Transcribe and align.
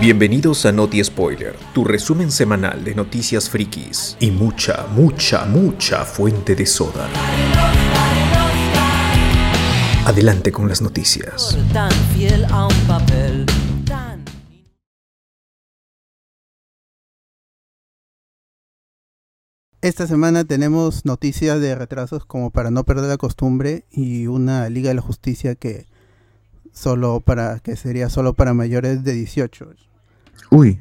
Bienvenidos 0.00 0.66
a 0.66 0.72
Noti 0.72 1.02
Spoiler, 1.02 1.56
tu 1.72 1.84
resumen 1.84 2.30
semanal 2.30 2.84
de 2.84 2.94
noticias 2.94 3.48
frikis 3.48 4.16
y 4.20 4.30
mucha, 4.30 4.86
mucha, 4.88 5.44
mucha 5.46 6.04
fuente 6.04 6.54
de 6.54 6.66
soda. 6.66 7.08
Adelante 10.04 10.50
con 10.52 10.68
las 10.68 10.82
noticias. 10.82 11.56
tan 11.72 11.90
fiel 12.14 12.44
a 12.46 12.66
un 12.66 12.74
papel 12.86 13.46
tan 13.86 14.24
Esta 19.80 20.06
semana 20.06 20.44
tenemos 20.44 21.04
noticias 21.04 21.60
de 21.60 21.74
retrasos 21.74 22.24
como 22.24 22.50
para 22.50 22.70
no 22.70 22.84
perder 22.84 23.08
la 23.08 23.16
costumbre 23.16 23.86
y 23.90 24.26
una 24.28 24.68
Liga 24.68 24.90
de 24.90 24.94
la 24.94 25.02
Justicia 25.02 25.54
que 25.56 25.86
solo 26.72 27.20
para 27.20 27.58
que 27.60 27.76
sería 27.76 28.08
solo 28.08 28.32
para 28.34 28.54
mayores 28.54 29.04
de 29.04 29.12
18. 29.12 29.70
Uy. 30.50 30.80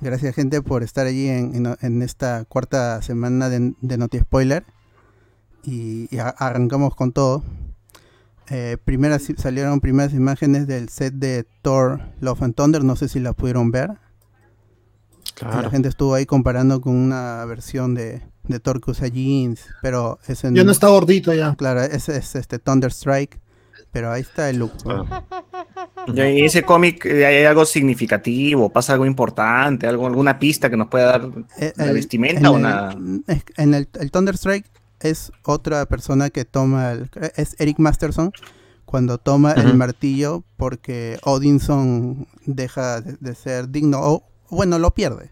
Gracias 0.00 0.34
gente 0.34 0.62
por 0.62 0.82
estar 0.82 1.06
allí 1.06 1.28
en, 1.28 1.54
en- 1.66 1.76
en 1.80 2.02
esta 2.02 2.44
cuarta 2.44 3.02
semana 3.02 3.48
de, 3.48 3.74
de 3.80 3.98
Noti 3.98 4.18
Spoiler 4.20 4.64
y, 5.64 6.06
y 6.14 6.18
a- 6.18 6.28
arrancamos 6.28 6.94
con 6.94 7.12
todo. 7.12 7.42
Eh, 8.50 8.76
primeras, 8.84 9.22
salieron 9.38 9.80
primeras 9.80 10.12
imágenes 10.12 10.66
del 10.66 10.88
set 10.90 11.14
de 11.14 11.46
Thor 11.62 12.00
Love 12.20 12.42
and 12.42 12.54
Thunder, 12.54 12.84
no 12.84 12.94
sé 12.94 13.08
si 13.08 13.18
la 13.18 13.32
pudieron 13.32 13.70
ver. 13.70 13.92
La 15.40 15.70
gente 15.70 15.88
estuvo 15.88 16.14
ahí 16.14 16.26
comparando 16.26 16.80
con 16.80 16.94
una 16.94 17.44
versión 17.46 17.94
de, 17.94 18.22
de 18.44 18.60
Thor 18.60 18.80
que 18.80 18.92
usa 18.92 19.08
jeans, 19.08 19.66
pero 19.82 20.18
es 20.28 20.44
en... 20.44 20.54
Ya 20.54 20.62
no 20.62 20.70
está 20.70 20.88
gordito 20.88 21.32
ya. 21.34 21.56
Claro, 21.56 21.80
ese 21.82 22.16
es 22.18 22.36
este 22.36 22.58
Thunderstrike, 22.60 23.40
pero 23.94 24.10
ahí 24.12 24.20
está 24.20 24.50
el 24.50 24.58
look. 24.58 24.72
Y 26.08 26.20
en 26.20 26.44
ese 26.44 26.62
cómic 26.64 27.06
eh, 27.06 27.24
hay 27.24 27.44
algo 27.44 27.64
significativo, 27.64 28.68
pasa 28.68 28.92
algo 28.92 29.06
importante, 29.06 29.86
algo, 29.86 30.06
alguna 30.06 30.38
pista 30.38 30.68
que 30.68 30.76
nos 30.76 30.88
pueda 30.88 31.06
dar 31.18 31.30
Eh, 31.58 31.72
la 31.76 31.84
el- 31.86 31.94
vestimenta 31.94 32.40
en 32.40 32.46
o 32.46 32.50
el- 32.50 32.56
una. 32.56 33.22
es- 33.28 33.44
En 33.56 33.72
el, 33.72 33.88
el 33.98 34.10
Thunderstrike 34.10 34.68
es 35.00 35.32
otra 35.44 35.86
persona 35.86 36.28
que 36.28 36.44
toma, 36.44 36.92
el- 36.92 37.10
es 37.36 37.56
Eric 37.58 37.78
Masterson, 37.78 38.32
cuando 38.84 39.16
toma 39.18 39.52
el 39.52 39.74
martillo 39.74 40.42
porque 40.56 41.18
Odinson 41.24 42.26
deja 42.46 43.00
de, 43.00 43.16
de 43.20 43.34
ser 43.34 43.70
digno, 43.70 43.98
o 44.02 44.24
bueno, 44.50 44.78
lo 44.78 44.92
pierde. 44.92 45.30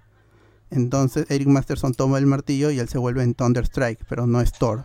Entonces 0.70 1.26
Eric 1.28 1.48
Masterson 1.48 1.92
toma 1.94 2.16
el 2.18 2.26
martillo 2.26 2.70
y 2.70 2.78
él 2.78 2.88
se 2.88 2.96
vuelve 2.98 3.22
en 3.24 3.34
Thunderstrike, 3.34 4.04
pero 4.08 4.26
no 4.26 4.40
es 4.40 4.52
Thor. 4.52 4.84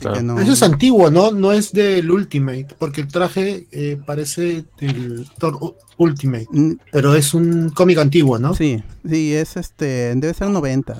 Claro. 0.00 0.22
no- 0.22 0.40
Eso 0.40 0.52
es 0.52 0.62
antiguo, 0.62 1.10
¿no? 1.10 1.30
No 1.30 1.52
es 1.52 1.72
del 1.72 2.10
Ultimate, 2.10 2.68
porque 2.78 3.02
el 3.02 3.08
traje 3.08 3.66
eh, 3.70 3.98
parece 4.04 4.64
del 4.80 5.26
Thor 5.38 5.76
Ultimate, 5.98 6.46
Mm, 6.50 6.72
pero 6.90 7.14
es 7.14 7.34
un 7.34 7.70
cómic 7.70 7.98
antiguo, 7.98 8.38
¿no? 8.38 8.54
Sí, 8.54 8.82
sí, 9.08 9.32
es 9.34 9.56
este, 9.56 10.14
debe 10.16 10.34
ser 10.34 10.48
90. 10.48 10.98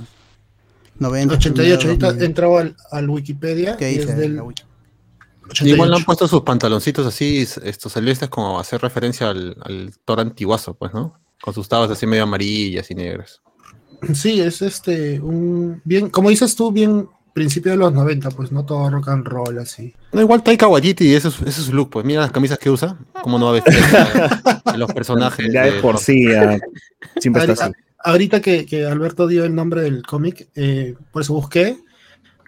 90. 0.98 1.34
88, 1.34 1.88
ahorita 1.88 2.06
2000. 2.08 2.24
entraba 2.24 2.60
al, 2.60 2.76
al 2.92 3.10
Wikipedia 3.10 3.76
¿Qué 3.76 3.90
y 3.90 3.98
dice 3.98 4.10
es 4.12 4.16
del 4.18 4.36
la 4.36 4.44
wiki? 4.44 4.62
88. 5.48 5.66
Igual 5.74 5.90
le 5.90 5.96
han 5.96 6.04
puesto 6.04 6.28
sus 6.28 6.42
pantaloncitos 6.42 7.04
así, 7.06 7.38
estos 7.64 7.92
celestes, 7.92 8.28
como 8.28 8.60
hacer 8.60 8.80
referencia 8.80 9.30
al, 9.30 9.56
al 9.62 9.92
Thor 10.04 10.20
antiguazo, 10.20 10.74
pues, 10.74 10.94
¿no? 10.94 11.18
Con 11.42 11.52
sus 11.54 11.68
tabas 11.68 11.90
así 11.90 12.06
medio 12.06 12.22
amarillas 12.22 12.88
y 12.90 12.94
negras. 12.94 13.40
Sí, 14.14 14.40
es 14.40 14.62
este, 14.62 15.18
un 15.20 15.80
bien, 15.84 16.08
como 16.10 16.30
dices 16.30 16.54
tú, 16.54 16.70
bien 16.70 17.08
principio 17.32 17.72
de 17.72 17.78
los 17.78 17.92
90, 17.92 18.30
pues 18.30 18.52
no 18.52 18.64
todo 18.64 18.90
rock 18.90 19.08
and 19.08 19.26
roll 19.26 19.58
así. 19.58 19.94
No, 20.12 20.20
igual 20.20 20.42
Taika 20.42 20.68
Waititi, 20.68 21.14
ese 21.14 21.28
es, 21.28 21.36
ese 21.40 21.48
es 21.48 21.66
su 21.66 21.72
look, 21.72 21.90
pues 21.90 22.04
mira 22.04 22.20
las 22.20 22.32
camisas 22.32 22.58
que 22.58 22.70
usa, 22.70 22.96
cómo 23.22 23.38
no 23.38 23.46
va 23.46 23.50
a 23.52 23.54
vestir 23.54 23.74
a- 24.64 24.76
los 24.76 24.92
personajes. 24.92 25.52
Ya 25.52 25.64
de 25.64 25.72
por 25.80 25.98
sí, 25.98 26.26
ya, 26.26 26.58
siempre 27.20 27.44
está 27.44 27.66
así. 27.66 27.74
ahorita 28.04 28.40
que, 28.40 28.66
que 28.66 28.84
Alberto 28.86 29.26
dio 29.26 29.44
el 29.44 29.54
nombre 29.54 29.82
del 29.82 30.02
cómic, 30.02 30.48
eh, 30.54 30.94
por 31.10 31.22
eso 31.22 31.34
busqué, 31.34 31.78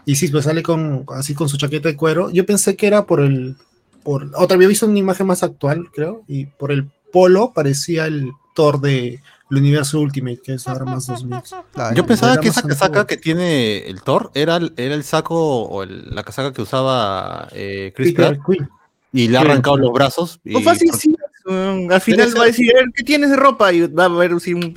y 0.06 0.16
sí, 0.16 0.28
pues 0.28 0.44
sale 0.44 0.62
con 0.62 1.06
así 1.08 1.34
con 1.34 1.48
su 1.48 1.56
chaqueta 1.56 1.88
de 1.88 1.97
cuero. 1.97 2.31
Yo 2.31 2.44
pensé 2.44 2.76
que 2.76 2.87
era 2.87 3.06
por 3.06 3.20
el, 3.20 3.56
por, 4.03 4.31
otra 4.37 4.56
había 4.56 4.69
visto 4.69 4.87
una 4.87 4.98
imagen 4.98 5.26
más 5.26 5.42
actual, 5.42 5.88
creo, 5.94 6.22
y 6.28 6.44
por 6.47 6.72
el 6.72 6.91
polo 7.12 7.53
parecía 7.54 8.06
el 8.06 8.32
Thor 8.54 8.81
de 8.81 9.20
el 9.50 9.59
universo 9.59 10.00
Ultimate, 10.00 10.41
que 10.43 10.55
es 10.55 10.66
ahora 10.66 10.84
más 10.87 11.06
2000. 11.06 11.38
Claro, 11.72 11.94
Yo 11.94 12.06
pensaba 12.06 12.38
que 12.38 12.49
esa 12.49 12.62
casaca 12.62 12.84
antiguo. 13.00 13.06
que 13.06 13.16
tiene 13.19 13.87
el 13.88 14.00
Thor 14.03 14.31
era, 14.34 14.56
el- 14.56 14.72
era 14.77 14.94
el 14.94 15.05
saco 15.05 15.62
o 15.62 15.82
el- 15.82 16.15
la 16.15 16.22
casaca 16.22 16.53
que 16.53 16.62
usaba 16.62 17.49
eh, 17.53 17.93
Chris 17.94 18.12
Peter 18.15 18.37
Pratt 18.38 18.47
Quill. 18.47 18.69
y 19.12 19.28
le 19.28 19.37
ha 19.37 19.43
arrancado 19.43 19.77
los 19.77 19.93
brazos. 19.93 20.41
Y, 20.44 20.55
No 20.55 20.60
fácil, 20.60 20.91
sí. 20.94 21.15
um, 21.47 21.91
al 21.93 22.00
final 22.00 22.31
ser- 22.31 22.38
va 22.41 22.44
a 22.44 22.47
decir, 22.47 22.72
"A 22.75 22.81
ver, 22.81 22.91
¿qué 22.94 23.05
tienes 23.05 23.31
de 23.31 23.37
ropa? 23.37 23.72
Y 23.72 23.87
va 23.87 24.05
a 24.05 24.06
haber 24.06 24.41
sí, 24.41 24.55
un 24.55 24.72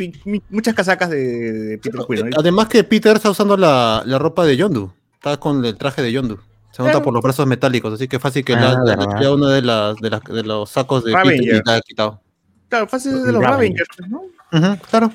muchas 0.50 0.76
casacas 0.76 1.10
de, 1.10 1.18
de 1.52 1.78
Peter 1.78 2.02
Quill. 2.08 2.30
¿no? 2.30 2.38
Además 2.38 2.68
que 2.68 2.84
Peter 2.84 3.16
está 3.16 3.30
usando 3.32 3.56
la, 3.58 4.04
la 4.06 4.20
ropa 4.20 4.46
de 4.46 4.58
Yondu. 4.58 4.92
Está 5.16 5.38
con 5.38 5.64
el 5.66 5.76
traje 5.78 6.02
de 6.02 6.12
Yondu. 6.12 6.36
Se 6.72 6.84
nota 6.84 6.92
Claro. 6.92 7.06
por 7.06 7.14
los 7.14 7.24
brazos 7.24 7.48
metálicos, 7.48 7.92
así 7.94 8.08
que 8.08 8.20
fácil 8.20 8.46
que 8.46 8.54
Ah, 8.54 8.76
verdad. 8.86 9.08
tirado 9.18 9.34
uno 9.36 9.48
de, 9.48 9.62
las, 9.64 9.96
de, 9.98 10.10
las- 10.12 10.22
de 10.24 10.44
los 10.44 10.70
sacos 10.70 11.04
de 11.06 11.14
Ravenger. 11.14 11.40
Peter 11.40 11.62
y 11.66 11.70
le 11.70 11.76
ha 11.78 11.82
quitado. 11.82 12.22
Claro, 12.70 12.88
fácil 12.88 13.16
es 13.16 13.24
de 13.24 13.32
los 13.32 13.42
Ravengers. 13.42 13.88
Ravengers, 13.98 14.37
claro. 14.90 15.12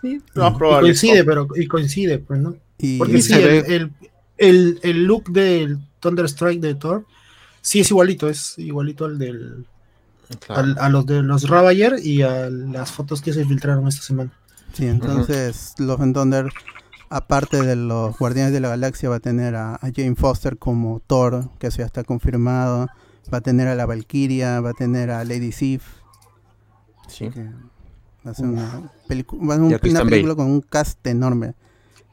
Sí, 0.00 0.20
lo 0.34 0.44
más 0.44 0.54
Y 0.54 0.58
probable. 0.58 0.86
coincide, 0.88 1.24
pero 1.24 1.48
y 1.56 1.66
coincide, 1.66 2.18
pues, 2.18 2.40
¿no? 2.40 2.56
y, 2.78 2.98
Porque 2.98 3.22
sí, 3.22 3.32
el, 3.34 3.42
el, 3.72 3.92
el- 4.36 4.80
el 4.82 5.04
look 5.04 5.30
del 5.32 5.78
Thunderstrike 6.00 6.60
de 6.60 6.74
Thor 6.74 7.06
sí 7.62 7.80
es 7.80 7.90
igualito, 7.90 8.28
es 8.28 8.58
igualito 8.58 9.06
al 9.06 9.18
del 9.18 9.66
claro. 10.46 10.60
al- 10.62 10.76
a 10.78 10.88
los 10.90 11.06
de 11.06 11.22
los 11.22 11.48
Ravager 11.48 11.96
y 12.02 12.22
a 12.22 12.50
las 12.50 12.92
fotos 12.92 13.22
que 13.22 13.32
se 13.32 13.44
filtraron 13.46 13.88
esta 13.88 14.02
semana. 14.02 14.30
Sí, 14.74 14.86
entonces 14.86 15.74
Love 15.78 16.00
and 16.02 16.14
Thunder, 16.14 16.48
aparte 17.08 17.62
de 17.62 17.76
los 17.76 18.18
Guardianes 18.18 18.52
de 18.52 18.60
la 18.60 18.68
Galaxia, 18.70 19.08
va 19.08 19.16
a 19.16 19.20
tener 19.20 19.54
a, 19.54 19.76
a 19.76 19.90
Jane 19.94 20.16
Foster 20.16 20.58
como 20.58 21.00
Thor, 21.06 21.48
que 21.58 21.68
eso 21.68 21.78
ya 21.78 21.86
está 21.86 22.02
confirmado. 22.04 22.88
Va 23.32 23.38
a 23.38 23.40
tener 23.40 23.68
a 23.68 23.74
la 23.74 23.86
Valkyria, 23.86 24.60
va 24.60 24.70
a 24.70 24.74
tener 24.74 25.10
a 25.10 25.24
Lady 25.24 25.52
Sif. 25.52 25.84
Sí. 27.08 27.30
que 27.30 27.48
Va 28.26 28.30
a 28.30 28.34
ser 28.34 28.46
una, 28.46 28.82
pelicu- 29.08 29.38
va 29.48 29.54
a 29.54 29.56
ser 29.56 29.64
un- 29.64 29.70
Y 29.70 29.74
a 29.74 29.78
una 30.02 30.04
película 30.10 30.34
con 30.34 30.46
un 30.46 30.60
cast 30.62 31.06
enorme. 31.06 31.54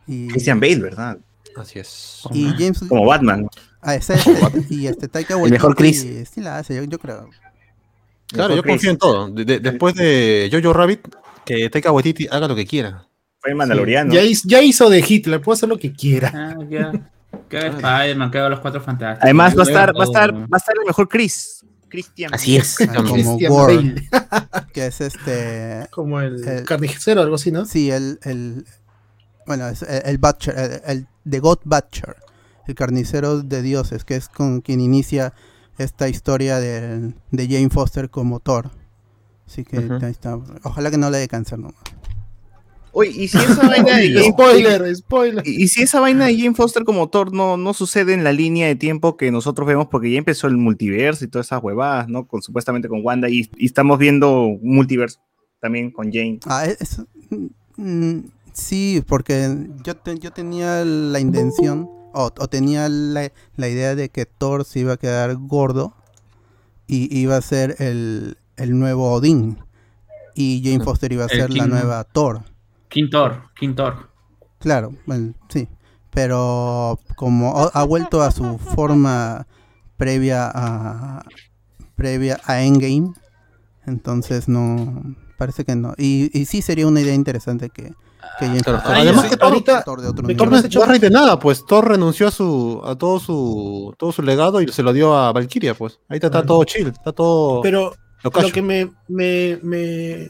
Y, 0.07 0.27
Christian 0.27 0.59
Bale, 0.59 0.79
¿verdad? 0.79 1.17
Así 1.57 1.79
es. 1.79 2.23
y 2.31 2.45
James 2.57 2.79
Como 2.87 3.05
Batman. 3.05 3.47
ah, 3.81 3.95
ese- 3.95 4.13
este- 4.15 4.65
y 4.73 4.87
este 4.87 5.07
Taika 5.07 5.35
El 5.35 5.51
mejor 5.51 5.75
Waititi, 5.77 6.07
Chris. 6.07 6.29
sí 6.29 6.41
la 6.41 6.57
hace, 6.57 6.75
yo, 6.75 6.83
yo 6.83 6.99
creo. 6.99 7.29
Claro, 8.27 8.55
yo 8.55 8.61
Chris. 8.61 8.73
confío 8.73 8.91
en 8.91 8.97
todo. 8.97 9.29
De- 9.29 9.45
de- 9.45 9.59
después 9.59 9.95
de 9.95 10.49
Jojo 10.51 10.73
Rabbit, 10.73 11.07
que 11.45 11.69
Taika 11.69 11.91
Waititi 11.91 12.27
haga 12.31 12.47
lo 12.47 12.55
que 12.55 12.65
quiera. 12.65 13.05
Fue 13.39 13.53
Mandaloriano. 13.55 14.13
Ya, 14.13 14.21
hizo, 14.21 14.47
ya 14.47 14.61
hizo 14.61 14.89
de 14.89 15.03
Hitler, 15.07 15.41
puede 15.41 15.55
hacer 15.57 15.67
lo 15.69 15.77
que 15.77 15.91
quiera. 15.91 16.31
Ah, 16.33 16.63
ya. 16.69 16.91
Que 17.49 17.57
haga 17.57 17.67
Spider-Man, 17.69 18.31
que 18.31 18.37
haga 18.37 18.49
los 18.49 18.59
cuatro 18.59 18.81
fantásticos. 18.81 19.23
Además 19.23 19.57
va 19.57 19.61
a 19.63 19.65
estar, 19.65 19.97
va 19.97 20.01
a 20.01 20.05
estar, 20.05 20.33
va 20.33 20.47
a 20.51 20.57
estar 20.57 20.75
el 20.79 20.85
mejor 20.85 21.07
Chris. 21.09 21.65
Christian. 21.91 22.33
Así 22.33 22.57
es. 22.57 22.77
Como 23.07 23.37
Bale, 23.65 24.07
que 24.73 24.87
es 24.87 25.01
este 25.01 25.85
como 25.91 26.19
el, 26.21 26.47
El- 26.47 26.65
carnicero, 26.65 27.21
algo 27.21 27.35
así, 27.35 27.51
¿no? 27.51 27.65
Sí, 27.65 27.91
el, 27.91 28.19
el 28.23 28.65
bueno, 29.45 29.67
es 29.67 29.83
el, 29.83 30.01
el 30.05 30.17
Butcher, 30.17 30.57
el, 30.57 30.81
el 30.85 31.07
The 31.29 31.39
God 31.39 31.59
Butcher, 31.65 32.15
el 32.67 32.73
carnicero 32.75 33.41
de 33.43 33.61
dioses, 33.61 34.03
que 34.05 34.15
es 34.15 34.29
con 34.29 34.61
quien 34.61 34.79
inicia 34.81 35.33
esta 35.77 36.07
historia 36.07 36.59
de, 36.59 37.13
de 37.31 37.47
Jane 37.47 37.69
Foster 37.69 38.09
como 38.09 38.39
Thor. 38.39 38.71
Así 39.47 39.63
que 39.65 39.79
Ujú. 39.79 39.95
ahí 40.05 40.11
está. 40.11 40.39
Ojalá 40.63 40.89
que 40.91 40.97
no 40.97 41.09
le 41.09 41.17
dé 41.17 41.27
cáncer 41.27 41.59
nomás. 41.59 41.75
Oye, 42.93 43.11
y 43.11 43.27
si 43.27 43.37
esa 43.37 43.67
vaina 43.67 43.97
de 43.97 44.11
Jane 44.13 44.31
spoiler, 44.31 44.95
spoiler. 44.95 45.47
Y, 45.47 45.63
y 45.63 45.67
si 45.69 45.81
esa 45.83 45.99
vaina 45.99 46.25
de 46.25 46.37
Jane 46.37 46.53
Foster 46.55 46.83
como 46.83 47.09
Thor 47.09 47.33
no, 47.33 47.55
no 47.57 47.73
sucede 47.73 48.13
en 48.13 48.23
la 48.23 48.33
línea 48.33 48.67
de 48.67 48.75
tiempo 48.75 49.15
que 49.17 49.31
nosotros 49.31 49.67
vemos, 49.67 49.87
porque 49.89 50.11
ya 50.11 50.17
empezó 50.17 50.47
el 50.47 50.57
multiverso 50.57 51.23
y 51.23 51.27
todas 51.27 51.47
esas 51.47 51.63
huevadas, 51.63 52.07
¿no? 52.09 52.27
Con, 52.27 52.41
supuestamente 52.41 52.87
con 52.89 52.99
Wanda, 53.03 53.29
y, 53.29 53.49
y 53.57 53.65
estamos 53.65 53.97
viendo 53.97 54.41
un 54.43 54.59
multiverso 54.75 55.19
también 55.61 55.91
con 55.91 56.11
Jane. 56.11 56.39
Ah, 56.47 56.65
es- 56.65 56.81
es- 56.81 57.01
mm, 57.77 58.19
sí, 58.51 59.03
porque 59.07 59.67
yo, 59.83 59.95
te- 59.95 60.19
yo 60.19 60.31
tenía 60.31 60.83
la 60.83 61.19
intención, 61.19 61.89
o, 62.13 62.25
o 62.37 62.47
tenía 62.49 62.89
la, 62.89 63.31
la 63.55 63.69
idea 63.69 63.95
de 63.95 64.09
que 64.09 64.25
Thor 64.25 64.65
se 64.65 64.79
iba 64.81 64.93
a 64.93 64.97
quedar 64.97 65.35
gordo 65.37 65.95
y 66.87 67.15
iba 67.17 67.37
a 67.37 67.41
ser 67.41 67.77
el, 67.79 68.37
el 68.57 68.77
nuevo 68.77 69.13
Odín. 69.13 69.59
Y 70.35 70.61
Jane 70.63 70.83
Foster 70.83 71.11
iba 71.13 71.25
a 71.25 71.29
ser 71.29 71.51
la 71.51 71.67
nueva 71.67 72.03
Thor. 72.05 72.41
Quintor, 72.91 73.49
Quintor. 73.57 74.09
Claro, 74.59 74.91
bueno, 75.07 75.33
sí. 75.49 75.67
Pero 76.11 76.99
como 77.15 77.57
ha 77.73 77.83
vuelto 77.85 78.21
a 78.21 78.29
su 78.31 78.57
forma 78.59 79.47
previa 79.97 80.51
a 80.53 81.23
previa 81.95 82.39
a 82.45 82.61
Endgame, 82.61 83.13
entonces 83.87 84.47
no 84.49 85.15
parece 85.37 85.63
que 85.63 85.75
no. 85.75 85.93
Y, 85.97 86.29
y 86.37 86.45
sí 86.45 86.61
sería 86.61 86.85
una 86.85 86.99
idea 87.01 87.13
interesante 87.13 87.69
que, 87.69 87.93
que 88.39 88.45
Jane 88.47 88.59
Claro, 88.61 88.81
además 88.83 89.25
que 89.25 89.37
Thor- 89.37 89.43
ahorita 89.53 89.83
Thor 89.83 90.01
de 90.01 90.07
otro 90.09 90.23
me 90.23 90.33
nivel. 90.33 90.37
Thor 90.37 90.51
no 90.51 90.57
es 90.57 90.65
hecho- 90.65 90.85
rey 90.85 90.99
de 90.99 91.09
nada, 91.09 91.39
pues 91.39 91.65
Thor 91.65 91.87
renunció 91.87 92.27
a 92.27 92.31
su 92.31 92.81
a 92.83 92.95
todo 92.97 93.19
su 93.19 93.93
todo 93.97 94.11
su 94.11 94.21
legado 94.21 94.61
y 94.61 94.67
se 94.67 94.83
lo 94.83 94.91
dio 94.93 95.15
a 95.15 95.31
Valkyria, 95.31 95.73
pues. 95.75 95.99
Ahí 96.09 96.19
está, 96.21 96.43
todo 96.45 96.63
chill, 96.65 96.87
está 96.87 97.13
todo 97.13 97.61
Pero 97.61 97.93
lo 98.23 98.31
que 98.51 98.61
me, 98.61 98.91
me, 99.07 99.57
me- 99.63 100.29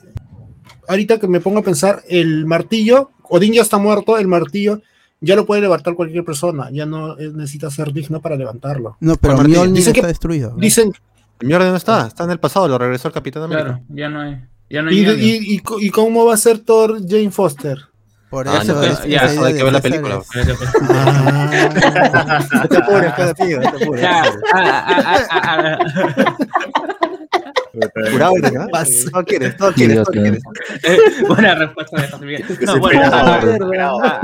Ahorita 0.87 1.19
que 1.19 1.27
me 1.27 1.39
pongo 1.39 1.59
a 1.59 1.63
pensar, 1.63 2.01
el 2.09 2.45
martillo, 2.45 3.11
Odín 3.23 3.53
ya 3.53 3.61
está 3.61 3.77
muerto, 3.77 4.17
el 4.17 4.27
martillo 4.27 4.81
ya 5.19 5.35
lo 5.35 5.45
puede 5.45 5.61
levantar 5.61 5.93
cualquier 5.95 6.23
persona, 6.25 6.69
ya 6.71 6.85
no 6.85 7.15
necesita 7.15 7.69
ser 7.69 7.93
digno 7.93 8.21
para 8.21 8.35
levantarlo. 8.35 8.97
No, 8.99 9.15
pero 9.15 9.35
Mjolnir 9.37 9.71
dicen 9.73 9.93
que- 9.93 9.99
está 9.99 10.07
destruido. 10.07 10.53
Dicen, 10.57 10.91
El 11.39 11.47
Mjolnir 11.47 11.69
no 11.71 11.77
está, 11.77 12.07
está 12.07 12.23
en 12.23 12.31
el 12.31 12.39
pasado, 12.39 12.67
lo 12.67 12.77
regresó 12.77 13.07
el 13.07 13.13
Capitán 13.13 13.43
América. 13.43 13.65
Claro, 13.65 13.83
ya 13.89 14.09
no 14.09 14.21
hay. 14.21 14.41
Ya 14.69 14.81
no 14.81 14.89
hay 14.89 14.99
¿y, 14.99 15.09
y, 15.09 15.55
y 15.55 15.61
y 15.85 15.89
cómo 15.89 16.25
va 16.25 16.33
a 16.33 16.37
ser 16.37 16.59
Thor 16.59 16.99
Jane 17.07 17.29
Foster? 17.31 17.77
Por 18.29 18.47
Ah, 18.47 18.61
eso 18.63 18.73
no, 18.75 18.83
es- 18.83 19.03
ya, 19.05 19.25
eso 19.25 19.43
hay 19.43 19.53
que 19.55 19.63
ver 19.63 19.73
la 19.73 19.81
película. 19.81 20.21
Ah, 20.89 22.67
te 22.69 22.77
apures, 22.77 23.13
cada 23.13 23.33
tío, 23.33 23.59
no 23.59 23.71
te 23.73 23.83
apures. 23.83 24.07
Jurado, 28.11 28.33
¿no? 28.37 28.67
Quieres, 29.25 29.59
no 29.59 29.71
quieres, 29.73 29.97
no 29.97 30.05
quieres. 30.05 30.43
Eh, 30.83 30.97
buena 31.27 31.55
respuesta 31.55 32.01
de 32.01 32.07
José 32.07 32.25
Miguel. 32.25 32.45
No, 32.61 32.79
bueno, 32.79 33.01
a, 33.03 33.07
a- 33.07 34.19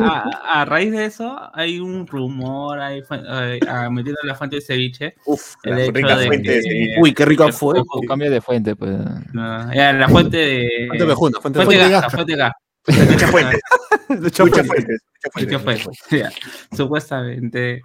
a- 0.54 0.62
a 0.62 0.66
raíz 0.66 0.92
de 0.92 1.06
eso 1.06 1.38
hay 1.54 1.80
un 1.80 2.06
rumor, 2.08 2.80
hay, 2.80 3.00
eh, 3.00 3.60
ah, 3.68 3.90
metiendo 3.90 4.20
en 4.24 4.28
la 4.28 4.36
fuente 4.36 4.58
de 4.58 4.62
ceviche. 4.62 5.16
Uf, 5.26 5.56
El 5.64 5.72
la 5.76 5.82
hecho 5.84 5.92
rica 5.92 6.18
de 6.18 6.28
fuente. 6.28 6.50
que- 6.50 6.62
sí. 6.62 6.90
Uy, 7.00 7.14
qué 7.14 7.26
rico 7.26 7.46
que- 7.48 7.52
fue. 7.54 7.82
Cambio 8.08 8.32
de 8.32 8.42
fuente, 8.42 8.76
pues. 8.76 8.96
No, 9.34 9.74
ya, 9.74 9.94
la 9.94 10.08
fuente 10.10 10.38
de. 10.38 10.70
Fuente 10.88 11.06
Bejuna, 11.06 11.40
fuente 11.42 11.60
fuente 11.64 11.78
Bejuna. 11.78 11.90
Gasca, 12.02 12.10
fuente 12.10 12.36
Gasca. 12.36 12.58
Muchas 12.88 13.32
fuentes. 13.32 13.62
Mucha 14.10 14.44
Muchas 14.46 14.68
fuente. 14.68 14.98
fuentes. 15.60 16.34
Supuestamente, 16.76 17.82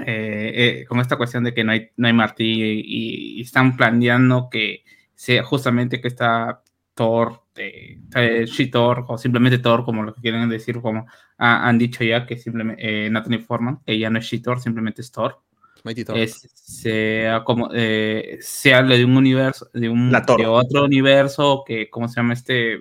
eh, 0.00 0.80
eh, 0.80 0.84
con 0.86 1.00
esta 1.00 1.16
cuestión 1.16 1.44
de 1.44 1.52
que 1.54 1.64
no 1.64 1.72
hay, 1.72 1.90
no 1.96 2.06
hay 2.06 2.12
martillo 2.12 2.64
y, 2.66 3.38
y 3.38 3.40
están 3.42 3.76
planeando 3.76 4.48
que 4.50 4.84
sea 5.14 5.42
justamente 5.44 6.00
que 6.00 6.08
está 6.08 6.62
Thor, 6.94 7.42
eh, 7.56 7.98
eh, 8.14 8.44
She-Thor 8.46 9.04
o 9.08 9.16
simplemente 9.18 9.58
Thor, 9.58 9.84
como 9.84 10.02
lo 10.02 10.14
que 10.14 10.20
quieren 10.20 10.48
decir, 10.48 10.80
como 10.80 11.06
ha- 11.38 11.68
han 11.68 11.78
dicho 11.78 12.04
ya, 12.04 12.26
que 12.26 12.36
simplemente 12.36 13.06
eh, 13.06 13.10
Natalie 13.10 13.38
Forman, 13.38 13.80
que 13.86 13.98
ya 13.98 14.10
no 14.10 14.18
es 14.18 14.26
She-Thor, 14.26 14.60
simplemente 14.60 15.00
es 15.02 15.10
Thor. 15.12 15.40
Mighty 15.84 16.04
Thor. 16.04 16.16
Es- 16.18 16.48
sea 16.54 17.44
como 17.44 17.70
eh, 17.74 18.38
se 18.40 18.74
habla 18.74 18.96
de 18.96 19.04
un 19.04 19.16
universo, 19.16 19.68
de 19.74 19.88
un 19.88 20.10
de 20.10 20.46
otro 20.46 20.84
universo 20.84 21.64
que, 21.66 21.88
¿cómo 21.90 22.08
se 22.08 22.16
llama 22.16 22.34
este? 22.34 22.78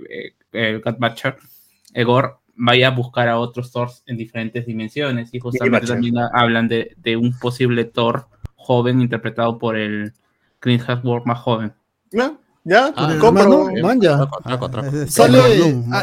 El 0.51 0.81
Butcher, 0.99 1.37
Egor, 1.93 2.39
vaya 2.63 2.89
a 2.89 2.91
buscar 2.91 3.27
a 3.27 3.39
otros 3.39 3.71
Thors 3.71 4.03
en 4.05 4.17
diferentes 4.17 4.65
dimensiones. 4.67 5.29
Y 5.33 5.39
justamente 5.39 5.87
también 5.87 6.17
ha- 6.19 6.29
hablan 6.33 6.67
de, 6.67 6.95
de 6.97 7.17
un 7.17 7.37
posible 7.39 7.85
Thor 7.85 8.27
joven 8.55 9.01
interpretado 9.01 9.57
por 9.57 9.75
el 9.75 10.13
Clint 10.59 10.83
Hemsworth 10.87 11.25
más 11.25 11.39
joven. 11.39 11.73
¿Ya? 12.11 12.33
¿Ya? 12.63 12.93
Ah, 12.95 13.15
compro. 13.19 13.65
man, 13.81 13.99
es- 14.03 15.13
Sale, 15.13 15.39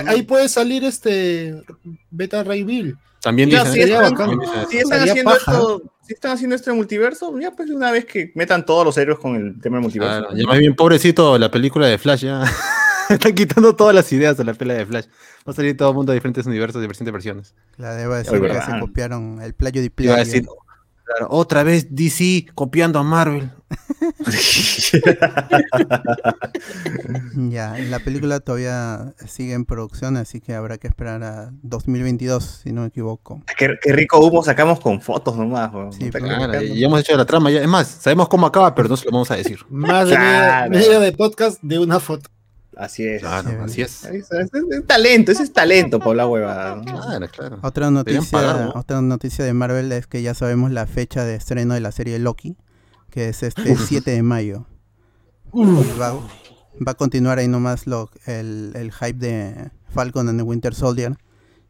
ahí 0.09 0.23
puede 0.23 0.49
salir 0.49 0.83
este 0.85 1.63
Beta 2.11 2.43
Ray 2.43 2.65
Bill. 2.65 2.97
También 3.21 3.49
dicen 3.51 3.73
si 3.73 3.81
están, 3.81 4.15
también 4.17 4.41
dicen 4.41 4.67
si 4.69 4.79
están 4.79 5.01
haciendo 5.09 5.37
esto, 5.37 5.83
si 6.03 6.13
están 6.15 6.31
haciendo 6.33 6.57
esto 6.57 6.71
en 6.71 6.77
multiverso, 6.77 7.39
ya 7.39 7.51
pues 7.53 7.71
una 7.71 7.91
vez 7.93 8.05
que 8.05 8.33
metan 8.35 8.65
todos 8.65 8.85
los 8.85 8.97
héroes 8.99 9.19
con 9.21 9.37
el 9.37 9.61
tema 9.61 9.77
del 9.77 9.83
multiverso. 9.83 10.29
Ya 10.35 10.45
más 10.47 10.59
bien 10.59 10.75
pobrecito 10.75 11.37
la 11.39 11.51
película 11.51 11.87
de 11.87 11.99
Flash 11.99 12.23
ya. 12.25 12.43
Están 13.15 13.35
quitando 13.35 13.75
todas 13.75 13.95
las 13.95 14.13
ideas 14.13 14.37
de 14.37 14.45
la 14.45 14.55
pelea 14.55 14.77
de 14.79 14.87
Flash. 14.87 15.07
Va 15.47 15.53
a 15.53 15.55
salir 15.55 15.77
todo 15.77 15.91
el 15.91 15.95
mundo 15.95 16.13
de 16.13 16.17
diferentes 16.17 16.47
universos, 16.47 16.81
de 16.81 16.89
diferentes 16.89 17.13
versiones. 17.13 17.55
La 17.77 17.95
debo 17.95 18.15
decir 18.15 18.41
que 18.41 18.61
se 18.61 18.81
copiaron 18.81 19.41
el 19.43 19.55
playo 19.55 19.81
de 19.81 19.87
Iba 19.87 19.95
playo. 19.95 20.15
a 20.15 20.17
decir, 20.19 20.47
claro, 21.05 21.29
otra 21.31 21.63
vez 21.63 21.87
DC 21.91 22.47
copiando 22.55 22.99
a 22.99 23.03
Marvel. 23.03 23.51
Ya, 27.51 27.77
la 27.79 27.99
película 28.01 28.41
todavía 28.41 29.15
sigue 29.27 29.53
en 29.55 29.65
producción, 29.65 30.17
así 30.17 30.41
que 30.41 30.55
habrá 30.55 30.79
que 30.79 30.89
esperar 30.89 31.23
a 31.23 31.51
2022, 31.63 32.63
si 32.65 32.73
no 32.73 32.83
me 32.83 32.89
equivoco. 32.89 33.43
Qué, 33.57 33.77
qué 33.81 33.93
rico 33.93 34.19
humo 34.21 34.43
sacamos 34.43 34.81
con 34.81 35.01
fotos 35.01 35.37
nomás. 35.37 35.71
Sí, 35.95 36.11
Claro, 36.11 36.63
y 36.63 36.81
ya 36.81 36.87
hemos 36.87 37.01
hecho 37.01 37.17
la 37.17 37.25
trama. 37.25 37.51
Ya. 37.51 37.61
Es 37.63 37.69
más, 37.69 37.87
sabemos 37.87 38.29
cómo 38.29 38.47
acaba, 38.47 38.75
pero 38.75 38.89
no 38.89 38.97
se 38.97 39.05
lo 39.05 39.13
vamos 39.13 39.31
a 39.31 39.37
decir. 39.37 39.61
Más 39.69 40.09
de 40.09 40.19
media 40.71 40.99
de 41.01 41.13
podcast 41.13 41.61
de 41.63 41.79
una 41.79 42.01
foto. 42.01 42.29
Así 42.79 43.05
es. 43.05 43.21
Claro, 43.23 43.51
Sí, 43.51 43.83
así 43.83 43.83
es. 43.83 44.05
Es, 44.05 44.31
es- 44.31 44.51
es 44.71 44.87
talento, 44.87 45.33
ese 45.33 45.43
es 45.43 45.53
talento, 45.53 45.99
por 45.99 46.15
la 46.15 46.29
hueva. 46.29 46.77
¿no? 46.77 46.85
Claro, 47.03 47.27
claro. 47.29 47.59
Otra 47.63 47.91
noticia, 47.91 48.23
pagar, 48.31 48.61
¿no? 48.67 48.73
otra 48.81 49.03
noticia 49.03 49.45
de 49.45 49.53
Marvel 49.53 49.91
es 49.91 50.07
que 50.07 50.23
ya 50.23 50.33
sabemos 50.35 50.71
la 50.71 50.87
fecha 50.87 51.25
de 51.25 51.35
estreno 51.35 51.75
de 51.75 51.81
la 51.81 51.91
serie 51.91 52.19
Loki, 52.21 52.57
que 53.11 53.29
es 53.31 53.43
este 53.43 53.75
7 53.77 54.11
de 54.13 54.23
mayo. 54.23 54.67
Y 55.53 55.65
Va, 56.01 56.13
va 56.87 56.93
a 56.93 56.95
continuar 56.95 57.39
ahí 57.39 57.49
nomás 57.49 57.87
lo, 57.89 58.11
el, 58.27 58.73
el 58.77 58.93
hype 58.93 59.19
de 59.19 59.71
Falcon 59.89 60.29
and 60.29 60.39
the 60.39 60.45
Winter 60.45 60.73
Soldier. 60.75 61.17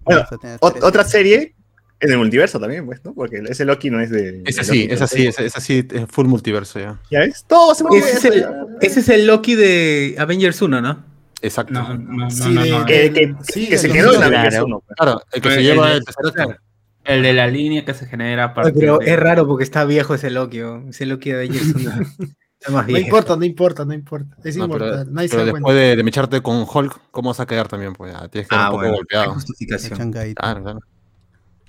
Bueno, 0.05 0.25
otra 0.61 1.05
serie 1.05 1.55
en 2.01 2.13
el 2.13 2.19
multiverso 2.19 2.61
también, 2.61 2.87
pues, 2.87 3.05
¿no? 3.05 3.13
Porque 3.15 3.43
ese 3.49 3.65
Loki 3.65 3.91
no 3.91 4.01
es 4.01 4.11
de. 4.11 4.43
Es 4.47 4.59
así, 4.59 4.87
es 4.91 5.01
así, 5.03 5.27
es, 5.27 5.39
es 5.39 5.57
así, 5.57 5.87
es 5.93 6.05
full 6.09 6.27
multiverso 6.27 6.79
ya. 6.79 6.99
¿Ya 7.11 7.21
ves? 7.21 7.45
Todo 7.49 7.75
se 7.75 7.85
Ese 7.97 8.11
es, 8.19 8.25
el, 8.25 8.47
ese 8.81 9.01
es 9.01 9.09
el 9.09 9.27
Loki 9.27 9.55
de 9.55 10.15
Avengers 10.19 10.61
1, 10.63 10.81
¿no? 10.81 11.05
Exacto. 11.43 11.73
No, 11.75 11.95
no, 11.97 12.17
no, 12.27 12.31
Sí, 12.31 12.49
no, 12.51 12.63
de- 12.63 12.71
no. 12.71 12.85
Que, 12.87 13.13
que- 13.13 13.35
Sí, 13.53 13.69
que 13.69 13.79
se 13.79 13.91
quedó 13.91 14.15
en. 14.15 14.23
Avengers 14.23 14.63
1. 14.65 14.81
pues. 14.87 14.97
Claro, 14.97 15.23
el 15.33 15.41
que 15.43 15.51
se 15.51 15.57
El- 15.59 15.63
lleva 15.65 15.91
el- 15.93 15.99
el 15.99 16.05
tercer. 16.05 16.59
El 17.05 17.23
de 17.23 17.33
la 17.33 17.47
línea 17.47 17.85
que 17.87 17.95
se 17.95 18.05
genera 18.07 18.45
a 18.45 18.55
partir 18.55 18.75
pero 18.79 18.99
de- 18.99 19.11
es 19.11 19.19
raro 19.19 19.47
porque 19.47 19.65
está 19.65 19.85
viejo 19.85 20.15
ese 20.15 20.31
Loki, 20.31 20.61
¿o? 20.61 20.89
ese 20.91 21.07
Loki 21.07 21.31
de 21.31 21.37
Avengers 21.37 21.75
1. 21.75 21.91
Está 22.61 22.73
más 22.73 22.89
No 22.89 22.99
importa, 22.99 23.37
no 23.37 23.45
importa, 23.45 23.85
no 23.85 23.95
importa. 23.95 24.37
Es 24.43 24.57
No, 24.57 24.69
pero 24.69 24.85
inmortal. 24.87 25.15
Nadie 25.15 25.29
se 25.29 25.33
pero 25.37 25.41
da 25.43 25.45
después 25.47 25.63
cuenta. 25.63 25.81
de, 25.81 25.97
de 25.97 26.03
mecharte 26.03 26.41
con 26.43 26.67
Hulk, 26.69 27.01
¿cómo 27.13 27.31
vas 27.31 27.39
a 27.39 27.47
quedar 27.47 27.69
también? 27.69 27.93
Pues 27.93 28.13
ya, 28.13 28.27
tienes 28.29 28.49
que 28.49 28.51
quedar 28.57 28.65
Ah, 28.65 28.71
un 28.71 28.71
poco 28.73 28.77
bueno, 28.79 28.93
hay 28.95 28.99
golpeado. 28.99 29.35
justificación. 29.35 30.13
Claro, 30.13 30.63
claro. 30.65 30.81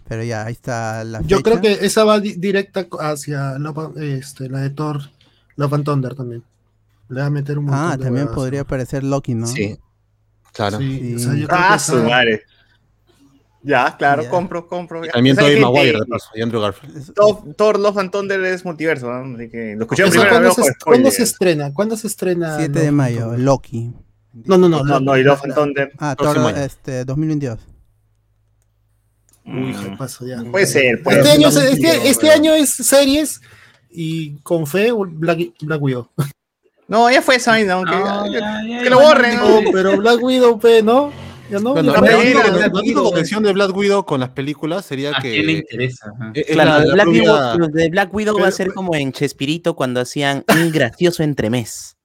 Pero 0.09 0.23
ya, 0.23 0.43
ahí 0.45 0.53
está 0.53 1.03
la 1.05 1.21
Yo 1.21 1.37
fecha. 1.37 1.43
creo 1.43 1.61
que 1.61 1.85
esa 1.85 2.03
va 2.03 2.19
di- 2.19 2.33
directa 2.33 2.87
hacia 2.99 3.57
Love- 3.59 3.95
este, 4.01 4.49
la 4.49 4.59
de 4.59 4.71
Thor, 4.71 4.99
Love 5.55 5.73
and 5.75 5.85
Thunder 5.85 6.15
también. 6.15 6.43
Le 7.09 7.21
va 7.21 7.27
a 7.27 7.29
meter 7.29 7.57
un 7.59 7.65
montón 7.65 7.83
Ah, 7.91 7.95
de 7.97 8.03
también 8.03 8.25
huevas. 8.25 8.35
podría 8.35 8.61
aparecer 8.61 9.03
Loki, 9.03 9.35
¿no? 9.35 9.47
Sí, 9.47 9.77
claro. 10.51 10.79
Sí, 10.79 10.99
Sí. 10.99 11.15
o 11.15 11.19
sea, 11.19 11.33
yo 11.35 11.47
creo 11.47 11.59
Ah, 11.61 11.73
que 11.73 11.79
su 11.79 11.97
esa- 11.97 12.07
madre. 12.09 12.43
Ya, 13.61 13.97
claro, 13.97 14.23
Ya. 14.23 14.29
compro, 14.29 14.67
compro. 14.67 15.03
ya. 15.05 15.11
También 15.11 15.35
¿Saben 15.35 15.59
Tobey? 15.61 15.73
Maguire, 15.73 15.99
de 15.99 16.05
paso, 16.05 16.29
y 16.33 16.41
Andrew 16.41 16.61
Garfield. 16.61 17.13
Thor, 17.13 17.53
Thor 17.57 17.77
Love 17.79 17.97
and 17.97 18.11
Thunder 18.11 18.43
es 18.45 18.63
multiverso, 18.63 19.11
¿no? 19.11 19.35
Así 19.35 19.49
que 19.49 19.75
lo 19.75 19.83
¿Esa 19.85 19.95
primero. 20.09 20.29
¿Cuándo, 20.29 20.51
se, 20.53 20.73
cuándo 20.83 21.11
se 21.11 21.23
estrena? 21.23 21.73
¿Cuándo 21.73 21.97
se 21.97 22.07
estrena? 22.07 22.55
7 22.57 22.73
Love 22.73 22.83
de 22.85 22.91
mayo? 22.91 23.37
Loki. 23.37 23.91
No, 24.45 24.57
no, 24.57 24.69
no. 24.69 24.83
No, 24.83 24.99
no, 25.01 25.17
y 25.17 25.23
Love 25.23 25.41
and 25.43 25.53
Thunder. 25.55 25.91
Ah, 25.99 26.15
Thor, 26.17 26.37
este, 26.57 27.03
2022. 27.03 27.59
Uy, 29.51 29.73
Mm. 29.73 29.83
qué 29.83 29.97
paso 29.97 30.25
ya. 30.27 30.43
Puede 30.43 30.65
ser, 30.65 31.01
puede 31.03 31.19
Este 31.19 31.29
ser. 31.31 31.37
año, 31.39 31.47
este, 31.49 31.77
Pero- 31.81 32.01
este 32.03 32.29
año 32.31 32.53
es 32.53 32.69
series 32.69 33.41
y 33.89 34.37
con 34.43 34.67
fe 34.67 34.91
Black, 34.91 35.39
Black 35.61 35.81
Widow. 35.81 36.09
No, 36.87 37.09
ya 37.11 37.21
fue 37.21 37.35
esa 37.35 37.51
vaina, 37.51 37.73
aunque. 37.73 37.91
No, 37.91 38.23
que- 38.25 38.31
ya, 38.31 38.39
ya, 38.67 38.79
que 38.79 38.83
ya, 38.85 38.89
lo 38.89 38.99
borren, 38.99 39.35
No, 39.37 39.59
pero 39.71 39.97
Black 39.97 40.21
Widow, 40.23 40.59
pe, 40.59 40.81
¿no? 40.81 41.11
Ya 41.51 41.59
no. 41.59 41.73
Bueno, 41.73 41.93
la 41.93 42.17
única 42.17 42.47
la 42.47 42.69
conexión 42.69 43.41
de 43.43 43.53
Black 43.53 43.75
Widow 43.75 44.05
con 44.05 44.19
las 44.19 44.29
películas 44.29 44.85
sería 44.85 45.11
¿A 45.15 45.19
quién 45.21 45.45
le 45.47 45.53
que 45.53 45.59
interesa? 45.59 46.11
Ajá. 46.15 46.31
es- 46.35 46.47
es 46.47 46.53
Claro, 46.53 46.85
la- 46.85 46.93
Black, 46.93 47.07
Widow, 47.07 47.67
de 47.71 47.89
Black 47.89 48.13
Widow 48.13 48.35
va 48.35 48.41
a 48.41 48.43
Pero- 48.45 48.55
ser 48.55 48.73
como 48.73 48.93
en 48.95 49.11
Chespirito 49.11 49.75
cuando 49.75 49.99
hacían 49.99 50.43
un 50.47 50.71
gracioso 50.71 51.23
entremés. 51.23 51.95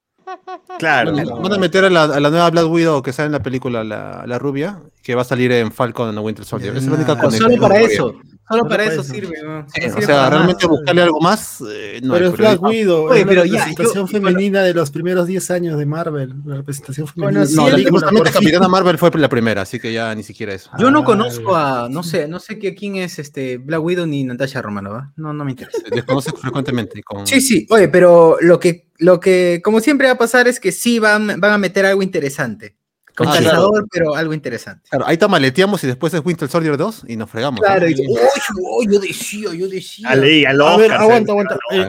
Claro. 0.79 1.13
Van 1.13 1.29
a- 1.29 1.35
van 1.35 1.53
a 1.53 1.59
meter 1.59 1.85
a 1.85 1.91
la, 1.91 2.05
a 2.05 2.21
la 2.21 2.31
nueva 2.31 2.51
Black 2.51 2.67
Widow 2.69 3.03
que 3.03 3.13
sale 3.13 3.27
en 3.27 3.33
la 3.33 3.43
película, 3.43 3.85
la, 3.85 4.25
la 4.27 4.39
rubia, 4.39 4.81
que 5.03 5.15
va 5.15 5.23
a 5.23 5.25
salir 5.25 5.53
en 5.53 5.71
Falcon 5.73 6.09
and 6.09 6.19
the 6.19 6.23
Winter 6.25 6.45
Soldier. 6.45 6.77
Es 6.77 6.87
la 6.87 6.95
única 6.95 7.17
conexión. 7.19 7.51
Solo 7.51 7.61
para 7.63 7.81
eso. 7.81 8.15
Solo 8.47 8.59
Solo 8.59 8.69
para 8.69 8.85
para 8.85 8.93
eso 8.93 9.03
sirve. 9.03 9.43
¿no? 9.43 9.65
Sí, 9.75 9.81
No 9.89 9.97
o 9.97 10.03
sea, 10.03 10.29
realmente 10.29 10.67
nada. 10.67 10.77
buscarle 10.77 11.03
algo 11.03 11.19
más. 11.19 11.63
eh, 11.67 12.01
no 12.03 12.13
Pero 12.13 12.27
es 12.27 12.37
Black 12.37 12.63
Widow, 12.63 13.07
Oye, 13.11 13.25
pero 13.25 13.41
la 13.43 13.47
ya, 13.47 13.53
representación 13.67 14.07
yo- 14.07 14.13
femenina 14.13 14.61
de 14.63 14.75
los 14.75 14.91
primeros 14.91 15.27
10 15.27 15.51
años 15.51 15.79
de 15.79 15.87
Marvel. 15.87 16.35
La 16.45 16.57
representación 16.57 17.07
femenina. 17.07 17.45
No, 17.55 17.67
el- 17.69 17.73
lastimosamente 17.73 18.31
Capitana 18.33 18.69
Marvel 18.69 18.99
fue 18.99 19.11
la 19.15 19.31
primera, 19.31 19.63
así 19.63 19.81
que 19.81 19.95
ya 19.95 20.15
ni 20.15 20.23
siquiera 20.23 20.53
eso. 20.53 20.69
Yo 20.79 20.91
no 20.91 20.99
Ah, 21.01 21.05
conozco 21.05 21.57
a, 21.57 21.89
no 21.91 22.03
sé, 22.03 22.29
no 22.29 22.39
sé 22.39 22.59
que- 22.59 22.75
quién 22.75 22.97
es 22.97 23.19
este 23.19 23.57
Black 23.57 23.83
Widow 23.83 24.05
ni 24.07 24.25
Natasha 24.25 24.61
Romanoff, 24.61 25.05
No, 25.17 25.33
no 25.33 25.43
me 25.43 25.53
interesa. 25.53 25.79
Desconoce 25.91 26.31
frecuentemente. 26.33 27.03
Con... 27.03 27.27
Sí, 27.27 27.41
sí, 27.41 27.67
oye, 27.71 27.89
pero 27.89 28.37
lo 28.43 28.61
que, 28.61 28.89
lo 29.05 29.21
que, 29.21 29.61
como 29.63 29.81
siempre 29.81 30.07
va 30.07 30.15
a 30.15 30.19
pasar 30.19 30.49
es 30.49 30.59
que 30.59 30.73
sí 30.73 30.99
van, 30.99 31.39
van 31.39 31.53
a 31.53 31.59
meter 31.59 31.85
algo 31.85 32.03
interesante. 32.03 32.75
Con 33.15 33.29
Ah, 33.29 33.35
calzador, 33.35 33.87
pero 33.93 34.17
algo 34.17 34.33
interesante. 34.33 34.89
Claro, 34.89 35.07
ahí 35.07 35.19
tamaleteamos 35.19 35.85
y 35.85 35.87
después 35.87 36.15
es 36.15 36.23
Winter 36.25 36.49
Soldier 36.49 36.79
2 36.79 37.05
y 37.07 37.17
nos 37.17 37.29
fregamos. 37.29 37.61
¿no? 37.61 37.67
Claro, 37.67 37.87
y, 37.89 37.95
oh, 38.09 38.19
oh, 38.65 38.83
yo 38.83 38.99
decía, 38.99 39.53
yo 39.53 39.69
decía. 39.69 40.09
A 40.09 40.17
ver, 40.17 40.49
Oscar, 40.59 40.93
aguanta, 41.03 41.33
aguanta. 41.33 41.59
Eh, 41.71 41.87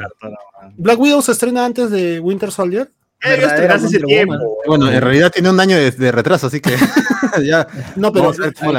Black 0.76 1.00
Widow 1.00 1.22
se 1.22 1.32
estrena 1.32 1.66
antes 1.66 1.90
de 1.90 2.20
Winter 2.20 2.52
Soldier. 2.52 2.92
Tiempo. 4.06 4.58
Bueno, 4.68 4.90
en 4.92 5.02
realidad 5.02 5.32
tiene 5.32 5.50
un 5.50 5.60
año 5.60 5.76
de, 5.76 5.92
de 5.92 6.12
retraso, 6.12 6.48
así 6.48 6.60
que 6.60 6.72
ya. 7.44 7.68
No, 7.96 8.12
pero 8.12 8.32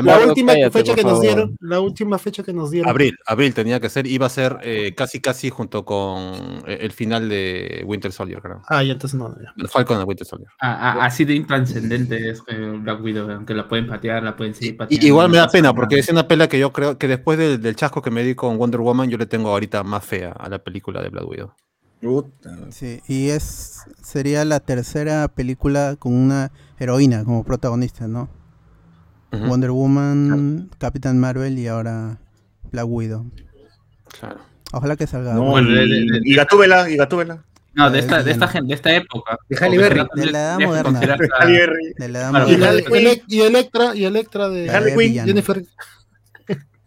la 0.03 0.19
última 0.27 0.53
cállate, 0.53 0.71
fecha 0.71 0.95
que 0.95 1.03
nos 1.03 1.21
dieron, 1.21 1.57
la 1.61 1.81
última 1.81 2.19
fecha 2.19 2.43
que 2.43 2.53
nos 2.53 2.71
dieron. 2.71 2.89
Abril, 2.91 3.17
abril 3.27 3.55
tenía 3.55 3.81
que 3.81 3.89
ser, 3.89 4.07
iba 4.07 4.27
a 4.27 4.31
ser 4.31 4.59
eh, 4.63 4.95
casi 4.97 5.21
casi 5.21 5.51
junto 5.51 5.85
con 5.85 6.63
eh, 6.67 6.79
el 6.81 6.93
final 6.93 7.29
de 7.29 7.83
Winter 7.87 8.13
Soldier, 8.13 8.41
creo. 8.41 8.63
Ah, 8.69 8.83
ya 8.83 8.93
entonces 8.93 9.19
no. 9.19 9.35
ya. 9.43 9.53
El 9.57 9.69
Falcon 9.69 9.99
de 9.99 10.05
Winter 10.05 10.27
Soldier. 10.27 10.49
A- 10.61 10.93
a- 10.93 11.05
así 11.07 11.25
de 11.25 11.35
intranscendente 11.35 12.31
es 12.31 12.43
eh, 12.49 12.73
Black 12.79 13.03
Widow, 13.03 13.31
aunque 13.31 13.55
la 13.55 13.67
pueden 13.69 13.87
patear, 13.87 14.23
la 14.23 14.37
pueden 14.37 14.55
seguir 14.55 14.75
Y- 14.75 14.77
pateando. 14.77 15.07
igual 15.07 15.31
me 15.31 15.39
da 15.39 15.49
pena, 15.49 15.75
porque 15.75 15.99
es 15.99 16.09
una 16.09 16.27
pela 16.29 16.49
que 16.49 16.59
yo 16.59 16.73
creo 16.73 16.99
que 16.99 17.09
después 17.09 17.39
del, 17.39 17.61
del 17.61 17.77
chasco 17.77 18.03
que 18.03 18.11
me 18.11 18.23
di 18.23 18.35
con 18.35 18.57
Wonder 18.59 18.81
Woman, 18.81 19.09
yo 19.11 19.19
le 19.19 19.27
tengo 19.27 19.51
ahorita 19.51 19.83
más 19.83 20.05
fea 20.05 20.33
a 20.33 20.49
la 20.49 20.59
película 20.59 21.03
de 21.03 21.09
Black 21.09 21.29
Widow. 21.29 21.53
Sí, 22.71 23.01
y 23.09 23.31
es 23.31 23.81
sería 24.03 24.45
la 24.45 24.61
tercera 24.61 25.29
película 25.29 25.97
con 25.99 26.13
una 26.15 26.53
heroína 26.79 27.25
como 27.25 27.43
protagonista, 27.45 28.07
¿no? 28.07 28.29
Ujú, 29.33 29.47
Wonder 29.47 29.71
Woman, 29.73 30.71
Capitán 30.79 31.19
Marvel 31.19 31.59
y 31.59 31.67
ahora 31.67 32.19
Black 32.71 32.87
Widow. 32.87 33.27
Claro. 34.21 34.39
Ojalá 34.73 34.97
que 34.97 35.07
salga. 35.07 35.35
No, 35.35 35.45
Bueno, 35.51 35.71
y, 35.71 35.75
de- 35.75 35.81
de- 35.87 35.87
de- 36.01 36.21
y 36.25 36.35
Gatúbela, 36.35 36.89
y 36.91 36.97
Gatúbela. 36.97 37.43
No, 37.75 37.91
de 37.91 37.99
esta, 37.99 38.23
de 38.23 38.31
esta, 38.31 38.47
bien. 38.47 38.53
gen- 38.53 38.67
de 38.69 38.75
esta 38.75 38.95
época. 38.95 39.39
De 39.51 39.57
Halle 39.59 39.77
Berry. 39.79 40.03
De 40.15 40.27
la 40.27 40.39
edad 40.39 40.59
moderna. 40.61 40.83
considerarse 40.93 41.29
a- 41.39 41.43
Halle 41.43 41.59
Berry. 41.59 41.93
De 41.99 42.09
la 42.09 42.19
edad 42.21 42.33
la- 42.33 42.39
moderna. 42.39 42.73
Y 43.29 43.41
Electra, 43.41 43.95
y 43.95 44.05
Electra 44.05 44.49
de 44.49 44.71
Harley 44.71 44.95
Quinn. 45.13 45.25
Jennifer. 45.27 45.63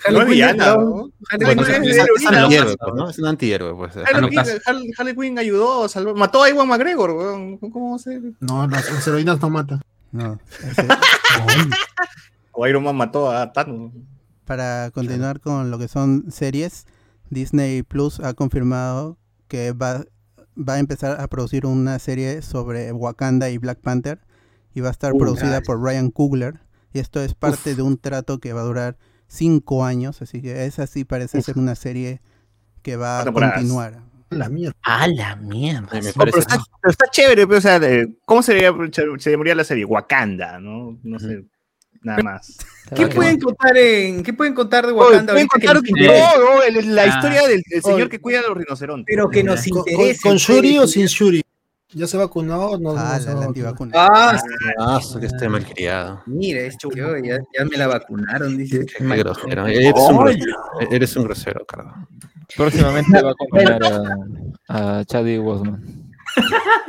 Harley 0.06 0.20
No 0.20 0.22
es 0.22 0.30
Quinn, 0.30 1.90
es, 3.10 3.18
un 3.20 3.26
antihéroe, 3.28 3.76
pues. 3.76 3.96
Harley 3.98 4.30
Quinn, 4.30 4.40
Hazlo 4.40 4.60
Harley- 4.66 4.92
Harley 4.98 5.16
Quinn 5.16 5.40
ayudó, 5.40 5.88
salvó, 5.90 6.16
mató 6.16 6.44
a 6.44 6.50
Iwan 6.50 6.68
McGregor, 6.68 7.12
weón. 7.12 7.58
¿Cómo 7.58 7.98
ser? 8.00 8.22
No, 8.40 8.68
las, 8.68 8.92
las 8.92 9.08
heroínas 9.08 9.42
no 9.42 9.50
matan. 9.50 9.82
No, 10.12 10.40
ese- 10.64 10.88
O 12.52 12.68
Iron 12.68 12.84
Man 12.84 12.96
mató 12.96 13.32
a 13.32 13.54
Thanos. 13.54 13.92
para 14.46 14.92
continuar 14.92 15.40
con 15.40 15.72
lo 15.72 15.78
que 15.80 15.88
son 15.88 16.32
series, 16.32 16.86
Disney 17.30 17.84
Plus 17.84 18.20
ha 18.20 18.34
confirmado 18.34 19.18
que 19.48 19.72
va, 19.72 20.04
va 20.58 20.74
a 20.74 20.80
empezar 20.80 21.22
a 21.22 21.28
producir 21.28 21.66
una 21.66 22.00
serie 22.00 22.42
sobre 22.42 22.92
Wakanda 22.92 23.50
y 23.50 23.58
Black 23.60 23.80
Panther 23.80 24.20
y 24.74 24.82
va 24.82 24.90
a 24.90 24.92
estar 24.92 25.14
Uh, 25.14 25.18
producida 25.20 25.58
nice. 25.60 25.62
por 25.62 25.82
Ryan 25.82 26.10
Coogler 26.12 26.60
y 26.92 27.00
esto 27.00 27.22
es 27.22 27.34
parte 27.34 27.76
de 27.76 27.82
un 27.82 27.98
trato 27.98 28.40
que 28.40 28.52
va 28.54 28.62
a 28.62 28.66
durar 28.66 28.98
cinco 29.30 29.86
años, 29.86 30.22
así 30.22 30.42
que 30.42 30.66
esa 30.66 30.86
sí 30.88 31.06
parece 31.06 31.42
ser 31.42 31.58
una 31.58 31.76
serie 31.76 32.20
que 32.82 32.98
va 32.98 33.22
a 33.22 33.32
continuar. 33.32 34.02
La 34.32 34.50
mierda. 34.50 34.76
A 34.84 35.08
la 35.08 35.36
mierda. 35.38 35.88
Me- 35.94 36.02
me 36.02 36.08
No, 36.10 36.14
pero, 36.26 36.38
está, 36.38 36.58
pero 36.82 36.92
está 36.92 37.06
chévere, 37.10 37.48
pero, 37.48 37.58
o 37.58 37.62
sea, 37.62 37.80
¿cómo 38.26 38.44
se, 38.44 38.60
llamaría- 38.62 38.92
se 39.20 39.32
llamaría 39.32 39.56
la 39.56 39.64
serie? 39.64 39.86
Wakanda, 39.86 40.60
¿no? 40.60 41.00
No 41.04 41.18
sé, 41.20 41.46
nada 42.04 42.22
más. 42.22 42.58
¿Qué 42.96 43.08
pueden 43.08 43.40
contar 43.40 43.76
en 43.78 44.22
qué 44.24 44.34
pueden 44.34 44.54
contar 44.54 44.86
de 44.86 44.94
Wakanda 44.94 45.34
pueden 45.34 45.48
contar 45.48 45.82
que 45.82 45.92
todo, 46.06 46.84
la 46.86 47.04
Ah. 47.04 47.08
historia 47.08 47.48
del, 47.48 47.62
del 47.70 47.82
señor 47.82 48.10
que 48.10 48.20
cuida 48.20 48.40
a 48.40 48.44
los 48.44 48.56
rinocerontes. 48.58 49.12
Pero 49.16 49.30
que 49.30 49.44
nos 49.44 49.64
¿Con, 49.68 49.82
con- 49.84 49.92
interesa. 49.92 50.20
con 50.24 50.38
Shuri 50.38 50.76
pues. 50.76 50.84
o 50.84 50.88
sin 50.88 51.06
Shuri? 51.08 51.42
¿Ya 51.92 52.06
se 52.06 52.18
vacunó? 52.18 52.78
No, 52.78 52.94
no 52.94 52.96
Ah, 52.98 53.20
se 53.20 53.34
la, 53.34 53.46
antivacuna. 53.46 53.92
Ah, 53.96 54.38
Ah, 54.80 55.00
eso 55.02 55.20
que 55.20 55.26
esté 55.26 55.50
malcriado. 55.50 56.22
mira, 56.28 56.62
es 56.62 56.78
yo, 56.78 56.90
ya, 57.18 57.40
ya 57.58 57.66
me 57.66 57.78
la 57.78 57.88
vacunaron, 57.88 58.56
dice. 58.58 58.86
Qué 58.86 59.04
grosero. 59.04 59.66
Eres 59.68 59.94
un 59.96 60.18
grosero, 60.18 60.56
eres 60.92 61.16
un 61.18 61.24
grosero, 61.24 61.66
Carlos. 61.66 61.94
Próximamente 62.56 63.22
va 63.22 63.30
a 63.30 63.32
acompañar 63.32 63.80
a, 64.68 65.00
a 65.00 65.06
Chadwick 65.06 65.42
Boseman. 65.42 65.84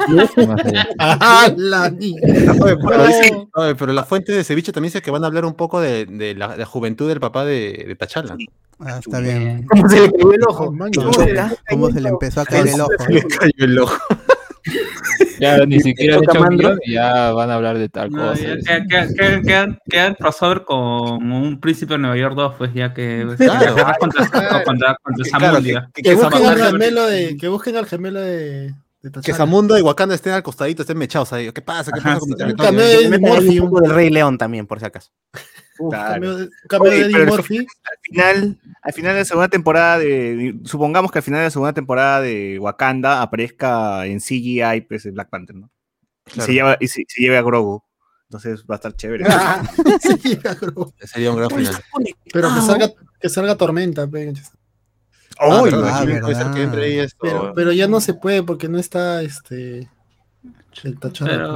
Más 0.09 0.31
allá. 0.67 0.87
Ah, 0.99 1.51
la. 1.57 1.87
Oye, 1.87 2.77
pero, 2.77 2.97
No. 2.99 3.07
dice- 3.07 3.49
oye, 3.55 3.75
pero 3.75 3.93
la 3.95 4.05
fuente 4.05 4.33
de 4.33 4.45
ceviche 4.45 4.71
también 4.73 4.91
dice 4.93 5.01
que 5.03 5.11
van 5.11 5.25
a 5.25 5.29
hablar 5.29 5.47
un 5.47 5.55
poco 5.55 5.81
de, 5.81 6.05
de 6.05 6.35
la, 6.35 6.57
la 6.57 6.67
juventud 6.67 7.09
del 7.09 7.21
papá 7.21 7.45
de, 7.47 7.85
de 7.89 7.97
Tachala. 7.97 8.37
Ah, 8.81 8.99
está 8.99 9.19
bien. 9.21 9.67
¿Cómo 9.71 9.89
se 9.89 10.01
le 10.01 10.13
cayó 10.13 10.33
el 10.33 10.43
ojo? 10.47 10.73
Man, 10.73 10.91
¿Cómo 10.95 11.07
no. 11.07 11.13
se 11.15 11.33
le- 11.33 11.43
¿Cómo 11.71 11.91
se 11.91 12.01
le 12.03 12.09
empezó 12.11 12.41
a 12.43 12.45
caer 12.45 12.69
el 12.69 12.81
ojo? 12.83 12.91
Se 12.99 13.13
le 13.13 13.23
cayó 13.23 13.53
el 13.65 13.79
ojo. 13.79 13.97
Ya 15.39 15.59
ni 15.67 15.81
siquiera 15.81 16.17
han 16.17 16.25
hecho 16.25 16.41
un 16.41 16.79
y 16.85 16.93
ya 16.95 17.33
van 17.33 17.51
a 17.51 17.55
hablar 17.55 17.79
de 17.79 17.89
tal 17.89 18.11
No, 18.11 18.29
cosa. 18.31 18.43
ya 18.69 19.07
queda, 19.43 19.79
queda, 19.89 20.15
crossover 20.15 20.65
con 20.65 21.33
un 21.33 21.61
príncipe 21.61 21.95
de 21.95 21.99
Nueva 21.99 22.17
York 22.17 22.35
2, 22.35 22.55
pues 22.59 22.75
ya 22.75 22.93
que 22.93 23.25
pues, 23.27 23.39
Claro. 23.39 23.75
guerras 23.75 23.99
contra, 23.99 24.25
contra, 24.65 24.97
contra 25.03 25.25
Que, 25.25 25.31
claro, 25.31 25.47
Zamundia. 25.55 25.91
que, 25.95 26.03
Que 26.03 26.11
que 26.11 26.15
busquen 26.17 26.47
al 26.47 26.57
gemelo 26.63 27.07
de. 27.07 27.37
Que 27.37 27.49
busquen 27.49 27.77
al 27.77 27.87
gemelo 27.87 28.21
de. 28.21 28.35
de 28.69 28.75
que 29.03 29.11
T'Challa. 29.11 29.37
Zamunda 29.39 29.79
y 29.79 29.83
Wakanda 29.83 30.15
estén 30.15 30.33
al 30.35 30.43
costadito, 30.43 30.83
estén 30.83 30.99
mechados 30.99 31.33
ahí. 31.33 31.51
¿Qué 31.53 31.63
pasa? 31.63 31.91
¿Qué 31.93 32.01
Ajá, 32.01 32.19
pasa 32.19 32.67
con 33.71 33.91
Rey 33.91 34.11
León 34.11 34.37
también, 34.39 34.67
por 34.67 34.79
si 34.81 34.85
acaso. 34.87 35.11
Uf, 35.81 35.91
Claro. 35.95 36.13
Cameo 36.15 36.37
de, 36.37 36.49
cameo 36.69 36.93
Oye, 36.93 37.05
de 37.05 37.11
Eddie 37.11 37.27
Murphy. 37.27 37.59
Al 37.59 37.99
final, 38.03 38.59
al 38.83 38.93
final 38.93 39.13
de 39.15 39.19
la 39.21 39.25
segunda 39.25 39.49
temporada 39.49 39.99
de. 39.99 40.57
Supongamos 40.65 41.11
que 41.11 41.19
al 41.19 41.23
final 41.23 41.41
de 41.41 41.45
la 41.47 41.51
segunda 41.51 41.73
temporada 41.73 42.21
de 42.21 42.59
Wakanda 42.61 43.23
aparezca 43.23 44.07
en 44.07 44.21
CGI 44.21 44.83
pues, 44.89 45.07
el 45.07 45.13
Black 45.13 45.31
Panther, 45.31 45.57
¿no? 45.57 45.71
Claro. 46.25 46.47
se 46.47 46.53
lleva, 46.53 46.77
y 46.79 46.87
se, 46.87 47.05
se 47.09 47.23
lleve 47.23 47.39
a 47.39 47.43
Grogu. 47.43 47.83
Entonces 48.29 48.63
va 48.71 48.75
a 48.75 48.77
estar 48.77 48.95
chévere. 48.95 49.25
Sí, 50.23 50.39
bro. 50.61 50.93
Sería 51.01 51.31
un 51.33 51.37
gran 51.39 51.51
final. 51.51 51.75
Pero 52.33 52.55
que 52.55 52.61
salga, 52.61 52.91
que 53.21 53.29
salga 53.29 53.57
tormenta. 53.57 54.07
pe. 54.07 54.33
Ah, 55.39 55.63
Uy, 55.63 55.71
verdad, 55.71 55.89
ah, 55.93 56.01
sí, 56.01 56.07
puede 56.07 56.21
ser 56.21 56.45
verdad. 56.45 56.55
que 56.55 56.63
entre 56.63 56.85
ahí 56.85 56.99
esto. 56.99 57.19
Pero, 57.23 57.53
pero 57.55 57.73
ya 57.73 57.89
no 57.89 58.01
se 58.01 58.15
puede 58.15 58.43
porque 58.43 58.69
no 58.69 58.79
está 58.79 59.23
este. 59.23 59.89
El. 60.85 60.99
Pero, 61.01 61.55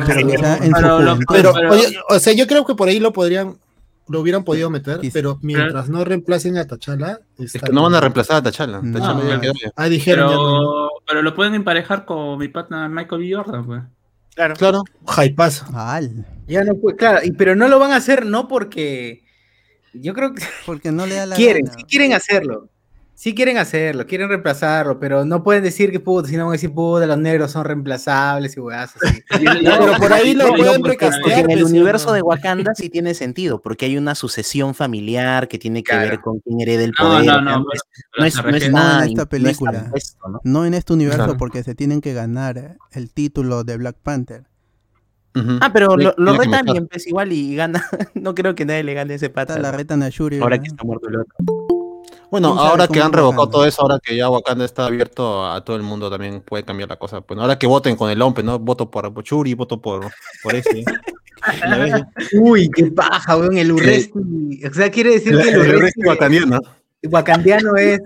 Pero- 1.29 1.53
oye, 1.71 1.97
o 2.09 2.19
sea, 2.19 2.33
yo 2.33 2.47
creo 2.47 2.65
que 2.67 2.75
por 2.75 2.89
ahí 2.89 2.99
lo 2.99 3.13
podrían, 3.13 3.59
lo 4.09 4.21
hubieran 4.21 4.45
podido 4.45 4.69
meter, 4.71 5.01
pero 5.13 5.39
mientras 5.43 5.89
no 5.89 6.05
reemplacen 6.05 6.57
a 6.59 6.63
Es 7.39 7.53
que 7.53 7.73
no 7.73 7.83
van 7.83 7.95
a 7.95 8.01
reemplazar 8.01 8.37
a 8.37 8.43
Tachala. 8.43 8.81
No. 8.83 8.99
Ah, 9.77 9.89
dijeron 9.89 10.29
ya 10.29 10.35
no. 10.37 10.41
pero, 10.43 10.89
pero 11.07 11.23
lo 11.23 11.35
pueden 11.35 11.55
emparejar 11.55 12.05
con 12.05 12.39
mi 12.39 12.49
partner 12.49 12.89
Michael 12.91 13.21
B. 13.23 13.35
Jordan, 13.35 13.65
pues. 13.67 13.83
Claro. 14.35 14.55
Claro. 14.57 14.83
Hypazo. 15.17 15.67
Ya 16.47 16.65
no 16.65 16.75
puede, 16.75 16.97
claro, 16.97 17.21
y- 17.25 17.31
pero 17.33 17.55
no 17.57 17.69
lo 17.69 17.79
van 17.79 17.93
a 17.93 17.97
hacer 17.97 18.27
no 18.27 18.49
porque 18.49 19.23
yo 19.95 20.13
creo 20.13 20.35
que 20.35 20.43
porque 20.67 20.91
no 20.93 21.07
le 21.07 21.15
da 21.15 21.27
la 21.27 21.37
quieren, 21.37 21.65
gana. 21.65 21.79
sí 21.79 21.85
quieren 21.85 22.13
hacerlo. 22.13 22.69
Sí 23.17 23.33
quieren 23.33 23.59
hacerlo, 23.59 24.07
quieren 24.09 24.29
reemplazarlo, 24.29 24.99
pero 24.99 25.25
no 25.25 25.45
pueden 25.45 25.63
decir 25.63 25.93
que 25.93 26.01
puta, 26.01 26.29
si 26.29 26.37
no 26.37 26.45
van 26.47 26.51
a 26.51 26.53
decir 26.55 26.73
puta, 26.75 27.07
los 27.07 27.17
negros 27.17 27.53
son 27.53 27.65
reemplazables 27.65 28.57
y 28.57 28.61
weas 28.61 28.93
así. 28.97 29.23
Pero 29.31 29.97
por 29.99 30.13
ahí 30.13 30.35
lo 30.35 30.49
No, 30.51 30.55
pueden 30.57 30.85
recastear. 30.85 31.45
en 31.45 31.51
el 31.53 31.59
pues, 31.61 31.71
¿sí 31.71 31.75
o 31.75 31.81
universo 31.81 32.07
no? 32.09 32.13
de 32.15 32.23
Wakanda 32.23 32.75
sí 32.75 32.91
tiene 32.91 33.15
sentido, 33.15 33.63
porque 33.63 33.87
hay 33.87 33.97
una 33.97 34.17
sucesión 34.17 34.75
familiar 34.75 35.47
que 35.47 35.59
tiene 35.59 35.85
que 35.85 35.93
Claro. 35.93 36.09
ver 36.11 36.21
con 36.21 36.41
quién 36.41 36.61
hereda 36.61 36.83
el 36.85 36.93
No, 36.99 37.05
poder. 37.07 37.27
no, 37.27 37.41
no, 37.41 37.59
no 37.61 38.25
es, 38.25 38.35
no 38.45 38.57
es 38.57 38.71
No, 38.71 38.79
nada 38.79 39.05
en 39.05 39.11
esta 39.11 39.23
no 39.23 39.29
película. 39.29 39.93
¿no? 40.29 40.41
No 40.43 40.67
en 40.67 40.75
este 40.75 40.93
universo 40.93 41.19
Claro. 41.25 41.37
porque 41.39 41.63
se 41.63 41.77
tienen 41.77 42.01
que 42.01 42.15
ganar 42.15 42.79
el 42.91 43.13
título 43.13 43.63
de 43.63 43.77
Black 43.77 43.97
Panther. 44.03 44.45
Ah, 45.61 45.71
pero 45.73 45.97
lo, 45.97 46.15
lo 46.17 46.37
retan 46.37 46.65
bien, 46.65 46.87
pues 46.89 47.07
igual 47.07 47.33
y 47.33 47.55
gana. 47.57 47.85
No 48.15 48.35
creo 48.35 48.55
que 48.57 48.65
nadie 48.65 48.83
le 48.85 48.95
gane 48.95 49.15
ese 49.15 49.31
pata. 49.31 49.59
La 49.59 49.71
¿no? 49.73 49.79
retan 49.79 50.03
a 50.03 50.09
Shuri. 50.09 50.39
Ahora 50.39 50.51
¿verdad? 50.57 50.63
que 50.65 50.69
está 50.71 50.85
muerto 50.85 51.09
el 51.09 51.17
otro. 51.17 51.35
Bueno, 52.35 52.49
¿Quién 52.49 52.59
sabe 52.59 52.71
ahora 52.71 52.89
que 52.89 53.01
han 53.01 53.13
revocado 53.13 53.49
todo 53.49 53.65
eso, 53.65 53.83
ahora 53.83 54.01
que 54.03 54.17
ya 54.17 54.29
Wakanda 54.29 54.65
está 54.65 54.87
abierto 54.87 55.47
a 55.47 55.65
todo 55.65 55.77
el 55.77 55.85
mundo, 55.85 56.11
también 56.11 56.41
puede 56.41 56.65
cambiar 56.65 56.89
la 56.89 56.97
cosa. 56.97 57.21
Bueno, 57.21 57.43
ahora 57.43 57.57
que 57.61 57.69
voten 57.69 57.95
con 57.95 58.11
el 58.11 58.21
OMPE, 58.21 58.43
¿no? 58.43 58.59
Voto 58.59 58.91
por 58.91 59.23
Churi, 59.23 59.55
voto 59.55 59.81
por, 59.81 60.11
por 60.43 60.55
ese. 60.57 60.83
Uy, 62.41 62.69
qué 62.75 62.87
paja, 62.87 63.37
weón, 63.37 63.57
el 63.57 63.71
Urresti. 63.71 64.19
O 64.69 64.75
sea, 64.75 64.91
quiere 64.91 65.11
decir 65.11 65.41
que 65.41 65.49
el 65.49 65.61
El 65.61 65.77
Urresti 65.77 66.05
wakandiano. 66.05 66.61
wakandiano 67.05 67.77
es. 67.77 68.01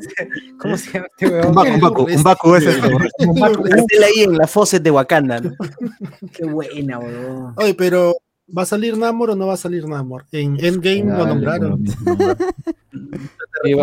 ¿Cómo 0.60 0.76
se 0.76 0.92
llama 0.92 1.06
este 1.06 1.28
weón? 1.30 1.46
Un 1.48 1.54
Baku, 1.54 1.72
un 1.72 1.80
Baku, 1.80 2.02
un 2.02 2.22
Baku 2.22 2.54
es 2.56 2.66
este. 2.66 2.86
Métela 2.90 4.06
ahí 4.14 4.24
en 4.24 4.36
la 4.36 4.46
faucet 4.46 4.82
de 4.82 4.90
Wakanda. 4.90 5.40
¿no? 5.40 5.52
Qué 6.34 6.44
buena, 6.44 6.98
weón. 6.98 7.54
Oye, 7.56 7.72
pero 7.72 8.14
¿va 8.56 8.62
a 8.62 8.66
salir 8.66 8.96
Namor 8.96 9.30
o 9.30 9.36
no 9.36 9.46
va 9.46 9.54
a 9.54 9.58
salir 9.58 9.86
Namor? 9.86 10.26
En 10.32 10.62
Endgame 10.64 11.04
lo 11.04 11.26
nombraron. 11.26 11.84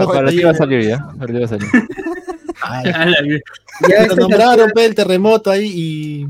Para 0.08 0.30
ti 0.30 0.42
va 0.42 0.52
a 0.52 0.56
salir 0.56 0.84
ya. 0.88 1.08
Para 1.18 1.34
ti 1.34 1.40
va 1.40 1.46
a 1.46 1.48
salir. 1.48 1.68
A 2.62 2.84
la 2.84 3.22
mierda. 3.22 3.44
Ya 3.90 4.08
Lo 4.08 4.16
nombraron, 4.16 4.72
pe, 4.72 4.86
el 4.86 4.96
terremoto 4.96 5.52
ahí 5.52 5.66
y 5.66 6.28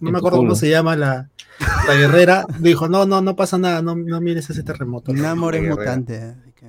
no 0.00 0.10
me 0.10 0.18
acuerdo 0.18 0.38
cómo 0.38 0.54
se 0.54 0.68
llama 0.68 0.96
la, 0.96 1.28
la 1.86 1.94
guerrera. 1.94 2.46
Dijo, 2.58 2.88
no, 2.88 3.06
no, 3.06 3.20
no 3.20 3.36
pasa 3.36 3.58
nada, 3.58 3.82
no, 3.82 3.94
no 3.94 4.20
mires 4.20 4.48
ese 4.50 4.62
terremoto. 4.62 5.12
Namor 5.12 5.54
es 5.54 5.68
mutante. 5.68 6.16
Así 6.16 6.52
que 6.52 6.66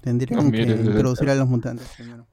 tendrían 0.00 0.44
No 0.44 0.52
que 0.52 0.62
introducir 0.62 1.30
a 1.30 1.34
los 1.34 1.48
mutantes 1.48 1.88
primero. 1.96 2.26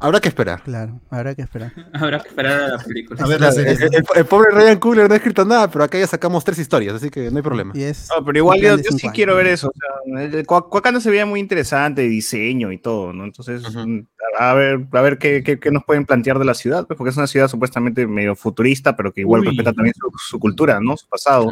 Habrá 0.00 0.20
que 0.20 0.28
esperar. 0.28 0.62
Claro, 0.62 1.00
habrá 1.10 1.34
que 1.34 1.42
esperar. 1.42 1.72
Habrá 1.92 2.20
que 2.20 2.28
esperar 2.28 2.60
a 2.60 2.68
la 2.68 2.78
película. 2.78 3.22
A 3.24 3.26
ver 3.26 3.40
la 3.40 3.48
El, 3.48 3.54
serie. 3.54 3.72
el- 3.72 4.04
el 4.14 4.24
pobre 4.26 4.50
Ryan 4.52 4.78
Coogler 4.78 5.08
no 5.08 5.14
ha 5.14 5.16
escrito 5.16 5.44
nada, 5.44 5.68
pero 5.70 5.82
acá 5.84 5.98
ya 5.98 6.06
sacamos 6.06 6.44
tres 6.44 6.58
historias, 6.60 6.94
así 6.94 7.10
que 7.10 7.30
no 7.30 7.36
hay 7.38 7.42
problema. 7.42 7.72
Y 7.74 7.82
es 7.82 8.08
No, 8.16 8.24
pero 8.24 8.38
igual 8.38 8.60
yo, 8.60 8.78
sí 8.78 8.84
años. 9.02 9.12
quiero 9.12 9.34
ver 9.34 9.48
eso. 9.48 9.68
O 9.68 9.72
sea, 10.14 10.22
el 10.22 10.46
Cua- 10.46 10.68
Wakanda 10.70 11.00
se 11.00 11.10
veía 11.10 11.26
muy 11.26 11.40
interesante, 11.40 12.02
diseño 12.02 12.70
y 12.70 12.78
todo, 12.78 13.12
¿no? 13.12 13.24
Entonces, 13.24 13.62
mm, 13.74 14.00
a 14.38 14.54
ver, 14.54 14.86
a 14.92 15.00
ver 15.00 15.18
qué, 15.18 15.42
qué- 15.42 15.58
qué 15.58 15.70
nos 15.72 15.82
pueden 15.84 16.06
plantear 16.06 16.38
de 16.38 16.44
la 16.44 16.54
ciudad, 16.54 16.86
pues, 16.86 16.96
porque 16.96 17.10
es 17.10 17.16
una 17.16 17.26
ciudad 17.26 17.48
supuestamente 17.48 18.06
medio 18.06 18.36
futurista, 18.36 18.94
pero 18.96 19.12
que 19.12 19.22
igual 19.22 19.40
Uy. 19.40 19.48
respeta 19.48 19.72
también 19.72 19.94
su, 19.94 20.10
su 20.16 20.38
cultura, 20.38 20.78
¿no? 20.80 20.96
Su 20.96 21.08
pasado. 21.08 21.50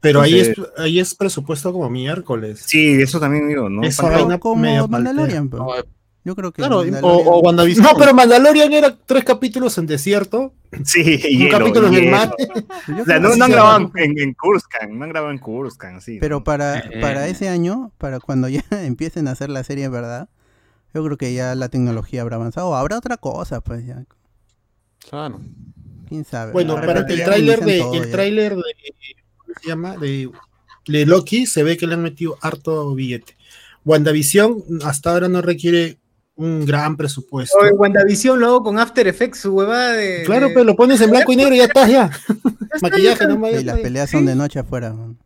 Pero 0.00 0.20
ahí 0.20 0.38
es, 0.40 0.52
ahí 0.76 1.00
es 1.00 1.14
presupuesto 1.14 1.72
como 1.72 1.88
miércoles. 1.88 2.62
Sí, 2.66 3.00
eso 3.00 3.18
también 3.18 3.48
digo, 3.48 3.68
¿no? 3.68 3.80
Vaina 4.02 4.38
como 4.38 4.86
Mandalorian, 4.88 5.48
paltea. 5.48 5.84
Yo 6.26 6.34
creo 6.34 6.50
que 6.50 6.60
Claro, 6.60 6.80
o, 6.80 6.84
Mandalorian- 6.84 7.00
o 7.04 7.38
WandaVision. 7.38 7.84
No, 7.86 7.94
pero 7.96 8.12
Mandalorian 8.12 8.72
era 8.72 8.96
tres 9.06 9.22
capítulos 9.22 9.78
en 9.78 9.86
desierto, 9.86 10.52
Sí, 10.84 11.00
un 11.00 11.38
hielo, 11.38 11.58
capítulo 11.58 11.86
en 11.86 11.94
el 11.94 12.10
mar. 12.10 12.34
O 13.00 13.04
sea, 13.04 13.20
no, 13.20 13.36
no 13.36 13.44
han 13.44 13.50
grabado 13.52 13.92
en, 13.94 14.18
en 14.18 14.34
Kurskan, 14.34 14.98
no 14.98 15.04
han 15.04 15.10
grabado 15.10 15.30
en 15.32 15.38
Kurskan, 15.38 16.00
sí. 16.00 16.18
Pero 16.20 16.38
¿no? 16.38 16.44
para, 16.44 16.80
Eh. 16.80 17.00
para 17.00 17.28
ese 17.28 17.48
año, 17.48 17.92
para 17.96 18.18
cuando 18.18 18.48
ya 18.48 18.64
empiecen 18.72 19.28
a 19.28 19.30
hacer 19.30 19.50
la 19.50 19.62
serie 19.62 19.88
verdad, 19.88 20.28
yo 20.92 21.04
creo 21.04 21.16
que 21.16 21.32
ya 21.32 21.54
la 21.54 21.68
tecnología 21.68 22.22
habrá 22.22 22.36
avanzado. 22.36 22.74
Habrá 22.74 22.98
otra 22.98 23.16
cosa, 23.18 23.60
pues 23.60 23.86
ya. 23.86 24.04
Claro. 25.08 25.40
¿Quién 26.08 26.24
sabe? 26.24 26.50
Bueno, 26.52 26.74
para 26.74 27.00
el 27.06 27.22
tráiler 27.24 27.60
de 27.64 27.78
todo 27.78 27.94
el 27.94 28.10
tráiler 28.10 28.56
de 28.56 28.62
¿cómo 29.38 29.54
se 29.62 29.68
llama? 29.68 29.96
De, 29.96 30.28
de 30.88 31.06
Loki 31.06 31.46
se 31.46 31.62
ve 31.62 31.76
que 31.76 31.86
le 31.86 31.94
han 31.94 32.02
metido 32.02 32.36
harto 32.42 32.92
billete. 32.96 33.36
WandaVision 33.84 34.64
hasta 34.84 35.12
ahora 35.12 35.28
no 35.28 35.40
requiere 35.42 35.98
un 36.36 36.64
gran 36.66 36.96
presupuesto. 36.96 37.56
Oye, 37.60 37.72
WandaVision 37.72 38.38
luego 38.38 38.62
con 38.62 38.78
After 38.78 39.06
Effects, 39.08 39.40
su 39.40 39.52
huevada 39.54 39.92
de. 39.92 40.22
Claro, 40.24 40.48
de- 40.48 40.54
pero 40.54 40.64
lo 40.64 40.76
pones 40.76 41.00
en 41.00 41.10
blanco 41.10 41.32
y 41.32 41.36
negro 41.36 41.54
y 41.54 41.58
ya 41.58 41.64
estás 41.64 41.90
ya. 41.90 42.10
Maquillaje, 42.82 43.26
no 43.26 43.48
Y 43.50 43.64
las 43.64 43.78
peleas 43.80 44.10
son 44.10 44.26
de 44.26 44.34
noche 44.36 44.58
afuera. 44.58 44.92
man. 44.92 45.16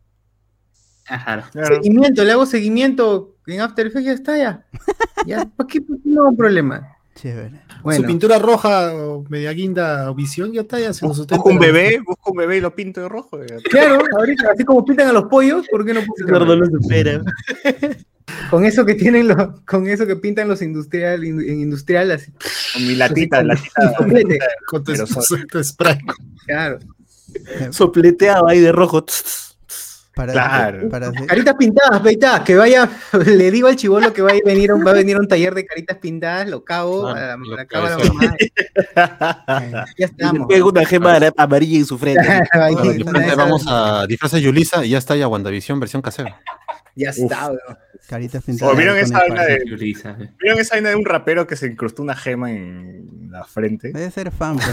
Ajá. 1.07 1.49
Claro. 1.51 1.75
Seguimiento, 1.75 2.23
le 2.23 2.31
hago 2.31 2.45
seguimiento 2.45 3.35
en 3.45 3.59
After 3.61 3.85
Effects, 3.87 4.05
ya 4.05 4.13
está, 4.13 4.37
ya. 4.37 4.65
Ya, 5.27 5.45
¿para 5.45 5.67
qué? 5.67 5.81
¿Por 5.81 5.97
qué 5.97 6.09
no 6.09 6.29
hay 6.29 6.35
problema? 6.35 6.87
Chévere. 7.13 7.61
Su 7.77 7.83
Bueno, 7.83 8.07
pintura 8.07 8.39
roja 8.39 8.91
o 8.95 9.23
media 9.29 9.51
guinda 9.51 10.09
o 10.09 10.15
visión 10.15 10.51
ya 10.53 10.61
está 10.61 10.79
ya 10.79 10.93
se 10.93 11.05
nos 11.05 11.17
Busco 11.17 11.33
sustenta. 11.35 11.43
un 11.49 11.59
bebé, 11.59 11.99
busco 12.03 12.31
un 12.31 12.37
bebé 12.37 12.57
y 12.57 12.61
lo 12.61 12.73
pinto 12.73 13.01
de 13.01 13.09
rojo. 13.09 13.37
ya. 13.45 13.57
claro, 13.69 13.99
ahorita, 14.17 14.51
así 14.53 14.63
como 14.63 14.83
pintan 14.85 15.09
a 15.09 15.11
los 15.13 15.25
pollos, 15.25 15.67
¿por 15.69 15.85
qué 15.85 15.93
no 15.93 15.99
lo 16.55 16.65
supera. 16.65 17.21
Con 18.49 18.65
eso 18.65 18.85
que 18.85 18.95
tienen 18.95 19.27
los, 19.27 19.37
con 19.65 19.87
eso 19.87 20.05
que 20.05 20.15
pintan 20.15 20.47
los 20.47 20.61
industrial, 20.61 21.23
in- 21.23 21.41
en 21.41 21.61
industrial, 21.61 22.11
así. 22.11 22.31
Con 22.73 22.87
mi 22.87 22.95
latita, 22.95 23.43
latita. 23.43 23.93
Complete. 23.97 24.39
Con 24.67 24.83
tu, 24.83 24.93
spray. 25.63 25.97
Claro. 26.45 26.79
Sopleteado 27.71 28.47
ahí 28.47 28.59
de 28.59 28.71
rojo. 28.71 29.05
Para, 30.13 30.33
Claro. 30.33 30.89
para 30.89 31.07
hacer- 31.07 31.25
Caritas 31.25 31.55
pintadas, 31.57 32.01
peitadas, 32.01 32.41
que 32.41 32.55
vaya, 32.57 32.89
le 33.25 33.49
digo 33.49 33.67
al 33.69 33.77
chivolo 33.77 34.11
que 34.11 34.21
va 34.21 34.31
a 34.31 34.35
venir, 34.45 34.71
a 34.71 34.75
un- 34.75 34.85
va 34.85 34.91
a 34.91 34.93
venir 34.93 35.15
a 35.15 35.19
un 35.19 35.27
taller 35.27 35.55
de 35.55 35.65
caritas 35.65 35.97
pintadas, 35.99 36.49
lo 36.49 36.65
cago, 36.65 37.07
Ah, 37.07 37.11
a 37.11 37.19
la, 37.27 37.37
lo 37.37 37.55
la 37.55 37.65
cago 37.65 37.85
a 37.85 37.89
la 37.91 37.95
cabezón. 37.95 38.17
mamá. 38.17 38.35
ya 38.95 39.87
Y 39.97 40.03
estamos. 40.03 40.47
una 40.61 40.85
gema 40.85 41.17
amarilla 41.37 41.77
en 41.77 41.85
su 41.85 41.97
frente. 41.97 42.21
Vamos 43.37 43.65
a 43.67 44.05
disfrazar 44.07 44.39
Yulisa 44.41 44.85
y 44.85 44.89
ya 44.89 44.97
está 44.97 45.15
ya 45.15 45.27
WandaVision 45.27 45.79
versión 45.79 46.01
casera. 46.01 46.39
Ya 46.93 47.11
está, 47.11 47.47
weón. 47.47 47.59
caritas 48.09 48.43
pintadas. 48.43 48.73
¿O 48.73 48.77
vieron 48.77 48.95
con 48.95 49.03
esa 49.05 49.13
el 49.19 49.29
vaina 49.31 49.35
par. 49.47 49.47
de, 49.59 49.63
Yulisa, 49.69 50.17
eh. 50.19 50.29
¿Vieron 50.41 50.59
esa 50.59 50.75
vaina 50.75 50.89
de 50.89 50.95
un 50.95 51.05
rapero 51.05 51.47
que 51.47 51.55
se 51.55 51.67
incrustó 51.67 52.03
una 52.03 52.15
gema 52.17 52.51
en 52.51 53.29
la 53.31 53.45
frente? 53.45 53.93
Debe 53.93 54.11
ser 54.11 54.29
fan, 54.31 54.57
pues, 54.57 54.67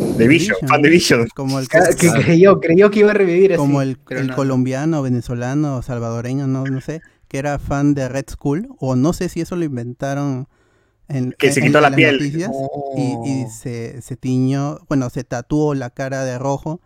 De 0.00 0.28
Vision, 0.28 0.56
fan 0.66 0.82
de 0.82 0.88
Vision. 0.88 1.28
Como 1.34 1.58
el, 1.58 1.68
Que 1.68 1.78
que 1.98 2.10
creyó, 2.10 2.60
creyó 2.60 2.90
que 2.90 3.00
iba 3.00 3.10
a 3.10 3.14
revivir 3.14 3.52
así. 3.52 3.58
como 3.58 3.82
el, 3.82 3.96
pero 3.98 4.20
el 4.20 4.28
no. 4.28 4.36
colombiano, 4.36 5.02
venezolano, 5.02 5.82
salvadoreño, 5.82 6.46
no, 6.46 6.64
no 6.64 6.80
sé, 6.80 7.02
que 7.28 7.38
era 7.38 7.58
fan 7.58 7.94
de 7.94 8.08
Red 8.08 8.26
Skull, 8.30 8.68
o 8.78 8.96
no 8.96 9.12
sé 9.12 9.28
si 9.28 9.40
eso 9.40 9.56
lo 9.56 9.64
inventaron 9.64 10.48
en, 11.08 11.32
Que 11.38 11.52
se 11.52 11.60
en- 11.60 11.66
quitó 11.66 11.78
en 11.78 11.82
la 11.82 11.90
piel. 11.92 12.16
noticias, 12.18 12.50
y, 12.96 13.16
y 13.30 13.46
se, 13.50 14.00
se 14.02 14.16
tiñó, 14.16 14.78
bueno, 14.88 15.10
se 15.10 15.24
tatuó 15.24 15.74
la 15.74 15.90
cara 15.90 16.24
de 16.24 16.38
rojo 16.38 16.80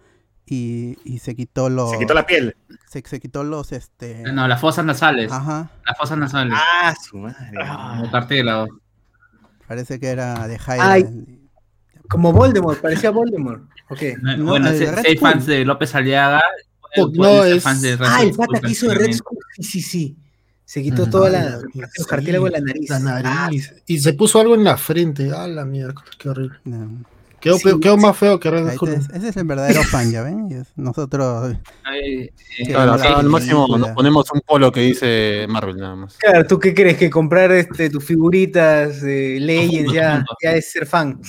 y, 0.46 0.96
y 1.04 1.18
se 1.20 1.34
quitó 1.34 1.70
los 1.70 1.90
Se 1.90 1.98
quitó 1.98 2.14
la 2.14 2.26
piel. 2.26 2.56
se, 2.88 3.02
se 3.06 3.20
quitó 3.20 3.44
los 3.44 3.72
este 3.72 4.22
No, 4.32 4.46
las 4.48 4.60
fosas 4.60 4.84
nasales. 4.84 5.30
ajá, 5.32 5.70
Las 5.86 5.96
fosas 5.96 6.18
nasales. 6.18 6.54
Ah, 6.56 6.94
su 7.02 7.16
madre. 7.18 7.36
El 8.02 8.10
cartílago. 8.10 8.66
parece 9.66 9.98
que 10.00 10.08
era 10.08 10.46
de 10.48 10.58
Jaira. 10.58 11.08
Como 12.08 12.32
Voldemort, 12.32 12.80
parecía 12.80 13.10
Voldemort. 13.10 13.62
Ok. 13.90 14.00
No, 14.22 14.36
No, 14.36 14.44
bueno, 14.46 14.70
si 14.72 14.84
hay 14.84 15.16
Skull. 15.16 15.18
fans 15.18 15.46
de 15.46 15.64
López 15.64 15.94
Aliaga, 15.94 16.42
No, 16.96 17.10
pueden 17.12 17.42
ser 17.44 17.56
es- 17.56 17.62
fans 17.62 17.82
de 17.82 17.96
Red 17.96 18.06
Ah, 18.08 18.22
el 18.22 18.32
pata 18.34 18.60
que 18.60 18.70
hizo 18.70 18.88
de 18.88 18.94
Red. 18.94 19.10
Sí, 19.56 19.62
sí, 19.62 19.80
sí. 19.82 20.16
Se 20.64 20.82
quitó 20.82 21.02
Ujú. 21.02 21.10
toda 21.10 21.30
la, 21.30 21.60
sí, 21.60 21.80
los 21.98 22.06
cartílagos 22.06 22.50
de 22.50 22.58
la 22.60 22.66
nariz. 22.66 22.90
La 22.90 22.98
nariz. 22.98 23.74
Y 23.86 23.98
se 24.00 24.12
puso 24.14 24.40
algo 24.40 24.54
en 24.54 24.64
la 24.64 24.76
frente. 24.76 25.30
Ah, 25.34 25.46
la 25.46 25.64
mierda, 25.64 26.02
qué 26.18 26.28
horrible. 26.28 26.58
No. 26.64 27.04
Quedó, 27.44 27.58
Sí, 27.58 28.00
más 28.00 28.16
feo 28.16 28.40
que 28.40 28.50
Red 28.50 28.68
Ahí 28.68 28.76
ese 29.12 29.28
es 29.28 29.36
el 29.36 29.44
verdadero 29.44 29.82
fan, 29.82 30.10
¿ya 30.10 30.22
ven? 30.22 30.48
Nosotros 30.76 31.52
eh, 31.92 32.30
Sí, 32.56 32.64
Claro, 32.68 32.94
acá 32.94 33.18
al 33.18 33.28
máximo 33.28 33.66
película. 33.66 33.86
nos 33.88 33.94
ponemos 33.94 34.32
un 34.32 34.40
polo 34.40 34.72
que 34.72 34.80
dice 34.80 35.44
Marvel 35.46 35.76
nada 35.76 35.94
más. 35.94 36.16
Claro, 36.16 36.46
¿tú 36.46 36.58
qué 36.58 36.72
crees? 36.72 36.96
Que 36.96 37.10
comprar 37.10 37.52
este, 37.52 37.90
tus 37.90 38.02
figuritas 38.02 39.02
de 39.02 39.38
Legends 39.40 39.92
ya, 39.92 40.24
ya 40.42 40.52
es 40.52 40.72
ser 40.72 40.86
fan. 40.86 41.20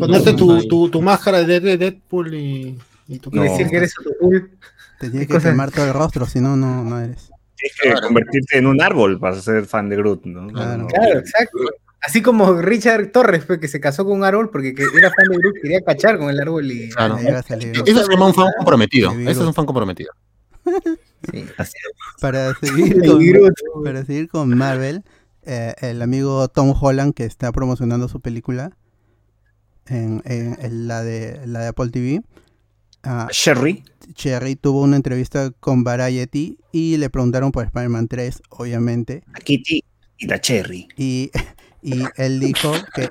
Ponerte 0.00 0.32
tu, 0.32 0.66
tu, 0.66 0.88
tu 0.88 1.02
máscara 1.02 1.42
de 1.44 1.60
de 1.60 1.76
Deadpool 1.76 2.32
y, 2.34 2.78
y 3.06 3.18
tu 3.18 3.28
Y 3.30 3.38
decir 3.40 3.68
que 3.68 3.76
eres 3.76 3.94
cool. 4.18 4.50
te 4.98 5.10
tienes 5.10 5.28
¿Qué 5.28 5.34
que 5.34 5.42
quemar 5.42 5.70
todo 5.70 5.84
el 5.84 5.92
rostro, 5.92 6.24
si 6.24 6.40
no, 6.40 6.56
no, 6.56 6.82
no 6.84 6.98
eres. 7.00 7.30
Tienes 7.54 8.00
que 8.00 8.06
convertirte 8.06 8.56
en 8.56 8.66
un 8.66 8.80
árbol 8.80 9.20
para 9.20 9.38
ser 9.42 9.66
fan 9.66 9.90
de 9.90 9.96
Groot, 9.96 10.24
¿no? 10.24 10.48
Claro. 10.48 10.86
Claro, 10.86 11.18
exacto. 11.18 11.58
Así 12.00 12.22
como 12.22 12.60
Richard 12.62 13.10
Torres, 13.10 13.44
pues, 13.44 13.58
que 13.58 13.66
se 13.68 13.80
casó 13.80 14.04
con 14.04 14.18
un 14.18 14.24
árbol 14.24 14.50
porque 14.50 14.72
que 14.74 14.84
era 14.96 15.10
fan 15.10 15.28
de 15.30 15.36
Groot, 15.36 15.56
quería 15.60 15.80
cachar 15.82 16.18
con 16.18 16.30
el 16.30 16.38
árbol 16.40 16.70
y. 16.70 16.88
Claro. 16.90 17.16
Eso 17.18 18.04
se 18.04 18.10
llama 18.12 18.26
un 18.26 18.34
fan 18.34 18.48
comprometido. 18.56 19.10
Eso 19.12 19.30
es 19.42 19.46
un 19.46 19.54
fan 19.54 19.66
comprometido. 19.66 20.12
Sí. 21.32 21.44
Para 22.20 22.54
seguir 22.54 23.02
con, 23.06 23.18
Groot. 23.24 23.54
para 23.84 24.04
seguir 24.04 24.28
con 24.28 24.56
Marvel, 24.56 25.02
eh, 25.42 25.74
el 25.80 26.00
amigo 26.02 26.46
Tom 26.48 26.74
Holland 26.80 27.14
que 27.14 27.24
está 27.24 27.50
promocionando 27.52 28.08
su 28.08 28.20
película 28.20 28.70
en, 29.86 30.22
en- 30.24 30.56
en 30.60 30.86
la 30.88 31.02
de 31.02 31.40
la 31.46 31.60
de 31.60 31.66
Apple 31.68 31.88
TV. 31.90 32.20
ah, 33.02 33.28
Sherry. 33.32 33.82
Cherry 34.14 34.56
tuvo 34.56 34.82
una 34.82 34.96
entrevista 34.96 35.50
con 35.60 35.84
Variety 35.84 36.58
y 36.72 36.96
le 36.96 37.10
preguntaron 37.10 37.50
por 37.52 37.64
Spider-Man 37.64 38.08
3, 38.08 38.42
obviamente, 38.50 39.22
a 39.34 39.40
Kitty 39.40 39.84
y 40.18 40.26
la 40.26 40.40
Cherry. 40.40 40.88
y, 40.96 41.30
y 41.94 42.04
él 42.16 42.40
dijo 42.40 42.72
que 42.94 43.08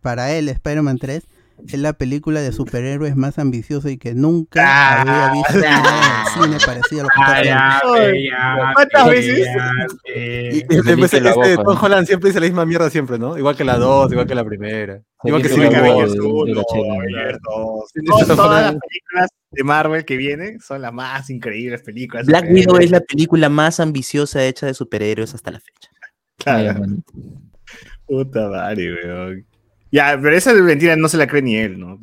para 0.00 0.32
él 0.32 0.48
Spider-Man 0.48 0.98
3 0.98 1.22
es 1.68 1.78
la 1.78 1.92
película 1.92 2.40
de 2.40 2.50
superhéroes 2.50 3.14
más 3.14 3.38
ambiciosa 3.38 3.88
y 3.88 3.96
que 3.96 4.12
nunca 4.14 4.60
Ah, 4.66 5.00
había 5.30 5.32
visto 5.42 5.58
nada 5.60 6.24
en 6.42 6.50
el 6.50 6.58
cine 6.58 6.66
parecido 6.66 7.00
a 7.02 7.04
lo 7.04 7.08
que 7.10 7.20
está 7.20 7.34
Ay, 7.36 7.48
haciendo. 8.28 8.72
¿Cuántas 8.74 9.08
veces? 9.08 9.46
Y, 10.04 10.58
este, 10.58 11.20
boca, 11.30 11.54
Tom 11.62 11.74
¿no? 11.74 11.80
Holland 11.80 12.06
siempre 12.06 12.30
dice 12.30 12.40
la 12.40 12.46
misma 12.46 12.66
mierda 12.66 12.90
siempre, 12.90 13.18
¿no? 13.18 13.38
Igual 13.38 13.56
que 13.56 13.62
la 13.64 13.76
2, 13.78 14.10
igual 14.12 14.26
que 14.26 14.34
la 14.34 14.44
primera. 14.44 15.00
Igual 15.22 15.42
que 15.42 15.48
Civil. 15.48 15.74
Avengers 15.74 16.14
dos. 16.16 16.48
Sí, 17.94 18.00
Todas- 18.04 18.26
Tom 18.26 18.36
Todas 18.36 18.62
las 18.62 18.80
películas 18.80 19.30
de 19.52 19.64
Marvel 19.64 20.04
que 20.04 20.16
vienen 20.16 20.60
son 20.60 20.82
las 20.82 20.92
más 20.92 21.30
increíbles 21.30 21.82
películas. 21.82 22.26
Black. 22.26 22.46
Widow 22.50 22.76
es 22.78 22.90
la 22.90 23.00
película 23.00 23.48
más 23.48 23.78
ambiciosa 23.80 24.44
hecha 24.44 24.66
de 24.66 24.74
superhéroes 24.74 25.34
hasta 25.34 25.52
la 25.52 25.60
fecha. 25.60 25.88
Ay, 26.46 26.64
Claro. 26.64 26.84
Puta 28.06 28.48
madre, 28.48 28.92
weón. 29.04 29.46
Ya, 29.90 30.18
pero 30.20 30.36
esa 30.36 30.52
mentira 30.54 30.96
no 30.96 31.08
se 31.08 31.16
la 31.16 31.28
cree 31.28 31.40
ni 31.40 31.54
él, 31.54 31.78
¿no? 31.78 31.96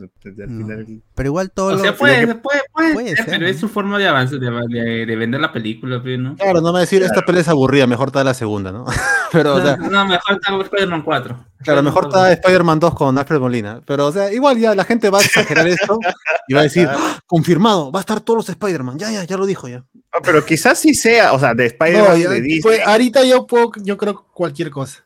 No. 0.48 0.78
Pero 1.14 1.28
igual 1.28 1.52
todo 1.52 1.68
O 1.68 1.72
lo- 1.74 1.80
sea, 1.80 1.94
puede, 1.94 2.26
puede, 2.36 2.62
puede, 2.72 2.94
Puede 2.94 3.08
ser, 3.10 3.18
ser, 3.18 3.26
pero 3.26 3.40
¿no? 3.42 3.48
es 3.48 3.60
su 3.60 3.68
forma 3.68 4.00
de 4.00 4.08
avance, 4.08 4.40
de, 4.40 4.50
de, 4.70 5.06
de 5.06 5.16
vender 5.18 5.42
la 5.42 5.52
película, 5.52 6.02
pe, 6.02 6.18
¿no? 6.18 6.38
Claro, 6.38 6.62
no 6.62 6.68
me 6.68 6.72
va 6.72 6.78
a 6.78 6.82
decir, 6.82 7.04
esta 7.04 7.22
pelea 7.24 7.42
es 7.42 7.50
aburrida, 7.50 7.88
mejor 7.88 8.08
está 8.08 8.24
la 8.24 8.34
segunda, 8.34 8.72
¿no? 8.72 8.86
Pero, 9.34 9.56
o 9.56 9.62
sea, 9.62 9.76
No, 9.76 9.90
no, 9.90 10.06
mejor 10.06 10.36
está 10.42 10.58
Spider-Man 10.62 11.02
4. 11.02 11.46
claro, 11.66 11.84
mejor 11.84 12.06
está 12.06 12.32
Spider-Man 12.32 12.80
2 12.80 12.96
con 12.96 13.18
Alfred 13.18 13.40
Molina. 13.42 13.82
Pero, 13.86 14.08
o 14.08 14.12
sea, 14.14 14.32
igual 14.32 14.58
ya 14.58 14.74
la 14.74 14.86
gente 14.86 15.10
va 15.10 15.20
a 15.20 15.24
exagerar 15.24 15.68
esto 15.68 16.00
y 16.48 16.54
va 16.54 16.62
a 16.62 16.64
decir, 16.64 16.88
"Ah, 16.90 17.20
confirmado, 17.26 17.92
va 17.92 18.00
a 18.00 18.04
estar 18.04 18.22
todos 18.22 18.38
los 18.38 18.50
Spider-Man. 18.50 19.00
Ya, 19.00 19.12
ya, 19.12 19.26
ya 19.26 19.36
lo 19.36 19.46
dijo 19.46 19.68
ya. 19.68 19.80
No, 19.94 20.22
pero 20.24 20.46
quizás 20.46 20.80
sí 20.80 20.94
sea, 20.94 21.34
o 21.34 21.40
sea, 21.40 21.54
de 21.54 21.64
No, 21.64 21.68
Spider-Man 21.68 22.20
ya- 22.22 22.30
de 22.30 22.36
Disney. 22.42 22.62
pues, 22.62 22.80
ahorita 22.88 23.26
yo 23.26 23.46
puedo, 23.46 23.70
yo 23.84 23.98
creo 23.98 24.26
cualquier 24.34 24.70
cosa. 24.70 25.04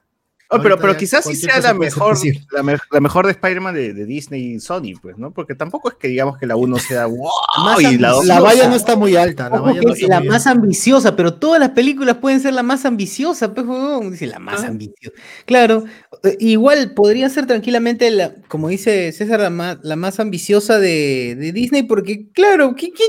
Oh, 0.52 0.62
pero, 0.62 0.78
pero 0.78 0.96
quizás 0.96 1.26
sí 1.26 1.36
sea 1.36 1.60
la 1.60 1.74
mejor, 1.74 2.16
la, 2.52 2.62
me- 2.62 2.78
la 2.92 3.00
mejor 3.00 3.26
de 3.26 3.32
Spider-Man 3.32 3.74
de, 3.74 3.94
de 3.94 4.06
Disney 4.06 4.54
y 4.54 4.60
Sony, 4.60 4.94
pues, 5.02 5.18
¿no? 5.18 5.32
Porque 5.32 5.56
tampoco 5.56 5.90
es 5.90 5.96
que 5.96 6.08
digamos 6.08 6.38
que 6.38 6.46
la 6.46 6.56
1 6.56 6.78
sea 6.78 7.06
wow 7.08 7.30
Más 7.64 7.82
y 7.82 7.98
la 7.98 8.10
2 8.12 8.26
La 8.28 8.40
valla 8.40 8.68
no 8.68 8.76
está 8.76 8.96
muy 8.96 9.16
alta. 9.16 9.50
La 9.50 9.60
valla 9.60 9.80
que 9.80 9.86
no 9.88 9.94
es 9.94 10.02
está 10.02 10.14
la 10.14 10.20
muy 10.20 10.30
más 10.30 10.46
alta. 10.46 10.62
ambiciosa, 10.62 11.16
pero 11.16 11.34
todas 11.34 11.60
las 11.60 11.70
películas 11.72 12.18
pueden 12.18 12.40
ser 12.42 12.54
la 12.54 12.62
más 12.62 12.86
ambiciosa, 12.86 13.54
pues. 13.56 13.66
Dice 14.12 14.28
la 14.28 14.38
más 14.40 14.64
ambiciosa. 14.64 15.16
Claro, 15.46 15.86
eh, 16.24 16.38
igual 16.40 16.94
podría 16.94 17.28
ser 17.30 17.48
tranquilamente, 17.48 18.12
la, 18.12 18.36
como 18.48 18.70
dice 18.70 19.12
César, 19.14 19.40
la 19.40 19.50
más, 19.50 19.78
la 19.82 19.96
más 19.96 20.20
ambiciosa 20.20 20.78
de, 20.80 21.36
de 21.40 21.52
Disney, 21.54 21.84
porque, 21.84 22.30
claro, 22.32 22.76
¿qué, 22.76 22.92
qué 22.92 23.06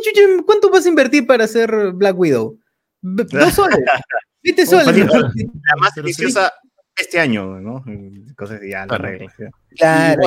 ¿cuánto 0.46 0.70
vas 0.70 0.86
a 0.86 0.88
invertir 0.88 1.26
para 1.26 1.44
hacer 1.44 1.92
Black 1.92 2.18
Widow? 2.18 2.58
B- 3.02 3.24
Dos 3.30 3.52
soles. 3.52 3.78
Siete 4.42 4.64
soles. 4.64 4.96
la 4.96 5.76
más 5.78 5.96
ambiciosa 5.98 6.50
este 6.96 7.20
año, 7.20 7.60
¿no? 7.60 7.84
Cosas 8.36 8.60
que 8.60 8.70
ya 8.70 8.86
la 8.86 8.98
regla. 8.98 9.32
ya. 9.38 9.50
Claro, 9.76 10.22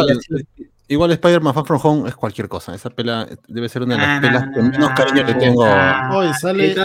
igual, 0.87 1.11
Spider-Man 1.11 1.53
Far 1.53 1.65
From 1.65 1.79
Home 1.83 2.09
es 2.09 2.15
cualquier 2.15 2.47
cosa. 2.47 2.73
Esa 2.73 2.89
pela 2.89 3.27
debe 3.47 3.69
ser 3.69 3.83
una 3.83 3.95
de 3.95 4.01
las 4.01 4.21
pelas 4.21 4.47
no, 4.47 4.53
que 4.53 4.59
no, 4.61 4.69
menos 4.69 4.89
no, 4.89 4.95
cariño 4.95 5.23
le 5.23 5.33
no, 5.33 5.39
tengo. 5.39 5.65
no. 5.65 6.17
Hoy 6.17 6.33
sale, 6.33 6.75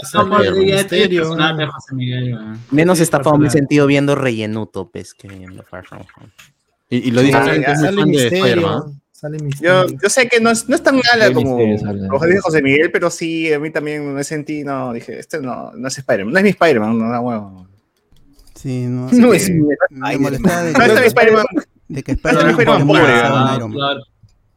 no. 2.31 2.57
Menos 2.71 2.99
está 2.99 3.23
fama 3.23 3.37
mi 3.37 3.49
sentido 3.49 3.87
viendo 3.87 4.15
rellenuto, 4.15 4.89
pues, 4.89 5.13
que 5.13 5.27
viendo 5.27 5.63
Far 5.63 5.85
From 5.85 6.01
Home. 6.17 6.29
Y, 6.89 7.07
y 7.07 7.11
lo 7.11 7.21
Sí, 7.21 7.27
dice 7.27 7.37
Ah, 7.39 7.55
que 7.55 7.75
sale 7.75 8.05
misterio. 8.05 8.95
Yo, 9.61 10.09
sé 10.09 10.27
que 10.27 10.39
no 10.39 10.51
es, 10.51 10.67
no 10.69 10.75
es 10.75 10.83
tan 10.83 10.95
mala 10.97 11.33
como 11.33 11.57
lo 11.57 12.19
que 12.19 12.27
dice 12.27 12.41
José 12.41 12.61
Miguel, 12.61 12.91
pero 12.91 13.09
sí, 13.09 13.51
a 13.51 13.59
mí 13.59 13.71
también 13.71 14.13
me 14.13 14.23
sentí, 14.23 14.63
no, 14.63 14.93
dije, 14.93 15.17
este 15.19 15.39
no, 15.39 15.71
no 15.71 15.87
es 15.87 15.97
Spider-Man, 15.97 16.33
no 16.33 16.37
es 16.39 16.43
mi 16.43 16.49
Spider-Man, 16.51 16.97
no 16.99 17.09
da 17.09 17.19
huevo. 17.21 17.67
Sí, 18.55 18.85
no. 18.87 19.09
No 19.11 19.33
es 19.33 19.49
me 19.49 20.17
molestaba 20.17 20.63
de 20.63 20.73
No 20.73 20.83
es 20.83 20.93
mi 20.93 20.99
que, 21.01 21.05
Spider-Man, 21.07 21.45
de 21.89 22.03
que 22.03 22.11
Spider-Man 22.13 22.87
pobre, 22.87 23.01
Ah, 23.03 23.53
Iron 23.57 23.69
Man. 23.71 23.77
claro. 23.77 24.01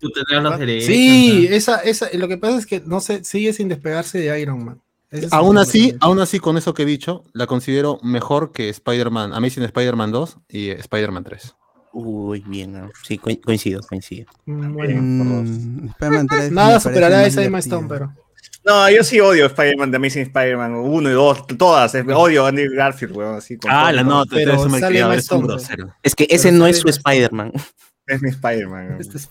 Tú 0.01 0.11
tenías 0.11 0.45
los 0.45 0.59
derechos. 0.61 0.87
Sí, 0.87 1.49
esa, 1.51 1.79
esa, 1.81 2.09
lo 2.15 2.29
que 2.29 2.39
pasa 2.39 2.57
es 2.59 2.67
que 2.67 2.81
no 2.87 3.01
sé, 3.01 3.25
sigue 3.25 3.53
sin 3.53 3.69
despegarse 3.69 4.19
de 4.19 4.41
Iron 4.41 4.65
Man. 4.65 4.81
Ese 5.11 5.29
Aún 5.33 5.59
así, 5.59 5.95
aún 6.01 6.21
así, 6.21 6.39
con 6.39 6.57
eso 6.59 6.75
que 6.75 6.83
he 6.83 6.87
dicho, 6.87 7.25
la 7.33 7.47
considero 7.47 7.99
mejor 8.03 8.53
que 8.53 8.69
Spider-Man, 8.69 9.33
Amazing 9.33 9.65
Spider-Man 9.65 10.13
2 10.13 10.39
y 10.51 10.69
Spider-Man 10.71 11.25
3. 11.25 11.55
Uy, 11.95 12.45
bien, 12.47 12.73
¿no? 12.75 12.91
sí, 13.03 13.17
co- 13.19 13.31
coincido, 13.43 13.81
coincido. 13.89 14.27
Mm, 14.47 14.73
bueno, 14.75 15.03
Mm, 15.03 15.87
Spider-Man 15.89 16.27
3 16.29 16.51
me 16.51 16.55
nada 16.55 16.79
superará 16.79 17.19
a 17.21 17.27
esa 17.27 17.43
Emma 17.43 17.59
divertido. 17.61 17.79
Stone, 17.81 17.89
pero. 17.89 18.28
No, 18.69 18.91
yo 18.91 19.03
sí 19.03 19.19
odio 19.19 19.47
Spider-Man, 19.47 19.91
The 19.91 19.97
Amazing 19.97 20.23
Spider-Man 20.25 20.75
1 20.75 21.09
y 21.11 21.13
2, 21.15 21.47
todas. 21.57 21.95
es- 21.95 22.05
Odio 22.07 22.45
a 22.45 22.49
Andrew 22.49 22.71
Garfield, 22.77 23.17
weón, 23.17 23.37
así. 23.37 23.57
Con 23.57 23.71
Ah, 23.71 23.85
todo, 23.85 23.93
la 23.93 24.03
nota, 24.03 24.31
pero 24.37 24.53
malcriado, 24.69 25.07
Emma 25.07 25.15
eres 25.15 25.31
un 25.31 25.47
grosero. 25.47 25.95
Es 26.03 26.15
que 26.15 26.27
ese 26.29 26.49
Pero 26.49 26.59
no 26.59 26.65
sale 26.65 26.71
es 26.73 26.79
su. 26.81 26.89
Spider-Man. 26.89 27.53
Es 28.09 28.23
mi 28.23 28.31
Spider-Man. 28.31 28.97
Este 28.99 29.19
es- 29.19 29.29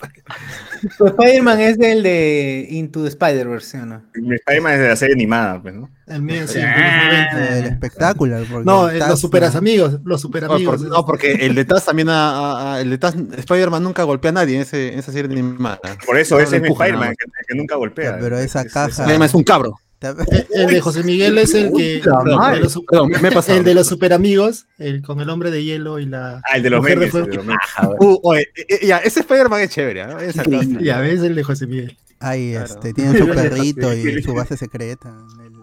Tu 0.97 1.07
Spider-Man 1.07 1.59
es 1.59 1.79
el 1.79 2.03
de 2.03 2.67
Into 2.69 3.01
the 3.01 3.09
Spider-Verse, 3.09 3.67
¿sí 3.71 3.77
o 3.77 3.85
no? 3.85 4.03
Mi 4.13 4.35
Spider-Man 4.35 4.73
es 4.73 4.79
de 4.79 4.87
la 4.89 4.95
serie 4.95 5.15
animada, 5.15 5.61
pues, 5.61 5.73
¿no? 5.73 5.89
El 6.05 6.21
mío, 6.21 6.47
sí, 6.47 6.59
Ah. 6.61 7.09
de 7.09 7.17
los 7.17 7.33
90. 7.33 7.57
El 7.57 7.65
espectacular. 7.65 8.43
No, 8.63 8.89
eh, 8.89 8.99
Taz, 8.99 9.09
los 9.09 9.19
superas 9.19 9.55
amigos, 9.55 9.99
los 10.05 10.21
super 10.21 10.43
No, 10.43 10.53
amigos. 10.53 10.81
por- 10.81 10.89
no, 10.89 11.05
porque 11.05 11.33
el 11.33 11.55
de 11.55 11.65
Taz 11.65 11.85
también 11.85 12.07
ha- 12.09 12.29
ha- 12.29 12.73
ha- 12.75 12.81
el 12.81 12.89
de 12.91 12.97
Taz, 12.97 13.15
Spider-Man 13.15 13.83
nunca 13.83 14.03
golpea 14.03 14.29
a 14.29 14.33
nadie 14.35 14.55
en, 14.55 14.61
ese, 14.61 14.93
en 14.93 14.99
esa 14.99 15.11
serie 15.11 15.31
animada. 15.31 15.79
Por 16.05 16.17
eso 16.17 16.35
No, 16.35 16.41
ese 16.41 16.57
es 16.57 16.61
mi 16.61 16.69
Spider-Man, 16.69 17.15
que, 17.17 17.25
que 17.47 17.55
nunca 17.55 17.75
golpea. 17.75 18.17
Pero 18.19 18.37
esa 18.37 18.61
Es- 18.61 18.67
es- 18.67 18.73
caja- 18.73 18.89
Spider-Man 18.89 19.25
es 19.27 19.33
un 19.33 19.43
cabro. 19.43 19.79
El 19.99 20.67
de 20.67 20.79
José 20.81 21.03
Miguel 21.03 21.37
es 21.39 21.53
el 21.55 21.71
que. 21.73 22.01
Perdón, 22.03 22.53
de 22.53 22.59
los, 22.59 22.71
su- 22.71 22.85
perdón, 22.85 23.11
me 23.21 23.29
he 23.29 23.31
pasado. 23.31 23.57
el 23.57 23.63
de 23.63 23.73
los 23.73 23.87
super 23.87 24.13
amigos, 24.13 24.65
el 24.77 25.01
con 25.01 25.19
el 25.21 25.29
hombre 25.29 25.49
de 25.51 25.63
hielo 25.63 25.97
y 25.99 26.05
la. 26.05 26.41
Ah, 26.49 26.57
el 26.57 26.63
de 26.63 26.69
los 26.69 26.83
memes. 26.83 26.99
de 26.99 27.05
el 27.05 27.11
fuego. 27.11 27.27
de 27.27 27.35
los 27.35 27.45
memes. 27.45 27.59
Uh, 27.99 28.19
oye, 28.23 28.47
ya, 28.83 28.97
ese 28.99 29.21
Spider-Man 29.21 29.61
es 29.61 29.69
chévere. 29.71 30.05
¿no? 30.07 30.19
Esa 30.19 30.43
cosa. 30.43 30.63
Ya 30.81 30.99
ves 30.99 31.21
el 31.21 31.35
de 31.35 31.43
José 31.43 31.65
Miguel. 31.67 31.97
Ahí, 32.19 32.51
Claro. 32.51 32.65
este, 32.65 32.93
tienen 32.93 33.17
su 33.17 33.27
perrito 33.27 33.93
y 33.93 34.21
su 34.23 34.33
base 34.33 34.57
secreta 34.57 35.09
el, 35.43 35.53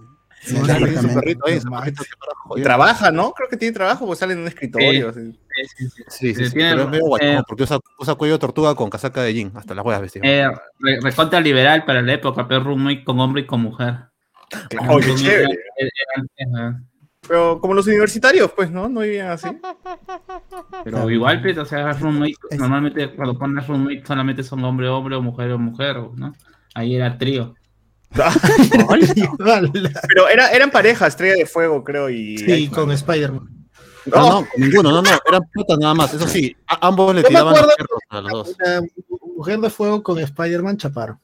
Sí, 0.45 0.57
el 0.57 0.63
claro, 0.63 0.87
Su 1.01 1.09
perrito 1.15 1.45
trabaja, 2.63 3.11
¿no? 3.11 3.33
Creo 3.33 3.49
que 3.49 3.57
tiene 3.57 3.73
trabajo 3.73 4.05
porque 4.07 4.19
sale 4.21 4.35
en 4.35 4.41
un 4.41 4.49
escritorio. 4.49 5.13
Sí, 5.13 5.21
sí, 5.33 5.89
sí. 5.89 6.03
Sí, 6.09 6.35
sí, 6.35 6.45
sí, 6.47 6.51
Tiene- 6.53 6.71
pero 6.73 6.83
es 6.85 6.91
medio 6.91 7.17
eh, 7.21 7.43
porque 7.49 7.63
usa, 7.63 7.79
usa 7.99 8.15
cuello 8.17 8.35
de 8.35 8.39
tortuga 8.41 8.75
con 8.75 8.91
casaca 8.91 9.23
de 9.23 9.33
jean, 9.33 9.53
hasta 9.55 9.75
las 9.75 9.85
huevas 9.85 10.03
vestidas. 10.03 10.27
Eh, 10.29 10.47
re- 10.81 11.41
liberal 11.41 11.85
para 11.87 12.03
la 12.03 12.13
época, 12.13 12.47
pero 12.47 12.63
roommate 12.65 13.05
con 13.05 13.21
hombre 13.21 13.43
y 13.43 13.47
con 13.47 13.61
mujer. 13.63 13.95
Chévere. 15.17 15.59
Pero 17.27 17.59
como 17.59 17.73
los 17.75 17.87
universitarios, 17.87 18.51
pues, 18.53 18.71
¿no? 18.71 18.89
No 18.89 19.01
vivían 19.01 19.31
así. 19.31 19.49
Pero 20.85 21.09
igual, 21.11 21.41
pues, 21.41 21.57
o 21.57 21.65
sea, 21.65 21.93
roommate, 21.95 22.35
normalmente 22.59 23.15
cuando 23.15 23.39
pones 23.39 23.67
roommate 23.67 24.05
solamente 24.07 24.43
son 24.43 24.63
hombre, 24.65 24.89
hombre 24.89 25.17
o 25.17 25.23
mujer 25.23 25.51
o 25.53 25.59
mujer, 25.59 25.97
¿no? 26.17 26.35
Ahí 26.75 26.97
era 26.97 27.17
trío. 27.17 27.55
Pero 30.09 30.29
era, 30.29 30.51
eran 30.51 30.71
parejas, 30.71 31.09
Estrella 31.09 31.35
de 31.35 31.47
Fuego, 31.47 31.83
creo, 31.83 32.11
y... 32.11 32.39
Sí, 32.39 32.53
Iceman. 32.53 32.75
con 32.75 32.93
Spider-Man. 32.93 33.49
No, 34.07 34.43
no, 34.43 34.47
ninguno, 34.59 34.91
no, 34.91 35.03
no, 35.03 35.11
eran 35.27 35.43
putas 35.53 35.79
nada 35.79 35.95
más. 35.95 36.13
Eso 36.13 36.29
sí, 36.29 36.55
a- 36.67 36.87
ambos 36.87 37.15
le 37.15 37.23
Yo 37.23 37.29
tiraban 37.29 37.55
los 37.55 37.75
perros 37.75 38.01
a 38.11 38.21
los 38.21 38.33
dos. 38.33 38.57
Mujer 39.35 39.59
de 39.61 39.71
fuego 39.71 40.03
con 40.03 40.19
Spider-Man 40.19 40.77
chaparon. 40.77 41.19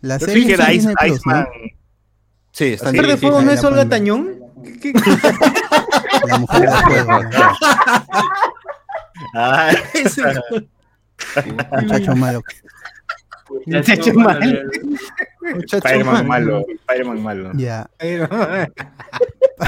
La 0.00 0.16
Yo 0.18 0.26
serie 0.26 0.42
sí 0.42 0.48
que 0.48 0.54
era 0.54 0.72
Ice, 0.72 0.92
Plus, 1.00 1.16
Iceman. 1.18 1.40
¿no? 1.40 1.46
Sí, 2.52 2.76
¿Mujer 2.84 3.06
de 3.06 3.16
fuego 3.16 3.40
sí, 3.40 3.46
no 3.46 3.50
es 3.52 3.64
Olga. 3.64 3.88
Tañón? 3.88 4.38
¿Qué- 4.80 4.92
qué- 4.92 4.92
La 6.28 6.38
mujer 6.38 6.60
de 6.62 6.76
fuego. 6.76 7.20
Ah, 9.34 9.70
Ese- 9.94 10.22
Muchacho 11.82 12.14
malo. 12.16 12.42
Muchacho 13.66 14.14
malo. 14.14 14.60
Spider-Man 15.70 16.26
malo, 16.26 16.64
Spider-Man 16.68 17.22
malo. 17.22 17.50
Ya. 17.54 17.88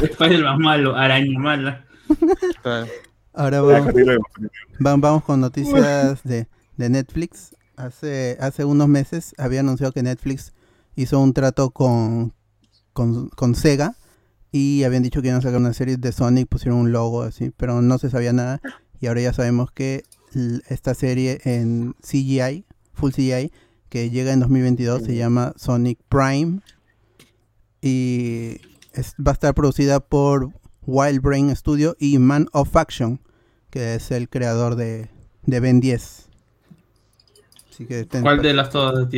Spider-Man 0.03 0.59
malo, 0.61 0.97
araña 0.97 1.39
mala. 1.39 1.85
Ahora 3.33 3.61
vamos, 3.61 3.93
vamos 4.79 5.25
con 5.25 5.41
noticias 5.41 6.23
de, 6.25 6.47
de 6.77 6.89
Netflix. 6.89 7.55
Hace, 7.77 8.37
hace 8.41 8.65
unos 8.65 8.89
meses 8.89 9.35
había 9.37 9.61
anunciado 9.61 9.93
que 9.93 10.03
Netflix 10.03 10.53
hizo 10.95 11.19
un 11.19 11.33
trato 11.35 11.71
con, 11.71 12.33
con, 12.95 13.29
con 13.29 13.55
Sega 13.55 13.97
y 14.51 14.85
habían 14.85 15.03
dicho 15.03 15.21
que 15.21 15.29
iban 15.29 15.41
a 15.41 15.43
sacar 15.43 15.61
una 15.61 15.75
serie 15.75 15.99
de 15.99 16.13
Sonic, 16.13 16.49
pusieron 16.49 16.79
un 16.81 16.93
logo 16.93 17.23
así, 17.23 17.51
pero 17.57 17.83
no 17.83 17.99
se 17.99 18.09
sabía 18.09 18.33
nada. 18.33 18.61
Y 19.01 19.07
ahora 19.09 19.21
ya 19.21 19.33
sabemos 19.35 19.71
que 19.71 20.05
esta 20.69 20.95
serie 20.95 21.41
en 21.45 21.95
CGI, 22.01 22.65
Full 22.95 23.11
CGI, 23.13 23.53
que 23.91 24.09
llega 24.11 24.33
en 24.33 24.41
2022, 24.41 25.03
se 25.03 25.15
llama 25.15 25.53
Sonic 25.57 25.99
Prime 26.09 26.61
y 27.83 28.61
es- 28.93 29.15
va 29.25 29.33
a 29.33 29.35
estar 29.35 29.55
producida 29.55 30.01
por 30.01 30.51
Wild 30.87 31.21
Brain 31.21 31.55
Studio 31.55 31.97
y 31.99 32.19
Man 32.19 32.49
of 32.53 32.75
Action, 32.77 33.21
que 33.71 33.95
es 33.95 34.11
el 34.11 34.29
creador 34.29 34.77
de, 34.77 35.09
de 35.47 35.61
Ben 35.61 35.81
10. 35.81 36.29
Así 37.71 37.87
que 37.87 38.05
ten- 38.05 38.23
¿Cuál 38.23 38.41
de 38.43 38.55
las 38.55 38.71
todas? 38.71 39.09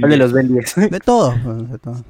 ¿Cuál 0.00 0.10
de 0.10 0.16
los 0.16 0.32
Ben 0.32 0.48
10? 0.48 0.74
de 0.90 1.00
todo, 1.00 1.34
pues, 1.44 1.70
de 1.70 1.78
todo. 1.78 2.04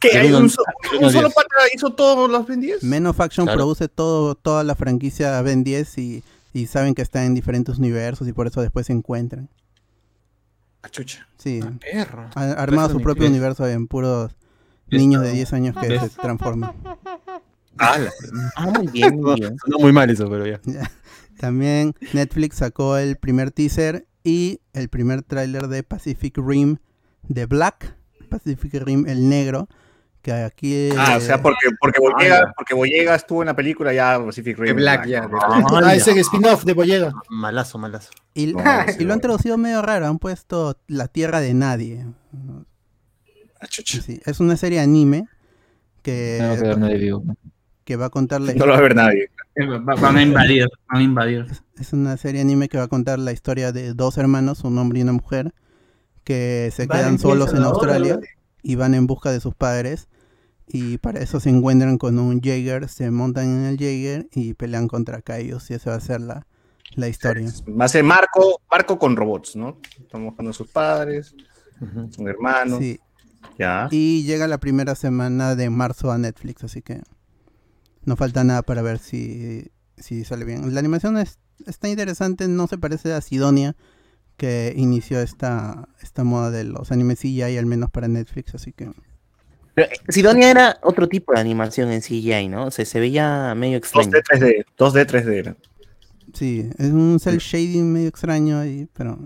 ¿Qué? 0.00 0.16
¿Hay 0.16 0.32
un, 0.32 0.44
un 0.44 0.50
solo 0.50 1.30
pata 1.30 1.48
hizo 1.74 1.90
todos 1.92 2.30
los 2.30 2.46
Ben 2.46 2.60
10? 2.60 2.82
Men 2.84 3.06
of 3.06 3.20
Action 3.20 3.46
Claro. 3.46 3.58
produce 3.58 3.88
todo, 3.88 4.34
toda 4.34 4.62
la 4.64 4.74
franquicia 4.74 5.40
Ben 5.42 5.64
10 5.64 5.98
y, 5.98 6.22
y 6.52 6.66
saben 6.66 6.94
que 6.94 7.02
está 7.02 7.24
en 7.24 7.34
diferentes 7.34 7.78
universos 7.78 8.28
y 8.28 8.32
por 8.32 8.46
eso 8.46 8.60
después 8.60 8.86
se 8.86 8.92
encuentran. 8.92 9.48
Ah, 10.82 10.88
chucha. 10.88 11.26
Sí, 11.38 11.60
Perro. 11.80 12.30
han 12.34 12.50
armado 12.58 12.90
su 12.90 13.00
propio 13.00 13.26
universo 13.26 13.66
en 13.66 13.88
puros 13.88 14.36
niños 14.88 15.22
de 15.22 15.32
10 15.32 15.52
años 15.54 15.76
que 15.80 15.88
¿Ves? 15.88 16.02
se 16.02 16.08
transforman. 16.20 16.72
Ah, 17.80 17.96
muy 18.74 18.88
bien. 18.88 19.20
Sonó 19.22 19.78
muy 19.78 19.92
mal 19.92 20.10
eso, 20.10 20.28
pero 20.28 20.44
ya. 20.46 20.60
También 21.38 21.94
Netflix 22.12 22.56
sacó 22.56 22.96
el 22.96 23.16
primer 23.16 23.52
teaser 23.52 24.08
y 24.24 24.60
el 24.72 24.88
primer 24.88 25.22
tráiler 25.22 25.68
de 25.68 25.84
Pacific 25.84 26.36
Rim 26.38 26.78
de 27.28 27.46
Black, 27.46 27.94
Pacific 28.28 28.74
Rim 28.82 29.06
el 29.06 29.28
negro, 29.28 29.68
que 30.36 30.44
aquí 30.44 30.90
Ah, 30.96 31.14
o 31.14 31.18
eh, 31.18 31.20
sea, 31.20 31.40
porque, 31.40 31.68
porque, 31.80 32.00
Boyega, 32.00 32.52
porque 32.56 32.74
Boyega 32.74 33.14
estuvo 33.14 33.42
en 33.42 33.46
la 33.46 33.56
película 33.56 33.92
ya 33.94 34.22
Pacific 34.24 34.58
Rim. 34.58 34.76
Black, 34.76 35.06
ya, 35.06 35.28
Ah, 35.42 35.94
es 35.94 36.06
el 36.08 36.18
spin-off 36.18 36.64
de 36.64 36.74
Boyega. 36.74 37.12
Malazo, 37.30 37.78
malazo. 37.78 38.10
y, 38.34 38.52
No, 38.52 38.60
y 38.88 38.92
sí, 38.92 39.04
lo 39.04 39.14
han 39.14 39.20
traducido 39.20 39.56
medio 39.56 39.80
raro, 39.82 40.06
han 40.06 40.18
puesto 40.18 40.78
La 40.86 41.08
Tierra 41.08 41.40
de 41.40 41.54
Nadie. 41.54 42.06
Ah. 42.34 43.66
Sí, 43.70 44.20
es 44.24 44.40
una 44.40 44.56
serie 44.56 44.80
anime 44.80 45.26
que, 46.02 46.38
No 46.40 46.48
va 46.48 46.52
a 46.54 46.56
quedar 46.58 46.78
nadie 46.78 46.96
vivo. 46.98 47.22
que 47.84 47.96
va 47.96 48.06
a 48.06 48.10
contar 48.10 48.40
la 48.40 48.52
No 48.54 48.66
lo 48.66 48.72
va 48.72 48.78
a 48.78 48.82
ver 48.82 48.94
nadie. 48.94 49.30
Eh, 49.56 49.66
va- 49.66 49.94
Van 49.96 50.16
a 50.16 50.22
invadir, 50.22 50.68
van 50.88 51.00
a 51.00 51.02
invadir. 51.02 51.46
es 51.80 51.92
una 51.92 52.16
serie 52.16 52.40
anime 52.40 52.68
que 52.68 52.78
va 52.78 52.84
a 52.84 52.88
contar 52.88 53.18
la 53.18 53.32
historia 53.32 53.72
de 53.72 53.94
dos 53.94 54.16
hermanos, 54.18 54.62
un 54.62 54.78
hombre 54.78 55.00
y 55.00 55.02
una 55.02 55.12
mujer, 55.12 55.52
que 56.22 56.70
se 56.72 56.86
quedan 56.86 57.18
solos 57.18 57.52
en 57.54 57.62
Australia 57.64 58.20
y 58.62 58.74
van 58.76 58.94
en 58.94 59.06
busca 59.06 59.32
de 59.32 59.40
sus 59.40 59.54
padres 59.54 60.08
Y 60.70 60.98
para 60.98 61.20
eso 61.20 61.40
se 61.40 61.48
encuentran 61.48 61.96
con 61.96 62.18
un 62.18 62.40
Jaeger, 62.42 62.88
se 62.88 63.10
montan 63.10 63.46
en 63.46 63.64
el 63.64 63.78
Jaeger 63.78 64.28
y 64.32 64.54
pelean 64.54 64.86
contra 64.86 65.22
Kaijus 65.22 65.70
y 65.70 65.74
esa 65.74 65.90
va 65.90 65.96
a 65.96 66.00
ser 66.00 66.20
la, 66.20 66.46
la 66.94 67.08
historia. 67.08 67.50
Va 67.68 67.86
a 67.86 67.88
ser 67.88 68.04
Marco, 68.04 68.60
Marco 68.70 68.98
con 68.98 69.16
robots, 69.16 69.56
¿no? 69.56 69.78
Estamos 69.98 70.26
buscando 70.26 70.50
a 70.50 70.54
sus 70.54 70.68
padres, 70.68 71.34
un 71.80 72.28
hermano. 72.28 72.78
Sí. 72.78 73.00
Ya. 73.58 73.88
Y 73.90 74.24
llega 74.24 74.46
la 74.46 74.58
primera 74.58 74.94
semana 74.94 75.54
de 75.54 75.70
marzo 75.70 76.12
a 76.12 76.18
Netflix, 76.18 76.64
así 76.64 76.82
que 76.82 77.00
no 78.04 78.16
falta 78.16 78.44
nada 78.44 78.62
para 78.62 78.82
ver 78.82 78.98
si, 78.98 79.70
si 79.96 80.24
sale 80.24 80.44
bien. 80.44 80.74
La 80.74 80.80
animación 80.80 81.16
es, 81.16 81.38
está 81.66 81.88
interesante, 81.88 82.46
no 82.46 82.66
se 82.66 82.78
parece 82.78 83.12
a 83.14 83.20
Sidonia, 83.20 83.74
que 84.36 84.74
inició 84.76 85.20
esta, 85.20 85.88
esta 86.02 86.24
moda 86.24 86.50
de 86.50 86.64
los 86.64 86.92
animes 86.92 87.20
CGI, 87.20 87.56
al 87.56 87.66
menos 87.66 87.90
para 87.90 88.06
Netflix, 88.06 88.54
así 88.54 88.72
que... 88.72 88.90
Pero 89.78 89.90
eh, 89.92 89.96
Sidonia 90.08 90.50
era 90.50 90.78
otro 90.82 91.08
tipo 91.08 91.32
de 91.32 91.40
animación 91.40 91.92
en 91.92 92.00
CGI, 92.00 92.48
¿no? 92.48 92.66
O 92.66 92.70
sea, 92.70 92.84
se 92.84 92.98
veía 92.98 93.54
medio 93.54 93.76
extraño. 93.78 94.10
2D, 94.10 94.22
3D, 94.22 94.64
2D, 94.76 95.06
3D 95.06 95.32
era. 95.34 95.56
Sí, 96.34 96.68
es 96.78 96.90
un 96.90 97.18
cel 97.20 97.38
shading 97.38 97.92
medio 97.92 98.08
extraño 98.08 98.58
ahí, 98.58 98.88
pero... 98.92 99.18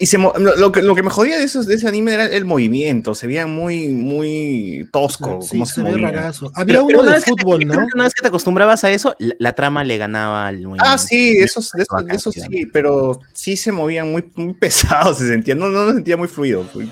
Y 0.00 0.06
se 0.06 0.16
mo- 0.16 0.32
lo, 0.38 0.54
lo 0.56 0.70
que, 0.70 0.80
lo 0.82 0.94
que 0.94 1.02
me 1.02 1.10
jodía 1.10 1.38
de, 1.38 1.44
esos, 1.44 1.66
de 1.66 1.74
ese 1.74 1.88
anime 1.88 2.14
era 2.14 2.26
el 2.26 2.44
movimiento, 2.44 3.16
se 3.16 3.26
veía 3.26 3.48
muy, 3.48 3.88
muy 3.88 4.88
tosco. 4.92 5.40
Sí, 5.42 5.50
cómo 5.50 5.66
se 5.66 5.82
rarazo. 5.82 6.52
Pero- 6.54 6.60
Había 6.60 6.74
pero 6.74 6.84
uno 6.86 7.00
una 7.00 7.10
de 7.10 7.14
vez 7.16 7.24
que 7.24 7.32
te- 7.32 7.42
fútbol, 7.42 7.66
¿no? 7.66 7.74
Una 7.94 8.04
vez 8.04 8.14
que 8.14 8.22
te 8.22 8.28
acostumbrabas 8.28 8.84
a 8.84 8.92
eso, 8.92 9.16
la, 9.18 9.34
la 9.40 9.52
trama 9.54 9.82
le 9.82 9.98
ganaba 9.98 10.46
al 10.46 10.56
movimiento. 10.58 10.84
Ah, 10.86 10.98
sí, 10.98 11.38
esos, 11.38 11.72
de 11.72 11.82
esos, 11.82 12.04
de 12.06 12.14
esos 12.14 12.34
sí, 12.34 12.66
pero 12.72 13.18
sí 13.32 13.56
se 13.56 13.72
movían 13.72 14.12
muy, 14.12 14.24
muy 14.36 14.54
pesados, 14.60 15.18
se 15.18 15.26
sentía, 15.26 15.56
no, 15.56 15.68
no 15.68 15.86
lo 15.86 15.92
sentía 15.94 16.16
muy 16.16 16.28
fluido. 16.28 16.62
fui- 16.64 16.88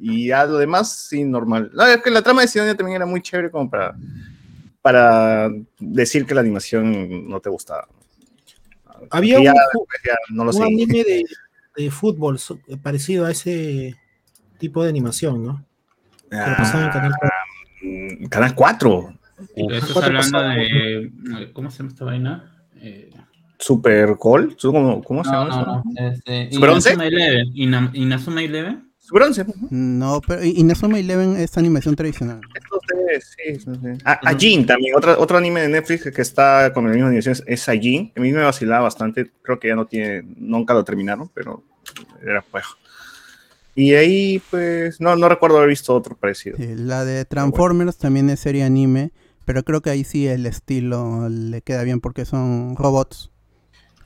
Y 0.00 0.28
ya 0.28 0.46
lo 0.46 0.56
demás, 0.58 0.90
sí, 1.08 1.24
normal. 1.24 1.70
No, 1.74 1.84
es 1.86 1.98
que 2.02 2.10
la 2.10 2.22
trama 2.22 2.40
de 2.42 2.48
Sidonia 2.48 2.74
también 2.74 2.96
era 2.96 3.06
muy 3.06 3.20
chévere 3.20 3.50
como 3.50 3.68
para, 3.68 3.94
para 4.80 5.50
decir 5.78 6.24
que 6.26 6.34
la 6.34 6.40
animación 6.40 7.28
no 7.28 7.38
te 7.40 7.50
gustaba. 7.50 7.86
Había 9.10 9.38
un, 9.38 9.44
ya, 9.44 9.52
ju- 9.52 9.86
ya 10.06 10.14
no 10.30 10.44
lo 10.44 10.50
un 10.50 10.56
sé. 10.56 10.62
anime 10.64 11.04
de, 11.04 11.24
de 11.76 11.90
fútbol 11.90 12.38
so- 12.38 12.58
parecido 12.82 13.26
a 13.26 13.30
ese 13.30 13.94
tipo 14.58 14.82
de 14.82 14.88
animación, 14.90 15.44
¿no? 15.44 15.64
En 16.30 16.40
Canal 16.44 17.12
cuatro. 17.18 17.30
Mm, 17.82 18.26
Canal 18.26 18.54
4. 18.54 19.14
Estás 19.56 19.92
¿Cuánto 19.92 20.00
hablando 20.06 20.32
pasaba? 20.32 20.54
de. 20.54 21.50
¿Cómo 21.54 21.70
se 21.70 21.78
llama 21.78 21.88
esta 21.90 22.04
vaina? 22.04 22.64
Eh, 22.76 23.10
Super 23.58 24.16
Call. 24.22 24.56
¿Cómo, 24.60 25.02
cómo 25.02 25.24
se 25.24 25.30
no, 25.32 25.44
llama 25.48 25.56
no, 25.56 25.60
eso? 25.62 25.82
no. 25.98 26.10
Este, 26.10 26.52
¿Super? 26.52 26.70
Inazuma 26.70 27.06
Eleven. 27.06 27.50
Ina- 27.54 27.90
Inazuma 27.94 28.42
Eleven. 28.42 28.89
Super 29.10 29.22
11. 29.24 29.44
No, 29.70 30.20
pero 30.24 30.44
Inazuma 30.44 30.96
Eleven 31.00 31.34
es 31.36 31.58
animación 31.58 31.96
tradicional. 31.96 32.40
Sí, 33.20 33.56
sí, 33.58 33.64
sí. 33.64 33.88
Ah, 34.04 34.20
Ajin 34.22 34.64
también, 34.66 34.94
otro, 34.94 35.18
otro 35.20 35.36
anime 35.36 35.62
de 35.62 35.68
Netflix 35.68 36.08
que- 36.14 36.22
está 36.22 36.72
con 36.72 36.84
la 36.86 36.92
misma 36.92 37.08
animación 37.08 37.32
es- 37.32 37.42
es 37.44 37.68
Ajin. 37.68 38.12
A 38.16 38.20
mí 38.20 38.30
me 38.30 38.40
vacilaba 38.44 38.82
bastante, 38.84 39.32
creo 39.42 39.58
que 39.58 39.66
ya 39.66 39.74
no 39.74 39.86
tiene, 39.86 40.22
nunca 40.36 40.74
lo 40.74 40.84
terminaron, 40.84 41.28
pero 41.34 41.64
era 42.22 42.40
pues. 42.52 42.64
Y 43.74 43.94
ahí, 43.94 44.40
pues, 44.48 45.00
no, 45.00 45.16
no 45.16 45.28
recuerdo 45.28 45.56
haber 45.56 45.70
visto 45.70 45.92
otro 45.92 46.16
parecido. 46.16 46.56
Sí, 46.56 46.74
la 46.76 47.04
de 47.04 47.24
Transformers 47.24 47.96
también 47.98 48.30
es 48.30 48.38
serie 48.38 48.62
anime, 48.62 49.10
pero 49.44 49.64
creo 49.64 49.80
que 49.80 49.90
ahí 49.90 50.04
sí 50.04 50.28
el 50.28 50.46
estilo 50.46 51.28
le 51.28 51.62
queda 51.62 51.82
bien 51.82 52.00
porque 52.00 52.24
son 52.24 52.76
robots 52.76 53.32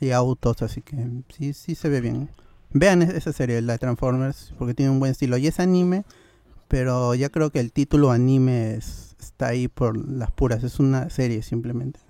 y 0.00 0.12
autos, 0.12 0.62
así 0.62 0.80
que 0.80 0.96
sí, 1.36 1.52
sí 1.52 1.74
se 1.74 1.90
ve 1.90 2.00
bien. 2.00 2.30
Vean 2.74 3.00
es- 3.02 3.14
esa 3.14 3.32
serie, 3.32 3.62
la 3.62 3.74
de 3.74 3.78
Transformers, 3.78 4.52
porque 4.58 4.74
tiene 4.74 4.90
un 4.90 4.98
buen 5.00 5.12
estilo. 5.12 5.36
Y 5.38 5.46
es 5.46 5.60
anime, 5.60 6.04
pero 6.68 7.14
ya 7.14 7.30
creo 7.30 7.50
que 7.50 7.60
el 7.60 7.72
título 7.72 8.10
anime 8.10 8.74
es- 8.74 9.16
está 9.20 9.46
ahí 9.48 9.68
por 9.68 9.96
las 9.96 10.30
puras, 10.32 10.62
es 10.64 10.78
una 10.80 11.08
serie 11.08 11.42
simplemente. 11.42 12.00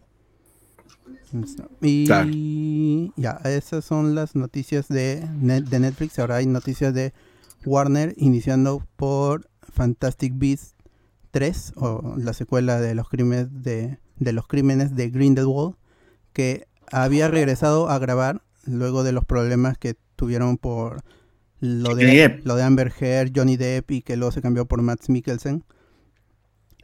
Y 1.81 2.07
Claro. 2.07 2.31
ya, 3.16 3.40
esas 3.44 3.85
son 3.85 4.14
las 4.14 4.37
noticias 4.37 4.87
de, 4.88 5.27
Net- 5.40 5.64
de 5.68 5.81
Netflix. 5.81 6.18
Ahora 6.18 6.37
hay 6.37 6.46
noticias 6.46 6.94
de 6.94 7.12
Warner, 7.64 8.14
iniciando 8.16 8.87
por 8.96 9.48
Fantastic 9.72 10.33
Beasts 10.37 10.74
3, 11.33 11.72
o 11.77 12.14
la 12.16 12.33
secuela 12.33 12.81
de 12.81 12.94
los 12.94 13.09
crímenes 13.09 13.48
de, 13.62 13.98
de 14.18 14.33
los 14.33 14.46
crímenes 14.46 14.94
de 14.94 15.11
Grindelwald, 15.11 15.74
que 16.33 16.68
había 16.92 17.27
regresado 17.29 17.88
a 17.90 17.98
grabar 17.98 18.42
luego 18.64 19.03
de 19.03 19.12
los 19.12 19.24
problemas 19.24 19.77
que 19.77 19.96
tuvieron 20.16 20.57
por 20.59 21.03
lo 21.61 21.94
de, 21.94 22.05
Depp. 22.07 22.46
lo 22.46 22.57
de 22.57 22.62
Amber 22.62 22.92
Heard, 23.00 23.33
Johnny 23.35 23.57
Depp 23.57 23.90
y 23.90 24.03
que 24.03 24.16
luego 24.16 24.33
se 24.33 24.42
cambió 24.42 24.66
por 24.66 24.83
Matt 24.83 25.09
Mikkelsen. 25.09 25.64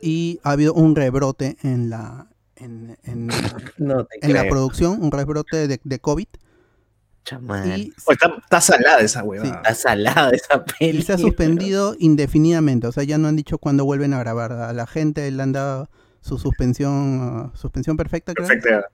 Y 0.00 0.40
ha 0.42 0.52
habido 0.52 0.72
un 0.74 0.96
rebrote 0.96 1.56
en 1.62 1.90
la 1.90 2.28
en, 2.56 2.96
en- 3.04 3.26
No 3.78 4.06
en 4.22 4.32
la 4.32 4.48
producción, 4.48 5.02
un 5.02 5.10
rebrote 5.12 5.68
de, 5.68 5.80
de 5.82 5.98
COVID. 5.98 6.26
Y 7.66 7.92
Pues 8.04 8.18
está, 8.18 8.34
está 8.42 8.60
salada 8.60 9.00
esa 9.00 9.22
huevada. 9.22 9.56
Está 9.56 9.74
salada 9.74 10.30
esa 10.30 10.64
peli. 10.64 10.98
Y 10.98 11.02
se 11.02 11.12
ha 11.12 11.18
suspendido 11.18 11.94
indefinidamente, 11.98 12.86
o 12.86 12.92
sea, 12.92 13.04
ya 13.04 13.18
no 13.18 13.28
han 13.28 13.36
dicho 13.36 13.58
cuándo 13.58 13.84
vuelven 13.84 14.14
a 14.14 14.18
grabar. 14.18 14.52
A 14.52 14.72
la 14.72 14.86
gente 14.86 15.30
le 15.30 15.42
han 15.42 15.52
dado 15.52 15.90
su 16.22 16.38
suspensión, 16.38 17.18
ah, 17.22 17.52
suspensión 17.54 17.96
perfecta, 17.96 18.32
creo. 18.34 18.48
Perfecta. 18.48 18.88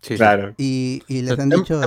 Sí, 0.00 0.14
sí. 0.14 0.16
Claro. 0.16 0.54
Y, 0.58 1.02
y 1.08 1.22
les 1.22 1.38
han 1.38 1.50
dicho, 1.62 1.80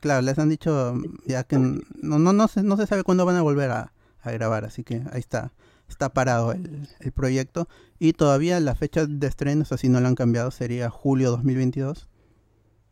claro, 0.00 0.22
les 0.22 0.38
han 0.38 0.48
dicho 0.48 0.94
ya 1.26 1.44
que 1.44 1.56
no, 1.58 2.18
no, 2.18 2.32
no, 2.32 2.48
se, 2.48 2.62
no 2.62 2.76
se 2.76 2.86
sabe 2.86 3.04
cuándo 3.04 3.24
van 3.24 3.36
a 3.36 3.42
volver 3.42 3.70
a, 3.70 3.92
a 4.22 4.30
grabar, 4.32 4.64
así 4.64 4.84
que 4.84 5.02
ahí 5.12 5.20
está, 5.20 5.52
está 5.88 6.10
parado 6.10 6.52
el, 6.52 6.88
el 7.00 7.12
proyecto. 7.12 7.68
Y 7.98 8.12
todavía 8.12 8.60
la 8.60 8.74
fecha 8.74 9.06
de 9.06 9.26
estreno, 9.26 9.62
eso 9.62 9.76
sí 9.78 9.88
no 9.88 10.00
lo 10.00 10.08
han 10.08 10.14
cambiado, 10.14 10.50
sería 10.50 10.90
julio 10.90 11.30
2022, 11.30 12.08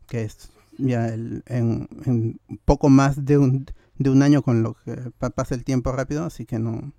que 0.07 0.23
es 0.23 0.51
ya 0.79 1.09
el- 1.09 1.43
en, 1.47 1.89
en 2.07 2.41
poco 2.65 2.89
más 2.89 3.25
de 3.27 3.37
un, 3.39 3.67
de 3.99 4.09
un 4.11 4.23
año 4.23 4.43
con 4.43 4.63
lo 4.63 4.75
que 4.85 4.95
pa- 5.19 5.31
pasa 5.31 5.55
el 5.55 5.65
tiempo 5.65 5.93
rápido, 5.93 6.25
así 6.25 6.47
que 6.47 6.59
no... 6.59 6.93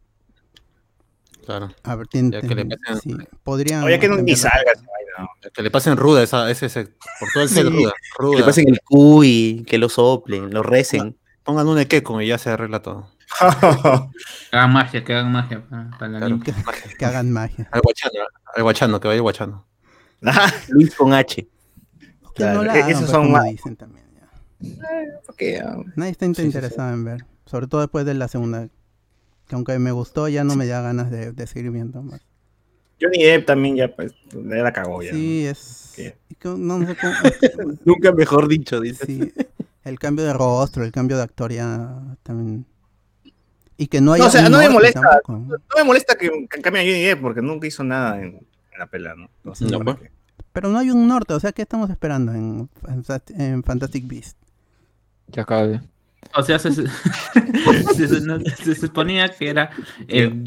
Claro. 1.45 1.73
A 1.83 1.95
ver, 1.95 2.07
tien- 2.07 2.31
Ya 2.31 2.41
que 2.41 2.55
le 2.55 2.65
pasen- 2.65 2.99
sí, 3.01 3.17
podrían... 3.43 3.83
Oye, 3.83 3.99
que 3.99 4.07
no, 4.07 4.15
ni 4.15 4.19
cambiarlo. 4.33 4.41
salga 4.49 4.71
esa 4.71 4.81
vaina. 4.85 5.29
Que 5.53 5.61
le 5.61 5.71
pasen 5.71 5.97
ruda 5.97 6.23
esa, 6.23 6.49
ese, 6.49 6.67
ese- 6.67 6.85
por 7.19 7.29
todo 7.33 7.43
el 7.43 7.49
set 7.49 7.63
Sí. 7.63 7.69
ruda. 7.69 7.91
Que 7.91 8.23
ruda. 8.23 8.39
le 8.39 8.43
pasen 8.45 8.69
el 8.69 8.79
cuy, 8.81 9.65
que 9.67 9.77
lo 9.77 9.89
soplen, 9.89 10.53
lo 10.53 10.63
recen. 10.63 11.17
Pongan 11.43 11.67
un 11.67 11.77
equeco 11.79 12.21
y 12.21 12.27
ya 12.27 12.37
se 12.37 12.49
arregla 12.49 12.81
todo. 12.81 13.09
Que 14.51 14.57
hagan 14.57 14.71
magia, 14.73 15.03
que 15.03 15.13
hagan 15.13 15.31
magia 15.31 15.67
para, 15.67 15.89
para 15.97 16.07
la 16.11 16.17
Claro. 16.19 16.27
limpia. 16.35 16.55
Que 16.97 17.05
hagan 17.05 17.31
magia. 17.31 17.67
Al 17.71 17.81
guachano, 17.81 18.13
al 18.55 18.63
guachano, 18.63 18.99
que 18.99 19.07
vaya 19.07 19.21
guachano. 19.21 19.65
Luis 20.69 20.95
con 20.95 21.13
H. 21.13 21.35
Que 21.35 22.07
no 22.07 22.31
Claro, 22.33 22.63
la 22.63 22.75
e- 22.75 22.77
hagan, 22.79 22.89
esos 22.91 23.01
pues, 23.01 23.11
son 23.11 23.31
más- 23.31 23.45
dicen 23.45 23.75
también. 23.75 24.05
ya. 24.15 24.79
Porque, 25.25 25.59
ah, 25.59 25.75
Nadie 25.95 26.11
está 26.11 26.25
Sí, 26.27 26.35
sí, 26.35 26.41
sí. 26.41 26.47
interesado 26.47 26.93
en 26.93 27.03
ver. 27.03 27.25
Sobre 27.45 27.67
todo 27.67 27.81
después 27.81 28.05
de 28.05 28.13
la 28.13 28.27
segunda. 28.27 28.67
Que 29.47 29.55
aunque 29.55 29.77
me 29.79 29.91
gustó, 29.91 30.27
ya 30.27 30.43
no 30.43 30.55
me 30.55 30.65
da 30.65 30.81
ganas 30.81 31.11
de, 31.11 31.31
de 31.31 31.47
seguir 31.47 31.71
viendo 31.71 32.01
más. 32.01 32.21
Johnny 33.01 33.23
Depp 33.23 33.45
también 33.45 33.75
ya, 33.75 33.93
pues, 33.93 34.13
la 34.33 34.71
cagó 34.71 35.01
ya. 35.01 35.11
Sí, 35.11 35.45
es. 35.45 35.93
No, 36.43 36.79
no 36.79 36.87
sé 36.87 36.95
cómo. 36.95 37.13
Nunca 37.85 38.11
mejor 38.11 38.47
dicho, 38.47 38.79
dice. 38.79 39.05
sí, 39.05 39.33
el 39.83 39.99
cambio 39.99 40.25
de 40.25 40.33
rostro, 40.33 40.83
el 40.83 40.91
cambio 40.91 41.17
de 41.17 41.23
actor 41.23 41.51
ya 41.51 42.01
también. 42.23 42.65
Y 43.77 43.87
que 43.87 44.01
no 44.01 44.13
haya. 44.13 44.23
No, 44.23 44.27
o 44.29 44.31
sea, 44.31 44.49
no 44.49 44.57
me 44.57 44.69
molesta. 44.69 45.01
tampoco. 45.01 45.33
No 45.33 45.77
me 45.77 45.83
molesta 45.83 46.15
que, 46.15 46.47
que 46.49 46.61
cambie 46.61 46.81
a 46.81 46.85
Johnny 46.85 47.03
Depp 47.03 47.21
porque 47.21 47.41
nunca 47.41 47.67
hizo 47.67 47.83
nada 47.83 48.19
en, 48.21 48.35
en 48.71 48.79
la 48.79 48.87
pelea, 48.87 49.15
¿no? 49.15 49.29
No 49.43 49.55
sé 49.55 49.65
No, 49.65 49.79
para 49.79 49.97
pues. 49.97 50.11
Pero 50.53 50.69
no 50.69 50.77
hay 50.77 50.91
un 50.91 51.07
norte, 51.07 51.33
o 51.33 51.39
sea, 51.39 51.51
¿qué 51.51 51.63
estamos 51.63 51.89
esperando 51.89 52.31
en, 52.31 52.69
en 53.37 53.63
Fantastic 53.63 54.07
Beast? 54.07 54.37
Que 55.31 55.41
acabe. 55.41 55.81
O 56.35 56.43
sea, 56.43 56.59
se, 56.59 56.71
se- 57.95 58.07
se- 58.07 58.21
no, 58.21 58.39
se 58.39 58.75
suponía 58.75 59.29
que 59.29 59.49
era 59.49 59.69
el 60.07 60.43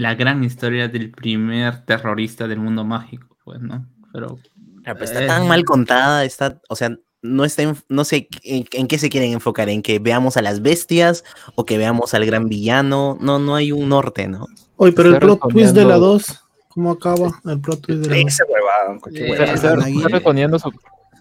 la 0.00 0.14
gran 0.14 0.42
historia 0.44 0.88
del 0.88 1.10
primer 1.10 1.84
terrorista 1.84 2.48
del 2.48 2.58
mundo 2.58 2.84
mágico, 2.84 3.36
pues, 3.44 3.60
¿no? 3.60 3.86
Pero 4.12 4.38
Ah, 4.84 4.94
pero 4.94 5.04
está 5.04 5.22
Eh. 5.22 5.26
tan 5.28 5.46
mal 5.46 5.64
contada, 5.64 6.24
está, 6.24 6.60
o 6.68 6.74
sea, 6.74 6.96
no 7.22 7.44
está, 7.44 7.62
en- 7.62 7.76
no 7.88 8.04
sé 8.04 8.26
en, 8.42 8.66
en 8.72 8.88
qué 8.88 8.98
se 8.98 9.10
quieren 9.10 9.32
enfocar, 9.32 9.68
en 9.68 9.80
que 9.80 10.00
veamos 10.00 10.36
a 10.36 10.42
las 10.42 10.60
bestias 10.60 11.22
o 11.54 11.64
que 11.64 11.78
veamos 11.78 12.14
al 12.14 12.26
gran 12.26 12.48
villano, 12.48 13.16
no, 13.20 13.38
no 13.38 13.54
hay 13.54 13.70
un 13.70 13.88
norte, 13.88 14.26
¿no? 14.26 14.48
Oye, 14.76 14.92
pero 14.92 15.10
el 15.10 15.18
plot 15.20 15.38
twist 15.48 15.72
de 15.72 15.84
la 15.84 15.94
respondiendo- 15.94 16.00
2, 16.00 16.44
¿cómo 16.68 16.90
acaba 16.90 17.40
el 17.44 17.60
plot 17.60 17.80
twist 17.82 18.00
de 18.02 18.08
la 18.08 18.16
2? 18.16 18.26
Ese 18.26 18.42
huevado, 18.42 19.00
cualquier 19.00 19.40
Eh, 19.40 19.52
está 19.54 20.08
respondiendo 20.08 20.58
su... 20.58 20.72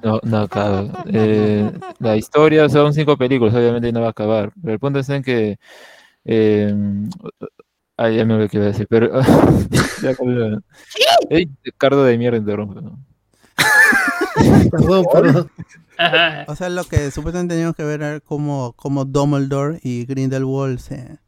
No, 0.04 0.20
no 0.24 0.38
acaba. 0.40 1.04
Eh, 1.08 1.72
la 2.00 2.16
historia 2.16 2.68
son 2.70 2.94
cinco 2.94 3.18
películas, 3.18 3.54
obviamente 3.54 3.92
no 3.92 4.02
va 4.02 4.08
a 4.08 4.12
acabar. 4.12 4.52
Pero 4.62 4.74
el 4.74 4.80
punto 4.80 5.00
está 5.00 5.16
en 5.16 5.24
que... 5.24 5.60
Eh, 6.26 6.74
ay, 7.98 8.18
ya 8.18 8.26
me 8.26 8.34
olvidé 8.34 8.50
qué 8.50 8.58
iba 8.58 8.66
a 8.66 8.70
decir, 8.70 8.88
pero... 8.90 9.22
ya 10.02 10.16
cambió. 10.16 10.62
Ey, 11.30 11.50
cardo 11.78 12.04
de 12.04 12.18
mierda 12.18 12.38
interrumpe. 12.38 12.82
¿no? 12.82 13.00
Perdón, 14.72 15.06
perdón. 15.12 15.52
O 16.48 16.56
sea, 16.56 16.70
lo 16.70 16.84
que 16.86 17.12
supuestamente 17.12 17.54
teníamos 17.54 17.76
que 17.76 17.84
ver 17.84 18.02
era 18.02 18.20
cómo, 18.20 18.74
cómo 18.76 19.06
Dumbledore 19.06 19.80
y 19.84 20.06
Grindelwald 20.06 20.80
se, 20.80 21.20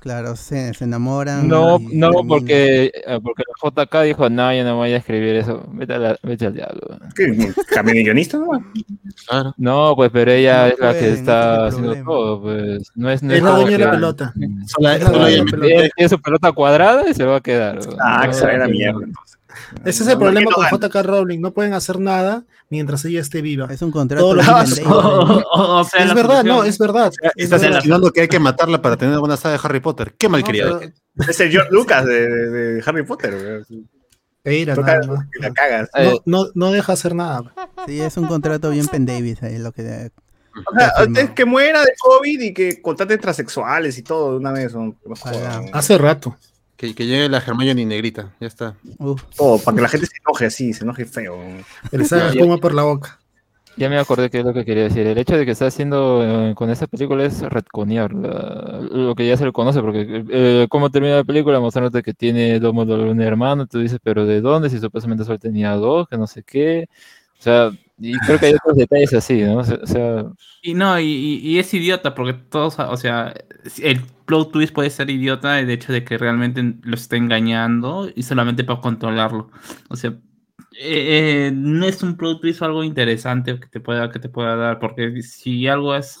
Claro, 0.00 0.36
se, 0.36 0.72
se 0.74 0.84
enamoran. 0.84 1.46
No, 1.48 1.78
no, 1.78 1.78
terminan. 2.10 2.28
porque, 2.28 2.92
eh, 2.94 3.20
porque 3.22 3.42
la 3.46 3.84
JK 3.84 4.02
dijo, 4.04 4.30
no, 4.30 4.52
yo 4.54 4.64
no 4.64 4.76
voy 4.76 4.92
a 4.92 4.96
escribir 4.96 5.36
eso. 5.36 5.64
Vete, 5.72 5.94
a 5.94 5.98
la- 5.98 6.18
vete 6.22 6.46
al 6.46 6.54
diablo. 6.54 6.80
¿Qué? 7.14 7.52
¿También 7.74 8.04
guionista? 8.04 8.38
No? 8.38 8.48
Claro. 9.28 9.54
No, 9.56 9.94
pues, 9.96 10.10
pero 10.12 10.30
ella 10.32 10.60
No 10.60 10.66
es 10.66 10.70
la 10.70 10.76
que 10.76 10.80
pueden, 10.98 11.04
ese 11.04 11.12
es 11.12 11.18
está 11.20 11.66
haciendo 11.66 11.94
todo, 12.04 12.42
pues. 12.42 12.90
No 12.94 13.10
es, 13.10 13.22
no 13.22 13.32
Es 13.34 13.42
la 13.42 13.50
dueña 13.50 13.70
de 13.78 13.84
la 13.84 13.90
pelota. 13.90 14.34
Sola- 14.66 14.94
Es 14.96 15.00
la 15.00 15.06
sola 15.06 15.18
dueña 15.18 15.28
ella 15.28 15.36
de 15.36 15.44
me- 15.44 15.50
la 15.50 15.50
pelota. 15.50 15.74
Ella 15.82 15.88
tiene 15.96 16.08
su 16.08 16.20
pelota 16.20 16.52
cuadrada 16.52 17.08
y 17.08 17.14
se 17.14 17.24
va 17.24 17.36
a 17.36 17.40
quedar. 17.40 17.78
Ah, 18.00 18.20
No, 18.24 18.28
que 18.30 18.34
se 18.34 18.44
vaya 18.44 18.56
a 18.56 18.58
la 18.60 18.66
no, 18.66 18.70
mierda. 18.72 18.92
no. 19.00 19.04
entonces. 19.06 19.37
Ese 19.84 20.02
es 20.02 20.08
el 20.08 20.14
No, 20.14 20.20
problema 20.20 20.50
no 20.50 20.56
con. 20.56 20.80
JK 20.90 21.02
Rowling. 21.02 21.40
No 21.40 21.52
pueden 21.52 21.72
hacer 21.74 21.98
nada 22.00 22.44
mientras 22.70 23.04
ella 23.04 23.20
esté 23.20 23.40
viva. 23.42 23.66
Es 23.70 23.80
un 23.82 23.90
contrato. 23.90 24.24
Todo 24.24 24.34
lo 24.34 24.42
libre 24.42 24.74
que- 24.74 24.80
en 24.82 24.86
O, 24.92 25.02
David. 25.28 25.42
o- 25.52 25.80
o 25.80 25.84
sea, 25.84 26.04
Es 26.04 26.14
verdad, 26.14 26.44
no, 26.44 26.64
es 26.64 26.78
verdad. 26.78 27.12
Es 27.34 27.44
Estás 27.44 27.62
insinuando 27.64 28.10
que 28.12 28.22
hay 28.22 28.28
que 28.28 28.38
matarla 28.38 28.80
para 28.82 28.96
tener 28.96 29.18
una 29.18 29.36
saga 29.36 29.56
de 29.56 29.60
Harry 29.64 29.80
Potter. 29.80 30.14
Qué 30.18 30.26
No, 30.26 30.32
malcriado. 30.32 30.80
pero- 30.80 30.92
Es 31.30 31.40
el 31.40 31.50
George 31.50 31.70
Lucas 31.72 32.04
de, 32.04 32.28
de- 32.28 32.50
de 32.74 32.82
Harry 32.86 33.04
Potter. 33.04 33.64
nada 34.44 35.26
la 35.40 35.52
cagas. 35.52 35.88
No, 35.94 36.20
no, 36.24 36.50
no 36.54 36.70
deja 36.72 36.92
hacer 36.92 37.14
nada. 37.14 37.52
Sí, 37.86 38.00
es 38.00 38.16
un 38.16 38.26
contrato 38.26 38.70
bien 38.70 38.86
Penn 38.86 39.04
Davis 39.06 39.42
ahí 39.42 39.58
lo 39.58 39.72
que 39.72 39.82
O 40.66 40.76
sea, 40.76 40.92
es 41.22 41.30
que 41.30 41.44
muera 41.44 41.82
de 41.82 41.92
COVID 42.00 42.40
y 42.40 42.52
que 42.54 42.80
contraten 42.82 43.20
transexuales 43.20 43.96
y 43.98 44.02
todo 44.02 44.32
de 44.32 44.36
una 44.38 44.52
vez. 44.52 44.74
¿no? 44.74 44.96
No. 45.04 45.14
Hace 45.72 45.98
rato. 45.98 46.36
Que, 46.78 46.94
que 46.94 47.06
llegue 47.06 47.28
la 47.28 47.38
Hermione 47.38 47.84
negrita. 47.84 48.32
Ya 48.38 48.46
está. 48.46 48.76
uf, 48.98 49.24
Todo, 49.36 49.58
para 49.58 49.74
que 49.74 49.82
la 49.82 49.88
gente 49.88 50.06
se 50.06 50.12
enoje 50.24 50.46
así, 50.46 50.72
se 50.72 50.84
enoje 50.84 51.04
feo. 51.04 51.36
Que 51.90 51.98
le 51.98 52.04
salga 52.04 52.26
Ya, 52.26 52.30
espuma 52.34 52.58
por 52.58 52.72
la 52.72 52.84
boca. 52.84 53.18
Ya 53.76 53.88
me 53.88 53.98
acordé 53.98 54.30
que 54.30 54.38
es 54.38 54.44
lo 54.44 54.54
que 54.54 54.64
quería 54.64 54.84
decir. 54.84 55.04
El 55.04 55.18
hecho 55.18 55.36
de 55.36 55.44
que 55.44 55.50
está 55.50 55.66
haciendo 55.66 56.22
eh, 56.22 56.54
con 56.54 56.70
esta 56.70 56.86
película 56.86 57.24
es 57.24 57.40
retconear 57.42 58.12
lo 58.12 59.12
que 59.16 59.26
ya 59.26 59.36
se 59.36 59.44
le 59.44 59.52
conoce, 59.52 59.80
porque 59.80 60.24
eh, 60.30 60.66
cómo 60.68 60.88
termina 60.88 61.16
la 61.16 61.24
película 61.24 61.58
mostrándote 61.58 62.04
que 62.04 62.14
tiene 62.14 62.60
Dumbledore 62.60 63.10
un 63.10 63.20
hermano, 63.22 63.66
tú 63.66 63.80
dices, 63.80 63.98
pero 64.00 64.24
¿de 64.24 64.40
dónde? 64.40 64.70
Si 64.70 64.78
supuestamente 64.78 65.24
solo 65.24 65.38
tenía 65.40 65.72
dos, 65.72 66.06
que 66.08 66.16
no 66.16 66.28
sé 66.28 66.44
qué. 66.44 66.88
O 67.40 67.42
sea, 67.42 67.70
y 67.98 68.16
creo 68.18 68.38
que 68.38 68.46
hay 68.46 68.54
otros 68.54 68.76
detalles 68.76 69.14
así, 69.14 69.42
¿no? 69.42 69.58
O 69.58 69.64
sea, 69.64 70.26
Y 70.62 70.74
no, 70.74 71.00
y 71.00 71.58
es 71.58 71.74
idiota 71.74 72.14
porque 72.14 72.34
todos, 72.34 72.78
o 72.78 72.96
sea, 72.96 73.34
el 73.80 74.00
plot 74.28 74.52
twist 74.52 74.74
puede 74.74 74.90
ser 74.90 75.08
idiota 75.08 75.58
el 75.58 75.70
hecho 75.70 75.90
de 75.90 76.04
que 76.04 76.18
realmente 76.18 76.62
lo 76.82 76.94
está 76.94 77.16
engañando 77.16 78.10
y 78.14 78.22
solamente 78.22 78.62
para 78.62 78.82
controlarlo. 78.82 79.50
O 79.88 79.96
sea, 79.96 80.10
eh, 80.80 81.46
eh, 81.48 81.52
no 81.54 81.86
es 81.86 82.02
un 82.02 82.14
plot 82.14 82.42
twist 82.42 82.60
o 82.60 82.66
algo 82.66 82.84
interesante 82.84 83.58
que 83.58 83.68
te 83.68 83.80
pueda, 83.80 84.10
que 84.10 84.18
te 84.18 84.28
pueda 84.28 84.54
dar, 84.54 84.80
porque 84.80 85.22
si 85.22 85.66
algo 85.66 85.96
es 85.96 86.20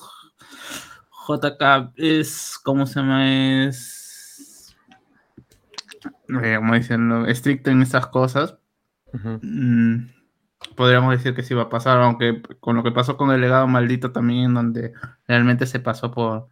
JK, 1.28 1.92
es, 1.96 2.58
¿cómo 2.64 2.86
se 2.86 3.00
llama? 3.00 3.66
Es, 3.66 4.74
eh, 6.42 6.56
como 6.56 6.74
dicen, 6.74 7.26
estricto 7.26 7.70
en 7.70 7.82
esas 7.82 8.06
cosas. 8.06 8.56
Mm, 9.42 10.06
podríamos 10.76 11.12
decir 11.12 11.34
que 11.34 11.42
sí 11.42 11.52
va 11.52 11.64
a 11.64 11.68
pasar, 11.68 12.00
aunque 12.00 12.40
con 12.58 12.74
lo 12.74 12.82
que 12.82 12.90
pasó 12.90 13.18
con 13.18 13.32
el 13.32 13.42
legado 13.42 13.66
maldito 13.66 14.12
también, 14.12 14.54
donde 14.54 14.94
realmente 15.26 15.66
se 15.66 15.78
pasó 15.78 16.10
por, 16.10 16.48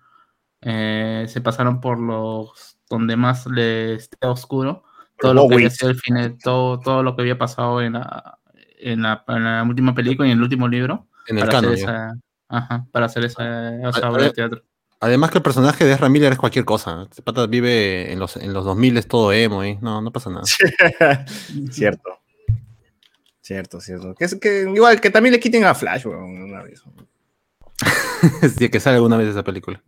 eh, 0.63 1.27
se 1.29 1.41
pasaron 1.41 1.81
por 1.81 1.99
los 1.99 2.79
donde 2.89 3.17
más 3.17 3.47
le 3.47 3.95
esté 3.95 4.27
oscuro, 4.27 4.85
todo 5.19 5.35
lo 5.35 5.49
que 5.49 5.55
había 5.55 5.71
sido 5.71 5.91
el 5.91 5.99
final, 5.99 6.37
todo, 6.43 6.79
todo 6.79 7.03
lo 7.03 7.17
que 7.17 7.23
había 7.23 7.39
pasado 7.39 7.83
en 7.83 7.95
la, 7.95 8.39
en 8.79 9.03
la, 9.03 9.25
en 9.29 9.45
la 9.45 9.63
última 9.63 9.95
película 9.95 10.29
y 10.29 10.33
en 10.33 10.39
el 10.39 10.43
último 10.43 10.69
libro, 10.69 11.09
En 11.27 11.39
el 11.39 11.47
para 11.47 11.59
hacer 11.59 11.71
canon. 11.71 11.77
ya. 11.77 11.85
esa, 11.85 12.21
ajá, 12.49 12.87
para 12.93 13.07
hacer 13.07 13.25
esa, 13.25 14.11
obra 14.11 14.25
de 14.25 14.31
teatro. 14.31 14.63
Además 15.01 15.31
que 15.31 15.39
el 15.39 15.43
personaje 15.43 15.85
de 15.85 15.93
Ezra 15.93 16.09
Miller 16.09 16.33
es 16.33 16.39
cualquier 16.39 16.65
cosa. 16.65 17.03
Este 17.03 17.23
pata 17.23 17.47
vive 17.47 18.13
en 18.13 18.19
los, 18.19 18.37
en 18.37 18.55
los 18.55 18.65
2000 18.65 18.97
es 18.97 19.07
todo 19.07 19.31
emo, 19.33 19.63
¿eh? 19.63 19.79
No, 19.83 20.01
no 20.01 20.11
pasa 20.11 20.31
nada. 20.31 20.45
Cierto. 21.71 22.19
Cierto, 23.43 23.81
cierto. 23.81 24.13
Que, 24.17 24.25
es, 24.25 24.35
que 24.35 24.63
igual 24.75 25.01
que 25.01 25.09
también 25.09 25.33
le 25.33 25.39
quiten 25.39 25.65
a 25.65 25.73
Flash, 25.73 26.05
weón, 26.07 26.43
una 26.43 26.65
vez. 26.65 26.83
Sí, 28.59 28.69
que 28.69 28.81
sale 28.81 28.97
alguna 28.97 29.17
vez 29.17 29.29
esa 29.29 29.45
película. 29.45 29.81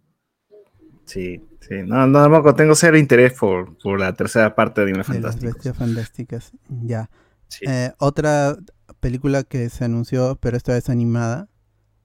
Sí, 1.08 1.42
sí. 1.60 1.74
No, 1.86 2.06
no, 2.06 2.20
tampoco 2.22 2.54
tengo 2.54 2.74
cero 2.74 2.98
interés 2.98 3.32
por, 3.32 3.76
por 3.78 3.98
la 3.98 4.12
tercera 4.14 4.54
parte 4.54 4.82
de 4.82 4.88
Animales 4.88 5.06
Fantásticos. 5.08 5.54
bestias 5.54 5.76
fantásticas. 5.76 6.52
Ya. 6.84 7.10
Sí. 7.48 7.64
Eh, 7.66 7.92
otra 7.98 8.56
película 9.00 9.42
que 9.42 9.68
se 9.70 9.84
anunció, 9.84 10.36
pero 10.40 10.56
esta 10.56 10.72
vez 10.74 10.88
animada, 10.90 11.48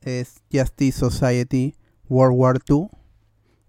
es 0.01 0.41
Justice 0.51 0.97
Society 0.99 1.75
World 2.09 2.35
War 2.37 2.59
II. 2.67 2.87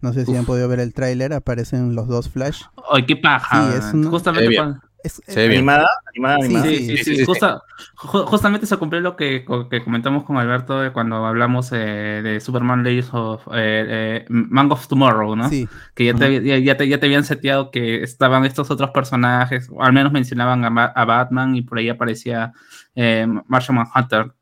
No 0.01 0.13
sé 0.13 0.25
si 0.27 0.37
han 0.37 0.45
podido 0.45 0.69
ver 0.69 0.81
el 0.81 0.93
tráiler, 0.93 1.33
aparecen 1.33 1.95
los 1.95 2.07
dos 2.09 2.29
Flash. 2.29 2.63
Ay, 2.93 3.07
qué 3.07 3.17
paja. 3.17 3.73
Sí, 3.73 3.79
es 3.79 3.93
una- 3.95 4.11
Justamente 4.11 4.49
bien. 4.49 4.63
cuando- 4.63 4.81
Es, 5.05 5.23
Se 5.27 5.37
ve 5.41 5.49
bien. 5.49 5.59
¿Animada? 5.61 5.89
¿Animada? 6.15 6.37
Sí, 6.39 6.45
¿Animada? 6.47 6.67
Sí, 6.67 6.77
sí, 6.77 6.83
sí, 6.83 6.97
sí, 6.97 7.05
sí, 7.05 7.11
sí, 7.11 7.17
sí. 7.19 7.25
justa- 7.27 7.63
ju- 7.97 8.25
justamente 8.25 8.67
se 8.67 8.77
cumplió 8.79 9.01
lo 9.03 9.17
que, 9.17 9.45
que 9.71 9.85
comentamos 9.85 10.25
con 10.25 10.39
Alberto 10.39 10.81
de 10.81 10.93
cuando 10.93 11.25
hablamos 11.27 11.71
eh, 11.73 11.77
de 12.25 12.41
Superman 12.41 12.83
Legends 12.83 13.11
of 13.13 13.47
eh, 13.49 14.23
eh, 14.23 14.25
Man 14.31 14.73
of 14.73 14.89
Tomorrow, 14.89 15.37
¿no? 15.37 15.49
sí, 15.51 15.69
Que 15.95 16.07
ya 16.07 16.15
te, 16.15 16.43
ya, 16.43 16.59
ya 16.59 16.77
te, 16.77 16.89
ya 16.89 16.99
te 16.99 17.07
habían 17.07 17.25
seteado 17.25 17.71
que 17.71 18.03
estaban 18.03 18.45
estos 18.47 18.71
otros 18.71 18.91
personajes, 18.91 19.69
o 19.71 19.83
al 19.83 19.93
menos 19.93 20.11
mencionaban 20.13 20.65
a, 20.65 20.71
Ba- 20.71 20.93
a 20.97 21.05
Batman 21.05 21.55
y 21.55 21.63
por 21.63 21.79
ahí 21.79 21.89
aparecía 21.91 22.53
eh, 22.95 23.27
Martian 23.47 23.77
Manhunter, 23.77 24.33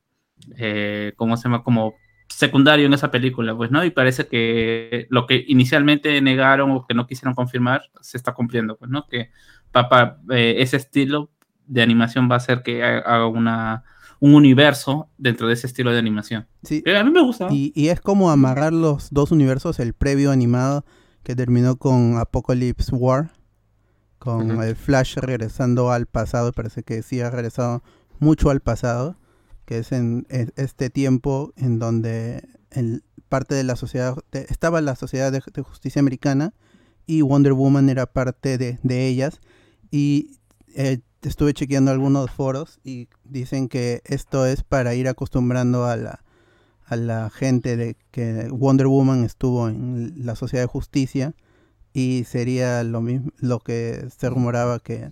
eh, 0.56 1.12
como 1.16 1.36
se 1.36 1.44
llama, 1.44 1.62
como 1.62 1.94
secundario 2.28 2.86
en 2.86 2.94
esa 2.94 3.10
película, 3.10 3.54
pues, 3.54 3.70
¿no? 3.70 3.84
Y 3.84 3.90
parece 3.90 4.26
que 4.26 5.06
lo 5.10 5.26
que 5.26 5.44
inicialmente 5.48 6.20
negaron 6.22 6.70
o 6.70 6.86
que 6.86 6.94
no 6.94 7.06
quisieron 7.06 7.34
confirmar 7.34 7.82
se 8.00 8.16
está 8.16 8.32
cumpliendo, 8.32 8.76
pues, 8.76 8.90
¿no? 8.90 9.06
Que 9.06 9.30
papá, 9.72 10.20
eh, 10.30 10.56
ese 10.58 10.76
estilo 10.76 11.30
de 11.66 11.82
animación 11.82 12.28
va 12.30 12.34
a 12.34 12.38
hacer 12.38 12.62
que 12.62 12.82
ha- 12.84 12.98
haga 12.98 13.26
una, 13.26 13.84
un 14.20 14.34
universo 14.34 15.08
dentro 15.18 15.48
de 15.48 15.54
ese 15.54 15.66
estilo 15.66 15.90
de 15.92 15.98
animación. 15.98 16.46
sí. 16.62 16.82
Que 16.82 16.96
a 16.96 17.02
mí 17.04 17.10
me 17.10 17.22
gusta. 17.22 17.48
Y, 17.50 17.72
y 17.74 17.88
es 17.88 18.00
como 18.00 18.30
amarrar 18.30 18.72
los 18.72 19.08
dos 19.10 19.32
universos, 19.32 19.80
el 19.80 19.94
previo 19.94 20.30
animado 20.30 20.84
que 21.22 21.34
terminó 21.34 21.76
con 21.76 22.18
Apocalypse 22.18 22.94
War, 22.94 23.32
con 24.18 24.62
el 24.62 24.76
Flash 24.76 25.16
regresando 25.16 25.90
al 25.90 26.06
pasado, 26.06 26.52
parece 26.52 26.82
que 26.84 27.02
sí 27.02 27.20
ha 27.20 27.30
regresado 27.30 27.82
mucho 28.20 28.50
al 28.50 28.60
pasado, 28.60 29.16
que 29.64 29.78
es 29.78 29.90
en 29.92 30.26
e- 30.30 30.50
este 30.56 30.90
tiempo 30.90 31.52
en 31.56 31.78
donde 31.80 32.46
el, 32.70 33.02
parte 33.28 33.54
de 33.54 33.64
la 33.64 33.74
sociedad, 33.76 34.16
de- 34.30 34.46
estaba 34.48 34.80
la 34.80 34.94
sociedad 34.94 35.32
de, 35.32 35.40
de 35.52 35.62
justicia 35.62 36.00
americana 36.00 36.54
y 37.06 37.22
Wonder 37.22 37.52
Woman 37.52 37.88
era 37.88 38.06
parte 38.06 38.58
de, 38.58 38.78
de 38.82 39.08
ellas. 39.08 39.40
Y 39.92 40.38
eh, 40.74 41.00
estuve 41.20 41.54
chequeando 41.54 41.90
algunos 41.90 42.30
foros 42.30 42.80
y 42.82 43.08
dicen 43.24 43.68
que 43.68 44.02
esto 44.06 44.46
es 44.46 44.64
para 44.64 44.94
ir 44.94 45.06
acostumbrando 45.06 45.84
a 45.84 45.96
la, 45.96 46.24
a 46.86 46.96
la 46.96 47.30
gente 47.30 47.76
de 47.76 47.96
que 48.10 48.48
Wonder 48.50 48.86
Woman 48.86 49.22
estuvo 49.24 49.68
en 49.68 50.14
la 50.26 50.34
sociedad 50.34 50.64
de 50.64 50.68
justicia 50.68 51.34
y 51.92 52.24
sería 52.24 52.82
lo 52.84 53.02
mismo 53.02 53.30
lo 53.38 53.60
que 53.60 54.08
se 54.16 54.30
rumoraba 54.30 54.80
que 54.80 55.10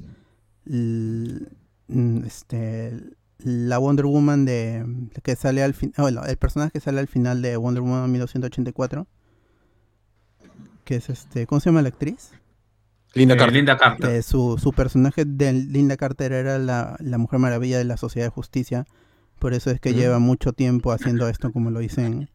mm, 0.65 2.25
este 2.25 2.93
la 3.39 3.79
Wonder 3.79 4.07
Woman 4.07 4.45
de 4.47 4.85
que 5.23 5.37
sale 5.37 5.63
al 5.63 5.75
fin 5.75 5.93
bueno, 5.99 6.25
el 6.25 6.37
personaje 6.39 6.73
que 6.73 6.81
sale 6.81 7.01
al 7.01 7.09
final 7.09 7.43
de 7.43 7.57
Wonder 7.57 7.83
Woman 7.83 8.11
1984 8.11 9.07
que 10.85 10.97
es 10.97 11.11
este 11.11 11.47
¿cómo 11.47 11.61
se 11.61 11.69
llama 11.69 11.83
la 11.83 11.89
actriz? 11.89 12.31
Linda 13.15 13.35
Eh, 13.35 13.39
Carter. 13.39 13.57
Linda 13.57 13.77
Carter. 13.77 14.11
Eh, 14.11 14.23
su, 14.23 14.57
su 14.59 14.73
personaje 14.73 15.25
de 15.25 15.53
Linda 15.53 15.97
Carter 15.97 16.33
era 16.33 16.59
la, 16.59 16.97
la 17.01 17.19
Mujer 17.19 17.39
Maravilla 17.41 17.79
de 17.79 17.85
la 17.85 17.97
Sociedad 17.97 18.27
de 18.27 18.31
Justicia. 18.31 18.87
Por 19.39 19.55
eso 19.55 19.71
es 19.71 19.81
que 19.81 19.91
Mm. 19.93 19.97
lleva 19.97 20.19
mucho 20.19 20.53
tiempo 20.53 20.93
haciendo 20.93 21.29
esto, 21.29 21.51
como 21.53 21.71
lo 21.71 21.81
dicen 21.81 22.29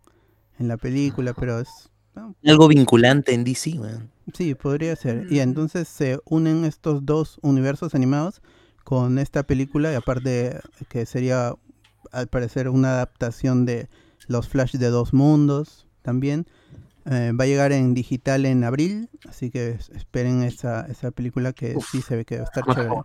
en 0.60 0.68
la 0.68 0.78
película, 0.78 1.34
pero 1.34 1.60
es... 1.60 1.90
no, 2.16 2.36
Algo 2.46 2.68
vinculante 2.68 3.34
en 3.34 3.44
DC, 3.44 3.78
weón. 3.80 4.10
sí, 4.34 4.56
podría 4.56 4.96
ser. 4.96 5.28
Y 5.32 5.40
entonces 5.40 5.88
se 5.88 6.20
unen 6.26 6.66
estos 6.66 7.06
dos 7.06 7.38
universos 7.42 7.94
animados 7.96 8.42
con 8.84 9.18
esta 9.20 9.44
película, 9.44 9.92
y 9.92 9.96
aparte 9.96 10.60
que 10.90 11.06
sería, 11.06 11.54
al 12.12 12.28
parecer, 12.28 12.70
una 12.70 12.90
adaptación 12.94 13.66
de 13.66 13.88
los 14.28 14.48
Flash 14.48 14.76
de 14.78 14.90
dos 14.90 15.14
mundos 15.14 15.88
también. 16.02 16.46
Eh, 17.08 17.32
va 17.40 17.44
a 17.44 17.48
llegar 17.48 17.72
en 17.72 17.94
digital 17.94 18.46
en 18.48 18.64
abril, 18.64 19.10
así 19.30 19.52
que 19.52 19.70
es- 19.72 19.90
esperen 19.90 20.42
esa, 20.44 20.88
esa 20.88 21.12
película 21.12 21.54
que 21.54 21.76
sí 21.92 22.02
se 22.02 22.16
ve 22.16 22.26
que 22.26 22.38
va 22.38 22.42
a 22.42 22.46
estar 22.46 22.64
chévere. 22.66 22.96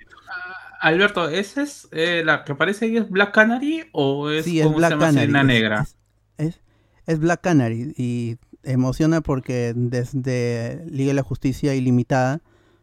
Alberto, 0.80 1.28
¿esa 1.28 1.62
es 1.62 1.88
eh, 1.92 2.22
la 2.24 2.44
que 2.44 2.52
aparece 2.52 2.86
ahí 2.86 2.96
es 2.96 3.10
Black 3.10 3.34
Canary 3.34 3.84
o 3.92 4.30
es, 4.30 4.46
Sí, 4.46 4.58
es 4.60 4.64
¿cómo 4.64 4.76
se 4.76 4.78
Black 4.78 4.90
llama? 4.92 5.04
Canary. 5.06 5.26
Sirena 5.26 5.42
Negra? 5.44 5.80
Es, 5.82 5.96
es- 6.38 6.60
es 7.06 7.18
Black 7.18 7.42
Canary 7.42 7.92
y 7.98 8.38
emociona 8.62 9.20
porque 9.20 9.72
desde 9.76 10.82
Liga 10.86 11.08
de 11.08 11.14
la 11.14 11.22
Justicia 11.22 11.74
Ilimitada 11.74 12.40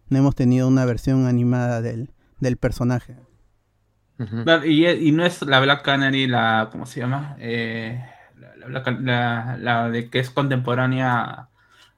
no 0.10 0.17
hemos 0.19 0.36
tenido 0.36 0.67
una 0.67 0.86
versión 0.86 1.25
animada 1.25 1.82
del, 1.82 2.12
del 2.39 2.58
personaje. 2.58 3.15
Y, 4.65 4.86
y 4.88 5.12
no 5.12 5.25
es 5.25 5.41
la 5.43 5.60
Black 5.60 5.84
Canary, 5.84 6.27
la, 6.27 6.69
¿cómo 6.71 6.86
se 6.88 6.99
llama? 6.99 7.36
Eh, 7.39 8.03
la, 8.69 9.89
de 9.89 10.10
que 10.10 10.19
es 10.19 10.30
contemporánea 10.30 11.50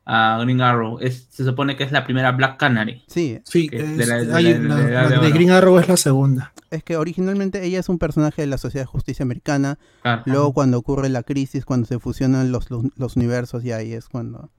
a 0.05 0.39
Green 0.41 0.61
Arrow. 0.61 0.99
Es, 0.99 1.27
se 1.29 1.43
supone 1.45 1.75
que 1.77 1.83
es 1.83 1.91
la 1.91 2.03
primera 2.03 2.31
Black 2.31 2.57
Canary. 2.57 3.03
Sí, 3.07 3.39
Sí, 3.45 3.69
es- 3.71 3.97
de 3.97 4.05
la- 4.07 4.35
hay. 4.35 5.31
Green 5.31 5.51
Arrow 5.51 5.77
es 5.79 5.87
la 5.87 5.97
segunda. 5.97 6.53
Es 6.71 6.83
que 6.83 6.97
originalmente 6.97 7.63
ella 7.63 7.79
es 7.79 7.89
un 7.89 7.97
personaje 7.99 8.41
de 8.41 8.47
la 8.47 8.57
Sociedad 8.57 8.83
de 8.83 8.87
Justicia 8.91 9.23
Americana. 9.23 9.77
Claro. 10.01 10.23
Luego 10.25 10.53
cuando 10.53 10.77
ocurre 10.77 11.09
la 11.09 11.23
crisis, 11.23 11.65
cuando 11.65 11.87
se 11.87 11.99
fusionan 11.99 12.51
los, 12.51 12.69
los, 12.71 12.83
los 12.95 13.15
universos, 13.15 13.63
y 13.65 13.71
ahí 13.71 13.93
es 13.93 14.07
cuando 14.07 14.51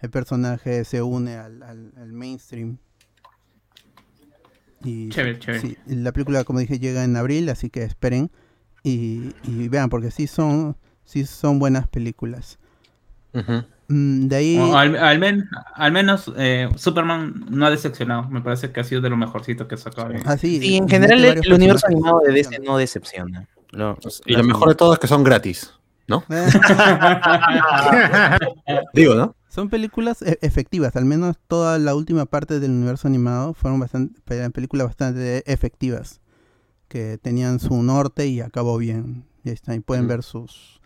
el 0.00 0.10
personaje 0.10 0.84
se 0.84 1.02
une 1.02 1.36
al, 1.36 1.62
al- 1.62 1.92
al 1.96 2.12
mainstream. 2.12 2.78
Y, 4.84 5.08
Chévere, 5.08 5.38
chévere. 5.40 5.60
sí, 5.60 5.76
la 5.86 6.12
película, 6.12 6.44
como 6.44 6.60
dije, 6.60 6.78
llega 6.78 7.02
en 7.02 7.16
abril, 7.16 7.48
así 7.48 7.68
que 7.68 7.82
esperen 7.82 8.30
y, 8.84 9.32
y 9.42 9.68
vean, 9.68 9.90
porque 9.90 10.12
sí 10.12 10.28
son, 10.28 10.76
sí 11.08 11.24
son 11.24 11.58
buenas 11.58 11.88
películas. 11.88 12.58
Mm, 13.88 14.28
de 14.28 14.36
ahí... 14.36 14.58
O 14.58 14.76
al, 14.76 14.94
al 14.96 15.18
men- 15.18 15.48
al 15.74 15.90
menos 15.92 16.30
eh, 16.36 16.68
Superman 16.76 17.46
no 17.48 17.64
ha 17.64 17.70
decepcionado. 17.70 18.28
Me 18.28 18.42
parece 18.42 18.70
que 18.72 18.80
ha 18.80 18.84
sido 18.84 19.00
de 19.00 19.08
lo 19.08 19.16
mejorcito 19.16 19.66
que 19.66 19.78
sacó. 19.78 20.06
Ah, 20.26 20.36
sí, 20.36 20.58
Y 20.62 20.76
en 20.76 20.84
mete 20.84 20.96
general 20.96 21.24
el, 21.42 21.52
universo 21.52 21.86
animado 21.86 22.20
de 22.26 22.32
DC 22.34 22.58
no 22.58 22.76
decepciona. 22.76 23.48
Lo- 23.70 23.96
Y 24.26 24.34
lo 24.34 24.44
mejor 24.44 24.68
de 24.68 24.74
todo 24.74 24.92
es 24.92 24.98
que 24.98 25.06
son 25.06 25.24
gratis, 25.24 25.72
¿no? 26.06 26.22
Digo, 28.92 29.14
¿no? 29.14 29.34
Son 29.48 29.70
películas 29.70 30.20
e- 30.22 30.38
efectivas, 30.42 30.94
al 30.96 31.04
menos 31.06 31.36
toda 31.48 31.78
la 31.78 31.94
última 31.94 32.26
parte 32.26 32.60
del 32.60 32.72
universo 32.72 33.08
animado 33.08 33.54
fueron 33.54 33.80
bastante, 33.80 34.20
pe- 34.24 34.50
películas 34.50 34.88
bastante 34.88 35.50
efectivas, 35.50 36.20
que 36.88 37.18
tenían 37.18 37.60
su 37.60 37.82
norte 37.82 38.26
y 38.26 38.40
acabó 38.40 38.76
bien. 38.78 39.24
Y 39.44 39.48
ahí 39.50 39.54
está, 39.54 39.74
y 39.74 39.80
pueden 39.80 40.04
Mm. 40.04 40.08
ver 40.08 40.22
sus, 40.22 40.77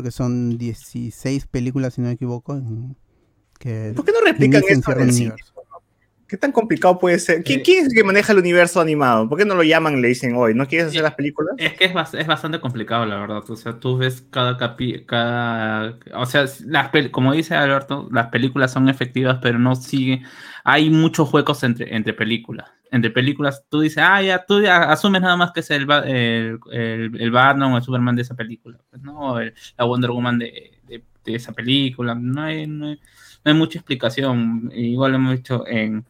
creo 0.00 0.04
que 0.04 0.10
son 0.16 0.56
16 0.58 1.46
películas, 1.46 1.94
si 1.94 2.00
no 2.00 2.08
me 2.08 2.14
equivoco, 2.14 2.54
en- 2.54 2.96
que 3.58 3.92
¿Por 3.94 4.04
qué 4.06 4.12
no 4.12 4.20
replican 4.22 4.62
cierran 4.62 5.02
en 5.02 5.02
el 5.02 5.08
el 5.10 5.14
cine? 5.14 5.34
¿Qué 6.30 6.36
tan 6.36 6.52
complicado 6.52 6.98
puede 6.98 7.18
ser? 7.18 7.42
¿Quién, 7.42 7.60
Eh, 7.60 7.62
quién 7.64 7.78
es 7.80 7.88
el 7.88 7.94
que 7.94 8.04
maneja 8.04 8.32
el 8.32 8.38
universo 8.38 8.80
animado? 8.80 9.28
¿Por 9.28 9.36
qué 9.38 9.44
no 9.44 9.54
lo 9.56 9.64
llaman 9.64 9.98
y 9.98 10.00
le 10.00 10.08
dicen, 10.08 10.34
hoy, 10.36 10.54
¿no 10.54 10.66
quieres 10.66 10.88
hacer 10.88 11.02
las 11.02 11.14
películas? 11.14 11.54
Es 11.58 11.74
que 11.74 11.86
es, 11.86 11.92
bas- 11.92 12.14
es 12.18 12.26
bastante 12.26 12.60
complicado, 12.60 13.04
la 13.04 13.16
verdad. 13.18 13.42
O 13.50 13.56
sea, 13.56 13.80
tú 13.80 13.98
ves 13.98 14.22
cada 14.30 14.56
capi 14.56 15.04
cada 15.04 15.98
O 16.14 16.26
sea, 16.26 16.44
las 16.66 16.90
como 17.10 17.32
dice 17.32 17.54
Alberto, 17.56 18.08
las 18.12 18.28
películas 18.28 18.72
son 18.72 18.88
efectivas, 18.88 19.38
pero 19.42 19.58
no 19.58 19.74
siguen. 19.74 20.22
Hay 20.64 20.88
muchos 20.90 21.32
huecos 21.32 21.62
entre, 21.64 21.94
entre 21.96 22.14
películas. 22.14 22.70
Entre 22.92 23.10
películas, 23.10 23.64
tú 23.68 23.80
dices, 23.80 23.98
ah, 24.06 24.20
ya, 24.22 24.44
tú 24.44 24.60
ya 24.62 24.90
asumes 24.92 25.22
nada 25.22 25.36
más 25.36 25.52
que 25.52 25.60
es 25.60 25.70
el, 25.70 25.86
Ba- 25.86 26.04
el, 26.06 26.58
el, 26.72 27.20
el 27.20 27.30
Batman 27.30 27.72
o 27.72 27.76
el 27.76 27.82
Superman 27.82 28.16
de 28.16 28.22
esa 28.22 28.34
película. 28.34 28.78
Pues, 28.90 29.02
no, 29.02 29.38
El- 29.40 29.54
la 29.78 29.84
Wonder 29.84 30.10
Woman 30.10 30.38
de, 30.38 30.80
de- 30.86 31.04
de 31.24 31.34
esa 31.34 31.52
película. 31.52 32.14
No 32.14 32.42
hay, 32.42 32.66
no 32.66 32.86
hay, 32.88 32.94
no 33.44 33.50
hay 33.52 33.54
mucha 33.54 33.78
explicación. 33.78 34.70
Igual 34.74 35.14
hemos 35.14 35.32
visto 35.32 35.66
en. 35.66 36.04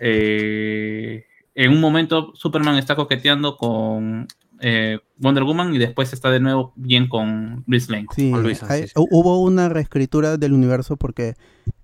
Eh, 0.00 1.24
en 1.54 1.70
un 1.72 1.80
momento 1.80 2.32
Superman 2.34 2.76
está 2.76 2.96
coqueteando 2.96 3.56
con 3.56 4.26
eh, 4.60 4.98
Wonder 5.18 5.44
Woman 5.44 5.74
y 5.74 5.78
después 5.78 6.12
está 6.12 6.30
de 6.30 6.40
nuevo 6.40 6.72
bien 6.76 7.08
con 7.08 7.64
Bruce 7.66 7.90
Lane. 7.92 8.06
Sí, 8.14 8.30
Con 8.30 8.42
Luisa, 8.42 8.66
hay- 8.68 8.82
sí, 8.82 8.88
sí. 8.88 8.94
hu- 8.96 9.08
hubo 9.10 9.40
una 9.42 9.68
reescritura 9.68 10.36
del 10.36 10.52
universo 10.52 10.96
porque, 10.96 11.34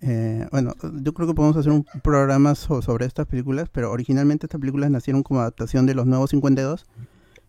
eh, 0.00 0.46
bueno, 0.50 0.74
yo 1.02 1.12
creo 1.12 1.28
que 1.28 1.34
podemos 1.34 1.56
hacer 1.56 1.72
un 1.72 1.84
programa 2.02 2.54
so- 2.54 2.80
sobre 2.82 3.06
estas 3.06 3.26
películas, 3.26 3.68
pero 3.70 3.90
originalmente 3.90 4.46
estas 4.46 4.60
películas 4.60 4.90
nacieron 4.90 5.22
como 5.22 5.40
adaptación 5.40 5.86
de 5.86 5.94
los 5.94 6.06
nuevos 6.06 6.30
52 6.30 6.86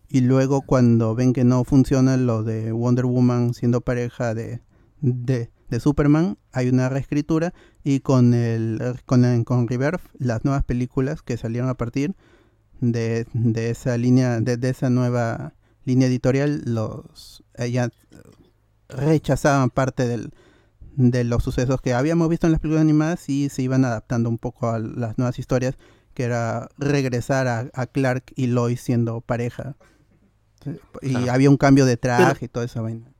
y 0.08 0.20
luego 0.20 0.60
cuando 0.62 1.14
ven 1.14 1.32
que 1.32 1.44
no 1.44 1.64
funciona 1.64 2.16
lo 2.16 2.42
de 2.42 2.72
Wonder 2.72 3.06
Woman 3.06 3.54
siendo 3.54 3.80
pareja 3.80 4.34
de, 4.34 4.60
de, 5.00 5.50
de 5.72 5.80
Superman, 5.80 6.38
hay 6.52 6.68
una 6.68 6.88
reescritura 6.88 7.52
y 7.82 8.00
con 8.00 8.34
el 8.34 8.80
con, 9.06 9.24
el- 9.24 9.44
con 9.44 9.66
Rebirth, 9.68 10.02
las 10.18 10.44
nuevas 10.44 10.62
películas 10.64 11.22
que 11.22 11.36
salieron 11.36 11.68
a 11.68 11.74
partir 11.74 12.14
de, 12.80 13.26
de 13.32 13.70
esa 13.70 13.96
línea, 13.96 14.40
de, 14.40 14.56
de 14.56 14.68
esa 14.70 14.90
nueva 14.90 15.54
línea 15.84 16.08
editorial, 16.08 16.62
los 16.66 17.42
ella 17.56 17.90
rechazaban 18.88 19.70
parte 19.70 20.06
del, 20.06 20.32
de 20.96 21.24
los 21.24 21.42
sucesos 21.42 21.80
que 21.80 21.94
habíamos 21.94 22.28
visto 22.28 22.46
en 22.46 22.52
las 22.52 22.60
películas 22.60 22.82
animadas 22.82 23.28
y 23.28 23.48
se 23.48 23.62
iban 23.62 23.84
adaptando 23.84 24.28
un 24.28 24.38
poco 24.38 24.68
a 24.70 24.78
las 24.78 25.16
nuevas 25.18 25.38
historias, 25.38 25.76
que 26.14 26.24
era 26.24 26.68
regresar 26.76 27.48
a, 27.48 27.70
a 27.74 27.86
Clark 27.86 28.32
y 28.36 28.48
Lois 28.48 28.80
siendo 28.80 29.20
pareja. 29.22 29.76
Y 31.00 31.10
Claro. 31.10 31.32
había 31.32 31.50
un 31.50 31.56
cambio 31.56 31.86
de 31.86 31.96
traje 31.96 32.44
y 32.44 32.48
toda 32.48 32.66
esa 32.66 32.80
vaina. 32.82 33.11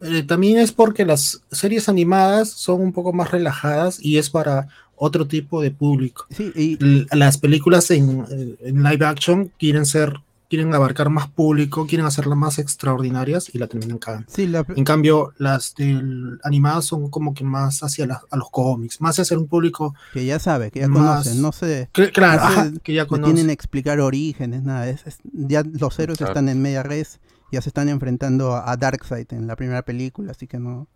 Eh, 0.00 0.22
también 0.22 0.58
es 0.58 0.72
porque 0.72 1.04
las 1.04 1.40
series 1.50 1.88
animadas 1.88 2.50
son 2.50 2.80
un 2.80 2.92
poco 2.92 3.12
más 3.12 3.30
relajadas 3.30 3.98
y 4.00 4.18
es 4.18 4.30
para 4.30 4.68
otro 4.96 5.26
tipo 5.26 5.60
de 5.60 5.70
público. 5.70 6.26
Sí, 6.30 6.52
y 6.54 6.82
L- 6.82 7.06
Las 7.12 7.38
películas 7.38 7.90
en, 7.90 8.24
eh, 8.30 8.56
en 8.60 8.82
live 8.82 9.04
action 9.06 9.50
quieren 9.58 9.86
ser, 9.86 10.20
quieren 10.50 10.72
abarcar 10.74 11.10
más 11.10 11.28
público, 11.28 11.86
quieren 11.86 12.06
hacerlas 12.06 12.38
más 12.38 12.58
extraordinarias 12.58 13.52
y 13.54 13.58
la 13.58 13.66
terminan 13.66 13.98
cagando. 13.98 14.26
sí, 14.32 14.46
la- 14.46 14.64
En 14.76 14.84
cambio, 14.84 15.32
las 15.38 15.74
del- 15.76 16.40
animadas 16.42 16.84
son 16.86 17.10
como 17.10 17.34
que 17.34 17.44
más 17.44 17.82
hacia 17.82 18.06
la- 18.06 18.22
a 18.30 18.36
los 18.36 18.50
cómics, 18.50 19.00
más 19.00 19.18
hacia 19.18 19.36
un 19.38 19.46
público 19.46 19.94
que 20.12 20.24
ya 20.24 20.38
sabe, 20.38 20.70
que 20.70 20.80
ya 20.80 20.88
Más- 20.88 21.24
conocen, 21.24 21.42
no 21.42 21.52
que- 21.92 22.10
claro, 22.10 22.42
no 22.42 22.48
se 22.54 22.60
ajá, 22.60 22.72
que 22.82 22.94
ya 22.94 23.06
conocen. 23.06 23.34
tienen 23.34 23.50
explicar 23.50 24.00
orígenes, 24.00 24.62
nada, 24.62 24.88
es, 24.88 25.06
es- 25.06 25.18
ya 25.32 25.62
los 25.64 25.98
héroes 25.98 26.18
Claro. 26.18 26.32
están 26.32 26.48
en 26.48 26.62
media 26.62 26.82
res, 26.82 27.20
ya 27.50 27.60
se 27.62 27.68
están 27.70 27.88
enfrentando 27.88 28.54
a, 28.54 28.70
a 28.70 28.76
Darkseid 28.76 29.32
en 29.32 29.46
la 29.46 29.56
primera 29.56 29.82
película, 29.82 30.32
así 30.32 30.46
que 30.46 30.58
no, 30.58 30.86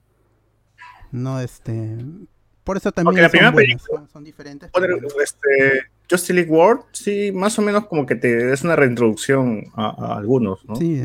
no 1.10 1.40
este, 1.40 1.98
por 2.64 2.76
eso 2.76 2.92
también 2.92 3.16
la 3.22 3.28
son 3.28 3.30
primera 3.30 3.50
buenas, 3.50 3.82
son, 3.82 4.08
son 4.08 4.24
diferentes. 4.24 4.70
pero 4.74 4.96
este, 5.22 5.82
Justice 6.10 6.32
League 6.34 6.50
World, 6.50 6.82
sí, 6.92 7.32
más 7.32 7.58
o 7.58 7.62
menos 7.62 7.86
como 7.86 8.06
que 8.06 8.14
te 8.16 8.52
es 8.52 8.62
una 8.62 8.76
reintroducción 8.76 9.64
a, 9.74 9.88
a 10.14 10.16
algunos, 10.18 10.64
¿no? 10.66 10.76
Sí, 10.76 11.00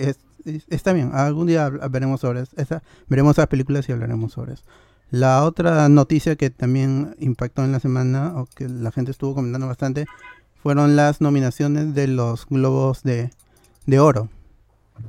es, 0.00 0.18
es- 0.44 0.64
está 0.68 0.92
bien, 0.92 1.10
algún 1.14 1.46
día 1.46 1.68
veremos 1.68 2.20
sobre 2.20 2.40
eso, 2.42 2.52
esa, 2.56 2.82
veremos 3.08 3.32
esas 3.38 3.46
películas 3.46 3.88
y 3.88 3.92
hablaremos 3.92 4.32
sobre 4.32 4.54
eso. 4.54 4.64
La 5.10 5.44
otra 5.44 5.88
noticia 5.90 6.36
que 6.36 6.48
también 6.50 7.14
impactó 7.18 7.62
en 7.64 7.72
la 7.72 7.80
semana, 7.80 8.32
o 8.36 8.46
que 8.46 8.66
la 8.68 8.90
gente 8.92 9.10
estuvo 9.10 9.34
comentando 9.34 9.66
bastante, 9.66 10.06
fueron 10.62 10.96
las 10.96 11.20
nominaciones 11.20 11.94
de 11.94 12.06
los 12.08 12.46
Globos 12.46 13.02
de, 13.02 13.30
de 13.86 14.00
Oro. 14.00 14.28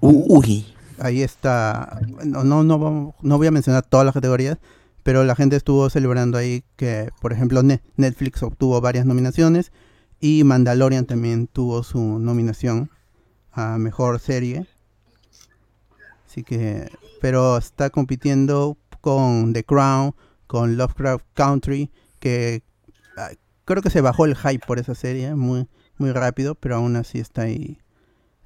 Uy. 0.01 0.65
Ahí 0.99 1.21
está, 1.21 1.99
no, 2.23 2.43
no, 2.43 2.63
no, 2.63 3.15
no 3.21 3.37
voy 3.37 3.47
a 3.47 3.51
mencionar 3.51 3.83
todas 3.83 4.05
las 4.05 4.13
categorías, 4.13 4.57
pero 5.01 5.23
la 5.23 5.35
gente 5.35 5.55
estuvo 5.55 5.89
celebrando 5.89 6.37
ahí 6.37 6.63
que, 6.75 7.09
por 7.19 7.33
ejemplo, 7.33 7.63
Ne- 7.63 7.81
Netflix 7.97 8.43
obtuvo 8.43 8.79
varias 8.79 9.05
nominaciones 9.05 9.71
y 10.19 10.43
Mandalorian 10.43 11.05
también 11.05 11.47
tuvo 11.47 11.83
su 11.83 12.19
nominación 12.19 12.89
a 13.51 13.77
mejor 13.77 14.19
serie. 14.19 14.67
Así 16.27 16.43
que, 16.43 16.89
pero 17.21 17.57
está 17.57 17.89
compitiendo 17.89 18.77
con 19.01 19.51
The 19.51 19.63
Crown, 19.63 20.15
con 20.47 20.77
Lovecraft 20.77 21.25
Country, 21.33 21.91
que 22.19 22.63
ah, 23.17 23.31
creo 23.65 23.81
que 23.81 23.89
se 23.89 24.01
bajó 24.01 24.25
el 24.25 24.35
hype 24.37 24.65
por 24.65 24.79
esa 24.79 24.95
serie 24.95 25.35
muy, 25.35 25.67
muy 25.97 26.11
rápido, 26.11 26.55
pero 26.55 26.75
aún 26.77 26.95
así 26.95 27.19
está 27.19 27.41
ahí. 27.43 27.79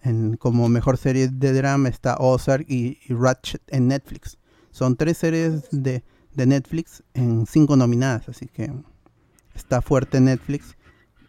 En, 0.03 0.37
como 0.37 0.69
mejor 0.69 0.97
serie 0.97 1.27
de 1.27 1.53
drama 1.53 1.89
está 1.89 2.15
Ozark 2.19 2.65
y, 2.69 2.99
y 3.07 3.13
Ratchet 3.13 3.61
en 3.67 3.87
Netflix. 3.87 4.37
Son 4.71 4.95
tres 4.95 5.17
series 5.17 5.67
de, 5.71 6.03
de 6.33 6.45
Netflix 6.45 7.03
en 7.13 7.45
cinco 7.47 7.75
nominadas, 7.75 8.29
así 8.29 8.47
que 8.47 8.71
está 9.55 9.81
fuerte 9.81 10.21
Netflix. 10.21 10.77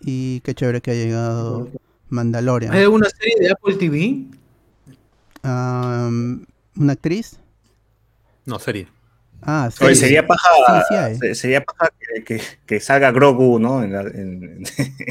Y 0.00 0.40
qué 0.40 0.54
chévere 0.54 0.80
que 0.80 0.90
ha 0.92 0.94
llegado 0.94 1.68
Mandalorian. 2.08 2.72
¿Hay 2.72 2.82
alguna 2.82 3.08
serie 3.08 3.34
de 3.40 3.50
Apple 3.50 3.74
TV? 3.76 4.26
¿Una 5.42 6.92
actriz? 6.92 7.40
No, 8.44 8.58
serie. 8.58 8.88
Ah, 9.42 9.70
sí. 9.72 9.84
Oye, 9.84 9.94
sería 9.94 10.26
paja, 10.26 10.48
Sí, 10.88 11.18
sí 11.28 11.34
sería 11.34 11.64
paja 11.64 11.90
que, 11.98 12.24
que- 12.24 12.42
que 12.66 12.80
salga 12.80 13.10
Grogu, 13.12 13.58
¿no? 13.58 13.82
En, 13.82 13.92
la- 13.92 14.00
en- 14.02 14.62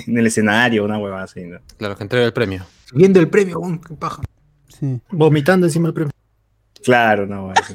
en 0.07 0.17
el 0.17 0.27
escenario, 0.27 0.83
una 0.85 0.97
hueva 0.99 1.23
así, 1.23 1.43
¿no? 1.45 1.59
Claro, 1.77 1.95
que 1.95 2.03
entrega 2.03 2.25
el 2.25 2.33
premio. 2.33 2.65
Viendo 2.93 3.19
el 3.19 3.29
premio, 3.29 3.59
um, 3.59 3.79
qué 3.79 3.95
paja. 3.95 4.21
Sí. 4.67 4.99
Vomitando 5.11 5.65
encima 5.67 5.87
del 5.87 5.93
premio. 5.93 6.11
Claro, 6.83 7.23
una 7.23 7.41
hueva 7.41 7.53
así. 7.59 7.73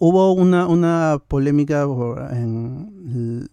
Hubo 0.00 0.32
una, 0.32 0.66
una 0.66 1.22
polémica 1.28 1.86
por- 1.86 2.28
en 2.32 3.48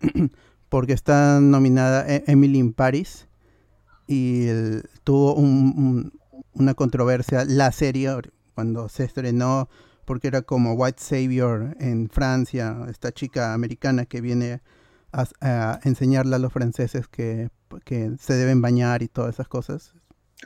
porque 0.68 0.92
está 0.92 1.40
nominada 1.40 2.04
E- 2.06 2.24
Emily 2.26 2.58
in 2.58 2.72
Paris 2.72 3.26
y 4.06 4.46
el- 4.46 4.84
tuvo 5.04 5.34
un- 5.34 5.74
un- 5.76 6.12
una 6.52 6.74
controversia 6.74 7.44
la 7.46 7.72
serie 7.72 8.10
cuando 8.54 8.88
se 8.88 9.04
estrenó 9.04 9.68
porque 10.06 10.28
era 10.28 10.40
como 10.42 10.72
White 10.72 11.02
Savior 11.02 11.76
en 11.78 12.08
Francia, 12.08 12.78
esta 12.88 13.12
chica 13.12 13.52
americana 13.52 14.06
que 14.06 14.22
viene 14.22 14.62
a, 15.12 15.26
a 15.42 15.80
enseñarle 15.84 16.36
a 16.36 16.38
los 16.38 16.52
franceses 16.52 17.06
que, 17.08 17.50
que 17.84 18.12
se 18.18 18.32
deben 18.34 18.62
bañar 18.62 19.02
y 19.02 19.08
todas 19.08 19.34
esas 19.34 19.48
cosas. 19.48 19.92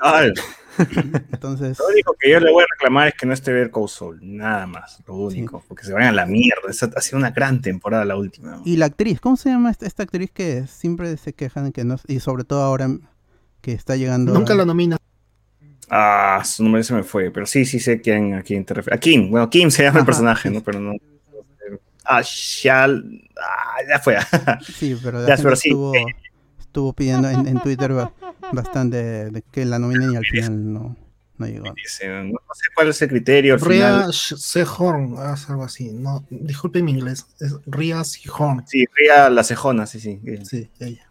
Ay, 0.01 0.33
Entonces, 1.33 1.79
lo 1.79 1.87
único 1.89 2.15
que 2.19 2.31
yo 2.31 2.39
le 2.41 2.53
voy 2.53 2.63
a 2.63 2.67
reclamar 2.71 3.09
es 3.09 3.15
que 3.15 3.27
no 3.27 3.33
esté 3.35 3.53
ver 3.53 3.71
Saul, 3.89 4.21
nada 4.23 4.67
más, 4.67 5.03
lo 5.07 5.15
único, 5.17 5.63
porque 5.67 5.85
se 5.85 5.93
vayan 5.93 6.11
a 6.11 6.13
la 6.13 6.27
mierda. 6.27 6.63
Esa 6.71 6.91
ha 6.97 7.01
sido 7.01 7.19
una 7.19 7.31
gran 7.33 7.61
temporada 7.61 8.05
la 8.05 8.17
última. 8.17 8.63
y 8.65 8.77
la 8.77 8.87
actriz, 8.87 9.21
¿cómo 9.21 9.37
se 9.37 9.51
llama 9.51 9.71
esta, 9.71 9.87
esta 9.87 10.05
actriz 10.05 10.31
que 10.31 10.67
siempre 10.69 11.17
se 11.17 11.33
quejan 11.33 11.73
que 11.73 11.85
no, 11.85 11.97
y 12.07 12.21
sobre 12.21 12.45
todo 12.45 12.63
ahora 12.63 12.89
que 13.61 13.73
está 13.73 13.97
llegando 13.97 14.33
Nunca 14.33 14.55
a- 14.55 14.57
la 14.57 14.65
nomina. 14.65 14.97
Ah, 15.91 16.43
su 16.45 16.63
nombre 16.63 16.85
se 16.85 16.95
me 16.95 17.03
fue, 17.03 17.31
pero 17.33 17.47
sí, 17.47 17.65
sí 17.65 17.81
sé 17.81 18.01
quién, 18.01 18.35
a 18.35 18.43
quién 18.43 18.65
te 18.65 18.75
refieres. 18.75 18.97
A 18.97 19.01
Kim, 19.01 19.31
bueno, 19.31 19.51
Kim 19.51 19.71
se 19.71 19.83
llama 19.83 20.01
el 20.01 20.07
personaje. 20.07 20.49
¿no? 20.51 20.63
Pero 20.63 20.79
no. 20.81 20.93
Ah, 22.05 22.23
Shal. 22.25 23.29
Ah, 23.37 23.77
ya 23.89 23.99
fue. 23.99 24.17
Sí, 24.75 24.97
pero 25.03 25.21
la 25.21 25.29
Ya, 25.29 25.37
gente 25.37 25.43
pero 25.43 25.57
sí, 25.57 25.69
estuvo, 25.71 25.93
estuvo 26.61 26.93
pidiendo 26.93 27.29
en, 27.29 27.47
en 27.49 27.61
Twitter 27.61 27.93
ba- 27.93 28.13
bastante 28.53 29.31
de 29.31 29.43
que 29.51 29.65
la 29.65 29.79
nominen 29.79 30.13
y 30.13 30.17
al 30.17 30.25
final 30.25 30.73
no, 30.73 30.97
no 31.39 31.47
llegó. 31.47 31.65
No, 31.67 31.75
sé 31.75 32.65
cuál 32.75 32.89
es 32.89 33.03
el 33.03 33.09
criterio 33.09 33.55
al 33.55 33.61
Ria. 33.61 34.07
Sehorn, 34.13 35.17
algo 35.19 35.65
así. 35.65 35.91
No, 35.93 36.25
disculpe 36.31 36.83
mi 36.83 36.93
inglés. 36.93 37.27
Es 37.41 37.55
Ria 37.67 38.03
Sehorn. 38.05 38.65
Sí, 38.67 38.85
Ria 38.97 39.29
la 39.29 39.43
cejona, 39.45 39.87
sí, 39.87 39.99
sí. 40.01 40.21
Sí, 40.45 40.69
ella. 40.79 41.09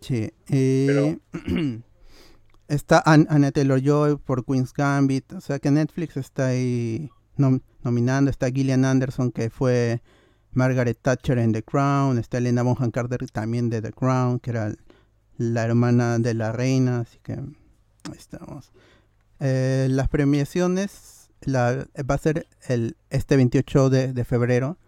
Sí. 0.00 0.32
eh, 0.48 1.18
está 2.74 3.02
An 3.04 3.26
Anna 3.30 3.50
Taylor-Joy 3.52 4.16
por 4.16 4.44
Queen's 4.44 4.72
Gambit. 4.72 5.32
O 5.32 5.40
sea 5.40 5.58
que 5.58 5.70
Netflix 5.70 6.16
está 6.16 6.46
ahí 6.48 7.10
nom- 7.36 7.62
nominando. 7.82 8.30
Está 8.30 8.50
Gillian 8.50 8.84
Anderson 8.84 9.30
que 9.30 9.50
fue 9.50 10.02
Margaret 10.52 10.98
Thatcher 11.00 11.38
en 11.38 11.52
The 11.52 11.62
Crown. 11.62 12.18
Está 12.18 12.38
Elena 12.38 12.62
Bonham 12.62 12.90
Carter 12.90 13.18
también 13.30 13.70
de 13.70 13.82
The 13.82 13.92
Crown, 13.92 14.38
que 14.40 14.50
era 14.50 14.74
la 15.38 15.64
hermana 15.64 16.18
de 16.18 16.34
la 16.34 16.52
reina. 16.52 17.00
Así 17.00 17.18
que 17.22 17.32
ahí 17.34 18.16
estamos. 18.18 18.72
Eh, 19.40 19.88
las 19.90 20.08
premiaciones 20.08 21.28
va 21.48 22.14
a 22.14 22.18
ser 22.18 22.46
el, 22.68 22.96
este 23.10 23.36
28 23.36 23.90
de, 23.90 24.12
de 24.12 24.24
febrero. 24.24 24.78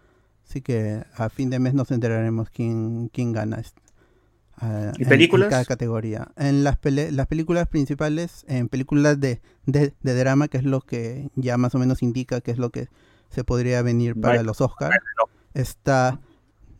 Así 0.47 0.61
que 0.61 1.03
a 1.15 1.29
fin 1.29 1.49
de 1.49 1.59
mes 1.59 1.73
nos 1.73 1.91
enteraremos 1.91 2.49
quién, 2.49 3.09
quién 3.11 3.31
gana. 3.33 3.57
este- 3.57 3.81
ah, 4.57 4.91
¿Y 4.97 5.03
en- 5.03 5.09
películas? 5.09 5.47
En 5.47 5.51
cada 5.51 5.65
categoría. 5.65 6.31
En 6.37 6.63
las, 6.63 6.77
pele- 6.77 7.11
las 7.11 7.27
películas 7.27 7.67
principales, 7.67 8.45
en 8.47 8.69
películas 8.69 9.19
de, 9.19 9.41
de, 9.65 9.93
de 10.01 10.13
drama, 10.15 10.47
que 10.47 10.57
es 10.57 10.63
lo 10.63 10.81
que 10.81 11.29
ya 11.35 11.57
más 11.57 11.75
o 11.75 11.79
menos 11.79 12.01
indica 12.03 12.41
que 12.41 12.51
es 12.51 12.57
lo 12.57 12.69
que 12.69 12.87
se 13.29 13.43
podría 13.43 13.81
venir 13.81 14.19
para 14.19 14.43
los 14.43 14.61
Oscars, 14.61 14.95
está 15.53 16.19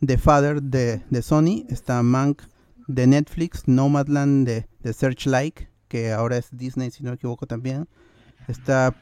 The 0.04 0.18
Father 0.18 0.62
de, 0.62 1.02
de 1.10 1.22
Sony, 1.22 1.66
está 1.68 2.02
Mank 2.02 2.42
de 2.86 3.06
Netflix, 3.06 3.66
Nomadland 3.66 4.46
de, 4.46 4.66
de 4.80 4.92
Searchlight, 4.92 5.60
que 5.88 6.12
ahora 6.12 6.36
es 6.38 6.48
Disney 6.52 6.90
si 6.90 7.02
no 7.02 7.10
me 7.10 7.16
equivoco 7.16 7.46
también, 7.46 7.88
está 8.48 8.94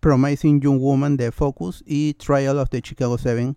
Promising 0.00 0.60
Young 0.60 0.78
Woman 0.80 1.16
de 1.16 1.32
Focus 1.32 1.82
y 1.86 2.14
Trial 2.14 2.58
of 2.58 2.70
the 2.70 2.80
Chicago 2.82 3.18
7 3.18 3.54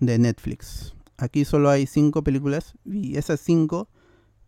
de 0.00 0.18
Netflix. 0.18 0.94
Aquí 1.16 1.44
solo 1.44 1.70
hay 1.70 1.86
cinco 1.86 2.22
películas 2.24 2.74
y 2.84 3.16
esas 3.16 3.40
cinco 3.40 3.88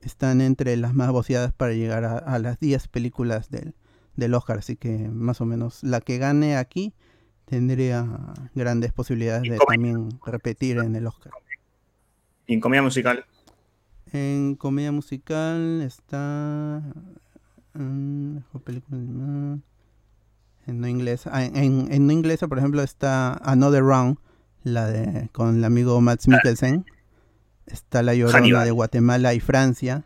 están 0.05 0.41
entre 0.41 0.77
las 0.77 0.95
más 0.95 1.11
voceadas 1.11 1.53
para 1.53 1.73
llegar 1.73 2.05
a, 2.05 2.19
a 2.19 2.39
las 2.39 2.59
10 2.61 2.89
películas 2.89 3.51
del, 3.51 3.75
del 4.17 4.35
Oscar. 4.35 4.59
Así 4.59 4.77
que 4.77 5.09
más 5.09 5.41
o 5.41 5.47
menos 5.47 5.83
la 5.83 6.01
que 6.01 6.19
gane 6.19 6.57
aquí 6.57 6.93
tendría 7.47 8.07
grandes 8.55 8.93
posibilidades 8.93 9.43
de 9.51 9.59
también 9.59 10.09
repetir 10.25 10.79
en 10.79 10.97
el 10.97 11.07
Oscar. 11.07 11.33
Y 12.47 12.55
en 12.55 12.61
comedia 12.61 12.83
musical. 12.83 13.25
En 14.13 14.55
comedia 14.55 14.93
musical 14.93 15.83
está. 15.83 16.83
mejor 17.75 18.61
película. 18.63 18.99
En 20.67 20.81
no 20.81 20.89
inglesa. 20.89 21.31
ah, 21.33 21.45
en, 21.45 21.57
en- 21.57 21.93
en 21.93 22.07
no 22.07 22.13
inglesa, 22.13 22.49
por 22.49 22.59
ejemplo, 22.59 22.83
está 22.83 23.35
Another 23.45 23.83
Round, 23.83 24.17
la 24.63 24.87
de 24.87 25.29
con 25.33 25.57
el 25.57 25.65
amigo 25.65 26.01
Max 26.01 26.27
Mikkelsen. 26.29 26.87
Está 27.67 28.03
La 28.03 28.15
Llorona 28.15 28.39
Hannibal. 28.39 28.65
de 28.65 28.71
Guatemala 28.71 29.35
y 29.35 29.41
Francia. 29.41 30.05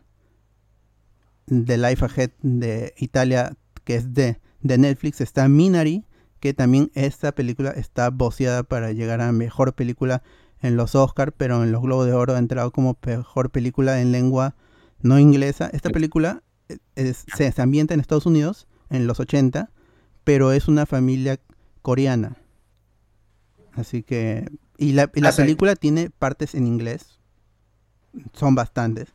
The 1.47 1.77
Life 1.77 2.05
Ahead 2.05 2.31
de 2.41 2.93
Italia, 2.97 3.55
que 3.83 3.95
es 3.95 4.13
de, 4.13 4.39
de 4.61 4.77
Netflix. 4.77 5.19
Está 5.21 5.47
Minari, 5.49 6.05
que 6.39 6.53
también 6.53 6.91
esta 6.93 7.31
película 7.33 7.71
está 7.71 8.09
voceada 8.11 8.63
para 8.63 8.91
llegar 8.91 9.19
a 9.21 9.31
mejor 9.31 9.73
película 9.73 10.21
en 10.61 10.75
los 10.77 10.93
Oscars, 10.95 11.33
pero 11.35 11.63
en 11.63 11.71
los 11.71 11.81
Globos 11.81 12.05
de 12.05 12.13
Oro 12.13 12.35
ha 12.35 12.39
entrado 12.39 12.71
como 12.71 12.97
mejor 13.05 13.49
película 13.49 14.01
en 14.01 14.11
lengua 14.11 14.55
no 15.01 15.17
inglesa. 15.17 15.69
Esta 15.73 15.89
película 15.89 16.43
eh, 16.67 16.77
es- 16.95 17.25
se, 17.35 17.51
se 17.51 17.61
ambienta 17.61 17.93
en 17.93 17.99
Estados 17.99 18.25
Unidos 18.25 18.67
en 18.89 19.07
los 19.07 19.19
80, 19.19 19.71
pero 20.23 20.51
es 20.51 20.67
una 20.67 20.85
familia 20.85 21.39
coreana. 21.81 22.37
Así 23.73 24.03
que... 24.03 24.47
Y 24.77 24.93
la, 24.93 25.09
y 25.13 25.21
la 25.21 25.29
Ah, 25.29 25.31
sí. 25.31 25.41
película 25.41 25.75
tiene 25.75 26.09
partes 26.09 26.55
en 26.55 26.67
inglés, 26.67 27.18
son 28.33 28.55
bastantes, 28.55 29.09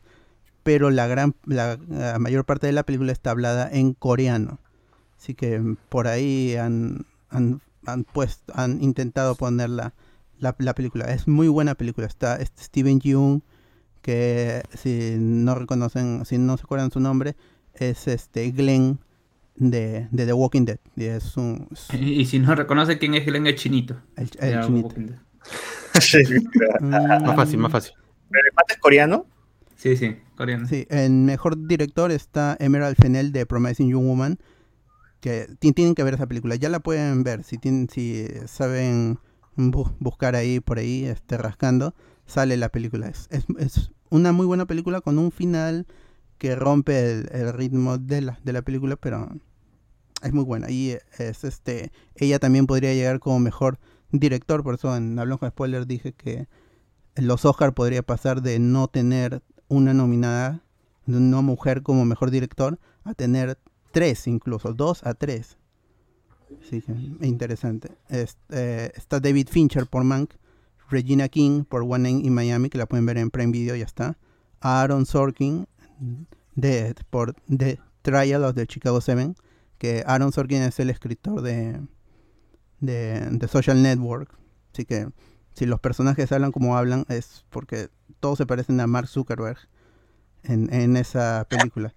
pero 0.63 0.89
la, 0.89 1.07
gran, 1.07 1.35
la, 1.45 1.77
la 1.89 2.19
mayor 2.19 2.45
parte 2.45 2.67
de 2.67 2.73
la 2.73 2.83
película 2.83 3.11
está 3.11 3.31
hablada 3.31 3.69
en 3.71 3.93
coreano. 3.93 4.59
Así 5.17 5.33
que 5.33 5.59
mm, 5.59 5.77
por 5.89 6.07
ahí 6.07 6.55
han, 6.55 7.05
han, 7.29 7.61
han 7.85 8.03
puesto, 8.03 8.53
han 8.55 8.81
intentado 8.81 9.35
poner 9.35 9.69
la, 9.69 9.93
la, 10.39 10.55
la 10.57 10.73
película. 10.75 11.05
Es 11.13 11.27
muy 11.27 11.47
buena 11.47 11.75
película. 11.75 12.07
Está 12.07 12.37
este 12.37 12.63
Steven 12.63 12.99
Yeun, 12.99 13.43
que 14.01 14.63
si 14.73 15.15
no 15.17 15.55
reconocen, 15.55 16.25
si 16.25 16.37
no 16.37 16.57
se 16.57 16.63
acuerdan 16.63 16.91
su 16.91 16.99
nombre, 16.99 17.35
es 17.73 18.07
este 18.07 18.51
Glenn 18.51 18.99
de, 19.55 20.07
de 20.11 20.25
The 20.25 20.33
Walking 20.33 20.65
Dead. 20.65 20.79
Y 20.95 21.05
es 21.05 21.37
un 21.37 21.67
es 21.71 21.93
Y, 21.93 22.21
y 22.21 22.25
si 22.25 22.39
no 22.39 22.55
reconoce 22.55 22.97
quién 22.97 23.15
es 23.15 23.25
Glenn, 23.25 23.47
es 23.47 23.55
chinito. 23.55 23.97
el, 24.15 24.29
chinito. 24.29 24.87
Walking 24.87 25.07
Dead. 25.07 25.19
Más 26.81 27.35
fácil, 27.35 27.59
más 27.59 27.71
fácil. 27.71 27.93
¿Pero 28.35 28.47
el 28.47 28.53
pata 28.53 28.73
es 28.73 28.79
coreano? 28.79 29.25
Sí, 29.77 29.95
sí, 29.95 30.17
coreano. 30.35 30.67
Sí, 30.67 30.85
en 30.89 31.25
mejor 31.25 31.67
director 31.67 32.11
está 32.11 32.57
Emerald 32.59 32.97
Fennell 33.01 33.31
de 33.31 33.45
Promising 33.45 33.89
Young 33.89 34.05
Woman. 34.05 34.39
Que 35.21 35.47
ti- 35.59 35.71
tienen 35.71 35.95
que 35.95 36.03
ver 36.03 36.15
esa 36.15 36.27
película. 36.27 36.55
Ya 36.55 36.69
la 36.69 36.79
pueden 36.81 37.23
ver. 37.23 37.43
Si 37.43 37.57
tienen, 37.57 37.89
si 37.89 38.27
saben 38.45 39.19
bu- 39.55 39.95
buscar 39.99 40.35
ahí 40.35 40.59
por 40.59 40.79
ahí, 40.79 41.05
este, 41.05 41.37
rascando, 41.37 41.95
sale 42.25 42.57
la 42.57 42.69
película. 42.69 43.07
Es, 43.07 43.27
es, 43.31 43.45
es 43.57 43.91
una 44.09 44.31
muy 44.33 44.45
buena 44.45 44.65
película 44.65 45.01
con 45.01 45.17
un 45.17 45.31
final 45.31 45.87
que 46.37 46.55
rompe 46.55 47.11
el, 47.11 47.29
el 47.31 47.53
ritmo 47.53 47.97
de 47.97 48.21
la, 48.21 48.39
de 48.43 48.53
la 48.53 48.61
película, 48.61 48.97
pero 48.97 49.29
es 50.21 50.33
muy 50.33 50.43
buena. 50.43 50.69
Y 50.69 50.97
es 51.17 51.43
este, 51.43 51.91
ella 52.15 52.39
también 52.39 52.67
podría 52.67 52.93
llegar 52.93 53.19
como 53.19 53.39
mejor 53.39 53.79
director, 54.11 54.63
por 54.63 54.75
eso 54.75 54.95
en 54.95 55.17
Hablamos 55.17 55.39
con 55.39 55.49
Spoiler 55.49 55.87
dije 55.87 56.13
que 56.13 56.47
los 57.15 57.45
Oscar 57.45 57.73
podría 57.73 58.01
pasar 58.03 58.41
de 58.41 58.59
no 58.59 58.87
tener 58.87 59.41
una 59.67 59.93
nominada 59.93 60.61
una 61.07 61.41
mujer 61.41 61.83
como 61.83 62.03
mejor 62.03 62.31
director 62.31 62.79
a 63.03 63.13
tener 63.13 63.59
tres 63.91 64.25
incluso, 64.27 64.73
dos 64.73 65.03
a 65.05 65.13
tres. 65.13 65.57
Sí, 66.67 66.83
interesante. 67.21 67.91
Es- 68.09 68.37
eh, 68.49 68.91
está 68.95 69.19
David 69.19 69.47
Fincher 69.49 69.85
por 69.87 70.03
Mank, 70.03 70.33
Regina 70.89 71.27
King 71.29 71.63
por 71.63 71.83
One 71.83 71.99
Night 72.11 72.25
in 72.25 72.33
Miami, 72.33 72.69
que 72.69 72.77
la 72.79 72.87
pueden 72.87 73.05
ver 73.05 73.17
en 73.19 73.29
Prime 73.29 73.51
Video, 73.51 73.75
ya 73.75 73.85
está. 73.85 74.17
Aaron 74.61 75.05
Sorkin 75.05 75.67
de, 76.55 76.95
por 77.09 77.33
The 77.55 77.79
Trial 78.01 78.43
of 78.43 78.55
the 78.55 78.65
Chicago 78.67 78.99
7, 79.01 79.35
que 79.77 80.03
Aaron 80.07 80.31
Sorkin 80.31 80.61
es 80.63 80.79
el 80.79 80.89
escritor 80.89 81.41
de, 81.41 81.81
de, 82.79 83.27
de 83.31 83.47
Social 83.47 83.81
Network. 83.81 84.29
Así 84.73 84.85
que 84.85 85.07
si 85.55 85.65
los 85.65 85.79
personajes 85.79 86.31
hablan 86.31 86.51
como 86.51 86.77
hablan 86.77 87.05
es 87.09 87.45
porque 87.49 87.89
todos 88.19 88.37
se 88.37 88.45
parecen 88.45 88.79
a 88.79 88.87
Mark 88.87 89.07
Zuckerberg 89.07 89.57
en, 90.43 90.71
en 90.73 90.97
esa 90.97 91.45
película. 91.49 91.93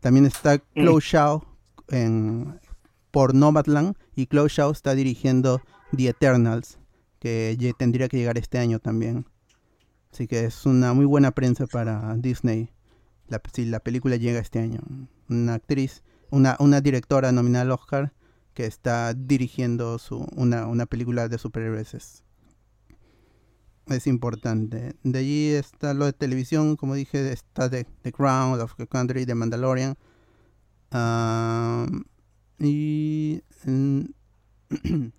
También 0.00 0.26
está 0.26 0.58
Chloe 0.74 1.00
Shao 1.00 1.44
en, 1.88 2.60
por 3.10 3.34
Nomadland 3.34 3.94
y 4.16 4.26
Chloe 4.26 4.48
Shao 4.48 4.70
está 4.72 4.94
dirigiendo 4.94 5.60
The 5.96 6.08
Eternals, 6.08 6.78
que 7.20 7.56
ye- 7.58 7.72
tendría 7.74 8.08
que 8.08 8.16
llegar 8.16 8.36
este 8.38 8.58
año 8.58 8.78
también. 8.80 9.26
Así 10.12 10.26
que 10.26 10.44
es 10.44 10.66
una 10.66 10.92
muy 10.92 11.04
buena 11.06 11.30
prensa 11.32 11.66
para 11.66 12.14
Disney 12.16 12.70
la- 13.28 13.40
si 13.52 13.64
la 13.66 13.80
película 13.80 14.16
llega 14.16 14.40
este 14.40 14.58
año. 14.60 14.80
Una 15.28 15.54
actriz, 15.54 16.02
una, 16.30 16.56
una 16.58 16.80
directora 16.80 17.32
nominada 17.32 17.62
al 17.62 17.70
Oscar 17.72 18.12
que 18.54 18.66
está 18.66 19.14
dirigiendo 19.14 19.98
su, 19.98 20.26
una, 20.36 20.66
una 20.66 20.86
película 20.86 21.28
de 21.28 21.38
superhéroes. 21.38 22.23
Es, 23.88 24.06
importante. 24.06 24.94
De 25.02 25.18
allí 25.18 25.48
está 25.50 25.94
lo 25.94 26.06
de 26.06 26.12
televisión, 26.12 26.76
como 26.76 26.94
dije, 26.94 27.32
está 27.32 27.68
The, 27.68 27.86
The 28.02 28.12
Crown, 28.12 28.60
Of 28.60 28.76
the 28.76 28.86
Country, 28.86 29.26
The 29.26 29.34
Mandalorian. 29.34 29.96
Ah, 30.90 31.86
y 32.58 33.42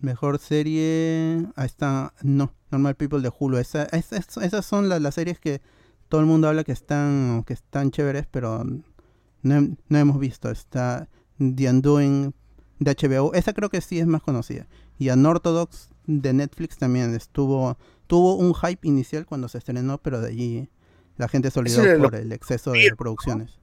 mejor 0.00 0.38
serie, 0.38 1.46
ahí 1.56 1.66
está, 1.66 2.12
no, 2.22 2.52
Normal 2.70 2.96
People 2.96 3.20
de 3.20 3.32
Hulu. 3.36 3.58
Esa, 3.58 3.84
esa- 3.84 4.44
esas 4.44 4.64
son 4.66 4.88
las, 4.88 5.00
las 5.00 5.14
series 5.14 5.38
que 5.38 5.60
todo 6.08 6.20
el 6.20 6.26
mundo 6.26 6.48
habla 6.48 6.64
que 6.64 6.72
están, 6.72 7.44
que 7.46 7.52
están 7.54 7.90
chéveres, 7.90 8.26
pero 8.30 8.64
no, 8.64 9.76
no 9.88 9.98
hemos 9.98 10.18
visto. 10.18 10.50
Está 10.50 11.08
The 11.38 11.70
Undoing 11.70 12.34
de 12.78 12.90
HBO. 12.94 13.34
Esa 13.34 13.52
creo 13.52 13.70
que 13.70 13.80
sí 13.80 13.98
es 13.98 14.06
más 14.06 14.22
conocida. 14.22 14.66
Y 14.98 15.10
Unorthodox 15.10 15.91
de 16.06 16.32
Netflix 16.32 16.76
también 16.78 17.14
estuvo 17.14 17.76
tuvo 18.06 18.34
un 18.36 18.54
hype 18.54 18.86
inicial 18.86 19.24
cuando 19.26 19.48
se 19.48 19.58
estrenó, 19.58 19.98
pero 19.98 20.20
de 20.20 20.28
allí 20.28 20.68
la 21.16 21.28
gente 21.28 21.50
se 21.50 21.58
olvidó 21.60 21.82
por 22.02 22.14
el 22.14 22.32
exceso 22.32 22.72
de 22.72 22.94
producciones. 22.96 23.58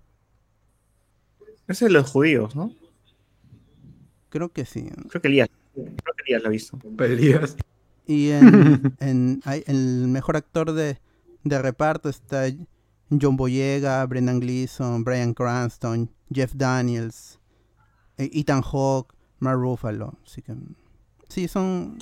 Ese 1.68 1.86
es 1.86 1.92
de 1.92 2.00
los 2.00 2.10
judíos, 2.10 2.56
¿no? 2.56 2.74
Creo 4.30 4.50
que 4.50 4.66
sí. 4.66 4.90
Creo 5.10 5.22
que 5.22 5.28
Elías. 5.28 5.50
Creo 5.74 5.86
que 6.16 6.24
Elías 6.26 6.42
lo 6.42 6.48
ha 6.48 6.52
visto. 6.52 6.80
Elías. 7.00 7.56
Y 8.06 8.30
en, 8.32 8.96
en- 9.00 9.42
hay- 9.46 9.64
el 9.68 10.08
mejor 10.08 10.36
actor 10.38 10.72
de, 10.74 11.00
de 11.44 11.62
reparto 11.62 12.10
está 12.10 12.46
John 13.10 13.38
Boyega, 13.38 14.06
Brendan 14.06 14.40
Gleeson, 14.40 15.04
Brian 15.04 15.34
Cranston, 15.34 16.10
Jeff 16.32 16.54
Daniels, 16.56 17.40
eh, 18.18 18.30
Ethan 18.34 18.62
Hawke, 18.62 19.14
Mark 19.40 19.60
Ruffalo. 19.60 20.18
Así 20.26 20.42
que 20.42 20.54
sí, 21.30 21.48
son, 21.48 21.98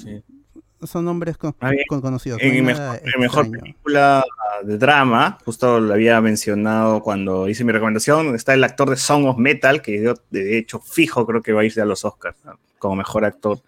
son 0.84 1.06
nombres 1.06 1.38
con- 1.38 1.56
Ah, 1.60 1.72
conocidos. 1.88 2.40
no 2.42 2.48
En 2.48 2.66
nada 2.66 3.00
mejor, 3.20 3.50
película 3.52 4.24
de 4.64 4.78
drama, 4.78 5.38
justo 5.46 5.80
lo 5.80 5.94
había 5.94 6.20
mencionado 6.22 7.02
cuando 7.02 7.48
hice 7.48 7.64
mi 7.64 7.72
recomendación, 7.72 8.34
está 8.36 8.54
el 8.56 8.64
actor 8.64 8.90
de 8.90 8.96
Song 8.98 9.26
of 9.26 9.38
Metal, 9.38 9.82
que 9.82 10.02
yo, 10.02 10.16
de 10.32 10.58
hecho 10.58 10.80
fijo 10.80 11.26
creo 11.28 11.42
que 11.44 11.54
va 11.54 11.62
a 11.62 11.66
irse 11.66 11.82
a 11.82 11.86
los 11.86 12.04
Oscars 12.06 12.38
¿no? 12.46 12.58
como 12.80 12.96
mejor 12.96 13.26
actor. 13.26 13.60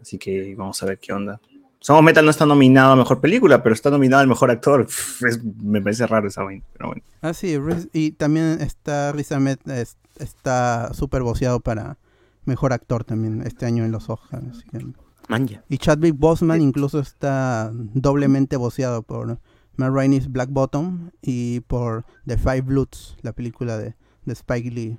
Así 0.00 0.18
que 0.18 0.54
vamos 0.56 0.80
a 0.82 0.86
ver 0.86 0.98
qué 0.98 1.12
onda. 1.12 1.40
Song 1.80 1.98
of 1.98 2.04
Metal 2.04 2.24
no 2.24 2.30
está 2.30 2.44
nominado 2.46 2.92
a 2.92 2.96
mejor 2.96 3.20
película, 3.20 3.62
pero 3.62 3.74
está 3.74 3.90
nominado 3.90 4.20
al 4.22 4.28
mejor 4.28 4.50
actor. 4.50 4.82
Es- 4.82 5.42
me 5.62 5.80
parece 5.80 6.06
raro 6.06 6.28
esa 6.28 6.42
vaina, 6.42 6.64
pero 6.72 6.88
bueno. 6.88 7.02
Ah, 7.20 7.32
sí, 7.34 7.56
y 7.92 8.12
también 8.12 8.58
está 8.60 9.12
Riz 9.12 9.30
Ahmed, 9.32 9.58
es- 9.70 9.96
está 10.18 10.92
súper 10.94 11.22
voceado 11.22 11.60
para 11.60 11.96
mejor 12.48 12.72
actor 12.72 13.04
también 13.04 13.42
este 13.46 13.66
año 13.66 13.84
en 13.84 13.92
los 13.92 14.08
Oscars. 14.10 14.44
así 14.50 14.62
que- 14.68 14.86
Manja. 15.28 15.62
Y 15.68 15.76
Chadwick 15.78 16.16
Boseman 16.18 16.60
incluso 16.62 16.98
está 17.00 17.70
doblemente 17.72 18.56
voceado 18.56 19.02
por 19.02 19.38
Matt 19.76 19.92
Rainey's 19.92 20.32
Black 20.32 20.48
Bottom 20.50 21.10
y 21.22 21.60
por 21.60 22.04
The 22.26 22.38
Five 22.38 22.62
Bloods, 22.62 23.16
la 23.22 23.32
película 23.32 23.76
de, 23.76 23.94
de 24.24 24.32
Spike 24.32 24.70
Lee. 24.70 24.98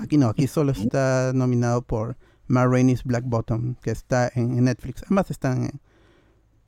Aquí 0.00 0.16
no, 0.16 0.28
aquí 0.28 0.46
solo 0.46 0.72
está 0.72 1.32
nominado 1.34 1.82
por 1.82 2.16
Matt 2.46 2.68
Rainey's 2.70 3.04
Black 3.04 3.24
Bottom, 3.26 3.74
que 3.82 3.90
está 3.90 4.30
en, 4.34 4.56
en 4.58 4.64
Netflix. 4.64 5.04
Ambas 5.10 5.30
están 5.30 5.64
en, 5.64 5.80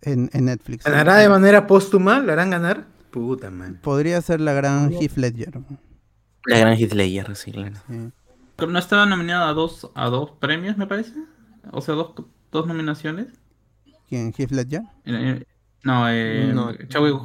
en- 0.03 0.31
en 0.35 0.45
Netflix. 0.45 0.85
¿Ganará 0.85 1.17
de 1.17 1.29
manera 1.29 1.67
póstuma? 1.67 2.21
¿La 2.21 2.35
harán 2.35 2.51
ganar? 2.51 2.87
Puta, 3.11 3.51
man. 3.51 3.81
Podría 3.83 4.21
ser 4.21 4.41
la 4.41 4.53
gran 4.53 4.93
Heath 4.93 5.17
Ledger. 5.17 5.61
La 6.47 6.59
gran 6.59 6.77
Heath 6.77 6.93
Ledger, 6.93 7.35
sí, 7.37 7.53
claro. 7.53 7.77
¿No 8.67 8.79
estaba 8.79 9.07
nominado 9.07 9.45
a 9.47 9.53
dos, 9.55 9.91
a 9.95 10.09
dos 10.09 10.31
premios, 10.33 10.77
me 10.77 10.87
parece? 10.87 11.13
O 11.73 11.81
sea, 11.81 11.95
dos, 11.95 12.13
dos 12.51 12.67
nominaciones. 12.67 13.29
¿Quién? 14.09 14.33
¿Heath 14.37 14.51
Ledger? 14.51 14.83
Eh, 15.05 15.45
No, 15.85 16.09
eh, 16.11 16.51
No. 16.55 16.73
Chadwick 16.89 17.17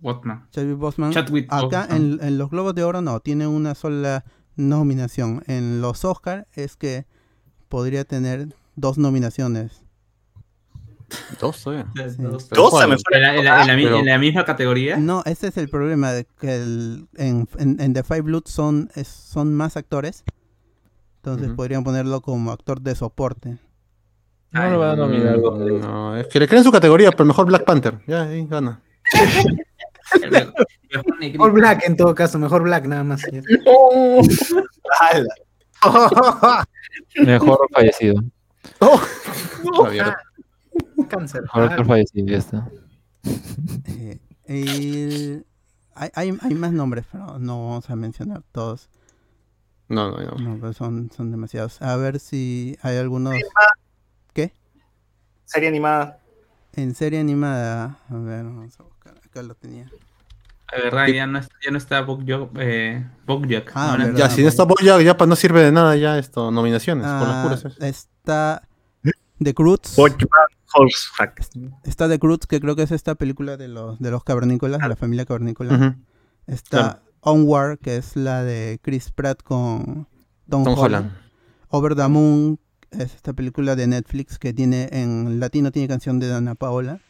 Boseman. 0.00 0.46
Chadwick 0.50 0.76
Boseman. 0.78 1.10
Chadwick 1.12 1.46
Acá 1.52 1.86
en, 1.90 2.18
en 2.22 2.38
los 2.38 2.50
Globos 2.50 2.74
de 2.74 2.84
Oro 2.84 3.00
no, 3.00 3.18
tiene 3.20 3.46
una 3.46 3.74
sola 3.74 4.24
nominación. 4.56 5.42
En 5.46 5.80
los 5.80 6.04
Oscar 6.04 6.46
es 6.52 6.76
que 6.76 7.06
podría 7.68 8.04
tener 8.04 8.54
dos 8.76 8.98
nominaciones. 8.98 9.82
Dos 11.40 11.62
todavía. 11.62 11.86
Dos. 12.18 12.48
¿En 13.12 13.20
la, 13.22 13.36
en 13.36 13.44
la- 13.44 13.60
en 13.62 13.66
la 13.68 13.76
mi- 13.76 13.84
Pero- 13.84 13.98
en 13.98 14.06
la 14.06 14.18
misma 14.18 14.44
categoría? 14.44 14.96
No, 14.96 15.22
ese 15.26 15.48
es 15.48 15.56
el 15.58 15.68
problema, 15.68 16.12
de 16.12 16.26
que 16.40 16.56
el- 16.56 17.08
en, 17.16 17.48
en- 17.58 17.80
en 17.80 17.92
The 17.94 18.02
Five 18.02 18.22
Bloods 18.22 18.50
son, 18.50 18.90
es- 18.94 19.06
son 19.08 19.54
más 19.54 19.76
actores. 19.76 20.24
Entonces 21.24 21.52
podrían 21.56 21.82
ponerlo 21.84 22.20
como 22.20 22.52
actor 22.52 22.82
de 22.82 22.94
soporte. 22.94 23.56
No 24.50 24.68
lo 24.70 24.78
van 24.78 24.90
a 24.90 24.96
nominar. 24.96 25.38
No, 25.38 26.14
es 26.18 26.26
que 26.26 26.38
le 26.38 26.46
creen 26.46 26.64
su 26.64 26.70
categoría, 26.70 27.10
pero 27.12 27.24
mejor 27.24 27.46
Black 27.46 27.64
Panther. 27.64 27.98
Ya, 28.06 28.24
ahí 28.24 28.46
gana. 28.46 28.82
Mejor 31.18 31.52
Black 31.52 31.82
en 31.86 31.96
todo 31.96 32.14
caso, 32.14 32.38
mejor 32.38 32.62
Black 32.62 32.84
nada 32.86 33.02
más. 33.02 33.22
Mejor 37.16 37.58
fallecido. 37.72 38.22
Cáncer. 41.08 41.42
Mejor 41.42 41.62
actor 41.62 41.86
fallecido, 41.86 42.26
ya 42.26 42.38
está. 42.38 42.68
Eh, 43.86 44.18
el- 44.46 45.46
hay, 45.96 46.10
hay, 46.14 46.36
hay 46.40 46.54
más 46.54 46.72
nombres, 46.72 47.04
pero 47.10 47.38
no 47.38 47.68
vamos 47.70 47.88
a 47.90 47.96
mencionar 47.96 48.42
todos. 48.52 48.88
No, 49.88 50.10
no, 50.10 50.18
no. 50.18 50.36
No, 50.38 50.58
pues 50.60 50.76
son, 50.76 51.10
son 51.14 51.30
demasiados. 51.30 51.80
A 51.82 51.96
ver 51.96 52.18
si 52.20 52.78
hay 52.82 52.96
algunos. 52.96 53.34
¿Qué? 54.32 54.52
Serie 55.44 55.68
animada. 55.68 56.20
En 56.74 56.94
serie 56.94 57.20
animada. 57.20 57.98
A 58.08 58.14
ver, 58.14 58.44
vamos 58.44 58.78
a 58.80 58.82
buscar. 58.82 59.14
Acá 59.24 59.42
lo 59.42 59.54
tenía. 59.54 59.84
De 60.74 60.82
verdad, 60.82 61.06
ya 61.08 61.26
no, 61.26 61.40
ya 61.40 61.70
no 61.70 61.78
está 61.78 62.00
Bojack. 62.00 62.48
Eh, 62.56 63.06
Bojack. 63.26 63.70
Ah, 63.74 63.96
verdad. 63.98 64.16
Ya, 64.18 64.30
si 64.30 64.42
no 64.42 64.48
está 64.48 64.64
Boya, 64.64 65.00
ya 65.02 65.16
pa- 65.16 65.26
no 65.26 65.36
sirve 65.36 65.62
de 65.62 65.70
nada 65.70 65.94
ya 65.96 66.18
esto, 66.18 66.50
nominaciones, 66.50 67.06
por 67.06 67.28
las 67.28 67.36
Ah, 67.36 67.42
puras. 67.44 67.64
es. 67.64 67.76
está 67.80 68.62
The. 69.38 69.54
Horsehack. 70.76 71.40
Está 71.84 72.08
The 72.08 72.18
Croods, 72.18 72.46
que 72.46 72.60
creo 72.60 72.74
que 72.74 72.82
es 72.82 72.90
esta 72.90 73.14
película 73.14 73.56
de 73.56 73.68
los, 73.68 74.00
de 74.00 74.10
los 74.10 74.24
cavernícolas, 74.24 74.80
de 74.80 74.88
la 74.88 74.96
familia 74.96 75.24
cavernícola. 75.24 75.96
Está 76.46 76.68
Claro. 76.80 77.00
Onward, 77.24 77.78
que 77.78 77.96
es 77.96 78.16
la 78.16 78.42
de 78.44 78.78
Chris 78.82 79.10
Pratt 79.10 79.42
con 79.42 80.06
Tom, 80.48 80.64
Tom 80.64 80.74
Holland. 80.78 80.78
Holland. 80.78 81.12
Over 81.70 81.94
the 81.96 82.06
Moon 82.08 82.58
es 82.90 83.14
esta 83.14 83.32
película 83.32 83.74
de 83.76 83.86
Netflix 83.86 84.38
que 84.38 84.52
tiene 84.52 84.88
en 84.92 85.40
latino 85.40 85.72
tiene 85.72 85.88
canción 85.88 86.20
de 86.20 86.28
Dana 86.28 86.54
Paola. 86.54 87.00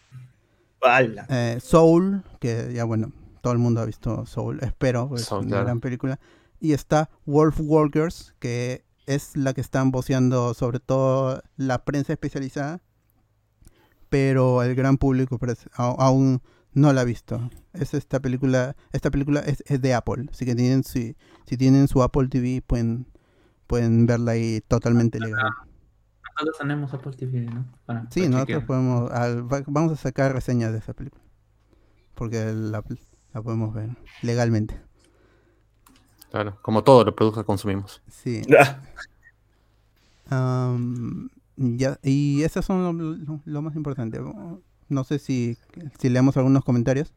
Eh, 1.29 1.59
Soul, 1.62 2.23
que 2.41 2.73
ya 2.75 2.85
bueno, 2.85 3.12
todo 3.43 3.53
el 3.53 3.59
mundo 3.59 3.81
ha 3.81 3.85
visto 3.87 4.27
Soul, 4.27 4.61
espero, 4.62 5.09
pues, 5.09 5.23
es 5.23 5.29
Soul, 5.29 5.41
una 5.43 5.49
claro. 5.51 5.65
gran 5.65 5.81
película. 5.81 6.21
Y 6.61 6.73
está 6.73 7.11
Wolf 7.27 7.59
Walkers, 7.61 8.35
que 8.39 8.85
es 9.07 9.37
la 9.37 9.53
que 9.53 9.61
están 9.61 9.91
voceando 9.91 10.55
sobre 10.55 10.81
todo 10.81 11.43
la 11.57 11.85
prensa 11.85 12.12
especializada, 12.12 12.81
pero 14.09 14.62
el 14.62 14.75
gran 14.75 14.97
público 14.97 15.39
au- 15.39 15.97
aún 15.99 16.41
no 16.75 16.93
la 16.93 17.01
ha 17.03 17.05
visto. 17.05 17.51
Es 17.72 17.95
esta 17.95 18.20
película, 18.20 18.77
esta 18.93 19.11
película 19.11 19.41
es, 19.41 19.62
es 19.66 19.81
de 19.81 19.95
Apple, 19.95 20.27
así 20.31 20.45
que 20.45 20.55
tienen 20.55 20.85
si, 20.85 21.16
si 21.47 21.57
tienen 21.57 21.89
su 21.89 22.03
Apple 22.03 22.29
TV 22.29 22.62
pueden 22.66 23.07
pueden 23.66 24.07
verla 24.07 24.33
ahí 24.33 24.61
totalmente 24.68 25.18
legal. 25.18 25.41
Nosotros 26.35 26.59
tenemos 26.59 26.93
Apple 26.93 27.12
TV, 27.12 27.41
¿no? 27.43 27.64
Para- 27.87 28.03
Sí, 28.11 28.20
para 28.20 28.31
nosotros 28.31 28.47
chequear. 28.47 28.66
podemos, 28.66 29.11
al- 29.12 29.53
va- 29.53 29.62
vamos 29.66 29.93
a 29.93 29.97
sacar 29.97 30.33
reseñas 30.35 30.72
de 30.72 30.79
esa 30.79 30.93
película. 30.93 31.22
Porque 32.14 32.45
la, 32.53 32.83
la 33.33 33.43
podemos 33.43 33.72
ver 33.72 33.91
legalmente. 34.22 34.81
Claro, 36.31 36.59
como 36.62 36.83
todo 36.85 37.05
lo 37.05 37.14
produce 37.14 37.43
consumimos. 37.45 38.03
Sí. 38.09 38.43
Am, 40.31 41.29
ya, 41.57 41.99
y 42.03 42.43
esos 42.43 42.64
son 42.64 42.83
lo, 42.83 42.93
lo- 42.93 43.41
lo 43.45 43.62
más 43.62 43.77
importante. 43.77 44.18
No 44.89 45.05
sé 45.05 45.18
si, 45.18 45.57
si 45.99 46.09
leemos 46.09 46.37
algunos 46.37 46.64
comentarios. 46.64 47.12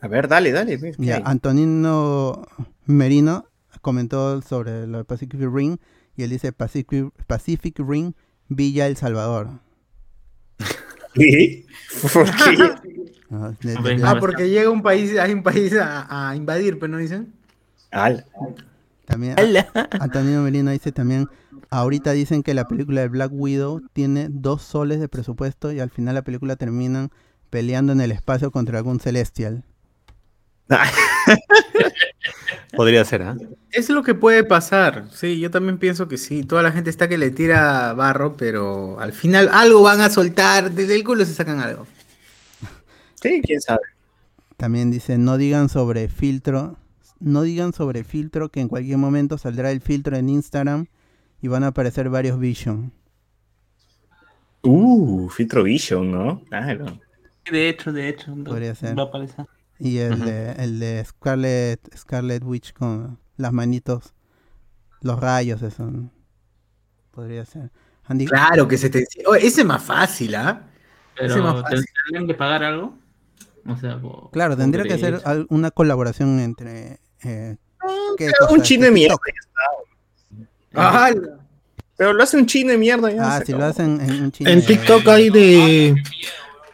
A 0.00 0.08
ver, 0.08 0.28
dale, 0.28 0.52
dale. 0.52 0.78
pues, 0.78 0.96
¿qué 0.96 1.04
Ya? 1.06 1.22
Antonino 1.24 2.46
Merino 2.84 3.46
comentó 3.80 4.40
sobre 4.42 4.86
lo 4.86 4.98
de 4.98 5.04
Pacific 5.04 5.40
Ring 5.40 5.78
y 6.16 6.22
él 6.22 6.30
dice 6.30 6.52
Pacific, 6.52 7.10
Pacific 7.26 7.78
Ring 7.78 8.12
Villa 8.48 8.86
El 8.86 8.96
Salvador. 8.96 9.50
¿Por 12.12 12.24
qué? 12.36 12.74
Ah, 13.28 13.50
de- 13.60 13.70
de- 13.72 13.76
Hombre, 13.76 13.96
de- 13.98 14.04
Ah, 14.06 14.16
porque 14.20 14.48
llega 14.48 14.70
un 14.70 14.82
país, 14.82 15.18
hay 15.18 15.32
un 15.32 15.42
país 15.42 15.72
a, 15.74 16.28
a 16.30 16.36
invadir, 16.36 16.78
pero 16.78 16.92
no 16.92 16.98
dicen. 16.98 17.32
También 19.04 19.34
Antonio 19.98 20.42
Merino 20.42 20.70
dice 20.70 20.92
también, 20.92 21.28
ahorita 21.76 22.12
dicen 22.12 22.42
que 22.42 22.54
la 22.54 22.68
película 22.68 23.02
de 23.02 23.08
Black 23.08 23.30
Widow 23.32 23.82
tiene 23.92 24.28
dos 24.30 24.62
soles 24.62 24.98
de 24.98 25.08
presupuesto 25.08 25.72
y 25.72 25.80
al 25.80 25.90
final 25.90 26.14
la 26.14 26.22
película 26.22 26.56
terminan 26.56 27.10
peleando 27.50 27.92
en 27.92 28.00
el 28.00 28.12
espacio 28.12 28.50
contra 28.50 28.78
algún 28.78 28.98
celestial. 28.98 29.62
Podría 32.76 33.04
ser, 33.04 33.22
¿ah? 33.22 33.36
Es 33.70 33.90
lo 33.90 34.02
que 34.02 34.14
puede 34.14 34.42
pasar. 34.42 35.08
Sí, 35.12 35.38
yo 35.38 35.50
también 35.50 35.78
pienso 35.78 36.08
que 36.08 36.16
sí. 36.16 36.42
Toda 36.44 36.62
la 36.62 36.72
gente 36.72 36.88
está 36.90 37.08
que 37.08 37.18
le 37.18 37.30
tira 37.30 37.92
barro, 37.92 38.36
pero 38.36 38.98
al 38.98 39.12
final 39.12 39.50
algo 39.52 39.82
van 39.82 40.00
a 40.00 40.08
soltar. 40.10 40.72
Desde 40.72 40.94
el 40.94 41.04
culo 41.04 41.24
se 41.24 41.34
sacan 41.34 41.60
algo. 41.60 41.86
Sí, 43.20 43.42
quién 43.44 43.60
sabe. 43.60 43.82
También 44.56 44.90
dice, 44.90 45.18
no 45.18 45.36
digan 45.36 45.68
sobre 45.68 46.08
filtro, 46.08 46.78
no 47.20 47.42
digan 47.42 47.74
sobre 47.74 48.02
filtro 48.02 48.48
que 48.48 48.60
en 48.60 48.68
cualquier 48.68 48.96
momento 48.96 49.36
saldrá 49.36 49.70
el 49.70 49.82
filtro 49.82 50.16
en 50.16 50.30
Instagram 50.30 50.86
y 51.40 51.48
van 51.48 51.64
a 51.64 51.68
aparecer 51.68 52.08
varios 52.10 52.38
Vision. 52.38 52.92
Uh, 54.62 55.28
Filtro 55.28 55.62
Vision, 55.62 56.10
¿no? 56.10 56.42
Claro. 56.48 56.98
De 57.50 57.68
hecho, 57.68 57.92
de 57.92 58.08
hecho. 58.08 58.34
Podría 58.44 58.74
ser. 58.74 58.98
Va 58.98 59.02
a 59.02 59.06
aparecer. 59.06 59.46
Y 59.78 59.98
el, 59.98 60.18
de, 60.24 60.52
el 60.52 60.80
de 60.80 61.04
Scarlet, 61.04 61.80
Scarlet 61.96 62.42
Witch 62.42 62.72
con 62.72 63.18
las 63.36 63.52
manitos, 63.52 64.14
los 65.02 65.20
rayos, 65.20 65.62
eso. 65.62 65.84
¿no? 65.90 66.10
Podría 67.12 67.44
ser. 67.44 67.70
Andy, 68.06 68.26
Claro 68.26 68.66
que 68.66 68.78
se 68.78 68.90
te. 68.90 69.04
Oh, 69.26 69.34
ese 69.34 69.60
es 69.60 69.66
más 69.66 69.82
fácil, 69.82 70.34
¿ah? 70.34 70.62
Ese 71.16 71.26
es 71.36 71.42
más 71.42 71.54
Pero 71.54 71.62
fácil. 71.62 71.84
¿tendrían 72.04 72.26
que 72.26 72.34
pagar 72.34 72.64
algo? 72.64 72.96
O 73.68 73.76
sea, 73.76 74.00
por- 74.00 74.30
Claro, 74.30 74.56
tendría 74.56 74.84
que 74.84 74.98
ser 74.98 75.22
una 75.48 75.70
colaboración 75.70 76.40
entre. 76.40 77.00
eh, 77.22 77.56
¿qué 78.16 78.30
Pero 78.38 78.52
un 78.52 78.62
chino 78.62 78.84
de 78.86 78.90
mierda. 78.90 79.16
Ah, 80.76 81.10
Pero 81.96 82.12
lo 82.12 82.22
hace 82.22 82.36
un 82.36 82.46
chino 82.46 82.70
de 82.72 82.78
mierda. 82.78 83.10
Ya 83.10 83.36
Ah, 83.36 83.42
si 83.44 83.52
lo 83.52 83.64
hacen 83.64 84.00
en 84.00 84.22
un 84.24 84.32
chino. 84.32 84.50
En 84.50 84.64
TikTok 84.64 85.06
hay 85.08 85.30
de, 85.30 85.94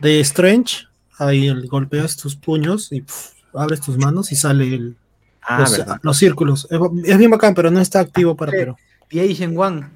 de 0.01 0.21
Strange, 0.21 0.87
ahí 1.19 1.47
el- 1.49 1.69
golpeas 1.69 2.17
tus 2.17 2.35
puños 2.37 2.91
y 2.93 3.03
pf, 3.03 3.31
abres 3.55 3.81
tus 3.81 3.97
manos 3.99 4.33
y 4.33 4.37
sale 4.37 4.75
el, 4.75 4.97
Ah, 5.45 5.99
los, 6.03 6.17
círculos. 6.19 6.69
Es, 6.71 6.79
es 7.05 7.19
bien 7.19 7.31
bacán, 7.31 7.53
pero 7.55 7.69
no 7.71 7.81
está 7.81 7.99
activo 8.01 8.37
para 8.37 8.53
Perú. 8.53 8.77
The 9.09 9.29
Asian 9.31 9.59
One. 9.59 9.89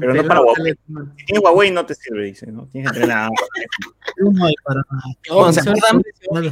Pero 0.00 0.14
no 0.14 0.24
para 0.26 0.40
Huawei. 0.40 0.74
Si 1.16 1.24
tienes 1.26 1.42
Huawei 1.44 1.70
no 1.70 1.86
te 1.86 1.94
sirve, 1.94 2.24
dice, 2.24 2.46
¿no? 2.50 2.66
Tienes 2.66 2.90
que 2.92 2.98
entrenar. 2.98 3.30
No 4.18 4.44
hay 4.44 4.54
para 4.64 4.82
O 5.30 5.52
sea, 5.52 5.62
nada. 5.64 6.00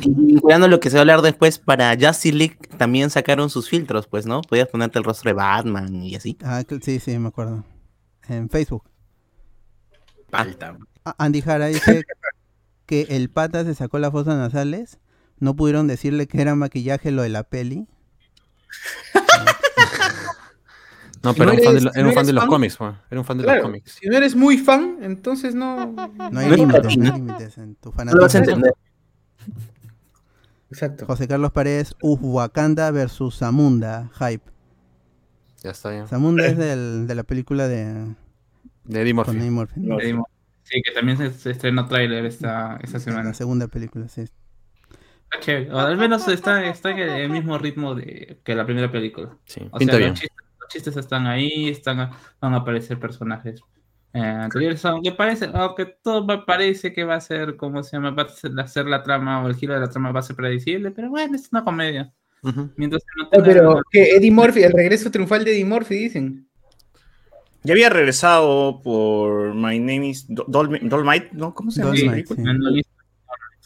vinculando 0.06 0.68
lo 0.68 0.80
que 0.80 0.90
se 0.90 0.96
va 0.96 1.00
a 1.00 1.02
hablar 1.02 1.22
después, 1.22 1.58
para 1.58 1.94
Justice 1.98 2.32
League 2.36 2.56
también 2.78 3.10
sacaron 3.10 3.50
sus 3.50 3.68
filtros, 3.68 4.06
pues, 4.06 4.26
¿no? 4.26 4.40
Podías 4.42 4.68
ponerte 4.68 4.98
el 4.98 5.04
rostro 5.04 5.28
de 5.30 5.34
Batman 5.34 6.02
y 6.02 6.14
así. 6.16 6.36
Ah, 6.42 6.62
sí, 6.82 6.98
sí, 7.00 7.18
me 7.18 7.28
acuerdo. 7.28 7.64
En 8.28 8.48
Facebook. 8.48 8.84
Falta. 10.30 10.76
A- 11.04 11.14
Andy 11.18 11.40
Jara 11.42 11.66
dice 11.66 12.04
que 12.86 13.02
el 13.10 13.28
pata 13.30 13.64
se 13.64 13.74
sacó 13.74 13.98
las 13.98 14.12
fosas 14.12 14.36
nasales. 14.36 14.98
No 15.38 15.56
pudieron 15.56 15.88
decirle 15.88 16.26
que 16.28 16.40
era 16.40 16.54
maquillaje 16.54 17.10
lo 17.10 17.22
de 17.22 17.28
la 17.30 17.42
peli. 17.42 17.86
No, 21.22 21.32
Si 21.32 21.38
pero 21.38 21.52
no 21.52 21.58
era 21.58 21.60
un 21.60 21.64
fan 21.64 21.74
de, 21.74 21.80
eres- 21.80 21.84
lo- 21.84 21.92
si 21.92 21.98
era 21.98 22.02
no 22.02 22.08
un 22.08 22.14
fan 22.14 22.20
eres 22.20 22.26
de 22.26 22.32
los 22.32 22.42
fan- 22.42 22.48
cómics, 22.50 22.80
man. 22.80 23.00
Era 23.10 23.20
un 23.20 23.24
fan 23.26 23.38
de 23.38 23.44
Claro, 23.44 23.58
los 23.60 23.66
cómics. 23.68 23.92
si 24.00 24.08
no 24.08 24.16
eres 24.16 24.34
muy 24.36 24.58
fan, 24.58 24.98
entonces 25.02 25.54
no. 25.54 25.86
No 25.92 26.02
hay 26.02 26.30
No 26.30 26.40
es 26.40 26.50
límites, 26.58 26.82
no 26.84 26.88
hay 26.90 26.96
¿no? 27.10 27.16
límites 27.16 27.58
en 27.58 27.74
tu 27.76 27.90
No 27.90 28.04
lo 28.12 28.22
vas 28.22 28.34
a 28.34 28.38
fanatismo. 28.38 28.66
entender. 28.66 28.72
Exacto. 30.70 31.06
José 31.06 31.28
Carlos 31.28 31.52
Paredes, 31.52 31.94
Uf, 32.02 32.18
Wakanda 32.22 32.90
versus 32.90 33.36
Zamunda, 33.38 34.10
hype. 34.18 34.44
Ya 35.62 35.70
está, 35.70 35.94
ya. 35.94 36.06
Zamunda 36.06 36.46
es 36.46 36.56
del, 36.58 37.06
de 37.06 37.14
la 37.14 37.22
película 37.24 37.68
de 37.68 38.14
De 38.84 39.02
Eddie 39.02 39.14
con 39.14 39.36
Murphy. 39.52 39.80
Eddie 40.00 40.12
¿no? 40.14 40.26
Sí, 40.64 40.80
que 40.82 40.92
también 40.92 41.18
se, 41.18 41.32
se 41.32 41.50
estrenó 41.50 41.86
tráiler 41.86 42.24
esta, 42.24 42.78
esta 42.82 42.98
semana. 43.00 43.24
La 43.30 43.34
segunda 43.34 43.68
película, 43.68 44.08
sí. 44.08 44.22
Está 44.22 45.40
chévere. 45.40 45.72
O 45.72 45.78
al 45.78 45.96
menos 45.98 46.26
está, 46.28 46.64
está 46.66 46.90
en 46.90 46.98
el 47.00 47.30
mismo 47.30 47.58
ritmo 47.58 47.94
de, 47.94 48.40
que 48.44 48.54
la 48.54 48.64
primera 48.64 48.90
película. 48.90 49.36
Sí, 49.44 49.60
O 49.70 49.78
pinta 49.78 49.92
sea, 49.94 49.98
bien. 49.98 50.10
Los, 50.10 50.20
chistes, 50.20 50.36
los 50.48 50.51
chistes 50.72 50.96
están 50.96 51.26
ahí, 51.26 51.68
están, 51.68 52.00
a- 52.00 52.10
van 52.40 52.54
a 52.54 52.58
aparecer 52.58 52.98
personajes 52.98 53.60
eh, 54.14 54.20
anteriores, 54.20 54.84
aunque 54.84 55.12
parece, 55.12 55.48
aunque 55.54 55.86
todo 56.02 56.44
parece 56.44 56.92
que 56.92 57.04
va 57.04 57.14
a 57.14 57.20
ser, 57.20 57.56
¿cómo 57.56 57.82
se 57.82 57.96
llama? 57.96 58.10
Va 58.10 58.24
a 58.24 58.66
ser, 58.68 58.86
la 58.86 59.02
trama 59.02 59.42
o 59.42 59.48
el 59.48 59.54
giro 59.54 59.72
de 59.74 59.80
la 59.80 59.88
trama 59.88 60.12
va 60.12 60.20
a 60.20 60.22
ser 60.22 60.36
predecible, 60.36 60.90
pero 60.90 61.08
bueno, 61.08 61.34
es 61.34 61.48
una 61.50 61.64
comedia. 61.64 62.12
Ujú. 62.42 62.70
Mientras 62.76 63.02
que 63.04 63.22
no 63.22 63.28
tenga- 63.30 63.44
pero, 63.44 63.80
¿qué? 63.90 64.16
Eddie 64.16 64.30
Murphy, 64.30 64.62
el 64.64 64.72
regreso 64.72 65.10
triunfal 65.10 65.44
de 65.44 65.52
Eddie 65.52 65.64
Murphy, 65.64 65.94
dicen. 65.94 66.48
Ya 67.64 67.74
había 67.74 67.88
regresado 67.90 68.82
por 68.82 69.54
My 69.54 69.78
Name 69.78 70.08
is 70.08 70.26
Do- 70.28 70.46
Dol- 70.46 70.80
Dolmite, 70.88 71.28
¿no? 71.32 71.54
¿Cómo 71.54 71.70
se 71.70 71.80
llama? 71.82 71.94
sí. 71.96 72.06
hice. 72.06 72.34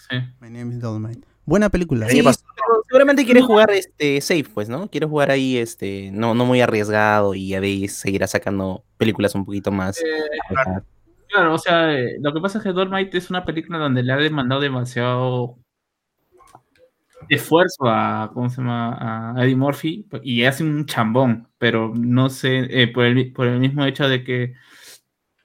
Sí. 0.09 0.16
My 0.40 0.50
name 0.50 0.74
is 0.74 0.80
Dolomite. 0.80 1.26
Buena 1.47 1.70
película. 1.70 2.09
Sí, 2.09 2.22
seguramente 2.88 3.24
quiere 3.24 3.40
jugar 3.40 3.70
este 3.70 4.20
safe, 4.20 4.47
pues, 4.53 4.68
¿no? 4.68 4.88
Quiere 4.90 5.07
jugar 5.07 5.30
ahí, 5.30 5.57
este, 5.57 6.11
no, 6.12 6.34
no 6.34 6.44
muy 6.44 6.61
arriesgado 6.61 7.34
y 7.34 7.55
a 7.55 7.61
veces 7.61 7.97
seguirá 7.97 8.26
sacando 8.26 8.84
películas 8.99 9.34
un 9.34 9.44
poquito 9.44 9.70
más. 9.70 10.03
alejadas. 10.51 10.82
Claro, 11.28 11.55
o 11.55 11.59
sea, 11.59 11.92
eh, 11.92 12.16
lo 12.20 12.32
que 12.32 12.40
pasa 12.40 12.59
es 12.59 12.64
que 12.64 12.72
Dolmite 12.72 13.18
es 13.18 13.30
una 13.30 13.44
película 13.44 13.78
donde 13.78 14.03
le 14.03 14.12
ha 14.12 14.16
demandado 14.16 14.61
demasiado 14.61 15.57
esfuerzo 17.28 17.86
a, 17.86 18.30
¿cómo 18.32 18.49
se 18.49 18.59
llama? 18.59 19.34
a 19.34 19.44
Eddie 19.44 19.57
Murphy 19.57 20.07
y 20.22 20.44
hace 20.44 20.62
un 20.62 20.86
chambón, 20.86 21.49
pero 21.59 21.92
no 21.94 22.28
sé, 22.30 22.66
eh, 22.70 22.88
por, 22.88 23.05
el, 23.05 23.32
por 23.32 23.47
el 23.47 23.59
mismo 23.59 23.84
hecho 23.84 24.09
de 24.09 24.22
que 24.22 24.55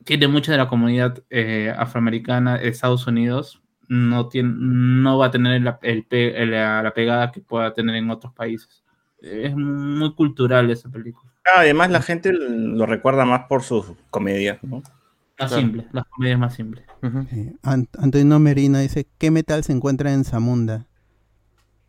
tiene 0.06 0.28
mucha 0.28 0.52
de 0.52 0.58
la 0.58 0.68
comunidad 0.68 1.24
eh, 1.30 1.74
afroamericana 1.76 2.58
de 2.58 2.68
Estados 2.68 3.08
Unidos, 3.08 3.62
no, 3.92 4.28
tiene, 4.30 4.52
no 4.56 5.18
va 5.18 5.28
a 5.28 5.32
tener 5.32 5.62
la, 5.62 5.78
el 5.82 6.06
pe- 6.06 6.46
la, 6.46 6.82
la 6.82 6.94
pegada 6.94 7.32
que 7.32 7.42
pueda 7.42 7.74
tener 7.74 7.96
en 7.96 8.10
otros 8.10 8.34
países. 8.34 8.84
Es 9.22 9.56
muy 9.56 10.14
cultural 10.16 10.72
esa 10.72 10.90
película. 10.90 11.32
Además, 11.56 11.92
la 11.92 12.02
gente 12.02 12.32
lo 12.34 12.86
recuerda 12.86 13.26
más 13.26 13.42
por 13.50 13.64
sus 13.64 13.86
comedias, 14.10 14.60
¿no? 14.64 14.78
Más 14.78 15.50
Claro. 15.50 15.56
simple, 15.58 15.88
las 15.92 16.06
comedias 16.06 16.40
más 16.40 16.54
simples. 16.54 16.86
Ujú. 17.04 17.24
Sí. 17.30 17.56
Ant- 17.64 17.90
Antonio 18.00 18.40
Merino 18.40 18.80
dice, 18.80 19.08
¿qué 19.18 19.30
metal 19.32 19.64
se 19.64 19.74
encuentra 19.74 20.14
en 20.14 20.24
Zamunda? 20.24 20.86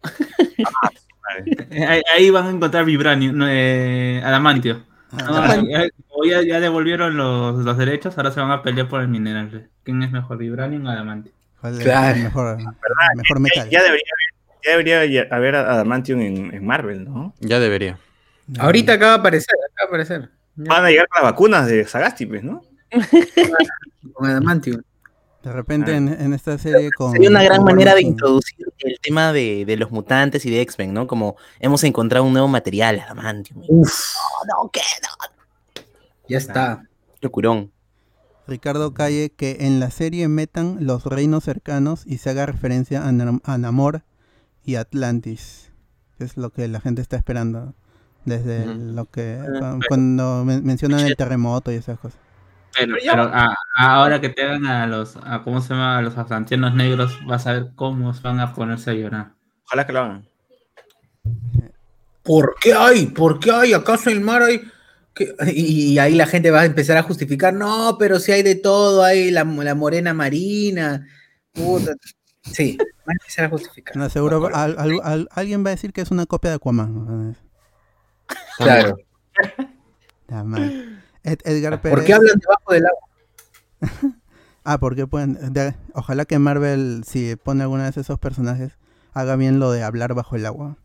Ahí, 1.89 2.03
ahí 2.15 2.31
van 2.31 2.47
a 2.47 2.51
encontrar 2.51 2.85
Vibranium, 2.85 3.41
eh, 3.49 4.21
Adamantio. 4.25 4.83
Ah, 5.13 5.57
No, 5.57 5.69
ya, 5.69 5.89
como 6.09 6.25
ya, 6.25 6.43
ya 6.43 6.61
devolvieron 6.61 7.17
los, 7.17 7.65
los 7.65 7.79
derechos, 7.79 8.17
ahora 8.19 8.31
se 8.33 8.41
van 8.41 8.51
a 8.51 8.63
pelear 8.63 8.89
por 8.89 9.01
el 9.01 9.09
mineral. 9.09 9.71
¿Quién 9.83 10.03
es 10.03 10.11
mejor, 10.13 10.37
Vibranium 10.39 10.85
o 10.87 10.91
Adamantio? 10.91 11.33
¿Cuál 11.63 11.79
es 11.79 11.85
Claro. 11.85 12.17
el 12.19 12.23
mejor, 12.25 12.59
mejor 13.17 13.41
metal? 13.41 13.71
Ya 13.71 13.83
debería, 13.83 14.05
ya 14.65 14.71
debería 14.73 15.27
haber 15.35 15.57
Adamantium 15.57 16.21
en, 16.21 16.55
en 16.55 16.67
Marvel, 16.67 17.05
¿no? 17.05 17.35
Ya 17.41 17.59
debería. 17.61 17.99
Ahorita 18.59 18.93
acaba 18.95 19.13
de 19.15 19.19
aparecer, 19.21 19.55
acaba 19.73 19.87
de 19.97 20.03
aparecer. 20.03 20.31
Van 20.57 20.85
a 20.85 20.91
llegar 20.91 21.09
las 21.15 21.23
vacunas 21.23 21.67
de 21.67 21.87
Sagasti, 21.87 22.27
pues, 22.27 22.43
¿no? 22.45 22.63
Con 24.13 24.29
Adamantium. 24.29 24.83
De 25.43 25.53
repente 25.53 25.95
en, 25.97 26.09
en 26.09 26.35
esta 26.35 26.57
serie 26.57 26.91
con... 26.97 27.11
Sería 27.11 27.29
una 27.29 27.43
gran 27.43 27.59
con 27.59 27.67
manera 27.67 27.97
de 27.97 28.03
introducir 28.03 28.65
el 28.79 28.99
tema 29.01 29.33
de, 29.33 29.65
de 29.65 29.77
los 29.77 29.91
mutantes 29.91 30.45
y 30.47 30.51
de 30.51 30.61
X-Men, 30.61 30.95
¿no? 30.95 31.09
Como 31.09 31.37
hemos 31.59 31.83
encontrado 31.83 32.25
un 32.25 32.33
nuevo 32.33 32.47
material, 32.47 33.01
Adamantium. 33.01 33.63
Uf, 33.67 33.93
No, 34.47 34.71
¿qué? 34.73 34.81
No. 35.03 35.83
ya 36.29 36.39
está. 36.39 36.85
Locurón. 37.21 37.73
Ricardo 38.47 38.93
Calle 38.95 39.31
que 39.31 39.59
en 39.61 39.81
la 39.81 39.91
serie 39.91 40.29
metan 40.29 40.79
los 40.81 41.05
reinos 41.07 41.45
cercanos 41.45 42.05
y 42.07 42.19
se 42.19 42.31
haga 42.31 42.47
referencia 42.47 43.07
a, 43.07 43.13
Nam- 43.13 43.41
a 43.45 43.57
Namor 43.59 44.03
y 44.65 44.75
Atlantis. 44.77 45.71
Que 46.19 46.25
es 46.25 46.37
lo 46.37 46.51
que 46.51 46.67
la 46.69 46.81
gente 46.81 47.03
está 47.03 47.17
esperando. 47.17 47.75
Desde 48.25 48.67
lo 48.67 49.07
que 49.07 49.41
Ah, 49.61 49.75
cu- 49.79 49.85
cuando 49.89 50.45
men- 50.45 50.65
mencionan 50.65 51.01
el 51.01 51.17
terremoto 51.17 51.73
y 51.73 51.77
esas 51.77 51.99
cosas. 51.99 52.21
Pero, 52.79 52.95
pero 53.03 53.23
a- 53.25 53.55
a- 53.77 53.95
ahora 53.97 54.21
que 54.21 54.29
te 54.29 54.43
hagan 54.43 54.65
a 54.67 54.87
los, 54.87 55.17
a, 55.17 55.43
¿cómo 55.43 55.61
se 55.61 55.71
llama? 55.75 55.99
A 55.99 56.03
los 56.03 56.17
atlanteanos 56.17 56.75
negros, 56.75 57.19
vas 57.27 57.47
a 57.47 57.53
ver 57.53 57.73
cómo 57.75 58.13
van 58.23 58.41
a 58.41 58.55
ponerse 58.55 58.91
a 58.91 58.95
llorar. 58.95 59.33
Ojalá 59.67 59.87
que 59.87 59.93
lo 59.93 59.99
hagan. 60.01 60.29
¿Por 62.23 62.55
qué 62.61 62.73
hay? 62.75 63.07
¿Por 63.07 63.41
qué 63.41 63.51
hay? 63.51 63.73
¿Acaso 63.73 64.11
en 64.11 64.19
el 64.19 64.23
mar 64.25 64.43
hay? 64.43 64.63
Y, 65.47 65.93
y 65.93 65.99
ahí 65.99 66.15
la 66.15 66.27
gente 66.27 66.51
va 66.51 66.61
a 66.63 66.65
empezar 66.65 66.97
a 66.97 67.03
justificar, 67.03 67.53
no, 67.53 67.97
pero 67.99 68.19
si 68.19 68.33
hay 68.33 68.43
de 68.43 68.55
todo, 68.55 69.03
hay 69.05 69.31
la, 69.31 69.45
la 69.45 69.75
morena 69.75 70.15
marina. 70.15 71.07
Puta. 71.53 71.93
Sí, 72.43 72.77
van 72.79 73.17
a 73.17 73.19
empezar 73.21 73.45
a 73.45 73.49
justificar. 73.51 73.97
No, 73.97 74.09
seguro 74.09 74.47
al- 74.55 74.77
al- 74.79 75.01
al- 75.03 75.29
alguien 75.33 75.65
va 75.65 75.69
a 75.69 75.73
decir 75.73 75.93
que 75.93 76.01
es 76.01 76.11
una 76.11 76.27
copia 76.27 76.51
de 76.51 76.57
Aquaman. 76.57 77.37
Claro. 78.59 78.97
Ed- 81.25 81.41
Edgar 81.45 81.81
Pérez. 81.81 81.97
¿Por 81.97 82.05
qué 82.05 82.15
hablan 82.15 82.39
debajo 82.39 82.73
del 82.73 82.85
agua? 82.87 84.13
Ah, 84.65 84.79
porque 84.79 85.09
pueden. 85.09 85.53
de- 85.53 85.75
ojalá 85.93 86.25
que 86.25 86.39
Marvel, 86.39 87.03
si 87.05 87.35
pone 87.35 87.63
alguna 87.65 87.83
vez 87.87 87.97
esos 87.97 88.21
personajes, 88.21 88.79
haga 89.13 89.35
bien 89.35 89.59
lo 89.59 89.73
de 89.73 89.83
hablar 89.83 90.15
bajo 90.15 90.37
el 90.37 90.47
agua. 90.47 90.77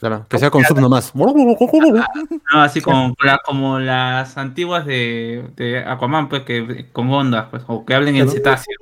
Claro, 0.00 0.26
que 0.28 0.38
sea 0.38 0.50
con 0.50 0.62
sub 0.64 0.78
nomás. 0.80 1.12
No, 1.14 2.60
así 2.62 2.80
como, 2.80 3.14
la- 3.24 3.40
como 3.44 3.78
las 3.78 4.36
antiguas 4.36 4.84
de, 4.86 5.48
de 5.56 5.78
Aquaman, 5.78 6.28
pues, 6.28 6.42
que 6.42 6.88
con 6.92 7.10
ondas, 7.10 7.46
pues, 7.50 7.62
o 7.66 7.84
que 7.84 7.94
hablen 7.94 8.16
en 8.16 8.28
cetáceo. 8.30 8.76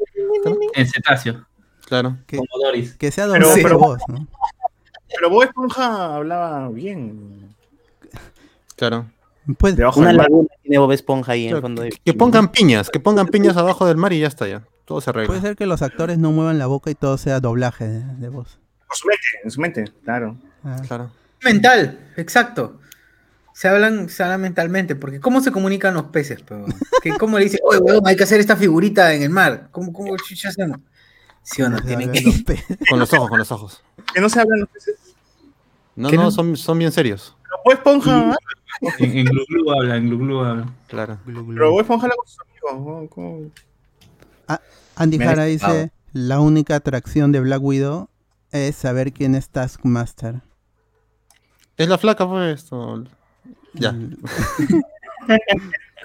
En 0.75 0.87
cetáceo, 0.87 1.45
Claro. 1.87 2.17
Que, 2.27 2.37
como 2.39 2.49
Doris. 2.65 2.95
que 2.97 3.11
sea 3.11 3.27
Pero- 3.27 3.45
doblaje 3.47 3.57
de 3.59 3.63
pero- 3.65 3.79
voz, 3.79 4.01
¿no? 4.09 4.27
Pero 5.15 5.31
Bob 5.31 5.43
Esponja 5.45 6.17
hablaba 6.17 6.69
bien. 6.69 7.55
Claro. 8.77 9.07
Pues, 9.59 9.77
Debajo 9.77 10.01
Una 10.01 10.13
laguna 10.13 10.49
tiene 10.63 10.79
Bob 10.79 10.91
Esponja 10.93 11.33
ahí 11.33 11.45
en 11.45 11.51
Claro, 11.51 11.63
fondo 11.63 11.83
de... 11.83 11.91
Que 12.05 12.13
pongan 12.13 12.49
piñas, 12.49 12.91
que 12.91 12.99
pongan 12.99 13.29
piñas 13.29 13.57
abajo 13.57 13.87
del 13.87 13.97
mar 13.97 14.13
y 14.13 14.19
ya 14.21 14.27
está 14.27 14.49
ya. 14.49 14.65
Todo 14.85 15.01
se 15.01 15.11
arregla. 15.11 15.29
puede 15.29 15.41
ser 15.41 15.57
que 15.57 15.67
los 15.67 15.83
actores 15.83 16.19
no 16.19 16.33
muevan 16.33 16.59
la 16.59 16.67
boca 16.67 16.91
y 16.91 16.95
todo 16.97 17.17
sea 17.19 17.39
doblaje 17.41 17.87
de, 17.87 18.01
de 18.17 18.29
voz. 18.29 18.59
Por 18.89 18.97
su 18.97 19.07
mente, 19.07 19.23
en 19.45 19.51
su 19.51 19.61
mente, 19.61 19.85
claro. 20.05 20.37
Ah, 20.67 20.83
Claro. 20.87 21.11
Mental, 21.45 21.99
exacto. 22.17 22.81
Se 23.55 23.69
hablan, 23.69 24.09
se 24.11 24.23
hablan 24.23 24.41
mentalmente, 24.43 24.97
porque 24.97 25.21
¿cómo 25.21 25.41
se 25.41 25.51
comunican 25.53 25.95
los 25.95 26.05
peces? 26.07 26.43
Pero, 26.47 26.67
¿Cómo 27.19 27.39
le 27.39 27.45
dicen, 27.45 27.61
oye, 27.65 27.79
huevón, 27.81 28.07
hay 28.07 28.17
que 28.17 28.25
hacer 28.25 28.41
esta 28.41 28.57
figurita 28.57 29.15
en 29.15 29.23
el 29.23 29.31
mar? 29.31 29.69
¿Cómo, 29.71 29.93
cómo 29.93 30.15
chucha 30.19 30.49
hacemos? 30.51 30.79
¿Sí 31.43 31.63
o 31.63 31.71
no? 31.71 31.79
Se 31.79 31.85
Tienen 31.85 32.09
hablan 32.09 32.23
que... 32.25 32.31
los 32.31 32.43
pe- 32.43 32.65
Con 32.91 32.99
los 32.99 33.13
ojos, 33.15 33.29
con 33.31 33.39
los 33.39 33.51
ojos. 33.53 33.83
Que 34.13 34.21
no 34.21 34.29
se 34.29 34.41
hablan 34.41 34.61
los 34.61 34.69
peces. 34.69 34.97
No, 35.95 36.11
¿Qué 36.11 36.17
no, 36.17 36.25
no? 36.25 36.31
son, 36.31 36.57
son 36.57 36.79
bien 36.79 36.93
serios. 36.93 37.35
Pero 37.45 37.57
Bob 37.65 37.73
Esponja, 37.73 38.31
¿ah? 38.33 38.37
En, 38.99 39.17
en 39.19 39.25
Glu 39.27 39.43
Glu 39.49 39.71
habla, 39.73 39.97
en 39.97 40.07
Glu 40.09 40.19
Glu 40.19 40.41
habla. 40.45 40.67
Claro. 40.89 41.19
pero 41.25 41.71
Bob 41.71 41.81
Esponja 41.81 42.05
habla 42.07 42.17
con 42.17 42.27
sus 42.29 42.39
amigos. 42.41 43.03
¿no? 43.03 43.09
¿Cómo? 43.09 43.51
Andy 44.97 45.19
Jara 45.19 45.45
dice, 45.45 45.93
la 46.13 46.41
única 46.41 46.77
atracción 46.77 47.31
de 47.33 47.41
Black 47.41 47.63
Widow 47.63 48.09
es 48.51 48.77
saber 48.77 49.13
quién 49.13 49.35
es 49.35 49.49
Taskmaster. 49.51 50.41
Es 51.77 51.89
la 51.89 51.99
flaca, 51.99 52.29
pues. 52.29 52.63
esto. 52.63 53.05
Ya. 53.75 53.93
Mm, 53.93 54.17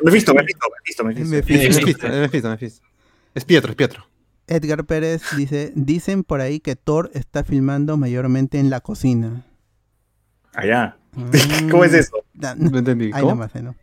Me 0.03 0.09
he 0.09 0.13
visto, 0.13 0.33
me 0.33 0.41
he 0.41 0.45
visto, 0.45 0.65
me 0.67 0.77
he 0.77 0.83
visto, 0.83 1.03
me 1.03 1.11
he 1.11 1.15
visto. 1.15 1.29
Me 1.29 1.37
Es 1.39 1.45
fijo. 1.45 1.79
Mephisto, 1.79 2.07
es 2.07 2.13
Mephisto, 2.19 2.49
Mephisto. 2.49 2.85
Es 3.35 3.45
Pietro, 3.45 3.69
es 3.71 3.75
Pietro. 3.75 4.05
Edgar 4.47 4.83
Pérez 4.85 5.21
dice, 5.37 5.71
dicen 5.75 6.23
por 6.23 6.41
ahí 6.41 6.59
que 6.59 6.75
Thor 6.75 7.11
está 7.13 7.43
filmando 7.43 7.97
mayormente 7.97 8.57
en 8.59 8.69
la 8.71 8.79
cocina. 8.81 9.45
Allá. 10.53 10.97
Mm, 11.13 11.29
¿Cómo 11.69 11.85
es 11.85 11.93
eso? 11.93 12.17
No 12.57 12.79
entendí. 12.79 13.11
Ahí 13.13 13.21
¿Cómo? 13.21 13.35
nomás, 13.35 13.53
no. 13.55 13.75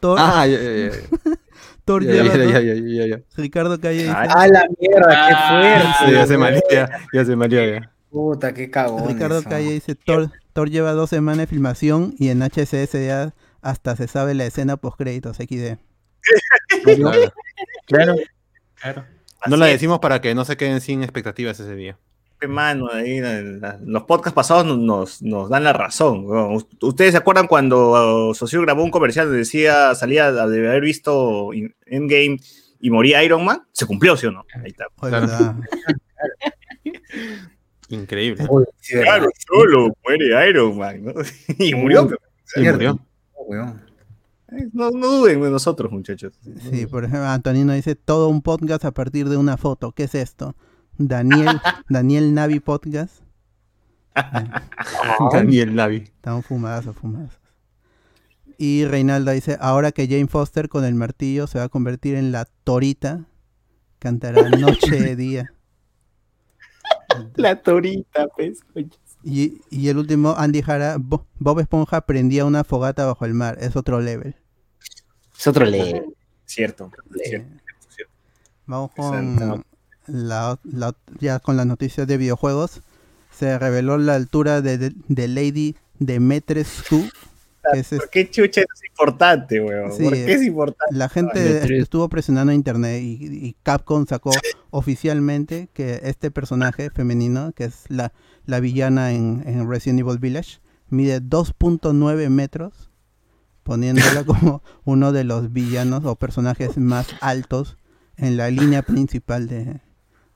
Thor, 0.00 0.16
Ah, 0.18 0.46
ya, 0.46 0.58
ya, 0.58 0.88
ya. 0.88 0.90
Thor 1.84 2.02
Ya, 2.04 2.12
lleva 2.12 2.36
ya, 2.36 2.60
ya, 2.60 2.60
ya, 2.60 2.74
ya, 2.74 3.06
ya. 3.06 3.20
Ricardo 3.36 3.78
Calle 3.78 4.04
dice, 4.04 4.14
Ay, 4.16 4.28
¡A 4.32 4.46
la 4.48 4.66
mierda! 4.80 5.08
¡Qué 5.28 5.34
Ah, 5.36 5.94
fuerte! 5.98 6.14
ya 6.16 6.26
se 6.26 6.38
malía, 6.38 6.62
ya, 6.70 6.90
ya 7.12 7.24
se 7.26 7.36
malía 7.36 7.66
ya. 7.80 7.92
Puta, 8.10 8.52
qué 8.54 8.70
cagón. 8.70 9.08
Ricardo 9.08 9.38
eso. 9.38 9.48
Calle 9.48 9.72
dice, 9.72 9.94
Thor, 9.94 10.30
Thor 10.52 10.68
lleva 10.70 10.92
dos 10.92 11.10
semanas 11.10 11.38
de 11.38 11.46
filmación 11.46 12.14
y 12.18 12.28
en 12.28 12.42
HCS 12.42 12.92
ya 12.92 13.34
hasta 13.62 13.94
se 13.96 14.08
sabe 14.08 14.34
la 14.34 14.46
escena 14.46 14.76
post 14.76 14.96
créditos 14.98 15.36
XD. 15.36 15.76
Claro. 16.84 17.32
Claro. 17.86 18.14
Claro. 18.80 19.04
No 19.46 19.56
la 19.56 19.66
es. 19.68 19.72
decimos 19.74 19.98
para 20.00 20.20
que 20.20 20.34
no 20.34 20.44
se 20.44 20.56
queden 20.56 20.80
sin 20.80 21.02
expectativas 21.02 21.58
ese 21.60 21.74
día. 21.74 21.98
Mano, 22.48 22.88
ahí, 22.90 23.20
la- 23.20 23.42
la- 23.42 23.78
los 23.84 24.04
podcasts 24.04 24.34
pasados 24.34 24.64
nos, 24.66 25.20
dan 25.50 25.64
la 25.64 25.72
razón. 25.74 26.24
¿Ustedes 26.80 27.12
se 27.12 27.18
acuerdan 27.18 27.46
cuando 27.46 28.28
uh, 28.30 28.34
Socio 28.34 28.62
grabó 28.62 28.82
un 28.82 28.90
comercial 28.90 29.26
donde 29.26 29.40
decía, 29.40 29.94
salía 29.94 30.32
de 30.32 30.40
haber 30.40 30.80
visto 30.80 31.50
Endgame 31.86 32.38
y 32.80 32.90
moría 32.90 33.22
Iron 33.24 33.44
Man? 33.44 33.62
Se 33.72 33.84
cumplió, 33.86 34.16
¿sí 34.16 34.26
o 34.26 34.30
no? 34.30 34.44
Ahí 34.54 34.70
está. 34.70 34.84
Es 34.84 35.00
Claro. 35.28 35.56
Increíble. 37.90 38.46
Claro, 38.88 39.28
solo 39.46 39.92
muere 40.04 40.48
Iron 40.48 40.78
Man, 40.78 41.04
¿no? 41.04 41.12
y 41.58 41.74
murió. 41.74 42.08
Cierto. 42.44 43.00
murió. 43.46 43.68
Oh. 43.68 43.74
Eh, 44.52 44.68
No, 44.72 44.90
no 44.90 45.06
duden 45.08 45.42
de 45.42 45.50
nosotros, 45.50 45.90
muchachos. 45.90 46.32
Sí, 46.70 46.86
por 46.86 47.04
ejemplo, 47.04 47.26
Antonino 47.26 47.72
dice 47.72 47.96
todo 47.96 48.28
un 48.28 48.42
podcast 48.42 48.84
a 48.84 48.92
partir 48.92 49.28
de 49.28 49.36
una 49.36 49.56
foto. 49.56 49.92
¿Qué 49.92 50.04
es 50.04 50.14
esto? 50.14 50.54
Daniel, 50.98 51.48
Daniel 51.88 52.32
Navi 52.32 52.60
Podcast. 52.60 53.22
Daniel 55.32 55.74
Navi. 55.74 55.96
Estamos 55.96 56.46
fumadazos, 56.46 56.96
fumadazos. 56.96 57.40
Y 58.56 58.84
Reinaldo 58.84 59.32
dice, 59.32 59.56
ahora 59.60 59.90
que 59.90 60.06
Jane 60.06 60.26
Foster 60.28 60.68
con 60.68 60.84
el 60.84 60.94
martillo 60.94 61.46
se 61.46 61.58
va 61.58 61.64
a 61.64 61.68
convertir 61.68 62.14
en 62.14 62.30
la 62.30 62.44
torita, 62.62 63.24
cantará 63.98 64.48
noche 64.50 65.12
y 65.12 65.14
día. 65.16 65.52
La 67.36 67.60
torita, 67.62 68.26
pues. 68.28 68.60
Y, 69.22 69.60
y 69.70 69.88
el 69.88 69.98
último, 69.98 70.34
Andy 70.36 70.62
Jara, 70.62 70.96
Bo- 70.98 71.26
Bob 71.38 71.60
Esponja 71.60 72.00
prendía 72.02 72.44
una 72.44 72.64
fogata 72.64 73.04
bajo 73.06 73.24
el 73.24 73.34
mar. 73.34 73.58
Es 73.60 73.76
otro 73.76 74.00
level. 74.00 74.34
Es 75.38 75.46
otro 75.46 75.64
le. 75.66 76.04
Cierto, 76.46 76.90
cierto, 77.22 77.48
cierto. 77.94 78.12
Vamos 78.66 78.90
con 78.92 79.64
la, 80.06 80.58
la- 80.64 80.96
ya 81.20 81.38
con 81.38 81.56
las 81.56 81.66
noticias 81.66 82.06
de 82.06 82.16
videojuegos. 82.16 82.80
Se 83.30 83.58
reveló 83.58 83.96
la 83.98 84.14
altura 84.14 84.60
de, 84.60 84.78
de, 84.78 84.92
de 85.08 85.28
Lady 85.28 85.76
Demetrescu. 85.98 87.02
que 87.02 87.29
es 87.74 87.88
¿Por 87.90 88.10
qué 88.10 88.30
chucha 88.30 88.60
es 88.62 88.66
importante, 88.88 89.60
weón? 89.60 89.92
Sí, 89.92 90.02
¿Por 90.04 90.12
qué 90.14 90.32
es 90.32 90.42
importante? 90.42 90.94
La 90.94 91.08
gente 91.08 91.78
estuvo 91.78 92.08
presionando 92.08 92.52
en 92.52 92.56
internet 92.56 93.02
y, 93.02 93.18
y 93.46 93.56
Capcom 93.62 94.06
sacó 94.06 94.30
oficialmente 94.70 95.68
que 95.72 96.00
este 96.04 96.30
personaje 96.30 96.90
femenino, 96.90 97.52
que 97.52 97.64
es 97.64 97.84
la, 97.88 98.12
la 98.46 98.60
villana 98.60 99.12
en, 99.12 99.42
en 99.46 99.68
Resident 99.68 100.00
Evil 100.00 100.18
Village, 100.18 100.60
mide 100.88 101.20
2.9 101.20 102.28
metros, 102.30 102.90
poniéndola 103.62 104.24
como 104.26 104.62
uno 104.84 105.12
de 105.12 105.24
los 105.24 105.52
villanos 105.52 106.04
o 106.04 106.16
personajes 106.16 106.76
más 106.78 107.08
altos 107.20 107.76
en 108.16 108.36
la 108.36 108.50
línea 108.50 108.82
principal 108.82 109.46
de, 109.48 109.80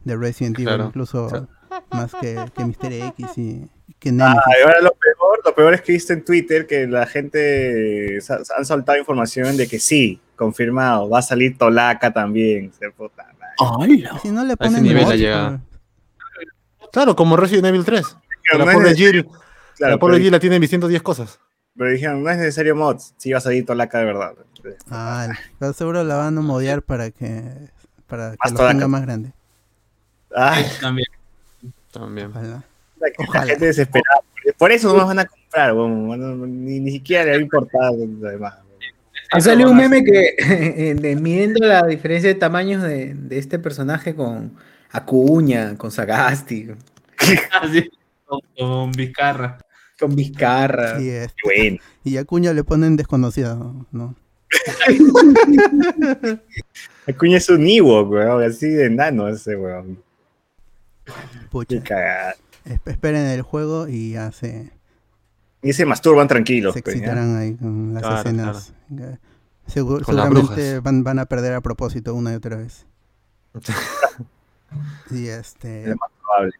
de 0.04 0.16
Resident 0.16 0.56
Evil, 0.58 0.66
Claro. 0.68 0.86
incluso 0.86 1.24
O 1.26 1.30
sea- 1.30 1.48
más 1.90 2.12
que, 2.20 2.38
que 2.56 2.64
Mr. 2.64 2.92
X 3.18 3.38
y 3.38 3.68
que 4.04 4.12
Nemesis. 4.12 4.38
Ah, 4.46 4.50
ahora 4.64 4.80
lo 4.80 4.92
peor, 4.92 5.40
lo 5.44 5.54
peor 5.54 5.74
es 5.74 5.82
que 5.82 5.92
viste 5.92 6.12
en 6.12 6.24
Twitter 6.24 6.66
que 6.66 6.86
la 6.86 7.06
gente 7.06 8.20
sa- 8.20 8.40
han 8.56 8.64
soltado 8.64 8.98
información 8.98 9.56
de 9.56 9.66
que 9.66 9.78
sí, 9.80 10.20
confirmado, 10.36 11.08
va 11.08 11.18
a 11.18 11.22
salir 11.22 11.58
Tolaca 11.58 12.12
también. 12.12 12.72
Se 12.78 12.90
puta 12.90 13.26
madre. 13.40 14.02
Si 14.22 14.30
no 14.30 14.42
le 14.44 14.52
ese 14.52 14.56
ponen 14.56 14.82
nivel 14.82 15.04
pues. 15.04 15.20
Claro, 16.92 17.16
como 17.16 17.36
Resident 17.36 17.66
Evil 17.66 17.84
3. 17.84 18.16
Pero 18.50 18.58
La 18.64 18.72
no 18.72 18.78
pobre 18.78 18.94
Jill, 18.94 19.26
claro, 19.76 19.94
la 19.94 19.98
pobre 19.98 20.20
Jill 20.20 20.30
la 20.32 20.38
tiene 20.38 20.58
vistiendo 20.58 20.86
10 20.86 21.02
cosas. 21.02 21.40
Pero 21.76 21.90
dijeron, 21.90 22.22
no 22.22 22.30
es 22.30 22.36
necesario 22.36 22.76
mods, 22.76 23.14
sí 23.16 23.32
va 23.32 23.38
a 23.38 23.40
salir 23.40 23.66
Tolaca 23.66 23.98
de 23.98 24.04
verdad. 24.04 24.34
Ah, 24.90 25.28
pero 25.58 25.72
seguro 25.72 26.04
la 26.04 26.16
van 26.16 26.38
a 26.38 26.40
modear 26.40 26.82
para 26.82 27.10
que 27.10 27.42
para 28.06 28.30
que 28.32 28.36
Más 28.44 28.52
lo 28.52 28.66
tenga 28.68 28.86
más 28.88 29.02
grande. 29.02 29.32
Ay, 30.36 30.64
También. 30.80 31.06
También. 31.92 32.28
Ojalá. 32.30 32.64
La, 33.08 33.24
la 33.24 33.28
Ojalá. 33.28 33.46
gente 33.46 33.66
desesperada. 33.66 34.20
Por 34.58 34.72
eso 34.72 34.88
no 34.88 34.98
nos 34.98 35.06
van 35.08 35.18
a 35.20 35.24
comprar, 35.26 35.74
ni, 35.74 36.80
ni 36.80 36.90
siquiera 36.92 37.24
le 37.24 37.30
va 37.32 37.36
a 37.36 37.40
importar 37.40 37.92
lo 37.92 38.28
demás. 38.28 38.54
Ha 39.32 39.40
salido 39.40 39.70
un 39.70 39.76
meme 39.76 40.04
que 40.04 40.34
eh, 40.38 40.94
de- 40.94 41.16
midiendo 41.16 41.66
la 41.66 41.82
diferencia 41.86 42.28
de 42.28 42.34
tamaños 42.34 42.82
de, 42.82 43.14
de 43.14 43.38
este 43.38 43.58
personaje 43.58 44.14
con 44.14 44.54
Acuña, 44.90 45.76
con 45.76 45.90
Sagasti, 45.90 46.68
Así, 47.60 47.90
con, 48.26 48.40
con 48.56 48.92
Vizcarra. 48.92 49.58
con 49.98 50.14
Vizcarra. 50.14 51.00
Y, 51.00 51.08
este, 51.08 51.34
Bueno. 51.44 51.78
y 52.04 52.16
a 52.18 52.24
Cuña 52.24 52.52
le 52.52 52.62
ponen 52.64 52.96
desconocido, 52.96 53.86
¿no? 53.90 54.14
Acuña 57.06 57.36
es 57.38 57.48
un 57.48 57.66
Ewok, 57.66 58.10
weón, 58.10 58.42
así 58.42 58.68
de 58.68 58.86
enano 58.86 59.28
ese 59.28 59.56
weón. 59.56 60.02
Pucha. 61.50 61.76
Qué 61.76 61.82
cagada. 61.82 62.34
Esp- 62.64 62.90
esperen 62.90 63.26
el 63.26 63.42
juego 63.42 63.88
y 63.88 64.12
ya 64.12 64.32
se, 64.32 64.72
Y 65.62 65.72
se 65.72 65.84
masturban 65.86 66.28
tranquilos. 66.28 66.74
se 66.74 66.82
pues, 66.82 66.94
¿ya? 66.96 67.00
excitarán 67.00 67.36
ahí 67.36 67.54
con 67.56 67.94
las 67.94 68.02
Claro, 68.02 68.16
escenas. 68.18 68.72
Con 68.88 69.18
seguramente 69.66 70.80
van, 70.80 71.04
van 71.04 71.18
a 71.18 71.26
perder 71.26 71.54
a 71.54 71.60
propósito 71.60 72.14
una 72.14 72.32
y 72.32 72.36
otra 72.36 72.56
vez. 72.56 72.86
y 75.10 75.26
este 75.28 75.90
Es 75.90 75.96
más 75.96 76.10
probable. 76.20 76.52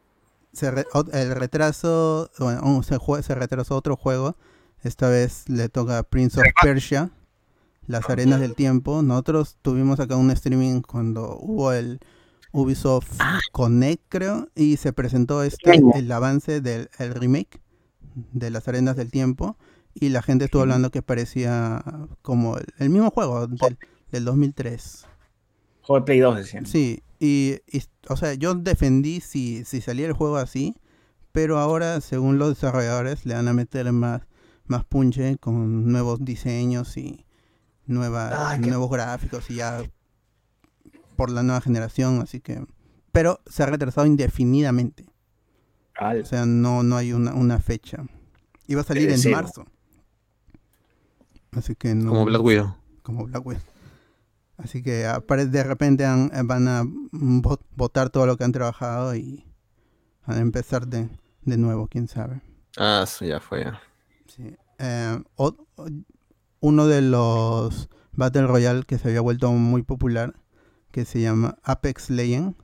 se 0.52 0.70
re- 0.70 0.86
ot- 0.92 1.12
el 1.14 1.34
retraso, 1.34 2.30
bueno, 2.38 2.62
un- 2.62 2.84
se, 2.84 2.96
jue- 2.96 3.22
se 3.22 3.34
retrasó 3.34 3.76
otro 3.76 3.96
juego. 3.96 4.36
Esta 4.82 5.09
vez 5.09 5.48
le 5.48 5.68
toca 5.70 6.02
Prince 6.02 6.38
of 6.38 6.46
Persia, 6.62 7.11
Las 7.86 8.09
Arenas 8.11 8.40
del 8.40 8.55
Tiempo. 8.55 9.02
Nosotros 9.02 9.57
tuvimos 9.62 9.98
acá 9.98 10.16
un 10.16 10.30
streaming 10.30 10.82
cuando 10.82 11.38
hubo 11.40 11.72
el 11.72 12.00
Ubisoft 12.55 13.18
Connect, 13.52 14.02
creo, 14.09 14.48
y 14.55 14.76
se 14.78 14.92
presentó 14.92 15.42
este, 15.42 15.72
el 15.94 16.11
avance 16.12 16.61
del 16.61 16.88
el 16.98 17.14
remake 17.14 17.61
de 18.32 18.50
Las 18.50 18.68
Arenas 18.68 18.96
del 18.96 19.11
Tiempo. 19.11 19.57
Y 19.92 20.09
la 20.09 20.22
gente 20.22 20.46
estuvo 20.46 20.62
hablando 20.62 20.90
que 20.90 21.02
parecía 21.02 21.84
como 22.22 22.57
el, 22.59 22.66
el 22.78 22.90
mismo 22.90 23.11
juego 23.11 23.46
del, 23.46 23.78
del 24.11 24.24
2003. 24.24 25.07
Juego 25.82 26.00
de 26.00 26.07
Play 26.07 26.18
2, 26.20 26.36
decían. 26.36 26.66
Sí, 26.66 27.02
y, 27.20 27.59
y, 27.70 27.82
o 28.09 28.16
sea, 28.16 28.34
yo 28.34 28.55
defendí 28.55 29.20
si, 29.20 29.64
si 29.64 29.80
salía 29.80 30.07
el 30.07 30.12
juego 30.14 30.36
así, 30.36 30.74
pero 31.32 31.59
ahora, 31.59 32.00
según 32.00 32.38
los 32.38 32.48
desarrolladores, 32.50 33.26
le 33.26 33.34
van 33.34 33.48
a 33.48 33.52
meter 33.52 33.90
más, 33.92 34.22
más 34.66 34.84
punche 34.84 35.36
con 35.38 35.90
nuevos 35.92 36.24
diseños 36.24 36.96
y 36.96 37.24
nueva, 37.86 38.50
Ay, 38.50 38.61
qué- 38.61 38.68
nuevos 38.68 38.90
gráficos 38.90 39.50
y 39.50 39.57
ya 39.57 39.82
por 41.16 41.30
la 41.30 41.42
nueva 41.42 41.60
generación, 41.60 42.20
así 42.22 42.40
que... 42.40 42.64
Pero 43.12 43.40
se 43.46 43.62
ha 43.62 43.66
retrasado 43.66 44.06
indefinidamente, 44.06 45.06
o 46.00 46.24
sea, 46.24 46.46
no, 46.46 46.82
no 46.82 46.96
hay 46.96 47.12
una, 47.12 47.32
una 47.34 47.60
fecha. 47.60 48.04
Iba 48.66 48.80
a 48.80 48.84
salir 48.84 49.08
en 49.10 49.18
Sí. 49.18 49.28
marzo. 49.30 49.64
Así 51.52 51.74
que 51.76 51.94
no... 51.94 52.10
Como 52.10 52.24
Black 52.24 52.42
Widow. 52.42 52.74
como 53.02 53.26
Black 53.26 53.46
Widow. 53.46 53.62
Así 54.56 54.82
que 54.82 55.06
de 55.48 55.64
repente 55.64 56.04
han- 56.04 56.30
eh, 56.34 56.42
van 56.44 56.68
a 56.68 56.82
vo- 56.84 57.60
votar 57.76 58.10
todo 58.10 58.26
lo 58.26 58.36
que 58.36 58.44
han 58.44 58.52
trabajado 58.52 59.14
y 59.14 59.44
van 60.26 60.38
a 60.38 60.40
empezar 60.40 60.86
de, 60.86 61.08
de 61.42 61.56
nuevo, 61.56 61.86
quién 61.88 62.08
sabe. 62.08 62.40
Ah, 62.76 63.02
eso 63.04 63.24
ya 63.24 63.40
fue. 63.40 63.64
ya. 63.64 63.80
Sí. 64.26 64.56
Eh, 64.78 65.22
o- 65.36 65.56
o- 65.76 65.86
uno 66.60 66.86
de 66.86 67.02
los 67.02 67.88
Battle 68.12 68.46
Royale 68.46 68.84
que 68.84 68.98
se 68.98 69.08
había 69.08 69.20
vuelto 69.20 69.52
muy 69.52 69.82
popular, 69.82 70.34
que 70.95 71.05
se 71.05 71.20
llama 71.20 71.59
Apex 71.64 72.09
Legends, 72.09 72.57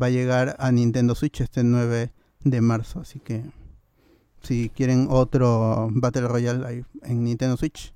va 0.00 0.06
a 0.06 0.10
llegar 0.10 0.56
a 0.58 0.72
Nintendo 0.72 1.14
Switch 1.14 1.42
este 1.42 1.62
9 1.62 2.10
de 2.42 2.60
marzo. 2.62 3.00
Así 3.00 3.20
que 3.20 3.44
si 4.42 4.70
quieren 4.70 5.08
otro 5.10 5.90
Battle 5.92 6.26
Royale 6.26 6.66
ahí 6.66 6.84
en 7.02 7.22
Nintendo 7.22 7.58
Switch, 7.58 7.92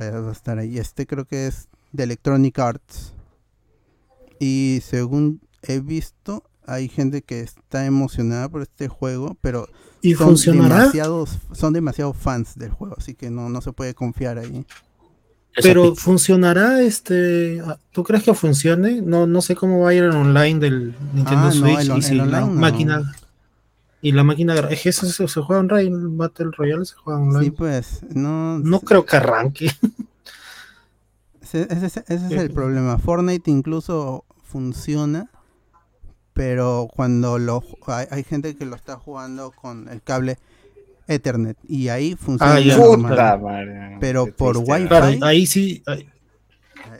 va 0.00 0.28
a 0.28 0.32
estar 0.32 0.58
ahí. 0.58 0.78
Este 0.78 1.06
creo 1.06 1.26
que 1.26 1.46
es 1.46 1.68
de 1.92 2.02
Electronic 2.02 2.58
Arts. 2.58 3.14
Y 4.40 4.80
según 4.82 5.40
he 5.62 5.78
visto, 5.78 6.42
hay 6.66 6.88
gente 6.88 7.22
que 7.22 7.38
está 7.38 7.86
emocionada 7.86 8.48
por 8.48 8.62
este 8.62 8.88
juego, 8.88 9.36
pero 9.42 9.68
¿Y 10.02 10.14
son 10.14 10.30
funcionará? 10.30 10.78
demasiados, 10.80 11.38
son 11.52 11.72
demasiados 11.72 12.16
fans 12.16 12.58
del 12.58 12.72
juego, 12.72 12.96
así 12.98 13.14
que 13.14 13.30
no, 13.30 13.48
no 13.48 13.60
se 13.60 13.72
puede 13.72 13.94
confiar 13.94 14.38
ahí. 14.38 14.66
Pero 15.62 15.94
funcionará 15.94 16.80
este. 16.82 17.62
¿Tú 17.92 18.02
crees 18.02 18.24
que 18.24 18.34
funcione? 18.34 19.00
No, 19.02 19.26
no 19.26 19.40
sé 19.40 19.54
cómo 19.54 19.80
va 19.80 19.90
a 19.90 19.94
ir 19.94 20.02
el 20.04 20.10
online 20.10 20.58
del 20.58 20.94
Nintendo 21.12 21.46
Ah, 21.46 21.52
no, 21.52 21.52
Switch 21.52 21.88
el 21.90 21.98
y 21.98 22.02
si 22.02 22.14
la 22.16 22.40
no. 22.40 22.46
máquina. 22.48 23.14
Y 24.02 24.12
la 24.12 24.24
máquina. 24.24 24.54
Es 24.70 24.82
que 24.82 24.88
eso 24.90 25.06
se, 25.06 25.26
se 25.28 25.40
juega 25.40 25.60
online, 25.60 25.96
Battle 26.16 26.50
Royale 26.56 26.84
se 26.84 26.94
juega 26.96 27.20
online. 27.20 27.44
Sí, 27.44 27.50
pues, 27.52 28.00
no. 28.14 28.58
No 28.58 28.80
creo 28.80 29.06
que 29.06 29.16
arranque. 29.16 29.70
Ese, 31.42 31.62
ese- 31.70 32.04
ese 32.08 32.26
es 32.26 32.32
el 32.32 32.50
problema. 32.50 32.98
Fortnite 32.98 33.50
incluso 33.50 34.24
funciona, 34.42 35.30
pero 36.32 36.88
cuando 36.92 37.38
lo 37.38 37.62
hay 38.10 38.24
gente 38.24 38.56
que 38.56 38.64
lo 38.66 38.74
está 38.74 38.96
jugando 38.96 39.52
con 39.52 39.88
el 39.88 40.02
cable 40.02 40.38
Ethernet 41.06 41.56
y 41.68 41.88
ahí 41.88 42.14
funciona 42.16 42.54
Ah, 42.54 42.60
ya. 42.60 42.76
normal. 42.76 43.10
Puta 43.12 43.36
madre, 43.38 43.96
pero 44.00 44.26
por 44.34 44.56
Wi-Fi 44.58 44.86
Claro, 44.88 45.06
ahí 45.26 45.46
sí. 45.46 45.82
ahí- 45.86 46.08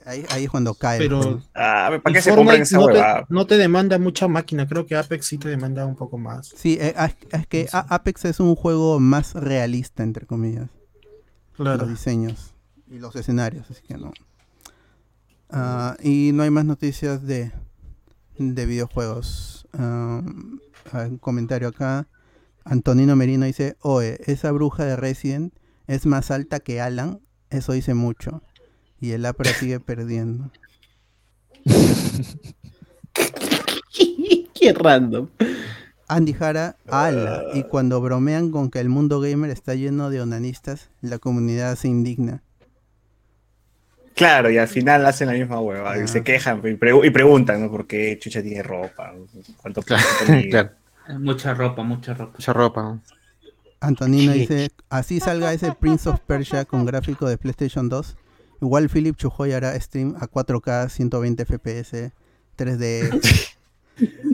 ahí, 0.06 0.24
ahí 0.30 0.44
es 0.44 0.50
cuando 0.50 0.74
cae. 0.74 0.98
Pero-. 0.98 1.40
Ah, 1.54 1.90
¿para 2.02 2.14
qué 2.14 2.20
se 2.22 2.30
Fortnite 2.30 2.34
compran 2.34 2.62
esa 2.62 2.76
no, 2.78 2.86
te, 2.88 3.26
no 3.34 3.46
te 3.46 3.56
demanda 3.56 3.98
mucha 3.98 4.28
máquina. 4.28 4.66
Creo 4.68 4.84
que 4.86 4.96
Apex 4.96 5.26
sí 5.26 5.38
te 5.38 5.48
demanda 5.48 5.86
un 5.86 5.96
poco 5.96 6.18
más. 6.18 6.52
Sí, 6.56 6.76
eh, 6.80 6.92
ah, 6.96 7.10
es 7.30 7.46
que 7.46 7.68
Apex 7.72 8.24
es 8.26 8.40
un 8.40 8.54
juego 8.54 9.00
más 9.00 9.34
realista, 9.34 10.02
entre 10.02 10.26
comillas. 10.26 10.68
Claro. 11.56 11.78
Los 11.82 11.88
diseños 11.90 12.52
y 12.90 12.98
los 12.98 13.14
escenarios, 13.16 13.70
así 13.70 13.80
que 13.86 13.94
no. 13.96 14.12
Ah, 15.50 15.96
y 16.02 16.32
no 16.34 16.42
hay 16.42 16.50
más 16.50 16.64
noticias 16.64 17.22
de, 17.26 17.52
de 18.38 18.66
videojuegos. 18.66 19.66
Ah, 19.72 20.20
hay 20.92 21.10
un 21.10 21.18
comentario 21.18 21.68
acá. 21.68 22.06
Antonino 22.64 23.14
Merino 23.16 23.46
dice, 23.46 23.76
oye, 23.82 24.18
esa 24.26 24.50
bruja 24.52 24.84
de 24.84 24.96
Resident 24.96 25.52
es 25.86 26.06
más 26.06 26.30
alta 26.30 26.60
que 26.60 26.80
Alan. 26.80 27.20
Eso 27.50 27.72
dice 27.72 27.94
mucho. 27.94 28.42
Y 29.00 29.12
el 29.12 29.26
Apra 29.26 29.52
sigue 29.58 29.80
perdiendo. 29.80 30.50
Qué 34.54 34.72
random. 34.72 35.28
Andy 36.08 36.32
Jara, 36.32 36.76
ala. 36.88 37.44
Y 37.54 37.64
cuando 37.64 38.00
bromean 38.00 38.50
con 38.50 38.70
que 38.70 38.80
el 38.80 38.88
mundo 38.88 39.20
gamer 39.20 39.50
está 39.50 39.74
lleno 39.74 40.10
de 40.10 40.20
onanistas, 40.20 40.90
la 41.00 41.18
comunidad 41.18 41.76
se 41.76 41.88
indigna. 41.88 42.42
Claro, 44.14 44.48
y 44.50 44.58
al 44.58 44.68
final 44.68 45.04
hacen 45.06 45.26
la 45.26 45.32
misma 45.34 45.60
hueva 45.60 45.98
y 45.98 46.06
se 46.06 46.22
quejan 46.22 46.58
y, 46.58 46.76
pregu- 46.76 47.04
y 47.04 47.10
preguntan, 47.10 47.60
¿no? 47.62 47.70
¿Por 47.70 47.86
qué 47.88 48.16
Chucha 48.20 48.42
tiene 48.42 48.62
ropa? 48.62 49.12
¿Cuánto 49.60 49.82
cuánto 49.82 49.82
claro. 49.82 50.70
Mucha 51.18 51.54
ropa, 51.54 51.82
mucha 51.82 52.14
ropa. 52.14 52.32
Mucha 52.32 52.52
ropa. 52.52 53.00
Antonino 53.80 54.32
dice, 54.32 54.70
así 54.88 55.20
salga 55.20 55.52
ese 55.52 55.72
Prince 55.72 56.08
of 56.08 56.20
Persia 56.20 56.64
con 56.64 56.86
gráfico 56.86 57.28
de 57.28 57.36
PlayStation 57.36 57.88
2. 57.88 58.16
Igual 58.62 58.88
Philip 58.88 59.16
Chujoy 59.16 59.52
hará 59.52 59.78
stream 59.78 60.16
a 60.20 60.26
4K, 60.26 60.88
120 60.88 61.44
FPS, 61.44 62.12
3D. 62.56 63.52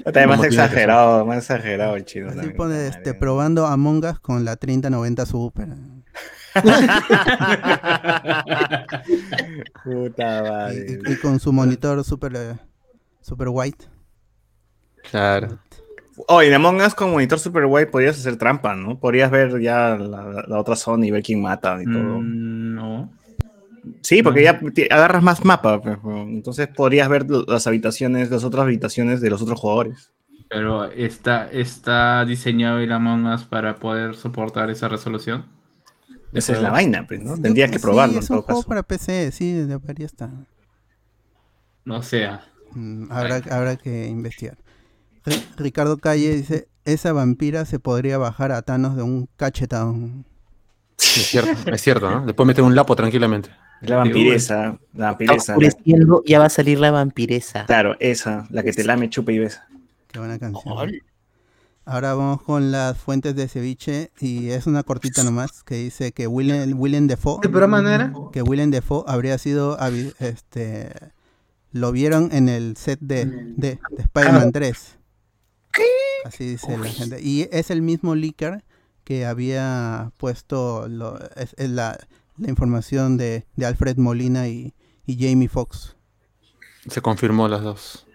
Está 0.07 0.27
más 0.27 0.43
exagerado, 0.45 1.27
más 1.27 1.39
exagerado 1.39 1.97
el 1.97 2.05
chino. 2.05 2.29
Así 2.29 2.37
también. 2.37 2.57
pone 2.57 2.87
este, 2.87 3.13
probando 3.15 3.67
Among 3.67 4.05
Us 4.05 4.21
con 4.21 4.45
la 4.45 4.57
3090 4.57 5.27
Super. 5.27 5.69
Puta 9.85 10.43
madre. 10.43 10.99
Y, 11.07 11.13
y 11.13 11.17
con 11.17 11.39
su 11.39 11.53
monitor 11.53 12.03
super, 12.05 12.33
eh, 12.35 12.57
super 13.21 13.49
white. 13.51 13.85
Claro. 15.11 15.59
Oh, 16.29 16.43
y 16.43 16.47
en 16.47 16.55
Among 16.55 16.81
Us 16.81 16.95
con 16.95 17.11
monitor 17.11 17.39
super 17.39 17.67
guay 17.67 17.87
podrías 17.87 18.19
hacer 18.19 18.37
trampa, 18.37 18.75
¿no? 18.75 18.99
Podrías 18.99 19.31
ver 19.31 19.61
ya 19.61 19.97
la, 19.97 20.45
la 20.47 20.59
otra 20.59 20.77
zona 20.77 21.07
y 21.07 21.11
ver 21.11 21.23
quién 21.23 21.41
mata 21.43 21.81
y 21.81 21.85
todo. 21.85 22.21
no. 22.23 23.11
Sí, 24.03 24.23
porque 24.23 24.41
No. 24.41 24.45
ya 24.45 24.61
te- 24.75 24.89
agarras 24.93 25.23
más 25.23 25.43
mapa, 25.45 25.81
entonces 26.05 26.69
podrías 26.69 27.09
ver 27.09 27.25
las 27.31 27.67
habitaciones, 27.67 28.31
las 28.31 28.45
otras 28.45 28.65
habitaciones 28.65 29.21
de 29.23 29.31
los 29.31 29.41
otros 29.41 29.59
jugadores. 29.59 30.11
Pero 30.51 30.85
está, 30.85 31.51
está 31.51 32.25
diseñado 32.25 32.79
el 32.81 32.93
Among 32.93 33.27
Us 33.27 33.45
para 33.45 33.77
poder 33.77 34.17
soportar 34.17 34.69
esa 34.69 34.89
resolución. 34.89 35.47
Esa 36.33 36.53
es 36.53 36.61
la 36.63 36.71
vaina, 36.71 37.07
pues, 37.07 37.23
¿no? 37.23 37.37
Tendrías 37.39 37.71
que 37.71 37.79
sí, 37.79 37.83
probarlo 37.83 38.15
en 38.15 38.19
es 38.21 38.31
un 38.31 38.37
todo 38.37 38.43
juego 38.47 38.61
caso. 38.61 38.69
para 38.69 38.83
PC, 38.83 39.33
sí, 39.33 39.53
debería 39.53 40.07
estar. 40.07 40.29
No 41.85 42.03
sea. 42.03 42.45
Mm, 42.75 43.11
habrá, 43.11 43.37
habrá 43.51 43.77
que 43.77 44.07
investigar. 44.07 44.57
Ri- 45.25 45.45
Ricardo 45.57 45.99
Calle 45.99 46.35
dice, 46.37 46.69
esa 46.85 47.13
vampira 47.13 47.65
se 47.65 47.79
podría 47.79 48.19
bajar 48.19 48.53
a 48.53 48.63
Thanos 48.63 48.97
de 48.97 49.03
un 49.03 49.29
cachetón. 49.37 50.25
Sí, 50.97 51.21
es 51.21 51.27
cierto, 51.29 51.71
es 51.73 51.81
cierto, 51.81 52.11
¿no? 52.11 52.27
Le 52.27 52.35
puede 52.35 52.49
meter 52.49 52.65
un 52.65 52.75
lapo 52.75 52.95
tranquilamente. 52.97 53.51
La 53.83 53.97
vampiresa, 53.97 54.79
la 54.95 55.07
vampiresa. 55.07 55.53
Oscureciendo, 55.53 56.23
ya 56.27 56.39
va 56.39 56.47
a 56.47 56.51
salir 56.51 56.79
la 56.79 56.91
vampiresa. 56.91 57.65
Claro, 57.65 57.97
esa, 58.01 58.47
la 58.51 58.63
que 58.63 58.73
te 58.73 58.85
lame, 58.85 59.09
chupa 59.09 59.33
y 59.33 59.39
besa. 59.39 59.67
Qué 60.09 60.19
buena 60.19 60.39
canción. 60.39 60.75
Ahora 61.87 62.15
vamos 62.15 62.43
con 62.43 62.71
las 62.71 62.99
fuentes 62.99 63.35
de 63.35 63.49
ceviche 63.49 64.11
y 64.21 64.51
es 64.51 64.67
una 64.67 64.83
cortita 64.83 65.25
nomás 65.25 65.63
que 65.65 65.77
dice 65.77 66.13
que 66.13 66.27
Willem, 66.27 66.79
Willem 66.79 67.09
Dafoe 67.09 67.41
¿Qué 67.41 67.49
programa 67.49 67.81
no 67.81 67.89
era? 67.89 68.13
que 68.33 68.43
Willem 68.43 68.71
Dafoe 68.71 69.03
habría 69.09 69.39
sido 69.39 69.77
este 70.21 70.93
lo 71.73 71.91
vieron 71.91 72.29
en 72.33 72.49
el 72.49 72.77
set 72.77 73.01
de, 73.01 73.25
de, 73.25 73.79
de 73.91 74.03
Spider-Man 74.03 74.53
3. 74.53 74.99
Así 76.25 76.45
dice 76.47 76.77
la 76.77 76.87
gente. 76.87 77.21
Y 77.23 77.49
es 77.53 77.71
el 77.71 77.83
mismo 77.83 78.15
leaker 78.15 78.65
que 79.05 79.27
había 79.27 80.13
puesto 80.19 80.87
lo- 80.89 81.19
es- 81.37 81.55
es 81.59 81.71
la, 81.71 81.99
la 82.39 82.49
información 82.49 83.17
de, 83.17 83.47
de 83.57 83.67
Alfred 83.67 83.97
Molina 83.97 84.49
y, 84.49 84.75
y 85.07 85.17
Jamie 85.19 85.49
Foxx. 85.49 85.97
Se 86.89 87.01
confirmó 87.01 87.49
las 87.49 87.63
dos. 87.63 88.07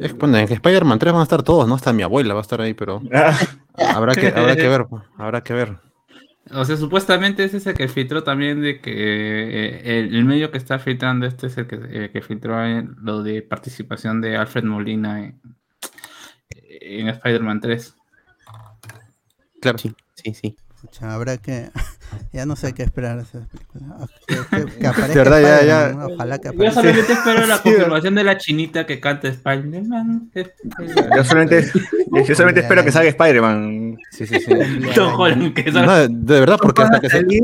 Es, 0.00 0.16
bueno, 0.16 0.36
en 0.36 0.52
Spider-Man 0.52 0.98
3 0.98 1.12
van 1.12 1.20
a 1.20 1.24
estar 1.24 1.42
todos, 1.42 1.66
¿no? 1.66 1.74
Hasta 1.74 1.92
mi 1.94 2.02
abuela 2.02 2.34
va 2.34 2.40
a 2.40 2.42
estar 2.42 2.60
ahí, 2.60 2.74
pero 2.74 3.00
habrá 3.74 4.14
que, 4.14 4.28
habrá 4.36 4.54
que 4.54 4.68
ver, 4.68 4.86
pues, 4.86 5.02
habrá 5.16 5.42
que 5.42 5.54
ver. 5.54 5.78
O 6.52 6.64
sea, 6.64 6.76
supuestamente 6.76 7.44
ese 7.44 7.58
es 7.58 7.66
el 7.66 7.74
que 7.74 7.88
filtró 7.88 8.22
también 8.24 8.60
de 8.60 8.80
que 8.80 8.92
eh, 8.92 9.98
el, 10.00 10.14
el 10.14 10.24
medio 10.24 10.50
que 10.50 10.58
está 10.58 10.78
filtrando 10.78 11.26
este 11.26 11.46
es 11.46 11.56
el 11.58 11.66
que, 11.66 11.78
eh, 11.90 12.10
que 12.12 12.22
filtró 12.22 12.62
en 12.64 12.96
lo 13.02 13.22
de 13.22 13.40
participación 13.42 14.20
de 14.20 14.36
Alfred 14.36 14.64
Molina 14.64 15.24
en, 15.24 15.40
en 16.80 17.08
Spider-Man 17.08 17.60
3. 17.60 17.94
Claro. 19.60 19.78
Sí, 19.78 19.94
sí, 20.14 20.34
sí. 20.34 20.56
Pucha, 20.80 21.12
habrá 21.14 21.36
que 21.36 21.70
ya 22.32 22.46
no 22.46 22.56
sé 22.56 22.72
qué 22.72 22.82
esperar 22.82 23.16
de 23.18 23.24
esa 23.24 23.40
película. 23.46 23.84
Ah, 23.98 24.06
Que, 24.26 24.34
que- 24.64 24.78
que 24.78 24.86
aparezca 24.86 25.08
De 25.12 25.14
verdad, 25.18 25.40
ya- 25.42 25.56
Spider-Man, 25.58 26.08
ya-. 26.08 26.14
Ojalá 26.14 26.38
que 26.38 26.44
Yo 26.44 26.50
aparezca. 26.54 26.80
solamente 26.80 27.12
espero 27.12 27.46
la 27.46 27.56
Sí, 27.58 27.62
confirmación 27.64 28.14
de 28.14 28.24
la 28.24 28.38
chinita 28.38 28.86
que 28.86 29.00
canta 29.00 29.28
Spider-Man. 29.28 30.30
Yo 31.14 31.24
solamente, 31.24 31.70
yo 32.26 32.34
solamente 32.34 32.60
espero 32.60 32.82
que 32.84 32.92
salga 32.92 33.10
Spider-Man. 33.10 33.98
Sí, 34.10 34.26
sí, 34.26 34.40
sí. 34.40 34.52
Tom 34.94 35.20
Holland, 35.20 35.52
que 35.54 35.70
No, 35.70 36.08
de, 36.08 36.40
verdad, 36.40 36.58
porque 36.60 36.82
hasta 36.82 36.98
que 36.98 37.10
salir, 37.10 37.42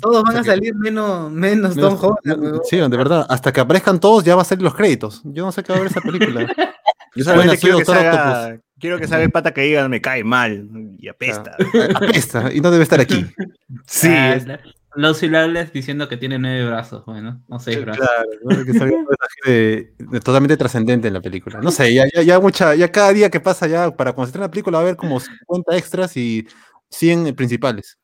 todos 0.00 0.22
van 0.22 0.36
a 0.36 0.44
salir 0.44 0.72
menos, 0.76 1.32
menos 1.32 1.74
Tom 1.74 1.98
Holland. 2.00 2.60
Sí, 2.70 2.76
de 2.76 2.88
verdad, 2.88 3.26
hasta 3.28 3.52
que 3.52 3.60
aparezcan 3.60 3.98
todos 3.98 4.22
ya 4.22 4.36
va 4.36 4.42
a 4.42 4.44
salir 4.44 4.62
los 4.62 4.76
créditos. 4.76 5.20
Yo 5.24 5.44
no 5.44 5.50
sé 5.50 5.64
qué 5.64 5.72
va 5.72 5.78
a 5.80 5.82
ver 5.82 5.90
esa 5.90 6.00
película. 6.00 6.46
Yo 7.14 7.24
solamente 7.24 7.58
quiero 7.58 7.78
que, 7.78 7.84
salga, 7.84 8.58
quiero 8.78 8.98
que 8.98 9.06
salga 9.06 9.24
el 9.24 9.30
pata 9.30 9.52
que 9.52 9.62
diga 9.62 9.88
me 9.88 10.00
cae 10.00 10.24
mal 10.24 10.68
y 10.98 11.08
apesta. 11.08 11.56
Apesta 11.94 12.52
y 12.52 12.60
no 12.60 12.70
debe 12.70 12.84
estar 12.84 13.00
aquí. 13.00 13.26
Sí, 13.86 14.08
Ah, 14.10 14.34
es- 14.34 14.46
Los 14.94 15.22
hilables 15.22 15.72
diciendo 15.72 16.08
que 16.08 16.16
tiene 16.18 16.38
nueve 16.38 16.66
brazos, 16.66 17.04
bueno, 17.06 17.42
no 17.48 17.58
seis 17.58 17.80
brazos. 17.80 18.06
Claro, 18.06 18.28
¿no? 18.58 18.64
que 18.64 18.72
salga 18.78 18.96
un 18.96 19.06
de 19.46 20.20
totalmente 20.22 20.56
trascendente 20.56 21.08
en 21.08 21.14
la 21.14 21.20
película. 21.20 21.60
No 21.60 21.70
sé, 21.70 21.92
ya, 21.94 22.04
ya, 22.14 22.22
ya 22.22 22.38
mucha, 22.40 22.74
ya 22.74 22.90
cada 22.92 23.12
día 23.12 23.30
que 23.30 23.40
pasa 23.40 23.66
ya 23.66 23.90
para 23.90 24.12
cuando 24.12 24.26
se 24.26 24.30
estrene 24.30 24.46
la 24.46 24.50
película 24.50 24.76
va 24.78 24.82
a 24.82 24.86
haber 24.86 24.96
como 24.96 25.18
50 25.20 25.76
extras 25.76 26.16
y 26.16 26.46
100 26.90 27.34
principales. 27.34 27.98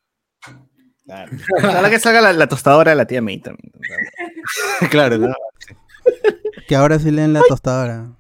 Claro. 1.05 1.33
Ojalá 1.59 1.89
que 1.91 1.99
salga 1.99 2.21
la, 2.21 2.33
la 2.35 2.47
tostadora 2.49 2.91
de 2.91 2.97
la 2.97 3.07
tía 3.07 3.23
May 3.23 3.41
también. 3.41 3.73
claro, 4.91 5.17
¿no? 5.19 5.35
Que 6.67 6.77
ahora 6.77 6.99
sí 6.99 7.11
leen 7.11 7.33
la 7.33 7.41
tostadora. 7.49 8.11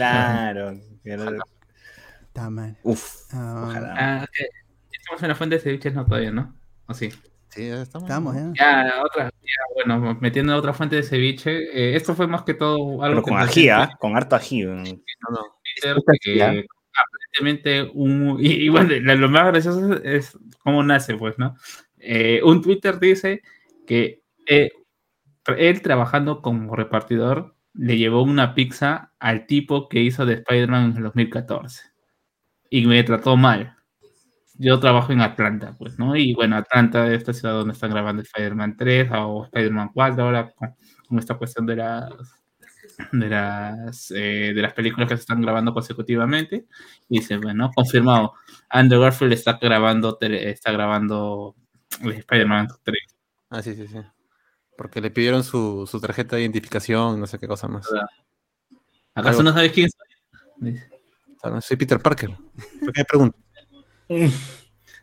Claro. 0.00 0.78
mal. 2.50 2.76
Uf. 2.82 3.32
Ah, 3.32 3.64
Ojalá. 3.68 3.94
Ah. 3.98 4.26
Estamos 4.90 5.22
en 5.22 5.28
la 5.28 5.34
fuente 5.34 5.56
de 5.56 5.62
ceviches, 5.62 5.94
no 5.94 6.04
todavía, 6.06 6.30
¿no? 6.30 6.54
¿O 6.86 6.94
sí? 6.94 7.10
Sí, 7.48 7.66
estamos. 7.66 8.08
Estamos, 8.08 8.34
ya. 8.36 8.52
Ya, 8.54 9.02
otra, 9.02 9.24
ya, 9.24 9.84
bueno, 9.86 10.16
metiendo 10.20 10.56
otra 10.56 10.72
fuente 10.72 10.96
de 10.96 11.02
ceviche. 11.02 11.50
eh, 11.50 11.96
esto 11.96 12.14
fue 12.14 12.28
más 12.28 12.42
que 12.42 12.54
todo 12.54 13.02
algo 13.02 13.22
Pero 13.22 13.36
con 13.36 13.38
ají, 13.38 13.68
en 13.68 13.74
¿ah? 13.74 13.96
Con 13.98 14.16
harto 14.16 14.36
ají. 14.36 14.64
que 16.20 16.36
ya. 16.36 16.52
aparentemente 16.52 17.90
un, 17.94 18.36
y, 18.40 18.52
y 18.52 18.68
bueno, 18.68 18.90
lo 19.00 19.14
lo 19.16 19.28
más 19.28 19.46
gracioso 19.48 19.94
es, 19.94 20.00
es 20.04 20.38
cómo 20.62 20.82
nace, 20.84 21.16
pues, 21.16 21.38
¿no? 21.38 21.56
Eh, 21.98 22.40
un 22.44 22.62
Twitter 22.62 22.98
dice 23.00 23.42
que 23.86 24.22
eh, 24.46 24.70
él 25.58 25.82
trabajando 25.82 26.42
como 26.42 26.76
repartidor 26.76 27.56
le 27.74 27.98
llevó 27.98 28.22
una 28.22 28.54
pizza 28.54 29.12
al 29.18 29.46
tipo 29.46 29.88
que 29.88 30.00
hizo 30.00 30.26
de 30.26 30.34
Spider-Man 30.34 30.90
en 30.90 30.96
el 30.98 31.02
2014 31.04 31.84
y 32.70 32.86
me 32.86 33.02
trató 33.02 33.36
mal. 33.36 33.76
Yo 34.58 34.78
trabajo 34.78 35.12
en 35.12 35.22
Atlanta, 35.22 35.74
pues, 35.78 35.98
¿no? 35.98 36.16
Y 36.16 36.34
bueno, 36.34 36.56
Atlanta 36.56 37.06
es 37.08 37.18
esta 37.18 37.32
ciudad 37.32 37.54
donde 37.54 37.72
están 37.72 37.90
grabando 37.90 38.22
Spider-Man 38.22 38.76
3 38.76 39.10
o 39.14 39.44
Spider-Man 39.46 39.90
4 39.94 40.24
ahora 40.24 40.50
con, 40.50 41.18
esta 41.18 41.36
cuestión 41.36 41.66
de 41.66 41.76
las 41.76 42.12
de 43.12 43.28
las 43.28 44.10
eh, 44.10 44.52
de 44.54 44.62
las 44.62 44.74
películas 44.74 45.08
que 45.08 45.16
se 45.16 45.22
están 45.22 45.40
grabando 45.40 45.72
consecutivamente 45.72 46.66
dice 47.08 47.38
bueno 47.38 47.70
confirmado 47.74 48.34
Andrew 48.68 49.00
Garfield 49.00 49.32
está 49.32 49.58
grabando 49.60 50.18
está 50.20 50.70
grabando 50.70 51.56
Spider-Man 52.02 52.68
3 52.82 52.98
Ah, 53.50 53.62
sí, 53.62 53.74
sí, 53.74 53.88
sí. 53.88 53.98
Porque 54.80 55.02
le 55.02 55.10
pidieron 55.10 55.44
su, 55.44 55.86
su 55.86 56.00
tarjeta 56.00 56.36
de 56.36 56.42
identificación, 56.42 57.20
no 57.20 57.26
sé 57.26 57.38
qué 57.38 57.46
cosa 57.46 57.68
más. 57.68 57.86
¿Acaso 59.14 59.40
Algo- 59.40 59.42
no 59.42 59.52
sabes 59.52 59.72
quién 59.72 59.90
soy? 59.90 60.80
Soy 61.60 61.76
Peter 61.76 62.00
Parker. 62.00 62.30
¿Por 62.80 62.90
qué 62.94 63.00
me 63.00 63.04
pregunto? 63.04 63.38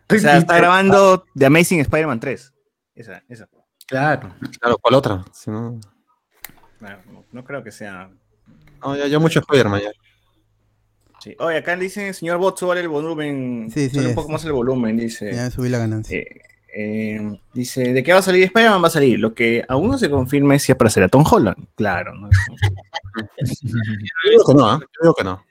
O 0.09 0.15
sea, 0.17 0.37
está 0.37 0.55
grabando 0.57 1.25
The 1.35 1.45
Amazing 1.47 1.81
Spider-Man 1.81 2.19
3. 2.21 2.53
Esa, 2.95 3.21
esa. 3.27 3.47
Claro. 3.85 4.33
Claro, 4.59 4.77
¿cuál 4.79 4.95
otra? 4.95 5.23
Si 5.33 5.51
no, 5.51 5.79
No, 6.79 6.89
no- 7.11 7.25
no 7.31 7.43
creo 7.43 7.61
que 7.63 7.71
sea. 7.71 8.09
no, 8.81 8.95
ya, 8.95 9.05
ya 9.07 9.19
mucho 9.19 9.41
Spider-Man 9.41 9.81
ya. 9.81 9.91
Sí. 11.19 11.35
Oye, 11.39 11.57
acá 11.57 11.75
dice, 11.75 12.13
señor 12.13 12.37
Bot, 12.39 12.57
sube 12.57 12.79
el 12.79 12.87
volumen. 12.87 13.69
Sí, 13.69 13.89
sí, 13.89 13.97
sube 13.97 14.07
un 14.07 14.15
poco 14.15 14.29
más 14.31 14.43
el 14.45 14.53
volumen, 14.53 14.97
dice. 14.97 15.31
Ya 15.35 15.51
subí 15.51 15.69
la 15.69 15.77
ganancia. 15.79 16.17
Eh, 16.17 16.41
eh, 16.73 17.39
dice, 17.53 17.93
¿de 17.93 18.03
qué 18.03 18.13
va 18.13 18.19
a 18.19 18.23
salir 18.23 18.43
Spider-Man? 18.43 18.83
Va 18.83 18.87
a 18.87 18.91
salir. 18.91 19.19
Lo 19.19 19.33
que 19.33 19.63
aún 19.67 19.89
no 19.89 19.97
se 19.97 20.09
confirma 20.09 20.55
es 20.55 20.63
si 20.63 20.71
aparecerá 20.71 21.07
Tom 21.07 21.23
Holland. 21.29 21.67
Claro, 21.75 22.13
¿no? 22.15 22.29
Yo 23.61 24.29
digo 24.31 24.43
que 24.45 24.53
no. 24.53 24.79
Yo 24.79 24.85
digo 25.01 25.13
que 25.15 25.23
no. 25.23 25.43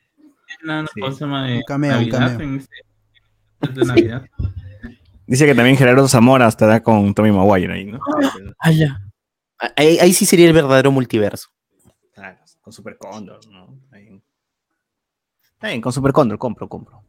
No, 0.62 0.82
no, 0.82 0.88
¿cómo 1.00 1.12
se 1.12 1.20
llama? 1.20 1.46
Un 1.46 1.62
cameo, 1.62 1.92
un 1.92 2.08
Navidad, 2.08 2.18
cameo. 2.32 2.48
en 2.48 2.56
este- 2.56 3.72
de 3.72 3.84
Navidad. 3.84 4.26
Dice 5.26 5.44
que 5.44 5.54
también 5.54 5.76
Gerardo 5.76 6.06
Zamora 6.06 6.46
estará 6.46 6.80
con 6.82 7.12
Tommy 7.12 7.32
Maguire 7.32 7.72
ahí, 7.72 7.84
¿no? 7.86 7.98
Ah, 8.60 8.70
ya. 8.70 9.00
Ahí, 9.74 9.98
ahí 9.98 10.12
sí 10.12 10.24
sería 10.24 10.46
el 10.46 10.52
verdadero 10.52 10.92
multiverso. 10.92 11.48
Claro, 12.14 12.38
con 12.60 12.72
Super 12.72 12.96
Condor, 12.96 13.40
¿no? 13.50 13.76
Ahí. 13.90 14.22
Está 15.54 15.68
bien, 15.68 15.80
con 15.80 15.92
Super 15.92 16.12
Condor, 16.12 16.38
compro, 16.38 16.68
compro. 16.68 17.02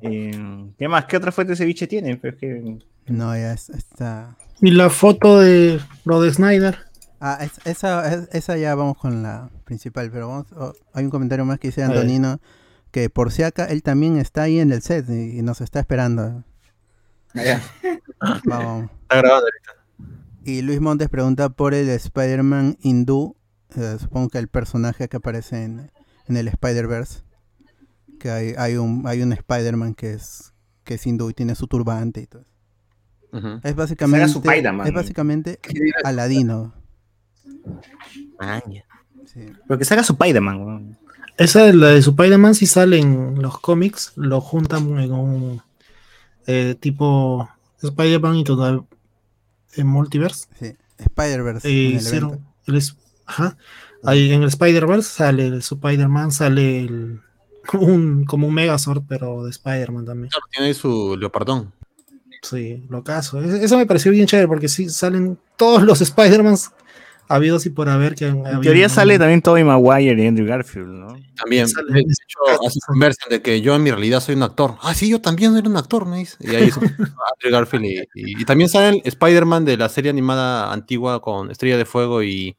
Eh, 0.00 0.70
¿Qué 0.78 0.88
más? 0.88 1.06
¿Qué 1.06 1.16
otra 1.16 1.32
fuente 1.32 1.52
de 1.52 1.56
ceviche 1.56 1.86
tiene? 1.86 2.16
Pues 2.16 2.36
que... 2.36 2.78
No, 3.06 3.34
ya 3.36 3.52
es- 3.52 3.70
está. 3.70 4.36
Y 4.60 4.70
la 4.70 4.90
foto 4.90 5.40
de 5.40 5.80
lo 6.04 6.20
de 6.22 6.32
Snyder. 6.32 6.78
Ah, 7.20 7.38
es- 7.40 7.60
esa, 7.66 8.12
es- 8.14 8.28
esa 8.32 8.56
ya 8.56 8.74
vamos 8.74 8.96
con 8.98 9.22
la 9.22 9.50
principal, 9.64 10.10
pero 10.10 10.28
vamos, 10.28 10.46
oh, 10.56 10.72
hay 10.92 11.04
un 11.04 11.10
comentario 11.10 11.44
más 11.44 11.58
que 11.58 11.68
dice. 11.68 11.82
Antonino 11.82 12.40
que 12.90 13.10
por 13.10 13.32
si 13.32 13.42
acá 13.42 13.64
él 13.66 13.82
también 13.82 14.18
está 14.18 14.42
ahí 14.42 14.60
en 14.60 14.70
el 14.72 14.80
set 14.80 15.08
y, 15.08 15.38
y 15.38 15.42
nos 15.42 15.60
está 15.60 15.80
esperando. 15.80 16.44
Vamos. 18.44 18.90
Está 19.02 19.16
grabando 19.16 19.46
ahorita. 19.46 19.72
Y 20.44 20.62
Luis 20.62 20.80
Montes 20.80 21.08
pregunta 21.08 21.48
por 21.48 21.74
el 21.74 21.88
Spider-Man 21.88 22.76
hindú, 22.82 23.36
eh, 23.76 23.96
supongo 23.98 24.28
que 24.28 24.38
el 24.38 24.48
personaje 24.48 25.08
que 25.08 25.16
aparece 25.16 25.64
en, 25.64 25.90
en 26.28 26.36
el 26.36 26.48
Spider-Verse, 26.48 27.22
que 28.18 28.30
hay, 28.30 28.54
hay 28.56 28.76
un 28.76 29.06
hay 29.06 29.22
un 29.22 29.32
Spider-Man 29.32 29.94
que 29.94 30.14
es 30.14 30.52
que 30.84 30.94
es 30.94 31.06
hindú 31.06 31.30
y 31.30 31.34
tiene 31.34 31.54
su 31.54 31.66
turbante 31.66 32.20
y 32.20 32.26
todo. 32.26 32.44
Es 33.64 33.74
básicamente 33.74 34.28
su 34.28 34.38
Spider-Man. 34.38 34.86
es 34.86 34.92
básicamente 34.92 35.58
Aladino. 36.04 36.72
Sí. 39.26 39.40
Pero 39.66 39.78
que 39.78 39.84
salga 39.84 40.04
su 40.04 40.12
Spider-Man, 40.12 40.60
weón. 40.60 40.98
Esa 41.36 41.64
de 41.64 41.72
la 41.72 41.88
de 41.88 41.98
Spider-Man 41.98 42.54
si 42.54 42.66
sale 42.66 42.98
en 42.98 43.42
los 43.42 43.58
cómics, 43.58 44.12
lo 44.14 44.40
juntan 44.40 44.98
en 44.98 45.12
un 45.12 45.62
eh, 46.46 46.76
tipo 46.78 47.48
Spider-Man 47.82 48.36
y 48.36 48.44
todo 48.44 48.86
en 49.76 49.86
Multiverse. 49.86 50.46
Sí, 50.60 50.76
Spider-Verse. 50.98 51.68
Eh, 51.68 51.98
en 51.98 52.74
el 52.74 52.82
ajá. 53.26 53.56
Ahí 54.04 54.32
en 54.32 54.42
el 54.42 54.48
Spider-Verse 54.48 55.08
sale 55.08 55.46
el 55.46 55.54
Spider-Man, 55.54 56.30
sale 56.30 56.80
el, 56.80 57.20
un, 57.72 58.24
como 58.24 58.46
un 58.48 58.54
Megazord, 58.54 59.02
pero 59.08 59.44
de 59.44 59.50
Spider-Man 59.50 60.04
también. 60.04 60.28
Claro, 60.30 60.46
tiene 60.50 60.66
ahí 60.68 60.74
su 60.74 61.16
leopardón. 61.18 61.72
Sí, 62.42 62.84
lo 62.90 63.02
caso. 63.02 63.40
Eso 63.40 63.78
me 63.78 63.86
pareció 63.86 64.12
bien 64.12 64.26
chévere 64.26 64.48
porque 64.48 64.68
sí 64.68 64.88
salen 64.90 65.38
todos 65.56 65.82
los 65.82 66.00
Spider-Mans 66.02 66.72
habidos 67.26 67.64
y 67.64 67.70
por 67.70 67.88
haber 67.88 68.14
que 68.14 68.26
han 68.26 68.44
En 68.44 68.60
teoría 68.60 68.90
sale 68.90 69.18
también 69.18 69.40
Tobey 69.40 69.64
Maguire 69.64 70.22
y 70.22 70.26
Andrew 70.26 70.46
Garfield, 70.46 70.88
¿no? 70.88 71.16
También. 71.36 71.66
Sale- 71.66 71.90
De 71.90 72.00
hecho, 72.00 72.38
conversan 72.86 73.30
de 73.30 73.40
que 73.40 73.62
yo 73.62 73.74
en 73.74 73.82
mi 73.82 73.90
realidad 73.90 74.20
soy 74.20 74.34
un 74.34 74.42
actor. 74.42 74.74
Ah, 74.82 74.92
sí, 74.92 75.08
yo 75.08 75.22
también 75.22 75.56
era 75.56 75.66
un 75.66 75.76
actor, 75.78 76.04
me 76.04 76.18
dice. 76.18 76.36
Y 76.40 76.54
ahí 76.54 76.64
es 76.64 76.76
Andrew 76.76 77.50
Garfield. 77.50 77.84
Y, 77.86 77.98
y- 78.14 78.42
y 78.42 78.44
también 78.44 78.68
sale 78.68 78.98
el 78.98 79.02
Spider-Man 79.04 79.64
de 79.64 79.78
la 79.78 79.88
serie 79.88 80.10
animada 80.10 80.70
antigua 80.70 81.22
con 81.22 81.50
Estrella 81.50 81.78
de 81.78 81.86
Fuego 81.86 82.22
y 82.22 82.54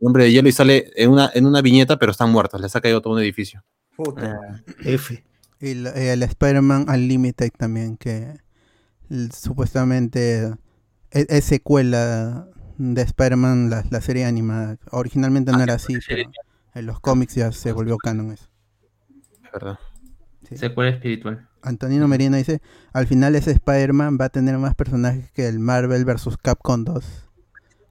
Hombre 0.00 0.24
de 0.24 0.32
Hielo 0.32 0.48
y 0.48 0.52
sale 0.52 0.90
en 0.96 1.10
una, 1.10 1.30
en 1.34 1.44
una 1.46 1.60
viñeta, 1.60 1.98
pero 1.98 2.10
están 2.12 2.30
muertos. 2.30 2.58
Les 2.60 2.74
ha 2.74 2.80
caído 2.80 3.02
todo 3.02 3.12
un 3.14 3.20
edificio. 3.20 3.62
Puta. 3.96 4.62
F. 4.84 5.24
Y 5.60 5.74
la- 5.74 5.90
eh, 5.90 6.12
el 6.12 6.22
Spider-Man 6.22 6.86
Unlimited 6.88 7.50
también, 7.56 7.96
que 7.96 8.34
supuestamente 9.32 10.52
es, 11.10 11.26
es 11.28 11.44
secuela 11.44 12.48
de 12.78 13.02
Spider-Man, 13.02 13.70
la, 13.70 13.84
la 13.90 14.00
serie 14.00 14.24
animada. 14.24 14.76
Originalmente 14.90 15.52
no 15.52 15.62
era 15.62 15.74
así, 15.74 15.98
pero 16.06 16.30
en 16.74 16.86
los 16.86 17.00
cómics 17.00 17.34
ya 17.34 17.52
se 17.52 17.72
volvió 17.72 17.96
canon 17.98 18.32
eso. 18.32 18.48
Es 19.44 19.52
verdad. 19.52 19.78
Secuela 20.54 20.90
espiritual. 20.90 21.48
Antonino 21.62 22.06
Merino 22.06 22.36
dice, 22.36 22.60
al 22.92 23.06
final 23.08 23.34
ese 23.34 23.50
Spider-Man 23.52 24.18
va 24.20 24.26
a 24.26 24.28
tener 24.28 24.56
más 24.58 24.74
personajes 24.76 25.32
que 25.32 25.48
el 25.48 25.58
Marvel 25.58 26.04
vs. 26.04 26.36
Capcom 26.40 26.84
2. 26.84 27.04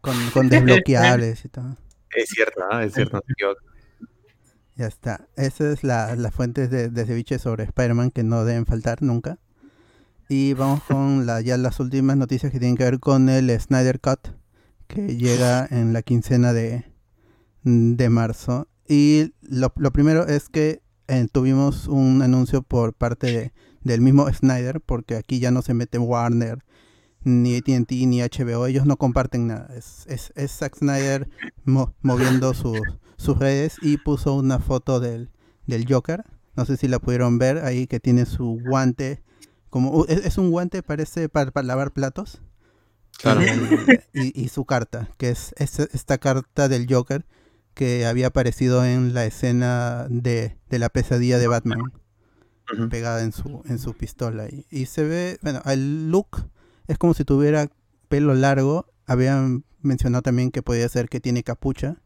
Con, 0.01 0.15
con 0.29 0.49
desbloqueables 0.49 1.43
y 1.43 1.49
todo. 1.49 1.75
Es 2.15 2.29
cierto, 2.29 2.61
¿ah? 2.71 2.83
es 2.85 2.93
cierto. 2.93 3.21
no. 3.41 3.74
Ya 4.75 4.87
está. 4.87 5.27
Esa 5.37 5.71
es 5.71 5.83
la, 5.83 6.15
las 6.15 6.33
fuentes 6.33 6.69
de, 6.69 6.89
de 6.89 7.05
ceviche 7.05 7.39
sobre 7.39 7.63
Spider-Man 7.63 8.11
que 8.11 8.23
no 8.23 8.43
deben 8.43 8.65
faltar 8.65 9.01
nunca. 9.01 9.39
Y 10.27 10.53
vamos 10.53 10.81
con 10.87 11.25
la, 11.25 11.41
ya 11.41 11.57
las 11.57 11.79
últimas 11.79 12.17
noticias 12.17 12.51
que 12.51 12.59
tienen 12.59 12.75
que 12.77 12.83
ver 12.83 12.99
con 12.99 13.29
el 13.29 13.49
Snyder 13.59 13.99
Cut, 14.01 14.29
que 14.87 15.15
llega 15.17 15.65
en 15.69 15.93
la 15.93 16.01
quincena 16.01 16.51
de, 16.51 16.85
de 17.63 18.09
marzo. 18.09 18.67
Y 18.87 19.33
lo, 19.41 19.71
lo 19.77 19.91
primero 19.91 20.27
es 20.27 20.49
que 20.49 20.81
eh, 21.07 21.27
tuvimos 21.31 21.87
un 21.87 22.21
anuncio 22.21 22.61
por 22.61 22.93
parte 22.93 23.27
de- 23.27 23.53
del 23.83 24.01
mismo 24.01 24.27
Snyder, 24.31 24.81
porque 24.81 25.15
aquí 25.15 25.39
ya 25.39 25.51
no 25.51 25.61
se 25.61 25.73
mete 25.75 25.99
Warner, 25.99 26.65
ni 27.23 27.55
ATT, 27.55 27.91
ni 27.91 28.19
HBO, 28.21 28.65
ellos 28.65 28.85
no 28.87 28.97
comparten 28.97 29.47
nada. 29.47 29.69
Es, 29.75 30.05
es, 30.07 30.33
es 30.35 30.51
Zack 30.51 30.75
Snyder 30.77 31.29
mo- 31.65 31.93
moviendo 32.01 32.53
sus, 32.55 32.79
sus 33.17 33.37
redes 33.39 33.77
y 33.81 33.97
puso 33.97 34.33
una 34.33 34.59
foto 34.59 34.99
del, 34.99 35.29
del 35.67 35.85
Joker. 35.91 36.23
No 36.55 36.65
sé 36.65 36.77
si 36.77 36.87
la 36.87 36.99
pudieron 36.99 37.37
ver 37.37 37.59
ahí 37.59 37.87
que 37.87 37.99
tiene 37.99 38.25
su 38.25 38.59
guante. 38.65 39.23
Como, 39.69 40.05
es, 40.07 40.25
es 40.25 40.37
un 40.37 40.51
guante, 40.51 40.83
parece 40.83 41.27
para, 41.29 41.51
para 41.51 41.67
lavar 41.67 41.91
platos. 41.91 42.41
Claro. 43.21 43.41
Y, 44.13 44.41
y 44.41 44.49
su 44.49 44.65
carta, 44.65 45.09
que 45.17 45.29
es, 45.29 45.53
es 45.57 45.79
esta 45.79 46.17
carta 46.17 46.67
del 46.67 46.85
Joker 46.89 47.25
que 47.73 48.05
había 48.05 48.27
aparecido 48.27 48.85
en 48.85 49.13
la 49.13 49.25
escena 49.25 50.07
de, 50.09 50.57
de 50.69 50.79
la 50.79 50.89
pesadilla 50.89 51.37
de 51.37 51.47
Batman 51.47 51.93
pegada 52.89 53.21
en 53.21 53.31
su, 53.31 53.61
en 53.65 53.79
su 53.79 53.93
pistola. 53.93 54.47
Y, 54.47 54.65
y 54.69 54.85
se 54.85 55.03
ve, 55.03 55.39
bueno, 55.41 55.61
el 55.65 56.09
look 56.09 56.49
es 56.87 56.97
como 56.97 57.13
si 57.13 57.25
tuviera 57.25 57.69
pelo 58.07 58.33
largo. 58.33 58.87
Habían 59.05 59.65
mencionado 59.81 60.21
también 60.21 60.51
que 60.51 60.61
podía 60.61 60.87
ser 60.89 61.09
que 61.09 61.19
tiene 61.19 61.43
capucha. 61.43 62.01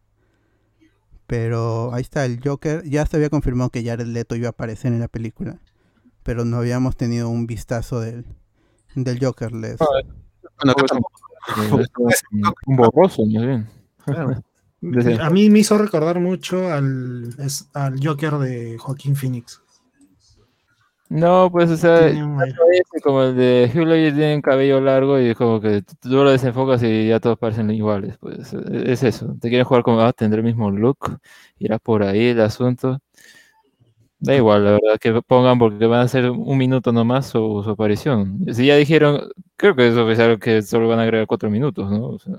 Pero 1.30 1.94
ahí 1.94 2.02
está 2.02 2.26
el 2.26 2.40
Joker. 2.44 2.82
Ya 2.90 3.06
se 3.06 3.16
había 3.18 3.30
confirmado 3.30 3.70
que 3.70 3.84
Jared 3.86 4.08
Leto 4.08 4.36
iba 4.36 4.48
a 4.48 4.50
aparecer 4.50 4.92
en 4.92 5.00
la 5.00 5.08
película. 5.08 5.60
Pero 6.24 6.44
no 6.44 6.58
habíamos 6.58 6.98
tenido 6.98 7.30
un 7.30 7.46
vistazo 7.46 8.00
del, 8.00 8.26
del 8.96 9.24
Joker. 9.24 9.52
Les, 9.52 9.78
Bueno, 9.78 10.72
acá 10.72 10.84
tampoco. 10.88 11.22
Eh, 11.78 11.86
es 12.10 12.22
un- 12.32 12.76
borroso, 12.76 13.24
más 13.28 13.46
bien. 13.46 13.68
Claro. 14.06 14.42
A 15.22 15.30
mí 15.30 15.50
me 15.52 15.60
hizo 15.60 15.78
recordar 15.78 16.20
mucho 16.20 16.72
al, 16.74 17.30
es- 17.38 17.70
al 17.76 18.04
Joker 18.04 18.40
de 18.40 18.78
Joaquín 18.80 19.16
Phoenix. 19.16 19.62
No, 21.10 21.50
pues, 21.52 21.72
o 21.72 21.78
sea, 21.78 21.98
parece 22.38 23.02
como 23.04 23.24
el 23.24 23.36
de 23.36 23.72
Hugh 23.74 23.80
Laurie 23.88 24.12
tiene 24.12 24.42
cabello 24.44 24.80
largo 24.80 25.20
y 25.20 25.30
es 25.30 25.36
como 25.38 25.60
que 25.60 25.82
tú 26.00 26.10
lo 26.10 26.30
desenfocas 26.30 26.84
y 26.84 27.08
ya 27.08 27.20
todos 27.20 27.40
parecen 27.40 27.72
iguales, 27.72 28.16
pues, 28.20 28.54
e- 28.54 28.92
es 28.92 29.02
eso. 29.04 29.36
Te 29.42 29.50
quieren 29.50 29.66
jugar 29.66 29.82
como, 29.82 30.02
ah, 30.02 30.14
tendrá 30.14 30.38
el 30.40 30.46
mismo 30.46 30.70
look, 30.70 31.18
irá 31.58 31.80
por 31.80 32.04
ahí 32.04 32.28
el 32.28 32.42
asunto. 32.42 33.00
Da 34.22 34.36
igual, 34.36 34.66
la 34.66 34.72
verdad, 34.72 35.00
que 35.00 35.22
pongan 35.22 35.58
porque 35.60 35.86
van 35.86 36.02
a 36.02 36.08
ser 36.10 36.30
un 36.30 36.58
minuto 36.58 36.92
nomás 36.92 37.28
su, 37.28 37.62
su 37.64 37.70
aparición. 37.70 38.40
Si 38.54 38.66
ya 38.66 38.76
dijeron, 38.76 39.30
creo 39.56 39.76
que 39.76 39.88
eso 39.88 40.10
es 40.12 40.20
algo 40.20 40.38
que 40.40 40.62
solo 40.62 40.90
van 40.90 41.00
a 41.00 41.04
agregar 41.04 41.26
cuatro 41.28 41.50
minutos, 41.50 41.90
¿no? 41.90 42.06
O 42.10 42.20
sea, 42.20 42.36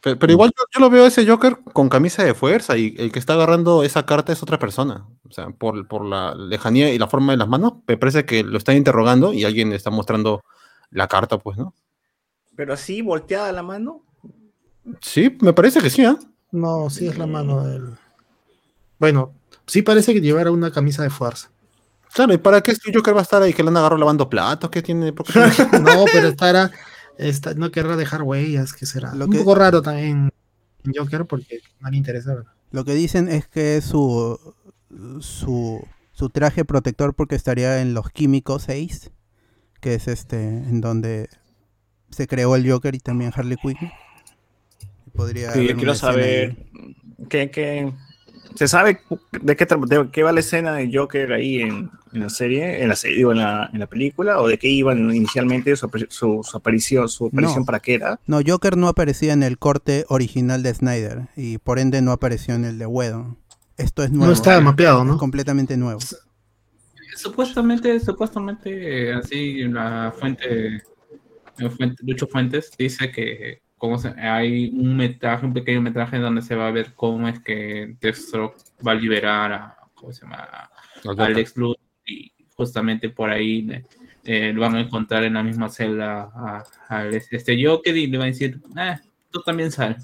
Pero, 0.00 0.18
pero 0.18 0.32
igual 0.32 0.52
yo, 0.56 0.64
yo 0.74 0.80
lo 0.80 0.90
veo 0.90 1.06
ese 1.06 1.26
Joker 1.26 1.58
con 1.72 1.88
camisa 1.88 2.22
de 2.24 2.34
fuerza 2.34 2.76
y 2.76 2.94
el 2.98 3.10
que 3.10 3.18
está 3.18 3.32
agarrando 3.34 3.82
esa 3.82 4.04
carta 4.06 4.32
es 4.32 4.42
otra 4.42 4.58
persona. 4.58 5.06
O 5.28 5.32
sea, 5.32 5.48
por, 5.50 5.86
por 5.88 6.04
la 6.04 6.34
lejanía 6.34 6.92
y 6.92 6.98
la 6.98 7.08
forma 7.08 7.32
de 7.32 7.38
las 7.38 7.48
manos, 7.48 7.74
me 7.86 7.96
parece 7.96 8.24
que 8.24 8.44
lo 8.44 8.58
están 8.58 8.76
interrogando 8.76 9.32
y 9.32 9.44
alguien 9.44 9.70
le 9.70 9.76
está 9.76 9.90
mostrando 9.90 10.44
la 10.90 11.08
carta, 11.08 11.38
pues, 11.38 11.56
¿no? 11.58 11.74
Pero 12.54 12.74
así, 12.74 13.02
volteada 13.02 13.50
la 13.52 13.62
mano. 13.62 14.02
Sí, 15.00 15.36
me 15.40 15.52
parece 15.52 15.80
que 15.80 15.90
sí, 15.90 16.04
¿ah? 16.04 16.16
No, 16.52 16.88
sí 16.90 17.08
es 17.08 17.18
la 17.18 17.26
mano 17.26 17.66
del. 17.66 17.90
Bueno, 18.98 19.32
sí 19.66 19.82
parece 19.82 20.14
que 20.14 20.20
llevara 20.20 20.50
una 20.50 20.70
camisa 20.70 21.02
de 21.02 21.10
fuerza. 21.10 21.50
Claro, 22.14 22.32
¿y 22.32 22.38
para 22.38 22.62
qué 22.62 22.70
este 22.70 22.92
Joker 22.94 23.14
va 23.14 23.18
a 23.20 23.22
estar 23.22 23.42
ahí 23.42 23.52
que 23.52 23.62
le 23.62 23.68
han 23.68 23.76
agarrado 23.76 23.98
lavando 23.98 24.30
platos? 24.30 24.70
¿Qué 24.70 24.80
tiene? 24.80 25.12
¿Por 25.12 25.26
qué 25.26 25.32
tiene- 25.32 25.80
No, 25.80 26.04
pero 26.10 26.28
estará. 26.28 26.70
Esta, 27.18 27.54
no 27.54 27.70
querrá 27.70 27.96
dejar 27.96 28.22
huellas, 28.22 28.72
que 28.72 28.86
será. 28.86 29.14
Lo 29.14 29.24
Un 29.26 29.32
que- 29.32 29.38
poco 29.38 29.54
raro 29.54 29.82
también 29.82 30.30
en 30.84 30.92
Joker 30.94 31.24
porque 31.24 31.60
no 31.80 31.90
le 31.90 31.96
interesa. 31.96 32.34
¿verdad? 32.34 32.52
Lo 32.70 32.84
que 32.84 32.94
dicen 32.94 33.28
es 33.28 33.46
que 33.48 33.78
es 33.78 33.84
su, 33.84 34.38
su, 35.20 35.86
su 36.12 36.28
traje 36.30 36.64
protector 36.64 37.14
porque 37.14 37.34
estaría 37.34 37.80
en 37.80 37.94
los 37.94 38.10
químicos 38.10 38.64
6, 38.64 39.10
que 39.80 39.94
es 39.94 40.08
este, 40.08 40.42
en 40.42 40.80
donde 40.80 41.28
se 42.10 42.26
creó 42.26 42.54
el 42.56 42.70
Joker 42.70 42.94
y 42.94 42.98
también 43.00 43.32
Harley 43.34 43.56
Quinn. 43.56 43.76
Podría 45.14 45.52
Sí, 45.52 45.66
yo 45.66 45.76
quiero 45.76 45.94
saber 45.94 46.56
qué, 47.30 47.50
qué- 47.50 47.92
se 48.54 48.68
sabe 48.68 49.00
de 49.42 49.56
qué, 49.56 49.66
tra- 49.68 49.84
de 49.86 50.10
qué 50.10 50.22
va 50.22 50.32
la 50.32 50.40
escena 50.40 50.72
de 50.74 50.90
Joker 50.92 51.32
ahí 51.32 51.60
en, 51.60 51.90
en 52.12 52.20
la 52.20 52.28
serie, 52.30 52.82
en 52.82 52.88
la 52.88 52.96
serie, 52.96 53.16
digo, 53.18 53.32
en 53.32 53.38
la, 53.38 53.68
en 53.72 53.80
la 53.80 53.86
película, 53.86 54.40
o 54.40 54.48
de 54.48 54.58
qué 54.58 54.68
iban 54.68 55.14
inicialmente 55.14 55.74
su, 55.76 55.90
su, 56.08 56.40
su 56.42 56.56
aparición, 56.56 57.08
su 57.08 57.26
aparición 57.26 57.60
No. 57.60 57.64
para 57.66 57.80
qué 57.80 57.94
era. 57.94 58.20
No, 58.26 58.40
Joker 58.46 58.76
no 58.76 58.88
aparecía 58.88 59.32
en 59.32 59.42
el 59.42 59.58
corte 59.58 60.04
original 60.08 60.62
de 60.62 60.72
Snyder 60.74 61.28
y 61.36 61.58
por 61.58 61.78
ende 61.78 62.00
no 62.02 62.12
apareció 62.12 62.54
en 62.54 62.64
el 62.64 62.78
de 62.78 62.86
Whedon. 62.86 63.38
Esto 63.76 64.02
es 64.02 64.10
nuevo. 64.10 64.26
No 64.26 64.32
está 64.32 64.58
mapeado, 64.60 65.00
Es 65.00 65.06
¿no? 65.06 65.18
completamente 65.18 65.76
nuevo. 65.76 66.00
Supuestamente, 67.16 67.98
supuestamente, 68.00 69.12
así 69.12 69.62
la 69.64 70.12
fuente, 70.18 70.82
la 71.58 71.70
fuente- 71.70 71.96
Lucho 72.06 72.26
Fuentes 72.26 72.70
dice 72.78 73.10
que 73.10 73.60
como 73.78 73.98
se- 73.98 74.08
hay 74.20 74.70
un 74.70 74.96
metraje, 74.96 75.44
un 75.46 75.52
pequeño 75.54 75.80
metraje 75.82 76.18
donde 76.18 76.42
se 76.42 76.54
va 76.54 76.68
a 76.68 76.72
ver 76.72 76.94
cómo 76.94 77.28
es 77.28 77.40
que 77.40 77.96
Deathstroke 78.00 78.56
va 78.86 78.92
a 78.92 78.94
liberar 78.94 79.52
a, 79.52 79.76
¿cómo 79.94 80.12
se 80.12 80.22
llama? 80.22 80.36
A. 80.38 80.70
Alex 81.18 81.56
Luthor 81.56 81.78
y 82.06 82.32
justamente 82.56 83.10
por 83.10 83.30
ahí 83.30 83.68
eh, 83.70 83.84
eh, 84.24 84.52
lo 84.52 84.62
van 84.62 84.76
a 84.76 84.80
encontrar 84.80 85.24
en 85.24 85.34
la 85.34 85.42
misma 85.42 85.68
celda 85.68 86.30
a, 86.34 86.64
a 86.88 87.06
este 87.08 87.62
Joker 87.64 87.96
y 87.96 88.06
le 88.06 88.18
va 88.18 88.24
a 88.24 88.28
decir, 88.28 88.60
eh, 88.78 88.96
tú 89.30 89.42
también 89.42 89.70
sal. 89.70 89.96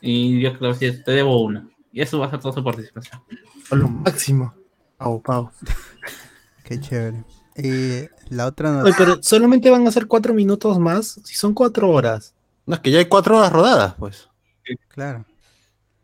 Y 0.00 0.40
yo 0.40 0.56
creo 0.58 0.78
que 0.78 0.92
te 0.92 1.10
debo 1.12 1.42
una. 1.42 1.68
Y 1.90 2.02
eso 2.02 2.18
va 2.18 2.26
a 2.26 2.30
ser 2.30 2.38
toda 2.40 2.52
su 2.54 2.62
participación. 2.62 3.22
A 3.70 3.74
lo 3.74 3.88
máximo. 3.88 4.54
Pau, 4.98 5.22
pau. 5.22 5.50
Qué 6.64 6.78
chévere. 6.78 7.24
Y 7.56 8.06
la 8.28 8.46
otra 8.46 8.82
Oye, 8.82 8.92
pero 8.98 9.22
solamente 9.22 9.70
van 9.70 9.86
a 9.86 9.90
ser 9.90 10.06
cuatro 10.06 10.34
minutos 10.34 10.78
más. 10.78 11.18
Si 11.24 11.34
son 11.34 11.54
cuatro 11.54 11.90
horas. 11.90 12.34
No, 12.66 12.74
es 12.74 12.80
que 12.80 12.90
ya 12.90 12.98
hay 12.98 13.06
cuatro 13.06 13.38
horas 13.38 13.52
rodadas, 13.52 13.94
pues. 13.98 14.28
Claro. 14.88 15.24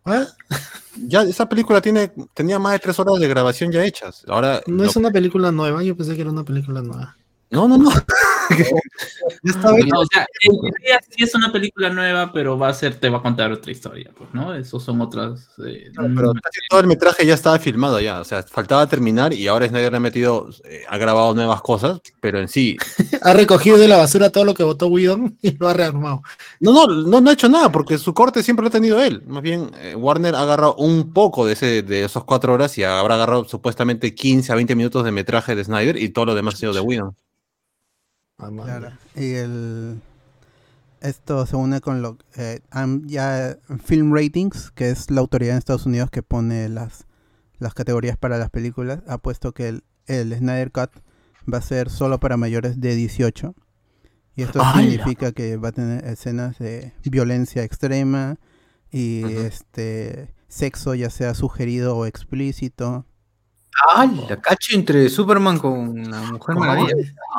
¿Ah? 0.05 0.27
Ya 1.09 1.23
esa 1.23 1.49
película 1.49 1.81
tiene, 1.81 2.13
tenía 2.35 2.59
más 2.59 2.75
de 2.75 2.79
tres 2.79 2.99
horas 2.99 3.19
de 3.19 3.27
grabación 3.27 3.73
ya 3.73 3.83
hechas. 3.83 4.25
Ahora. 4.29 4.61
No 4.67 4.85
es 4.85 4.95
una 4.95 5.11
película 5.11 5.51
nueva. 5.51 5.83
Yo 5.83 5.97
pensé 5.97 6.15
que 6.15 6.21
era 6.21 6.31
una 6.31 6.45
película 6.45 6.83
nueva. 6.83 7.17
No, 7.49 7.67
no, 7.67 7.79
no. 7.79 7.91
No, 9.43 10.01
o 10.01 10.07
sea, 10.07 10.27
en 10.43 10.61
teoría 10.61 11.01
sí 11.09 11.25
es 11.25 11.35
una 11.35 11.53
película 11.53 11.91
nueva, 11.91 12.33
pero 12.33 12.59
va 12.59 12.69
a 12.69 12.75
ser, 12.75 12.95
te 12.97 13.09
va 13.09 13.19
a 13.19 13.23
contar 13.23 13.53
otra 13.53 13.73
historia, 13.73 14.11
pues, 14.17 14.31
¿no? 14.33 14.55
Esos 14.55 14.83
son 14.83 15.01
otras. 15.01 15.49
eh, 15.67 15.91
Pero 15.95 16.33
casi 16.35 16.61
todo 16.69 16.81
el 16.81 16.87
metraje 16.87 17.27
ya 17.27 17.35
estaba 17.35 17.59
filmado 17.59 18.01
ya, 18.01 18.21
o 18.21 18.25
sea, 18.25 18.43
faltaba 18.43 18.87
terminar 18.87 19.33
y 19.33 19.47
ahora 19.49 19.69
Snyder 19.69 19.91
le 19.93 19.97
ha 19.97 20.01
metido, 20.01 20.49
eh, 20.65 20.83
ha 20.89 20.99
grabado 20.99 21.35
nuevas 21.35 21.61
cosas, 21.63 22.01
pero 22.21 22.39
en 22.41 22.49
sí, 22.49 22.77
Ha 23.23 23.33
recogido 23.35 23.79
de 23.79 23.89
la 23.89 23.97
basura 23.99 24.31
todo 24.31 24.45
lo 24.45 24.55
que 24.55 24.65
votó 24.65 24.87
Whedon 24.89 25.39
y 25.43 25.57
lo 25.57 25.69
ha 25.69 25.75
rearmado. 25.75 26.23
no, 26.61 26.73
no, 26.73 26.87
no, 26.87 27.21
no 27.21 27.31
ha 27.31 27.33
hecho 27.33 27.49
nada 27.49 27.71
porque 27.71 27.99
su 27.99 28.15
corte 28.15 28.43
siempre 28.43 28.63
lo 28.63 28.69
ha 28.69 28.73
tenido 28.73 29.01
él. 29.03 29.23
Más 29.27 29.43
bien, 29.43 29.71
eh, 29.81 29.95
Warner 29.95 30.35
ha 30.35 30.43
agarrado 30.43 30.75
un 30.77 31.13
poco 31.13 31.47
de, 31.47 31.53
ese, 31.55 31.83
de 31.83 32.05
esos 32.05 32.25
cuatro 32.25 32.53
horas 32.55 32.77
y 32.79 32.85
habrá 32.85 33.15
agarrado 33.15 33.45
supuestamente 33.45 34.15
15 34.15 34.53
a 34.53 34.55
20 34.57 34.75
minutos 34.75 35.05
de 35.05 35.13
metraje 35.13 35.55
de 35.55 35.65
Snyder 35.65 35.97
y 35.97 36.09
todo 36.11 36.27
lo 36.27 36.35
demás 36.35 36.55
ha 36.55 36.59
sido 36.59 36.73
de 36.73 36.81
Whedon. 36.81 37.15
Claro. 38.49 38.91
Y 39.15 39.33
el 39.33 40.01
esto 41.01 41.47
se 41.47 41.57
une 41.57 41.81
con 41.81 42.01
lo 42.01 42.17
eh, 42.37 42.61
ya 43.07 43.57
Film 43.85 44.15
Ratings, 44.15 44.71
que 44.71 44.91
es 44.91 45.11
la 45.11 45.21
autoridad 45.21 45.53
en 45.53 45.59
Estados 45.59 45.87
Unidos 45.87 46.11
que 46.11 46.23
pone 46.23 46.69
las 46.69 47.07
las 47.63 47.75
categorías 47.75 48.17
para 48.17 48.39
las 48.39 48.51
películas, 48.51 49.01
ha 49.07 49.19
puesto 49.19 49.53
que 49.53 49.69
el, 49.69 49.85
el 50.07 50.35
Snyder 50.37 50.71
Cut 50.73 50.91
va 51.53 51.59
a 51.59 51.63
ser 51.63 51.89
solo 51.91 52.21
para 52.21 52.37
mayores 52.37 52.81
de 52.81 52.95
18. 52.95 53.55
Y 54.35 54.43
esto 54.43 54.61
significa 54.75 55.33
que 55.33 55.57
va 55.57 55.69
a 55.69 55.73
tener 55.73 56.05
escenas 56.05 56.59
de 56.59 56.93
violencia 57.05 57.63
extrema 57.63 58.39
y 58.91 59.25
este 59.25 60.35
sexo 60.49 60.95
ya 60.95 61.11
sea 61.11 61.35
sugerido 61.35 61.97
o 61.97 62.07
explícito. 62.07 63.07
¡Ah! 63.81 64.07
La 64.29 64.41
cacho 64.41 64.75
entre 64.75 65.09
Superman 65.09 65.59
con 65.59 66.11
la 66.11 66.21
Mujer. 66.21 66.57
Maravilla. 66.57 66.95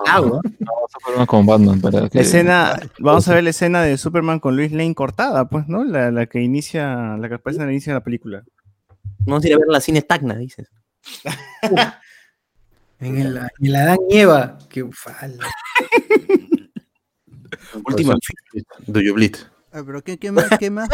Agua. 0.08 0.42
Superman 0.90 1.26
con 1.26 1.46
Batman 1.46 1.82
para 1.82 2.10
que... 2.10 2.18
La 2.18 2.24
escena, 2.24 2.80
vamos 3.00 3.28
a 3.28 3.36
ver 3.36 3.44
la 3.44 3.52
escena 3.52 3.82
de 3.84 3.98
Superman 3.98 4.40
con 4.40 4.56
Luis 4.56 4.72
Lane 4.72 4.96
cortada, 4.96 5.48
pues, 5.48 5.68
¿no? 5.68 5.84
La, 5.84 6.12
la 6.12 6.26
que 6.26 6.42
inicia, 6.42 7.18
la 7.18 7.30
que 7.30 7.36
aparece 7.36 7.62
en 7.62 7.68
el 7.68 7.74
inicio 7.74 7.94
de 7.94 8.00
la 8.00 8.04
película. 8.04 8.44
Vamos 9.20 9.44
a 9.44 9.48
ir 9.48 9.54
a 9.54 9.58
ver 9.58 9.68
la 9.68 9.82
cine 9.82 10.02
Tacna, 10.02 10.36
dices. 10.36 10.70
En 13.00 13.18
el, 13.18 13.38
en 13.38 13.66
el 13.66 13.76
Adán 13.76 13.98
y 14.10 14.18
Eva. 14.20 14.58
Qué 14.70 14.88
falda. 14.94 15.46
Última. 17.86 18.16
Do 18.88 19.02
you 19.02 19.14
bleed? 19.14 19.36
Ah, 19.74 19.82
pero 19.86 20.02
¿qué, 20.04 20.18
qué 20.18 20.32
más, 20.32 20.46
qué 20.58 20.70
más, 20.70 20.88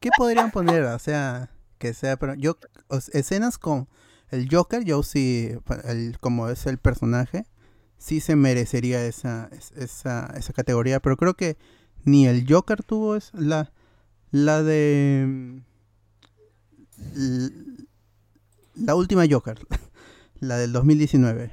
qué 0.00 0.08
podrían 0.16 0.50
poner? 0.50 0.84
O 0.84 0.98
sea, 0.98 1.50
que 1.78 1.92
sea, 1.92 2.16
pero 2.16 2.34
yo, 2.34 2.56
o 2.88 3.00
sea, 3.00 3.20
escenas 3.20 3.58
con 3.58 3.88
el 4.30 4.48
Joker, 4.50 4.84
yo 4.84 5.02
sí, 5.02 5.50
el- 5.84 6.18
como 6.20 6.48
es 6.48 6.66
el 6.66 6.78
personaje, 6.78 7.46
sí 7.98 8.20
se 8.20 8.36
merecería 8.36 9.04
esa, 9.04 9.48
es- 9.52 9.72
esa, 9.72 10.32
esa 10.36 10.52
categoría, 10.52 11.00
pero 11.00 11.16
creo 11.16 11.34
que 11.34 11.56
ni 12.04 12.26
el 12.26 12.46
Joker 12.48 12.82
tuvo 12.82 13.16
es 13.16 13.30
la, 13.34 13.72
la 14.30 14.62
de 14.62 15.26
mm, 15.26 15.60
la 18.76 18.94
última 18.94 19.24
Joker, 19.30 19.58
la 20.40 20.56
del 20.56 20.72
2019. 20.72 21.50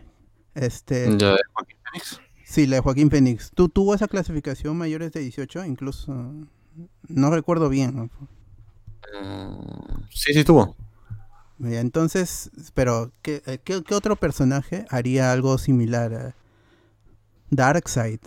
Este, 0.56 1.06
Ya, 1.18 1.32
de 1.34 1.40
Joaquín 1.54 1.78
Phoenix. 1.84 2.22
Sí, 2.46 2.66
la 2.68 2.78
de 2.78 2.82
Joaquín 2.82 3.10
Phoenix. 3.12 3.52
¿Tú 3.54 3.70
tuvo 3.70 3.94
esa 3.94 4.08
clasificación 4.08 4.78
mayores 4.78 5.12
de 5.12 5.20
18? 5.20 5.66
Incluso 5.66 6.14
no 7.10 7.30
recuerdo 7.32 7.70
bien. 7.70 8.10
Sí, 10.10 10.34
sí 10.34 10.44
tuvo. 10.44 10.76
Entonces, 11.64 12.52
pero 12.74 13.12
¿qué, 13.22 13.42
eh, 13.46 13.60
qué, 13.64 13.84
qué 13.84 13.96
otro 13.96 14.16
personaje 14.16 14.86
haría 14.90 15.32
algo 15.32 15.58
similar 15.58 16.14
a 16.14 16.36
Darkseid? 17.52 18.22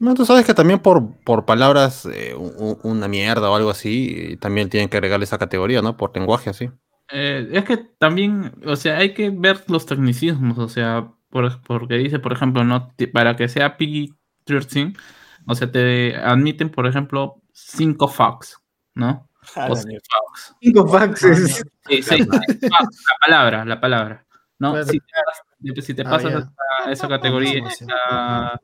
No, 0.00 0.14
tú 0.14 0.24
sabes 0.24 0.46
que 0.46 0.54
también 0.54 0.78
por, 0.78 1.16
por 1.24 1.44
palabras, 1.44 2.06
eh, 2.06 2.34
una 2.36 3.08
mierda 3.08 3.50
o 3.50 3.56
algo 3.56 3.70
así, 3.70 4.36
también 4.40 4.68
tienen 4.70 4.88
que 4.88 4.96
agregarle 4.96 5.24
esa 5.24 5.38
categoría, 5.38 5.82
¿no? 5.82 5.96
Por 5.96 6.16
lenguaje 6.16 6.50
así. 6.50 6.70
Eh, 7.10 7.48
es 7.52 7.64
que 7.64 7.78
también, 7.98 8.52
o 8.66 8.76
sea, 8.76 8.98
hay 8.98 9.14
que 9.14 9.30
ver 9.30 9.64
los 9.68 9.86
tecnicismos, 9.86 10.58
o 10.58 10.68
sea, 10.68 11.12
por- 11.30 11.60
porque 11.62 11.94
dice, 11.96 12.18
por 12.18 12.32
ejemplo, 12.32 12.64
no 12.64 12.92
para 13.12 13.36
que 13.36 13.48
sea 13.48 13.76
PG-13, 13.78 14.94
o 15.46 15.54
sea, 15.54 15.70
te 15.72 16.16
admiten, 16.16 16.70
por 16.70 16.86
ejemplo, 16.86 17.42
5 17.52 18.08
fucks, 18.08 18.58
¿no? 18.94 19.27
O 19.56 19.74
fucks. 19.76 19.86
Cinco 20.60 20.86
faxes. 20.88 21.64
Sí, 21.88 22.02
sí, 22.02 22.22
fucks, 22.24 22.62
la 22.70 23.16
palabra, 23.26 23.64
la 23.64 23.80
palabra. 23.80 24.26
¿no? 24.58 24.72
Claro. 24.72 24.86
Si 24.86 25.00
te, 25.74 25.82
si 25.82 25.94
te 25.94 26.02
Ah, 26.02 26.10
pasas 26.10 26.32
ya. 26.32 26.38
esa, 26.38 26.90
esa 26.92 27.08
categoría, 27.08 27.62
esa, 27.66 28.60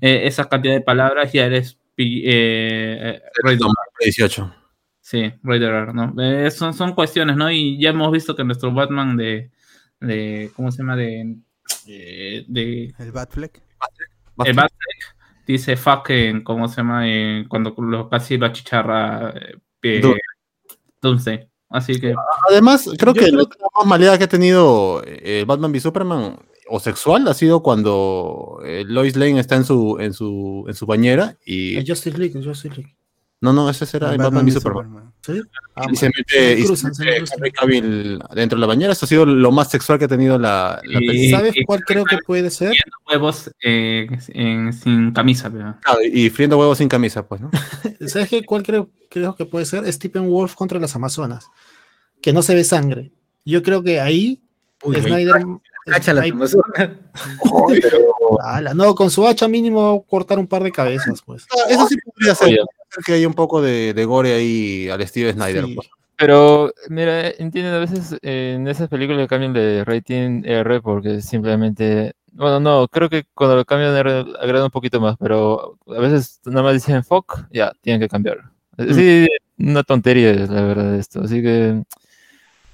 eh, 0.00 0.20
esa 0.26 0.48
cantidad 0.48 0.74
de 0.74 0.80
palabras, 0.82 1.32
ya 1.32 1.46
eres 1.46 1.78
eh, 1.96 2.98
eh, 3.16 3.22
rated 3.42 3.60
R. 3.60 3.70
18. 4.04 4.54
Sí, 5.00 5.32
rated 5.42 5.62
R, 5.64 5.92
¿no? 5.94 6.14
Eh, 6.22 6.50
son, 6.50 6.72
son 6.74 6.94
cuestiones, 6.94 7.36
¿no? 7.36 7.50
Y 7.50 7.80
ya 7.80 7.90
hemos 7.90 8.10
visto 8.12 8.36
que 8.36 8.44
nuestro 8.44 8.72
Batman 8.72 9.16
de, 9.16 9.50
de 10.00 10.50
¿cómo 10.54 10.70
se 10.70 10.78
llama? 10.78 10.96
De, 10.96 11.36
eh, 11.88 12.44
de 12.48 12.94
El 12.98 13.12
Batfleck. 13.12 13.62
el 14.44 14.54
Batfleck 14.54 15.16
dice 15.46 15.76
fuck 15.76 16.10
en, 16.10 16.42
¿cómo 16.44 16.68
se 16.68 16.76
llama? 16.76 17.08
En- 17.08 17.48
cuando 17.48 17.74
lo, 17.78 18.08
casi 18.08 18.36
lo 18.38 18.46
achicharra 18.46 19.34
eh, 19.82 20.00
Du- 20.00 20.14
Doomsday. 21.00 21.48
Así 21.68 21.98
que 21.98 22.14
Además, 22.50 22.88
creo 22.98 23.14
que 23.14 23.20
creo 23.20 23.32
la 23.32 23.68
más 23.78 23.86
maleada 23.86 24.18
que 24.18 24.24
ha 24.24 24.28
tenido 24.28 25.02
eh, 25.06 25.44
Batman 25.46 25.72
v 25.72 25.80
Superman 25.80 26.36
o 26.68 26.80
sexual 26.80 27.26
ha 27.28 27.34
sido 27.34 27.62
cuando 27.62 28.60
eh, 28.64 28.84
Lois 28.86 29.16
Lane 29.16 29.40
está 29.40 29.56
en 29.56 29.64
su 29.64 29.96
en 29.98 30.12
su 30.12 30.64
en 30.68 30.74
su 30.74 30.84
bañera 30.86 31.36
y 31.46 31.76
Justice 31.86 32.16
League, 32.18 32.40
Justice 32.44 32.74
League. 32.76 32.94
no 33.40 33.52
no 33.54 33.68
ese 33.70 33.86
será 33.86 34.12
El 34.12 34.18
Batman 34.18 34.44
Batman 34.44 34.44
v 34.46 34.52
v 34.52 34.60
Superman. 34.60 35.11
¿Sí? 35.24 35.40
Ah, 35.76 35.86
y 35.90 35.94
se 35.96 36.06
mete, 36.16 36.58
y 36.58 36.64
cruzan, 36.64 36.92
se 36.94 37.04
mete 37.04 37.18
cruzan. 37.18 37.38
Henry 37.38 37.52
Cavill 37.52 38.18
dentro 38.34 38.56
de 38.56 38.60
la 38.60 38.66
bañera. 38.66 38.92
Eso 38.92 39.06
ha 39.06 39.08
sido 39.08 39.24
lo 39.24 39.52
más 39.52 39.70
sexual 39.70 39.98
que 39.98 40.06
ha 40.06 40.08
tenido 40.08 40.36
la, 40.38 40.80
la 40.84 41.00
Y-. 41.00 41.30
¿Sabes 41.30 41.56
y- 41.56 41.64
cuál 41.64 41.80
creo 41.84 42.04
que 42.04 42.18
puede 42.26 42.50
ser? 42.50 42.72
huevos 43.08 43.50
eh, 43.62 44.08
en- 44.28 44.72
sin 44.72 45.12
camisa, 45.12 45.48
pero- 45.50 45.76
y 46.12 46.28
friendo 46.30 46.58
huevos 46.58 46.78
sin 46.78 46.88
camisa, 46.88 47.26
pues, 47.26 47.40
¿no? 47.40 47.50
¿Sabes 48.08 48.28
qué? 48.28 48.44
cuál 48.44 48.64
creo, 48.64 48.90
creo 49.08 49.36
que 49.36 49.46
puede 49.46 49.64
ser? 49.64 49.90
Stephen 49.92 50.28
Wolf 50.28 50.54
contra 50.56 50.80
las 50.80 50.96
Amazonas. 50.96 51.46
Que 52.20 52.32
no 52.32 52.42
se 52.42 52.54
ve 52.56 52.64
sangre. 52.64 53.12
Yo 53.44 53.62
creo 53.62 53.82
que 53.82 54.00
ahí 54.00 54.42
Uy, 54.82 54.96
ahí 54.96 55.02
Snyder. 55.02 55.34
Amazonas. 55.86 56.90
Ala, 58.44 58.74
no, 58.74 58.94
con 58.94 59.10
su 59.10 59.26
hacha 59.26 59.48
mínimo 59.48 60.04
cortar 60.08 60.38
un 60.38 60.46
par 60.46 60.62
de 60.62 60.72
cabezas, 60.72 61.22
pues. 61.24 61.46
Ah, 61.50 61.70
Eso 61.70 61.88
sí 61.88 61.96
podría 61.96 62.34
ser. 62.34 62.58
Que 63.06 63.14
hay 63.14 63.26
un 63.26 63.34
poco 63.34 63.62
de, 63.62 63.94
de 63.94 64.04
gore 64.04 64.34
ahí 64.34 64.88
al 64.88 65.06
Steve 65.06 65.32
Snyder. 65.32 65.64
Sí. 65.64 65.74
pues. 65.74 65.88
Pero, 66.16 66.72
mira, 66.88 67.30
entienden, 67.30 67.74
a 67.74 67.78
veces 67.78 68.16
eh, 68.22 68.54
en 68.54 68.68
esas 68.68 68.88
películas 68.88 69.26
cambian 69.26 69.52
de 69.52 69.84
rating 69.84 70.42
R 70.44 70.80
porque 70.80 71.20
simplemente. 71.20 72.12
Bueno, 72.30 72.60
no, 72.60 72.86
creo 72.86 73.10
que 73.10 73.24
cuando 73.34 73.56
lo 73.56 73.64
cambian 73.64 73.96
R 73.96 74.24
agrada 74.40 74.66
un 74.66 74.70
poquito 74.70 75.00
más, 75.00 75.16
pero 75.18 75.78
a 75.88 75.98
veces 75.98 76.40
nada 76.44 76.62
más 76.62 76.74
dicen 76.74 77.02
fuck, 77.02 77.46
ya, 77.50 77.72
tienen 77.80 78.00
que 78.00 78.08
cambiar. 78.08 78.38
Sí, 78.78 79.26
una 79.58 79.82
tontería 79.82 80.30
es 80.30 80.48
la 80.48 80.62
verdad 80.62 80.94
esto. 80.94 81.22
Así 81.22 81.42
que, 81.42 81.82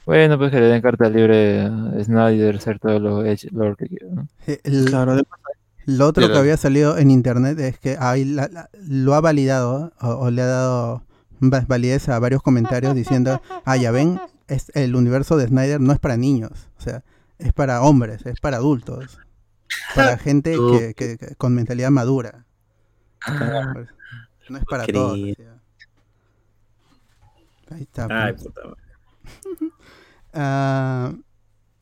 bueno, 0.09 0.39
pues 0.39 0.51
que 0.51 0.59
le 0.61 0.67
den 0.67 0.81
carta 0.81 1.09
libre 1.11 1.61
a 1.63 2.03
Snyder, 2.03 2.57
hacer 2.57 2.79
todo 2.79 2.99
lo, 2.99 3.23
lo 3.23 3.77
que 3.77 3.87
quiera. 3.89 4.07
¿no? 4.11 4.27
Eh, 4.47 4.59
el- 4.65 4.87
Claro, 4.87 5.13
además- 5.13 5.39
Lo 5.85 6.07
otro 6.07 6.27
que 6.33 6.39
había 6.39 6.57
salido 6.57 6.97
en 6.99 7.11
internet 7.11 7.59
es 7.61 7.79
que 7.79 7.97
ahí 8.01 8.25
la- 8.25 8.49
la- 8.49 8.69
lo 8.73 9.15
ha 9.15 9.21
validado 9.21 9.93
o, 10.01 10.09
o 10.09 10.31
le 10.31 10.43
ha 10.43 10.47
dado 10.47 11.03
va- 11.43 11.65
validez 11.67 12.09
a 12.09 12.19
varios 12.19 12.43
comentarios 12.43 12.95
diciendo, 12.95 13.41
ah, 13.65 13.77
ya 13.77 13.91
ven, 13.91 14.19
es, 14.49 14.71
el 14.75 14.97
universo 14.97 15.37
de 15.37 15.47
Snyder 15.49 15.81
no 15.81 15.93
es 15.93 15.99
para 15.99 16.17
niños, 16.17 16.69
o 16.79 16.81
sea, 16.83 17.03
es 17.39 17.53
para 17.53 17.83
hombres, 17.83 18.25
es 18.27 18.41
para 18.41 18.57
adultos, 18.59 19.19
para 19.95 20.17
gente 20.19 20.57
que, 20.93 20.95
que- 20.95 21.19
que- 21.19 21.35
con 21.37 21.55
mentalidad 21.55 21.91
madura. 21.91 22.45
Pues, 23.27 23.89
no 24.51 24.59
es 24.59 24.65
para 24.65 24.85
todos. 24.87 25.19
Ahí 27.71 27.83
está. 27.83 28.07
Ay, 28.11 28.33
pues. 28.33 28.45
puta 28.45 28.63
madre. 28.65 28.83
Ah, 30.35 31.15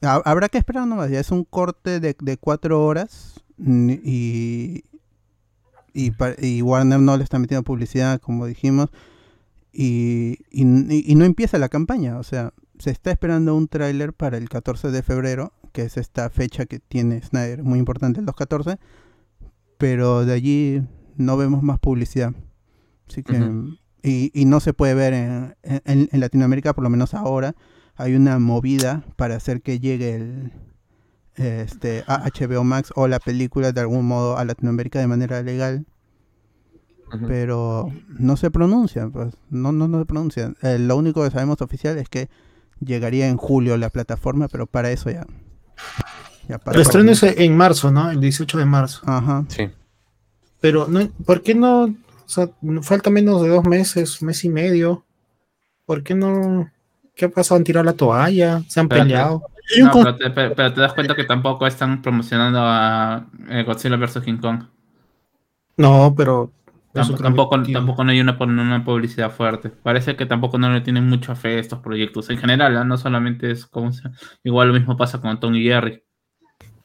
ha- 0.03 0.23
habrá 0.25 0.49
que 0.49 0.57
esperar 0.57 0.87
nomás, 0.87 1.11
ya 1.11 1.19
es 1.19 1.33
un 1.33 1.43
corte 1.45 1.99
de, 1.99 2.17
de 2.19 2.37
cuatro 2.39 2.85
horas 2.85 3.43
mm, 3.57 3.91
y, 4.05 4.85
y, 5.93 6.63
Warner 6.63 7.01
no 7.01 7.17
le 7.17 7.25
está 7.25 7.41
metiendo 7.41 7.65
publicidad, 7.65 8.21
como 8.21 8.47
dijimos, 8.47 8.91
y, 9.73 10.39
y 10.51 10.65
no 11.17 11.25
empieza 11.25 11.59
la 11.59 11.69
campaña, 11.69 12.19
o 12.19 12.23
sea, 12.23 12.53
se 12.79 12.91
está 12.91 13.11
esperando 13.11 13.55
un 13.57 13.67
tráiler 13.69 14.13
para 14.13 14.39
el 14.39 14.49
14 14.49 14.91
de 14.91 15.03
febrero, 15.03 15.53
que 15.73 15.83
es 15.83 15.97
esta 15.97 16.31
fecha 16.31 16.67
que 16.67 16.79
tiene 16.79 17.21
Snyder, 17.23 17.63
muy 17.65 17.79
importante 17.79 18.21
el 18.21 18.27
214, 18.27 18.79
pero 19.77 20.25
de 20.25 20.33
allí 20.33 20.83
no 21.17 21.37
vemos 21.37 21.63
más 21.63 21.79
publicidad. 21.79 22.33
Así 23.09 23.23
que. 23.23 23.33
Y, 24.07 24.31
y 24.35 24.45
no 24.45 24.61
se 24.61 24.73
puede 24.73 24.95
ver 24.95 25.13
en, 25.15 25.57
en- 25.63 26.09
en 26.13 26.21
Latinoamérica, 26.21 26.73
por 26.75 26.85
lo 26.85 26.91
menos 26.91 27.13
ahora, 27.15 27.55
hay 27.97 28.15
una 28.15 28.39
movida 28.39 29.05
para 29.17 29.37
hacer 29.37 29.63
que 29.63 29.81
llegue 29.81 30.15
el 30.15 30.53
este 31.37 32.03
a 32.07 32.25
HBO 32.31 32.65
Max 32.65 32.93
o 32.95 33.09
la 33.09 33.19
película 33.19 33.73
de 33.73 33.81
algún 33.81 34.07
modo 34.07 34.39
a 34.39 34.45
Latinoamérica 34.45 34.99
de 35.01 35.07
manera 35.07 35.43
legal, 35.43 35.85
pero 37.29 37.93
no 38.19 38.37
se 38.37 38.51
pronuncia, 38.51 39.09
pues 39.09 39.35
no 39.51 39.71
no 39.73 39.87
no 39.89 39.99
se 40.01 40.07
pronuncia. 40.07 40.53
Eh, 40.63 40.79
lo 40.79 40.97
único 40.97 41.23
que 41.23 41.31
sabemos 41.31 41.61
oficial 41.63 41.99
es 41.99 42.09
que 42.09 42.29
llegaría 42.81 43.29
en 43.29 43.37
julio 43.37 43.77
la 43.77 43.91
plataforma, 43.91 44.49
pero 44.49 44.67
para 44.67 44.91
eso 44.91 45.11
ya 45.11 45.27
ya 46.49 46.57
El 46.57 46.61
pasó. 46.61 46.81
estreno 46.81 47.11
es 47.13 47.23
en 47.23 47.57
marzo, 47.57 47.91
¿no? 47.91 48.11
El 48.11 48.21
18 48.21 48.59
de 48.59 48.65
marzo. 48.65 49.03
Ajá. 49.07 49.45
Sí. 49.49 49.69
Pero, 50.61 50.87
no, 50.89 51.01
¿por 51.25 51.43
qué 51.43 51.55
no? 51.55 51.95
O 52.27 52.29
sea, 52.29 52.49
falta 52.83 53.09
menos 53.09 53.41
de 53.43 53.49
dos 53.49 53.65
meses, 53.65 54.21
mes 54.23 54.45
y 54.45 54.49
medio. 54.49 55.05
¿Por 55.85 56.03
qué 56.03 56.15
no? 56.15 56.71
¿Qué 57.15 57.27
ha 57.27 57.29
pasado? 57.31 57.57
¿Han 57.59 57.65
tirado 57.65 57.85
la 57.85 57.93
toalla? 57.95 58.63
¿Se 58.69 58.81
han 58.81 58.89
Pero- 58.89 59.03
peleado? 59.05 59.43
No, 59.81 59.91
pero, 59.93 60.17
te, 60.17 60.31
pero- 60.31 60.55
pero 60.55 60.73
te 60.75 60.81
das 60.81 60.93
cuenta 60.93 61.15
que 61.17 61.25
tampoco 61.25 61.67
están 61.67 62.01
promocionando 62.03 62.61
a 62.63 63.27
eh, 63.49 63.65
Godzilla 63.65 63.97
vs. 63.97 64.21
King 64.25 64.37
Kong. 64.39 64.63
No, 65.77 66.15
pero. 66.17 66.53
Tampoco, 66.93 67.61
tampoco, 67.71 68.05
no 68.05 68.11
hay 68.11 68.21
una, 68.21 68.37
una 68.41 68.83
publicidad 68.85 69.31
fuerte. 69.31 69.69
Parece 69.69 70.17
que 70.17 70.25
tampoco 70.25 70.57
no 70.57 70.73
le 70.73 70.81
tienen 70.81 71.07
mucha 71.07 71.35
fe 71.35 71.57
a 71.57 71.61
estos 71.61 71.81
proyectos. 71.81 72.31
En 72.31 72.39
general, 72.39 72.75
¿ah? 72.77 72.85
no 72.85 72.97
solamente 72.97 73.51
es 73.51 73.67
como 73.67 73.93
se- 73.93 74.09
igual 74.45 74.69
lo 74.69 74.75
mismo 74.75 74.97
pasa 74.97 75.21
con 75.21 75.39
Tony 75.39 75.63
Jerry. 75.63 76.03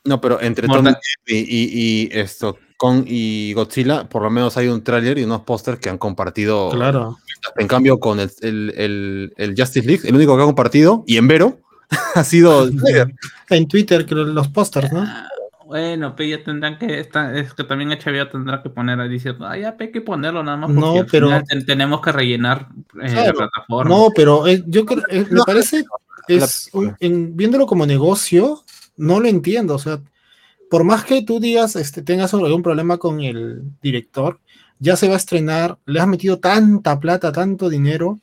No, 0.03 0.19
pero 0.19 0.41
entre 0.41 0.67
Mortal- 0.67 0.95
Tom 0.95 1.01
y, 1.27 1.35
y- 1.37 1.69
y 1.73 2.09
esto, 2.11 2.57
Kong 2.81 3.03
y 3.05 3.53
Godzilla, 3.53 4.05
por 4.09 4.23
lo 4.23 4.31
menos 4.31 4.57
hay 4.57 4.67
un 4.67 4.83
tráiler 4.83 5.19
y 5.19 5.23
unos 5.23 5.41
pósters 5.41 5.77
que 5.77 5.87
han 5.89 5.99
compartido. 5.99 6.71
Claro. 6.71 7.19
En 7.57 7.67
cambio, 7.67 7.99
con 7.99 8.19
el, 8.19 8.31
el- 8.41 8.73
el- 8.75 9.33
el 9.37 9.49
Justice 9.55 9.85
League, 9.85 10.01
el 10.09 10.15
único 10.15 10.35
que 10.35 10.41
ha 10.41 10.45
compartido, 10.47 11.03
y 11.05 11.17
en 11.17 11.27
Vero, 11.27 11.59
ha 12.15 12.23
sido. 12.23 12.67
En 13.51 13.67
Twitter, 13.67 14.07
creo, 14.07 14.23
los 14.23 14.47
pósters, 14.47 14.91
¿no? 14.91 15.01
Ah, 15.03 15.27
Bueno, 15.67 16.15
pero 16.15 16.29
ya 16.37 16.43
tendrán 16.43 16.79
que, 16.79 16.99
está- 16.99 17.37
es 17.37 17.53
que 17.53 17.63
también 17.65 17.91
HBO 17.91 18.27
tendrá 18.29 18.63
que 18.63 18.69
poner 18.71 18.99
ahí 18.99 19.09
diciendo, 19.09 19.45
ah, 19.45 19.55
ya 19.57 19.75
hay 19.79 19.91
que 19.91 20.01
ponerlo 20.01 20.41
nada 20.43 20.57
más 20.57 20.67
porque 20.71 20.79
No, 20.81 20.99
al 21.01 21.05
pero- 21.05 21.27
final 21.27 21.43
ten- 21.47 21.65
tenemos 21.67 22.01
que 22.01 22.11
rellenar 22.11 22.67
eh, 22.99 23.09
la 23.09 23.21
Claro. 23.23 23.37
plataforma. 23.37 23.89
No, 23.95 24.09
pero 24.15 24.47
eh, 24.47 24.63
yo 24.65 24.85
creo, 24.87 25.03
eh, 25.09 25.25
me 25.29 25.37
No, 25.37 25.43
parece, 25.45 25.83
es 26.27 26.69
un- 26.73 26.95
en- 26.99 27.37
viéndolo 27.37 27.67
como 27.67 27.85
negocio, 27.85 28.63
no 28.97 29.19
lo 29.19 29.27
entiendo. 29.27 29.75
O 29.75 29.79
sea, 29.79 29.99
por 30.71 30.85
más 30.85 31.03
que 31.03 31.21
tú 31.21 31.41
digas, 31.41 31.75
este, 31.75 32.01
tengas 32.01 32.33
algún 32.33 32.63
problema 32.63 32.97
con 32.97 33.19
el 33.19 33.61
director, 33.81 34.39
ya 34.79 34.95
se 34.95 35.09
va 35.09 35.15
a 35.15 35.17
estrenar, 35.17 35.77
le 35.85 35.99
has 35.99 36.07
metido 36.07 36.39
tanta 36.39 36.97
plata, 36.97 37.33
tanto 37.33 37.69
dinero, 37.69 38.19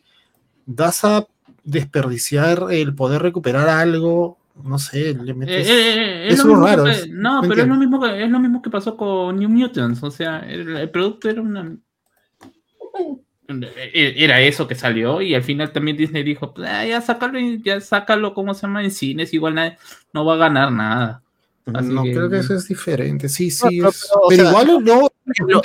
vas 0.65 1.05
a 1.05 1.27
desperdiciar 1.62 2.69
el 2.70 2.95
poder 2.95 3.20
recuperar 3.20 3.69
algo, 3.69 4.39
no 4.65 4.79
sé, 4.79 5.12
le 5.12 5.33
Eh, 5.33 5.35
metes... 5.35 5.69
eh, 5.69 5.70
eh, 5.70 6.29
es 6.31 6.39
lo 6.39 6.45
lo 6.45 6.51
mismo 6.57 6.66
raro, 6.66 6.85
que- 6.87 6.91
es- 6.93 7.09
no, 7.11 7.41
pero 7.43 7.53
es 7.62 7.69
lo, 7.69 7.75
entiendo. 7.75 7.75
mismo 7.77 8.01
que, 8.01 8.25
es 8.25 8.31
lo 8.31 8.41
mismo 8.41 8.62
que 8.62 8.70
pasó 8.70 8.97
con 8.97 9.37
New 9.39 9.51
Mutants. 9.51 10.03
O 10.03 10.11
sea, 10.11 10.39
el, 10.41 10.75
el 10.75 10.91
producto 10.91 11.29
era 11.29 11.43
una. 11.43 11.77
e- 13.49 14.15
Era 14.25 14.41
eso 14.41 14.66
que 14.69 14.75
salió 14.75 15.20
y 15.23 15.35
al 15.35 15.43
final 15.43 15.73
también 15.73 15.97
Disney 15.97 16.23
dijo, 16.23 16.53
"Pues, 16.55 16.69
ah, 16.70 16.85
ya 16.87 17.01
sácalo, 17.01 17.39
ya 17.62 17.81
sácalo, 17.81 18.35
¿cómo 18.35 18.55
se 18.55 18.62
llama? 18.62 18.83
En 18.85 18.91
cines, 18.91 19.33
igual 19.35 19.77
no 20.12 20.25
va 20.25 20.35
a 20.35 20.37
ganar 20.37 20.73
nada. 20.73 21.23
Así 21.74 21.89
no, 21.89 22.03
que- 22.03 22.12
creo 22.12 22.31
que 22.31 22.39
eso 22.39 22.55
es 22.55 22.69
diferente. 22.69 23.28
Sí, 23.28 23.51
sí, 23.51 23.78
No, 23.78 23.89
es- 23.90 24.07
pero, 24.09 24.20
o 24.23 24.28
pero 24.28 24.43
sea, 24.43 24.51
igual 24.51 24.85
no. 24.85 25.09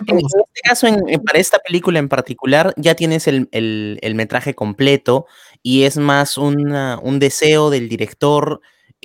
En 0.07 0.17
este 0.17 0.61
caso, 0.63 0.87
en- 0.87 1.07
en- 1.07 1.21
para 1.23 1.39
esta 1.39 1.59
película 1.59 1.99
en 1.99 2.09
particular, 2.09 2.73
ya 2.77 2.95
tienes 2.95 3.27
el, 3.27 3.47
el- 3.51 3.99
el 4.01 4.15
metraje 4.15 4.53
completo 4.53 5.25
y 5.61 5.83
es 5.83 5.97
más 5.97 6.37
una- 6.37 6.99
un 7.01 7.19
deseo 7.19 7.69
del 7.69 7.87
director. 7.89 8.61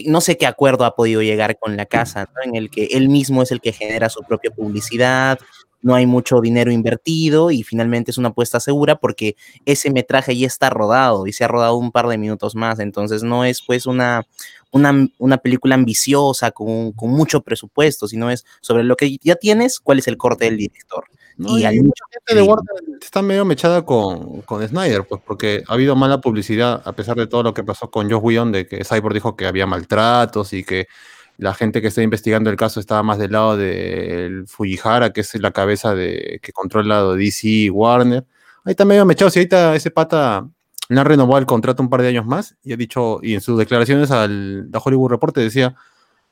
No 0.06 0.20
sé 0.20 0.36
qué 0.36 0.46
acuerdo 0.46 0.84
ha 0.84 0.94
podido 0.94 1.22
llegar 1.22 1.58
con 1.58 1.76
la 1.76 1.86
casa, 1.86 2.28
¿no? 2.34 2.42
en 2.44 2.54
el 2.56 2.70
que 2.70 2.84
él 2.92 3.08
mismo 3.08 3.42
es 3.42 3.50
el 3.52 3.60
que 3.60 3.72
genera 3.72 4.08
su 4.08 4.20
propia 4.22 4.50
publicidad, 4.50 5.38
no 5.80 5.94
hay 5.94 6.06
mucho 6.06 6.40
dinero 6.40 6.72
invertido 6.72 7.52
y 7.52 7.62
finalmente 7.62 8.10
es 8.10 8.18
una 8.18 8.30
apuesta 8.30 8.58
segura 8.58 8.96
porque 8.96 9.36
ese 9.64 9.90
metraje 9.92 10.36
ya 10.36 10.46
está 10.48 10.70
rodado 10.70 11.26
y 11.28 11.32
se 11.32 11.44
ha 11.44 11.48
rodado 11.48 11.76
un 11.76 11.92
par 11.92 12.08
de 12.08 12.18
minutos 12.18 12.56
más, 12.56 12.80
entonces 12.80 13.22
no 13.22 13.44
es 13.44 13.62
pues 13.62 13.86
una, 13.86 14.26
una, 14.70 15.08
una 15.18 15.38
película 15.38 15.74
ambiciosa 15.74 16.50
con, 16.50 16.92
con 16.92 17.10
mucho 17.10 17.42
presupuesto, 17.42 18.06
sino 18.08 18.30
es 18.30 18.44
sobre 18.60 18.84
lo 18.84 18.96
que 18.96 19.18
ya 19.22 19.36
tienes, 19.36 19.80
cuál 19.80 19.98
es 19.98 20.08
el 20.08 20.16
corte 20.16 20.44
del 20.46 20.56
director. 20.56 21.04
No, 21.36 21.56
y 21.56 21.62
y 21.62 21.64
al 21.64 21.76
mucha 21.76 22.04
gente 22.10 22.34
de 22.34 22.42
Warner 22.42 22.74
está 23.00 23.22
medio 23.22 23.44
mechada 23.44 23.84
con, 23.84 24.42
con 24.42 24.66
Snyder, 24.66 25.06
pues 25.06 25.22
porque 25.24 25.62
ha 25.68 25.74
habido 25.74 25.94
mala 25.94 26.20
publicidad, 26.20 26.82
a 26.84 26.92
pesar 26.92 27.16
de 27.16 27.28
todo 27.28 27.44
lo 27.44 27.54
que 27.54 27.62
pasó 27.62 27.90
con 27.90 28.10
Josh 28.10 28.20
Whedon, 28.20 28.50
de 28.50 28.66
que 28.66 28.84
Cyborg 28.84 29.14
dijo 29.14 29.36
que 29.36 29.46
había 29.46 29.64
maltratos 29.64 30.52
y 30.52 30.64
que 30.64 30.88
la 31.36 31.54
gente 31.54 31.80
que 31.80 31.88
está 31.88 32.02
investigando 32.02 32.50
el 32.50 32.56
caso 32.56 32.80
estaba 32.80 33.04
más 33.04 33.18
del 33.18 33.30
lado 33.30 33.56
del 33.56 34.48
Fujihara, 34.48 35.12
que 35.12 35.20
es 35.20 35.32
la 35.40 35.52
cabeza 35.52 35.94
de 35.94 36.40
que 36.42 36.52
controla 36.52 37.04
de 37.04 37.16
DC 37.16 37.48
y 37.48 37.70
Warner. 37.70 38.26
Ahí 38.64 38.72
está 38.72 38.84
medio 38.84 39.06
mechado, 39.06 39.30
si 39.30 39.38
ahorita 39.38 39.76
ese 39.76 39.92
pata 39.92 40.48
le 40.88 41.00
han 41.00 41.06
renovado 41.06 41.38
el 41.38 41.46
contrato 41.46 41.82
un 41.82 41.90
par 41.90 42.02
de 42.02 42.08
años 42.08 42.24
más 42.26 42.56
y 42.62 42.72
ha 42.72 42.76
dicho, 42.76 43.20
y 43.22 43.34
en 43.34 43.40
sus 43.40 43.58
declaraciones 43.58 44.10
al 44.10 44.68
The 44.72 44.78
Hollywood 44.82 45.10
Reporter 45.10 45.44
decía, 45.44 45.74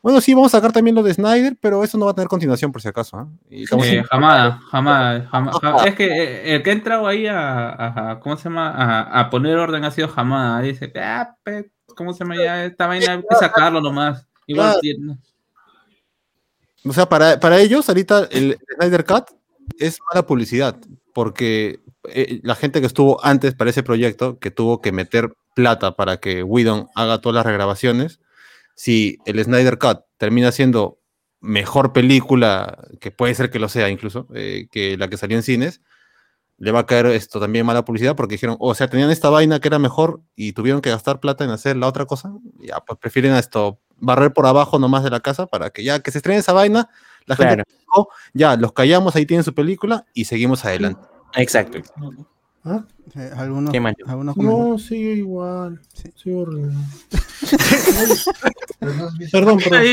Bueno, 0.03 0.21
sí, 0.21 0.35
vamos 0.35 0.55
a 0.55 0.59
sacar 0.59 0.73
también 0.73 0.95
lo 0.95 1.03
de 1.03 1.13
Snyder, 1.13 1.57
pero 1.61 1.83
eso 1.83 1.99
no 1.99 2.05
va 2.07 2.13
a 2.13 2.15
tener 2.15 2.29
continuación 2.29 2.71
por 2.73 2.81
si 2.81 2.89
acaso. 2.89 3.29
Eh, 3.51 3.65
jamás, 4.09 4.61
jamás, 4.71 5.29
jamás, 5.29 5.57
jamás. 5.61 5.87
Es 5.87 5.95
que 5.97 6.07
eh, 6.07 6.55
el 6.55 6.63
que 6.63 6.71
ha 6.71 6.73
entrado 6.75 7.07
ahí 7.09 7.27
a, 7.27 7.69
a- 7.71 8.11
a- 8.13 8.21
¿cómo 8.21 8.37
se 8.37 8.45
llama? 8.45 8.71
A, 8.71 9.21
a 9.21 9.31
poner 9.31 9.57
orden 9.59 9.85
ha 9.85 9.91
sido 9.91 10.07
jamás. 10.09 10.63
Dice, 10.63 10.93
ah, 10.97 11.35
pe- 11.43 11.71
¿cómo 11.97 12.13
se 12.13 12.21
llama 12.21 12.37
ya? 12.37 12.65
Esta 12.65 12.87
vaina 12.87 13.13
hay 13.15 13.23
que 13.29 13.35
sacarlo 13.37 13.81
nomás. 13.81 14.27
Igual 14.47 14.67
Claro. 14.69 14.81
tiene- 14.81 15.19
O 16.85 16.93
sea, 16.93 17.07
para, 17.09 17.41
para 17.41 17.59
ellos, 17.59 17.89
ahorita 17.89 18.29
el 18.31 18.57
Snyder 18.79 19.05
Cut 19.05 19.25
es 19.79 19.99
mala 20.13 20.25
publicidad, 20.25 20.77
porque 21.13 21.81
eh, 22.13 22.41
la 22.43 22.55
gente 22.55 22.81
que 22.81 22.87
estuvo 22.87 23.25
antes 23.25 23.55
para 23.55 23.71
ese 23.71 23.83
proyecto, 23.83 24.39
que 24.39 24.51
tuvo 24.51 24.81
que 24.81 24.93
meter 24.93 25.35
plata 25.55 25.97
para 25.97 26.19
que 26.19 26.43
Whedon 26.43 26.89
haga 26.95 27.21
todas 27.21 27.35
las 27.37 27.47
regrabaciones, 27.47 28.21
si 28.75 29.19
el 29.27 29.43
Snyder 29.43 29.79
Cut 29.79 30.01
termina 30.19 30.53
siendo 30.53 30.99
mejor 31.41 31.93
película, 31.93 32.87
que 33.01 33.11
puede 33.11 33.35
ser 33.35 33.51
que 33.51 33.59
lo 33.59 33.69
sea 33.69 33.89
incluso, 33.89 34.27
eh, 34.35 34.69
que 34.71 34.97
la 34.97 35.09
que 35.09 35.17
salió 35.17 35.37
en 35.37 35.43
cines, 35.43 35.81
le 36.59 36.73
va 36.73 36.81
a 36.81 36.87
caer 36.87 37.07
esto 37.07 37.39
también 37.39 37.67
mala 37.67 37.85
publicidad 37.85 38.17
porque 38.17 38.35
dijeron, 38.35 38.57
o 38.61 38.75
sea, 38.75 38.89
tenían 38.89 39.11
esta 39.11 39.29
vaina 39.31 39.61
que 39.61 39.69
era 39.69 39.79
mejor 39.79 40.23
y 40.35 40.53
tuvieron 40.53 40.81
que 40.81 40.91
gastar 40.91 41.21
plata 41.21 41.45
en 41.45 41.51
hacer 41.51 41.77
la 41.77 41.87
otra 41.87 42.07
cosa, 42.07 42.33
ya 42.61 42.81
pues 42.81 42.99
prefieren 42.99 43.33
a 43.33 43.39
esto 43.39 43.79
barrer 43.99 44.33
por 44.33 44.47
abajo 44.47 44.79
nomás 44.79 45.05
de 45.05 45.11
la 45.11 45.21
casa 45.21 45.47
para 45.47 45.71
que 45.71 45.85
ya 45.85 46.01
que 46.01 46.11
se 46.11 46.19
estrene 46.19 46.41
esa 46.41 46.53
vaina, 46.53 46.89
la 47.27 47.37
gente 47.37 47.55
Claro. 47.57 47.65
dijo, 47.79 48.09
ya 48.35 48.57
los 48.57 48.73
callamos, 48.73 49.15
ahí 49.17 49.27
tienen 49.27 49.45
su 49.45 49.55
película 49.55 50.07
y 50.15 50.25
seguimos 50.27 50.65
adelante. 50.65 51.07
Exacto. 51.35 51.79
Eh, 53.15 53.31
algunos, 53.37 53.71
Qué 53.73 53.79
algunos. 54.07 54.37
No, 54.37 54.77
sigue 54.79 55.13
igual. 55.15 55.81
Sí. 55.93 56.11
Sigue 56.17 56.35
horrible. 56.37 56.73
perdón, 59.33 59.59
perdón. 59.59 59.79
Ay, 59.81 59.89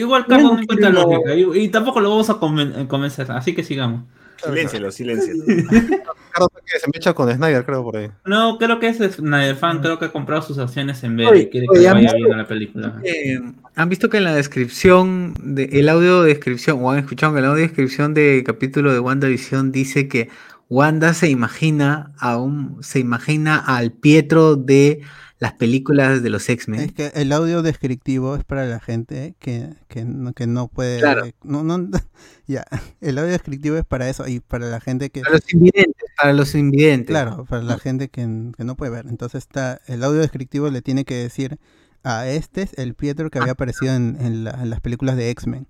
igual 0.00 0.26
Carlos 0.26 0.52
no 0.54 0.60
encuentra 0.60 0.90
lógica 0.90 1.34
y, 1.34 1.64
y 1.64 1.68
tampoco 1.68 2.00
lo 2.00 2.10
vamos 2.10 2.28
a 2.30 2.34
conven- 2.34 2.86
convencer, 2.86 3.30
así 3.32 3.54
que 3.54 3.64
sigamos. 3.64 4.02
Siléncialo, 4.44 4.92
siléncialo. 4.92 5.42
Ricardo 5.46 6.48
que 6.64 6.78
se 6.78 6.86
me 6.86 6.92
echa 6.94 7.12
con 7.12 7.28
Snyder, 7.32 7.64
creo, 7.64 7.82
por 7.82 7.96
ahí. 7.96 8.08
No, 8.24 8.56
creo 8.56 8.78
que 8.78 8.86
es 8.88 8.98
Snyder 8.98 9.56
fan, 9.56 9.80
creo 9.80 9.98
que 9.98 10.04
ha 10.04 10.12
comprado 10.12 10.42
sus 10.42 10.58
acciones 10.58 11.02
en 11.02 11.16
vez 11.16 11.28
y 11.34 11.46
quiere 11.48 11.66
que 11.72 11.88
¿han 11.88 11.94
vaya 11.94 12.12
visto? 12.12 12.16
bien 12.18 12.32
a 12.34 12.36
la 12.36 12.46
película. 12.46 13.00
Eh, 13.02 13.40
¿Han 13.74 13.88
visto 13.88 14.08
que 14.08 14.18
en 14.18 14.24
la 14.24 14.34
descripción, 14.34 15.34
de, 15.42 15.64
el 15.72 15.88
audio 15.88 16.22
descripción, 16.22 16.78
o 16.80 16.90
han 16.92 16.98
escuchado 17.00 17.32
que 17.32 17.40
el 17.40 17.46
audio 17.46 17.62
descripción 17.62 18.14
del 18.14 18.44
capítulo 18.44 18.92
de 18.92 19.00
WandaVision 19.00 19.72
dice 19.72 20.06
que 20.06 20.28
Wanda 20.70 21.14
se 21.14 21.30
imagina 21.30 22.12
a 22.18 22.36
un, 22.36 22.82
se 22.82 22.98
imagina 22.98 23.56
al 23.56 23.92
Pietro 23.92 24.56
de 24.56 25.00
las 25.38 25.52
películas 25.52 26.22
de 26.22 26.30
los 26.30 26.42
Es 26.42 26.48
X-Men? 26.50 26.90
que 26.90 27.12
el 27.14 27.32
audio 27.32 27.62
descriptivo 27.62 28.34
es 28.36 28.44
para 28.44 28.66
la 28.66 28.80
gente 28.80 29.34
que, 29.38 29.70
que, 29.88 30.04
no, 30.04 30.32
que 30.32 30.46
no 30.46 30.68
puede... 30.68 30.98
Claro. 30.98 31.24
No, 31.44 31.62
no, 31.62 31.88
ya, 32.46 32.66
el 33.00 33.18
audio 33.18 33.30
descriptivo 33.30 33.76
es 33.76 33.84
para 33.84 34.08
eso 34.10 34.26
y 34.28 34.40
para 34.40 34.66
la 34.66 34.80
gente 34.80 35.10
que... 35.10 35.20
Para 35.22 35.34
los 35.36 35.52
invidentes, 35.54 36.04
para 36.20 36.32
los 36.32 36.54
invidentes. 36.54 37.06
Claro, 37.06 37.44
para 37.44 37.62
la 37.62 37.78
gente 37.78 38.08
que, 38.08 38.50
que 38.56 38.64
no 38.64 38.76
puede 38.76 38.90
ver. 38.90 39.06
Entonces 39.08 39.44
está 39.44 39.80
el 39.86 40.02
audio 40.04 40.20
descriptivo 40.20 40.68
le 40.70 40.82
tiene 40.82 41.04
que 41.04 41.14
decir 41.14 41.58
a 42.02 42.26
este 42.28 42.62
es 42.62 42.76
el 42.76 42.94
Pietro 42.94 43.30
que 43.30 43.38
había 43.38 43.52
aparecido 43.52 43.94
en, 43.94 44.16
en 44.20 44.44
la- 44.44 44.58
en 44.62 44.70
las 44.70 44.80
películas 44.80 45.16
de 45.16 45.30
X-Men. 45.30 45.66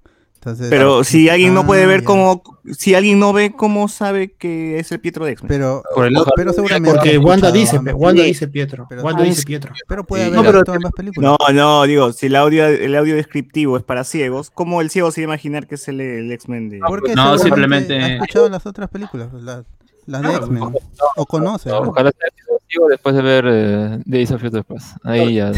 Entonces, 0.50 0.70
Pero 0.70 1.04
si 1.04 1.28
alguien 1.28 1.54
no 1.54 1.66
puede 1.66 1.84
Ah, 1.84 1.86
ver 1.86 2.00
ya. 2.00 2.06
cómo, 2.06 2.42
si 2.72 2.94
alguien 2.94 3.18
no 3.18 3.32
ve 3.32 3.52
cómo 3.56 3.88
sabe 3.88 4.32
que 4.32 4.78
es 4.78 4.90
el 4.92 5.00
Pietro 5.00 5.24
de 5.24 5.32
X-Men. 5.32 5.48
Pero, 5.48 5.82
Por 5.94 6.06
el 6.06 6.16
ojo. 6.16 6.30
pero 6.36 6.52
seguramente 6.52 6.90
Porque 6.94 7.18
Wanda 7.18 7.52
dice, 7.52 7.78
Wanda 7.78 8.22
dice 8.22 8.48
Pietro. 8.48 8.86
Pero- 8.88 9.02
Wanda 9.02 9.22
Ah, 9.22 9.26
dice. 9.26 9.42
Pietro. 9.44 9.72
Pero 9.86 10.04
puede 10.04 10.22
Sí. 10.24 10.26
haber 10.28 10.36
No, 10.38 10.44
pero- 10.44 10.58
visto 10.60 10.72
ambas 10.72 10.92
películas. 10.92 11.36
No, 11.40 11.52
no, 11.52 11.82
digo, 11.84 12.12
si 12.12 12.26
el 12.26 12.36
audio, 12.36 12.66
el 12.66 12.96
audio 12.96 13.14
descriptivo 13.16 13.76
es 13.76 13.82
para 13.82 14.04
ciegos, 14.04 14.50
¿cómo 14.50 14.80
el 14.80 14.90
ciego 14.90 15.10
se 15.10 15.20
va 15.20 15.24
a 15.24 15.36
imaginar 15.36 15.66
que 15.66 15.74
es 15.76 15.86
el, 15.88 16.00
el 16.00 16.32
X-Men 16.32 16.70
de... 16.70 16.80
Porque 16.86 17.14
No, 17.14 17.36
simplemente- 17.38 17.98
ha 17.98 18.14
escuchado 18.14 18.48
las 18.48 18.64
otras 18.66 18.88
películas, 18.90 19.28
las, 19.34 19.64
las 20.06 20.22
de 20.22 20.34
X-Men. 20.34 20.62
O 21.16 21.26
conoce. 21.26 21.68
¿no? 21.70 21.78
Ojalá 21.80 22.10
sea 22.18 22.28
exclusivo 22.69 22.89
después 22.89 23.15
de 23.16 23.23
ver 23.23 23.45
eh, 23.49 23.99
Days 24.05 24.31
of 24.31 24.40
Future 24.40 24.62
Past. 24.65 24.97
Ahí 25.05 25.35
ya. 25.36 25.53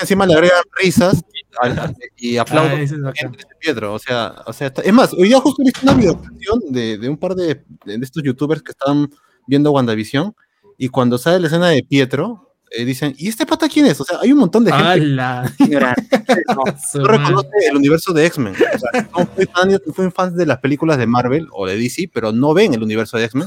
Encima 0.00 0.26
le 0.26 0.34
agregan 0.34 0.62
risas 0.82 1.22
y 2.16 2.36
aplausos. 2.36 2.92
Ah, 3.04 3.12
es 3.14 3.46
Pietro, 3.60 3.94
o 3.94 3.98
sea, 3.98 4.34
o 4.46 4.52
sea, 4.52 4.66
está- 4.68 4.82
es 4.82 4.92
más, 4.92 5.12
hoy 5.12 5.28
día 5.28 5.40
justo 5.40 5.62
he 5.62 5.66
visto 5.66 5.80
una 5.82 5.94
videocanción 5.94 6.60
de, 6.70 6.98
de 6.98 7.08
un 7.08 7.16
par 7.16 7.34
de, 7.34 7.64
de 7.84 7.94
estos 8.02 8.22
youtubers 8.22 8.62
que 8.62 8.72
están 8.72 9.08
viendo 9.46 9.70
WandaVision 9.72 10.34
y 10.78 10.88
cuando 10.88 11.18
sale 11.18 11.40
la 11.40 11.46
escena 11.46 11.68
de 11.68 11.82
Pietro, 11.82 12.42
eh, 12.70 12.84
dicen, 12.84 13.14
¿y 13.16 13.28
este 13.28 13.46
pata 13.46 13.68
quién 13.68 13.86
es? 13.86 13.98
O 14.00 14.04
sea, 14.04 14.18
hay 14.20 14.32
un 14.32 14.38
montón 14.38 14.64
de 14.64 14.72
gente 14.72 14.88
¡Hala! 14.88 15.50
que 15.56 15.64
no 16.94 17.04
reconoce 17.06 17.48
el 17.70 17.76
universo 17.76 18.12
de 18.12 18.26
X-Men. 18.26 18.54
O 18.54 18.78
sea, 18.78 19.08
muy 19.36 19.46
fans, 19.46 19.80
son 19.94 20.12
fans 20.12 20.34
de 20.36 20.46
las 20.46 20.58
películas 20.58 20.98
de 20.98 21.06
Marvel 21.06 21.46
o 21.52 21.66
de 21.66 21.78
DC, 21.78 22.10
pero 22.12 22.32
no 22.32 22.52
ven 22.54 22.74
el 22.74 22.82
universo 22.82 23.16
de 23.16 23.24
X-Men. 23.24 23.46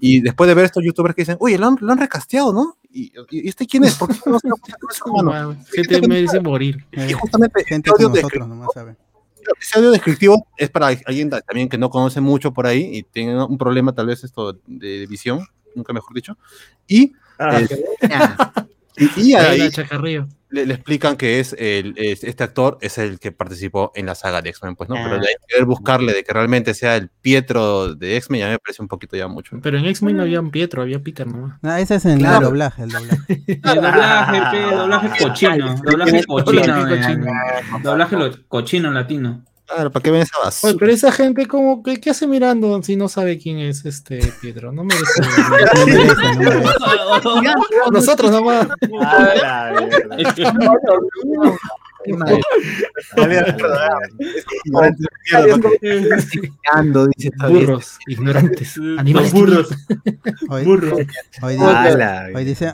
Y 0.00 0.20
después 0.20 0.48
de 0.48 0.54
ver 0.54 0.64
estos 0.64 0.82
youtubers 0.84 1.14
que 1.14 1.22
dicen, 1.22 1.36
oye, 1.40 1.58
lo 1.58 1.66
han, 1.66 1.76
lo 1.80 1.92
han 1.92 1.98
recasteado, 1.98 2.52
¿no? 2.52 2.76
¿Y, 2.90 3.12
y 3.30 3.48
este 3.48 3.66
quién 3.66 3.84
es? 3.84 3.94
¿Por 3.96 4.08
qué 4.08 4.18
no 4.26 4.38
se 4.38 4.48
lo 4.48 4.56
humano?" 5.06 5.56
Gente 5.72 6.08
merece 6.08 6.40
morir. 6.40 6.84
Y 6.92 7.00
Eh, 7.00 7.12
justamente 7.12 7.64
gente 7.64 7.90
como 7.90 8.08
nosotros 8.08 8.48
nomás 8.48 8.68
sabe. 8.74 8.96
ese 9.60 9.78
audio 9.78 9.90
descriptivo 9.90 10.46
es 10.56 10.70
para 10.70 10.86
alguien 10.88 11.30
ta- 11.30 11.40
también 11.42 11.68
que 11.68 11.76
no 11.78 11.90
conoce 11.90 12.20
mucho 12.20 12.52
por 12.52 12.66
ahí 12.66 12.88
y 12.98 13.02
tiene 13.02 13.42
un 13.44 13.58
problema 13.58 13.92
tal 13.94 14.06
vez 14.06 14.24
esto 14.24 14.58
de 14.66 15.06
visión, 15.06 15.46
nunca 15.74 15.92
mejor 15.92 16.14
dicho. 16.14 16.36
Y, 16.86 17.12
Ah, 17.38 17.58
eh, 17.60 17.68
y, 18.96 19.20
y 19.30 19.34
ahí 19.34 19.70
le, 20.52 20.66
le 20.66 20.74
explican 20.74 21.16
que 21.16 21.38
es 21.38 21.54
el, 21.58 21.94
es- 21.96 22.24
este 22.24 22.42
actor 22.42 22.76
es 22.80 22.98
el 22.98 23.20
que 23.20 23.30
participó 23.30 23.92
en 23.94 24.06
la 24.06 24.16
saga 24.16 24.42
de 24.42 24.50
X-Men, 24.50 24.74
pues, 24.74 24.88
¿no? 24.90 24.96
Pero 24.96 25.14
Ah. 25.14 25.18
de 25.20 25.28
ahí 25.28 25.34
querer 25.46 25.64
buscarle 25.64 26.12
de 26.12 26.24
que 26.24 26.32
realmente 26.32 26.74
sea 26.74 26.96
el 26.96 27.08
Pietro 27.08 27.94
de 27.94 28.16
X-Men 28.16 28.40
ya 28.40 28.48
me 28.48 28.58
parece 28.58 28.82
un 28.82 28.88
poquito 28.88 29.16
ya 29.16 29.28
mucho. 29.28 29.56
Pero 29.62 29.78
en 29.78 29.86
X-Men 29.86 30.16
no 30.16 30.22
había 30.24 30.40
un 30.40 30.50
Pietro, 30.50 30.82
había 30.82 30.98
Peter 31.00 31.24
nomás. 31.26 31.58
No, 31.62 31.76
ese 31.76 31.94
es 31.94 32.04
en 32.04 32.18
Claro. 32.18 32.38
el 32.38 32.44
doblaje, 32.44 32.82
el 32.82 32.88
doblaje. 32.90 33.42
El 33.46 33.60
doblaje, 33.62 34.40
pe, 34.50 34.74
doblaje 34.76 35.24
cochino, 35.24 35.76
doblaje 35.84 36.24
cochino, 36.24 36.62
Doblaje 36.84 36.96
cochino. 37.06 37.32
doblaje 37.84 38.16
cochino 38.48 38.90
latino. 38.90 39.44
Claro, 39.72 39.90
¿para 39.92 40.02
qué 40.02 40.10
ven 40.10 40.22
esa 40.22 40.36
Oye, 40.38 40.44
basura? 40.46 40.74
pero 40.78 40.92
esa 40.92 41.12
gente 41.12 41.46
como 41.46 41.82
que 41.82 42.00
¿qué 42.00 42.10
hace 42.10 42.26
mirando 42.26 42.82
si 42.82 42.96
no 42.96 43.08
sabe 43.08 43.38
quién 43.38 43.58
es 43.58 43.84
este 43.84 44.32
Pietro? 44.40 44.72
No 44.72 44.84
merece. 44.84 45.20
No 45.20 45.50
merece, 45.50 46.14
no 46.34 47.40
merece. 47.42 47.90
Nosotros 47.92 48.30
nomás. 48.32 48.66
Qué. 50.34 50.44
Burros, 57.48 57.98
ignorantes, 58.06 58.76
animales. 58.98 59.32
burros. 59.32 59.68
Hoy, 60.48 60.64
Burro. 60.64 60.96
hoy 61.42 62.44
dice, 62.44 62.72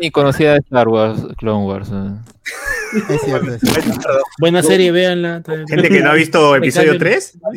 ni 0.00 0.10
conocía 0.10 0.52
de 0.52 0.58
Star 0.58 0.88
Wars, 0.88 1.20
Clone 1.38 1.66
Wars. 1.66 1.90
es 3.10 3.20
cierto, 3.22 3.54
es 3.54 3.60
cierto. 3.60 4.08
Buena 4.38 4.62
serie, 4.62 4.92
véanla. 4.92 5.42
Gente 5.68 5.88
que 5.88 6.00
no 6.00 6.10
ha 6.10 6.14
visto 6.14 6.54
episodio 6.56 6.92
Me 6.92 6.98
3. 6.98 7.38
Ah. 7.44 7.48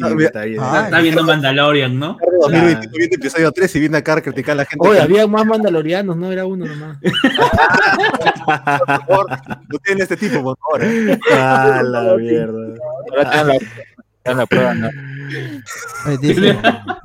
Ah, 0.60 0.82
Está 0.86 1.02
viendo 1.02 1.24
Mandalorian, 1.24 1.98
¿no? 1.98 2.18
2020, 2.42 2.88
viene 2.88 3.16
episodio 3.16 3.52
3 3.52 3.76
y 3.76 3.80
viene 3.80 3.98
acá 3.98 4.14
a 4.14 4.22
criticar 4.22 4.54
a 4.54 4.56
la 4.56 4.66
gente. 4.66 4.88
Oye, 4.88 4.98
que, 4.98 5.04
había 5.04 5.28
más 5.28 5.46
mandalorianos, 5.46 6.18
no 6.18 6.32
era 6.32 6.46
uno 6.46 6.66
nomás. 6.66 6.98
por 8.46 8.88
favor, 8.88 9.28
no 9.68 9.80
tienen 9.80 10.04
este 10.04 10.18
tipo, 10.18 10.42
por 10.44 10.58
favor. 10.58 10.84
¿eh? 10.84 11.20
Ah, 11.32 11.82
la 11.84 12.16
mierda. 12.16 12.76
Ahora 13.12 13.58
la, 14.36 14.46
prueba, 14.46 14.74
¿no? 14.74 14.90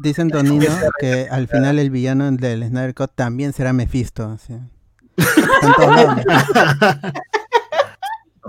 Dicen 0.01 0.31
Tonino 0.31 0.67
que 1.01 1.29
al 1.31 1.49
final 1.49 1.79
el 1.79 1.91
villano 1.91 2.31
del 2.31 2.67
Snyder 2.67 2.95
Cut 2.95 3.13
también 3.15 3.53
será 3.53 3.73
Mephisto. 3.73 4.31
así. 4.31 4.55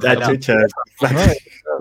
La 0.01 0.27
chucha. 0.27 0.55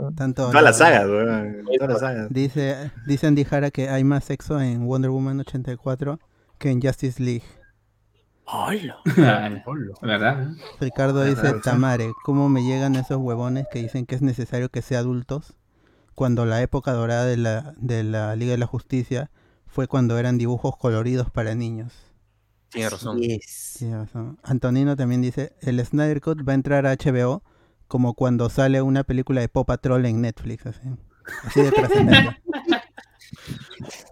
está 0.08 0.24
en 0.24 0.34
todos 0.34 0.50
Toda 0.50 0.62
la 0.62 0.70
lados. 0.70 0.76
saga, 0.76 1.06
weón. 1.06 1.64
Toda 1.78 1.92
la 1.92 1.98
saga. 1.98 2.26
Dice, 2.30 2.90
dice 3.06 3.26
Andy 3.26 3.44
Jara 3.44 3.70
que 3.70 3.88
hay 3.88 4.04
más 4.04 4.24
sexo 4.24 4.60
en 4.60 4.86
Wonder 4.86 5.10
Woman 5.10 5.40
84 5.40 6.20
que 6.58 6.70
en 6.70 6.80
Justice 6.80 7.20
League. 7.22 7.42
¿Verdad? 10.02 10.48
Ricardo 10.80 11.24
dice, 11.24 11.54
Tamare, 11.64 12.12
¿cómo 12.24 12.48
me 12.48 12.62
llegan 12.62 12.94
esos 12.94 13.16
huevones 13.16 13.66
que 13.72 13.80
dicen 13.80 14.06
que 14.06 14.14
es 14.14 14.22
necesario 14.22 14.68
que 14.68 14.82
sea 14.82 14.98
adultos? 15.00 15.54
Cuando 16.14 16.44
la 16.46 16.62
época 16.62 16.92
dorada 16.92 17.24
de 17.24 17.36
la, 17.38 17.72
de 17.78 18.04
la 18.04 18.36
Liga 18.36 18.52
de 18.52 18.58
la 18.58 18.66
Justicia 18.66 19.30
fue 19.66 19.88
cuando 19.88 20.18
eran 20.18 20.38
dibujos 20.38 20.76
coloridos 20.76 21.30
para 21.30 21.54
niños. 21.54 21.92
Tiene 22.74 22.90
razón. 22.90 23.18
Yes. 23.20 23.76
Tiene 23.78 23.96
razón. 23.96 24.38
Antonino 24.42 24.94
también 24.96 25.22
dice, 25.22 25.54
el 25.62 25.82
Snyder 25.84 26.20
Cut 26.20 26.46
va 26.46 26.52
a 26.52 26.54
entrar 26.56 26.86
a 26.86 26.94
HBO 26.96 27.42
como 27.88 28.14
cuando 28.14 28.50
sale 28.50 28.82
una 28.82 29.04
película 29.04 29.40
de 29.40 29.48
Pop 29.48 29.66
Patrol 29.66 30.04
en 30.06 30.20
Netflix, 30.20 30.66
así, 30.66 30.80
así 31.46 31.62
de 31.62 31.70
trascendente. 31.70 32.42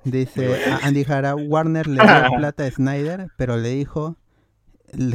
Dice 0.04 0.64
a 0.66 0.78
Andy 0.86 1.04
Jara, 1.04 1.34
Warner 1.34 1.86
le 1.86 1.94
dio 2.02 2.02
plata 2.36 2.64
a 2.64 2.70
Snyder, 2.70 3.28
pero 3.36 3.56
le 3.56 3.70
dijo, 3.70 4.16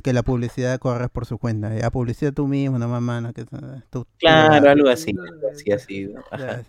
que 0.04 0.14
la 0.14 0.24
publicidad 0.24 0.80
corre 0.80 1.10
por 1.10 1.26
su 1.26 1.38
cuenta. 1.38 1.76
Ya 1.78 1.92
publicidad 1.92 2.34
tú 2.34 2.48
mismo, 2.48 2.80
no 2.80 2.88
mano. 3.02 3.34
Que, 3.34 3.46
tú- 3.46 3.58
tú- 3.90 4.08
Claro, 4.18 4.70
algo 4.70 4.90
así. 4.90 5.14
así 5.54 5.72
ha 5.72 5.80
sido. 5.80 6.20
Ajá. 6.32 6.64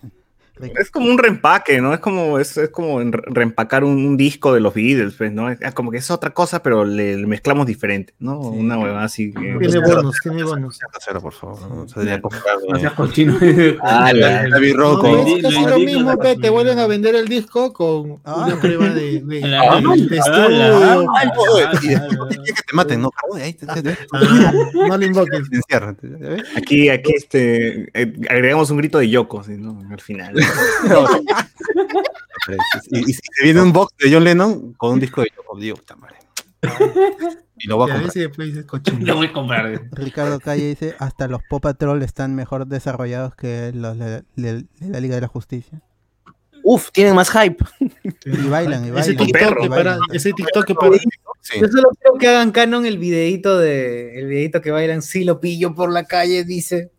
Es 0.79 0.91
como 0.91 1.07
un 1.11 1.19
reempaque, 1.19 1.81
¿no? 1.81 1.93
Es 1.95 2.01
como, 2.01 2.39
es, 2.39 2.57
es 2.57 2.69
como 2.71 3.01
reempacar 3.01 3.85
un, 3.85 4.05
un 4.05 4.17
disco 4.17 4.53
de 4.53 4.61
los 4.61 4.75
Beatles, 4.75 5.15
pues, 5.15 5.33
¿no? 5.33 5.51
Es 5.51 5.73
como 5.75 5.91
que 5.91 5.99
es 5.99 6.11
otra 6.11 6.31
cosa, 6.31 6.63
pero 6.63 6.85
le, 6.85 7.17
le 7.17 7.27
mezclamos 7.27 7.67
diferente, 7.67 8.15
¿no? 8.19 8.39
Una 8.41 8.79
huevada 8.79 9.05
así. 9.05 9.33
que- 9.33 9.57
Tiene 9.59 9.79
bonos, 9.81 10.17
tiene 10.23 10.43
bonos. 10.45 10.79
Cero, 11.01 11.21
por 11.21 11.33
favor. 11.33 11.59
No, 11.69 11.89
se 11.89 12.01
debería 12.01 12.21
comprar, 12.21 12.57
No 12.69 12.77
eh, 12.77 12.91
cochino. 12.97 13.37
Ah, 13.83 14.13
la- 14.15 14.49
No, 14.49 15.27
es 15.37 15.43
casi 15.43 15.65
lo 15.67 15.79
mismo, 15.79 16.19
pe, 16.19 16.37
te 16.37 16.51
vuelven 16.51 16.79
a 16.79 16.87
vender 16.87 17.15
el 17.15 17.29
disco 17.29 17.73
con 17.73 18.21
una 18.25 18.61
prueba 18.61 18.89
de, 18.91 19.21
de, 19.21 19.45
Ah, 19.45 19.81
de 19.81 20.21
ah, 20.21 21.05
ah, 21.17 22.29
Y 22.33 22.53
que 22.53 22.63
te 22.63 22.75
maten, 22.75 23.01
¿no? 23.03 23.11
Ah, 24.13 24.53
no 24.89 24.97
le 24.97 25.07
invoques. 25.07 25.43
Aquí, 26.57 26.89
aquí 26.89 27.13
este, 27.15 27.89
eh, 28.01 28.13
agregamos 28.29 28.71
un 28.71 28.79
grito 28.79 28.99
de 28.99 29.09
Yoko, 29.09 29.43
¿sí, 29.45 29.53
¿no? 29.57 29.79
Al 29.91 30.01
final. 30.01 30.35
Y, 32.91 32.99
y 33.11 33.13
si 33.13 33.21
te 33.21 33.45
viene 33.45 33.61
un 33.61 33.73
box 33.73 33.95
de 33.99 34.13
John 34.13 34.25
Lennon 34.25 34.73
con 34.75 34.95
un 34.95 35.01
disco 35.01 35.21
de 35.23 35.29
Yoko, 35.37 35.59
digo, 35.59 35.77
puta 35.77 35.97
madre. 35.97 36.17
Y 37.59 37.67
lo 37.69 37.77
voy 37.77 37.91
a 37.91 37.95
comprar. 38.01 38.13
Lo 39.01 39.17
voy 39.17 39.27
a 39.27 39.33
comprar. 39.33 39.81
Ricardo 39.93 40.41
Calle 40.41 40.69
dice, 40.69 40.95
hasta 40.99 41.27
los 41.29 41.41
Paw 41.49 41.61
Patrol 41.61 42.03
están 42.03 42.35
mejor 42.35 42.67
desarrollados 42.67 43.35
que 43.35 43.73
los 43.75 43.99
de, 43.99 44.23
de- 44.37 44.63
de 44.63 44.89
la 44.89 45.01
Liga 45.01 45.17
de 45.17 45.21
la 45.23 45.29
Justicia. 45.29 45.81
Uf, 46.63 46.91
tienen 46.93 47.15
más 47.15 47.31
hype. 47.31 47.65
Y 48.25 48.49
bailan, 48.49 48.85
y 48.85 48.89
Ese 48.99 49.15
bailan. 49.15 49.17
TikTok 49.27 49.51
y 49.59 49.63
que 49.63 49.69
bailan. 49.69 49.99
para, 49.99 49.99
ese 50.17 50.33
TikTok 50.33 50.65
que 50.67 50.75
para. 50.75 50.97
Sí. 51.41 51.61
Yo 51.61 51.69
solo 51.69 51.91
quiero 52.01 52.19
que 52.19 52.29
hagan 52.29 52.51
canon 52.53 52.85
el 52.87 52.99
videito 52.99 53.59
de 53.59 54.19
el 54.19 54.27
videito 54.27 54.61
que 54.61 54.71
bailan 54.71 55.03
si 55.03 55.25
lo 55.25 55.41
pillo 55.41 55.75
por 55.75 55.93
la 55.93 56.05
calle, 56.05 56.45
dice. 56.45 56.91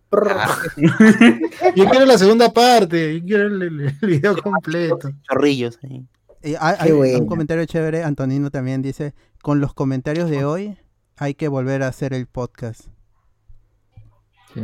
Yo 1.75 1.85
quiero 1.89 2.05
la 2.05 2.17
segunda 2.17 2.51
parte, 2.51 3.19
yo 3.19 3.25
quiero 3.25 3.47
el, 3.47 3.93
video 4.01 4.41
completo. 4.41 5.11
Chorrillos. 5.29 5.77
Y 5.83 6.55
hay, 6.59 6.91
un 6.91 7.27
comentario 7.27 7.65
chévere, 7.65 8.03
Antonino 8.03 8.49
también 8.49 8.81
dice, 8.81 9.13
con 9.41 9.59
los 9.59 9.73
comentarios 9.73 10.29
de 10.29 10.45
hoy 10.45 10.77
hay 11.17 11.35
que 11.35 11.47
volver 11.47 11.83
a 11.83 11.87
hacer 11.87 12.13
el 12.13 12.27
podcast. 12.27 12.87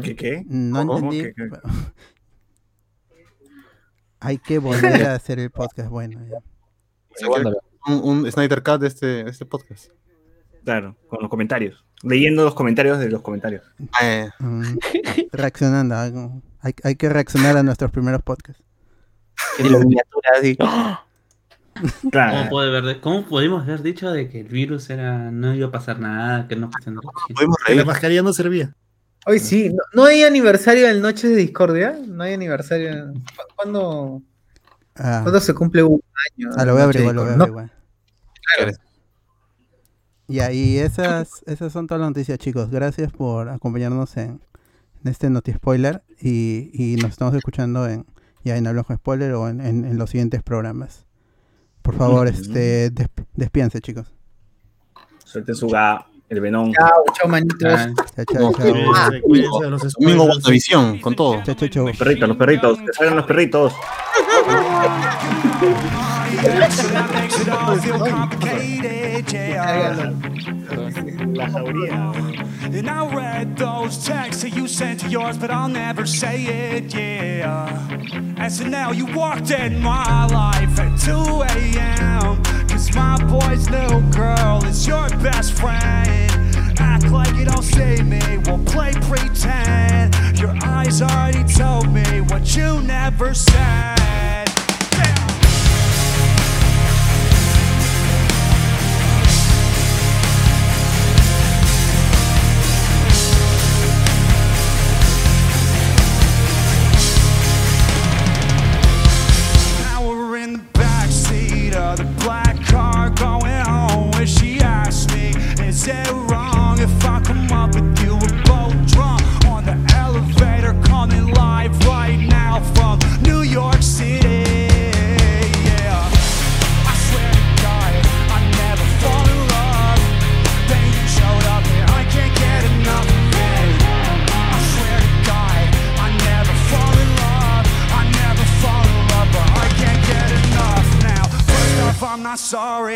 ¿Qué? 0.01 0.15
qué? 0.15 0.43
No 0.47 0.85
¿Cómo? 0.85 1.11
entendí. 1.11 1.33
¿Qué- 1.35 1.49
hay 4.19 4.37
que 4.39 4.57
volver 4.57 5.05
a 5.05 5.13
hacer 5.15 5.39
el 5.39 5.51
podcast. 5.51 5.89
Bueno, 5.89 6.19
ya. 6.27 6.39
Un, 7.87 8.01
un 8.03 8.31
Snyder 8.31 8.63
Cut 8.63 8.81
de 8.81 8.87
este, 8.87 9.05
de 9.05 9.29
este 9.29 9.45
podcast. 9.45 9.91
Claro, 10.63 10.97
con 11.07 11.21
los 11.21 11.29
comentarios. 11.29 11.84
Leyendo 12.05 12.43
los 12.43 12.53
comentarios 12.53 12.99
de 12.99 13.09
los 13.09 13.21
comentarios. 13.21 13.63
Eh, 14.01 14.29
Mm, 14.39 14.77
reaccionando. 15.31 15.95
algo- 15.95 16.41
Hay, 16.61 16.73
hay 16.83 16.95
que 16.95 17.09
reaccionar 17.09 17.57
a 17.57 17.63
nuestros 17.63 17.91
primeros 17.91 18.21
podcasts. 18.23 18.63
En 19.59 19.71
la 19.71 19.79
miniatura 19.79 20.29
así. 20.39 20.55
¿Cómo, 20.59 20.99
Claro. 22.11 22.49
puede 22.49 22.77
haber- 22.77 23.01
¿Cómo 23.01 23.25
pudimos 23.25 23.63
haber 23.63 23.81
dicho 23.83 24.09
de 24.11 24.29
que 24.29 24.39
el 24.41 24.47
virus 24.47 24.89
era 24.89 25.29
no 25.31 25.53
iba 25.53 25.67
a 25.67 25.71
pasar 25.71 25.99
nada, 25.99 26.47
que 26.47 26.55
no 26.55 26.69
pasó 26.69 26.89
nada? 26.89 27.01
podemos 27.33 27.57
Que 27.65 27.75
la 27.75 27.83
mascarilla 27.85 28.21
no 28.21 28.31
servía. 28.33 28.73
Hoy 29.27 29.39
sí, 29.39 29.69
¿no, 29.69 29.81
no 29.93 30.05
hay 30.05 30.23
aniversario 30.23 30.87
del 30.87 31.01
Noches 31.01 31.29
de 31.31 31.35
Discordia? 31.35 31.97
No 32.07 32.23
hay 32.23 32.33
aniversario. 32.33 33.11
¿Cu- 33.13 33.21
¿Cuándo, 33.55 34.21
Ah, 34.95 35.19
¿cuándo 35.23 35.39
se 35.41 35.53
cumple 35.53 35.83
un 35.83 36.01
año? 36.37 36.49
ah, 36.55 36.63
lo 36.65 36.73
voy 36.73 36.81
a 36.83 36.85
Noche 36.85 36.99
averiguar, 36.99 37.15
lo 37.15 37.21
voy 37.23 37.29
a 37.31 37.33
Discordia? 37.33 37.73
averiguar. 38.57 38.77
Ya, 38.77 38.84
y 40.51 40.77
esas, 40.77 41.43
esas 41.45 41.71
son 41.71 41.87
todas 41.87 42.01
las 42.01 42.09
noticias, 42.09 42.37
chicos. 42.39 42.69
Gracias 42.71 43.11
por 43.11 43.49
acompañarnos 43.49 44.17
en, 44.17 44.41
en 45.03 45.11
este 45.11 45.29
Noti 45.29 45.51
Spoiler. 45.53 46.03
Y, 46.19 46.71
y 46.73 46.95
nos 46.97 47.11
estamos 47.11 47.33
escuchando 47.35 47.87
en 47.87 48.05
ya 48.43 48.57
en 48.57 48.67
Hablamos 48.67 48.87
con 48.87 48.97
Spoiler 48.97 49.33
o 49.33 49.47
en, 49.49 49.59
en- 49.61 49.85
en 49.85 49.97
los 49.97 50.09
siguientes 50.11 50.41
programas. 50.43 51.05
Por 51.81 51.95
favor, 51.95 52.27
este 52.27 52.89
des- 52.89 53.07
despídense, 53.33 53.81
chicos. 53.81 54.11
Suelten 55.23 55.55
su 55.55 55.67
ga, 55.67 56.07
el 56.29 56.39
venón. 56.41 56.71
Chao, 56.73 56.89
chao, 57.13 57.27
manitos. 57.29 57.57
Ah, 57.63 57.91
Chao, 58.15 58.25
chao, 58.25 58.53
chao. 58.53 58.71
Cuídense, 58.73 59.21
cuídense 59.21 59.63
de 59.63 59.69
los 59.69 59.93
Domingo. 59.93 60.23
WandaVision, 60.25 60.99
con 60.99 61.15
todo. 61.15 61.43
Chao, 61.43 61.55
chao, 61.55 61.67
chao. 61.69 61.87
Los 61.87 61.97
perritos, 61.97 62.27
los 62.27 62.37
perritos. 62.37 62.77
Que 62.79 62.93
salgan 62.93 63.15
los 63.17 63.25
perritos. 63.25 63.73
And 72.75 72.89
I 72.89 73.15
read 73.15 73.57
those 73.57 74.05
texts 74.05 74.41
that 74.43 74.55
you 74.55 74.67
sent 74.67 75.01
to 75.01 75.09
yours, 75.09 75.37
but 75.37 75.51
I'll 75.51 75.69
never 75.69 76.05
say 76.05 76.43
it, 76.43 76.93
yeah. 76.93 77.87
And 78.37 78.51
so 78.51 78.65
now 78.67 78.91
you 78.91 79.05
walked 79.15 79.51
in 79.51 79.81
my 79.81 80.25
life 80.27 80.79
at 80.79 80.99
2 80.99 81.43
a.m. 81.43 82.43
Cause 82.67 82.93
my 82.95 83.17
boy's 83.25 83.69
little 83.69 84.01
girl 84.11 84.63
is 84.65 84.85
your 84.85 85.07
best 85.21 85.53
friend. 85.53 86.31
Act 86.79 87.09
like 87.11 87.33
you 87.35 87.45
don't 87.45 87.63
see 87.63 88.01
me, 88.03 88.37
we'll 88.45 88.63
play 88.65 88.93
pretend. 89.01 90.15
Your 90.39 90.55
eyes 90.63 91.01
already 91.01 91.43
told 91.43 91.91
me 91.91 92.21
what 92.21 92.55
you 92.55 92.81
never 92.81 93.33
said. 93.33 94.14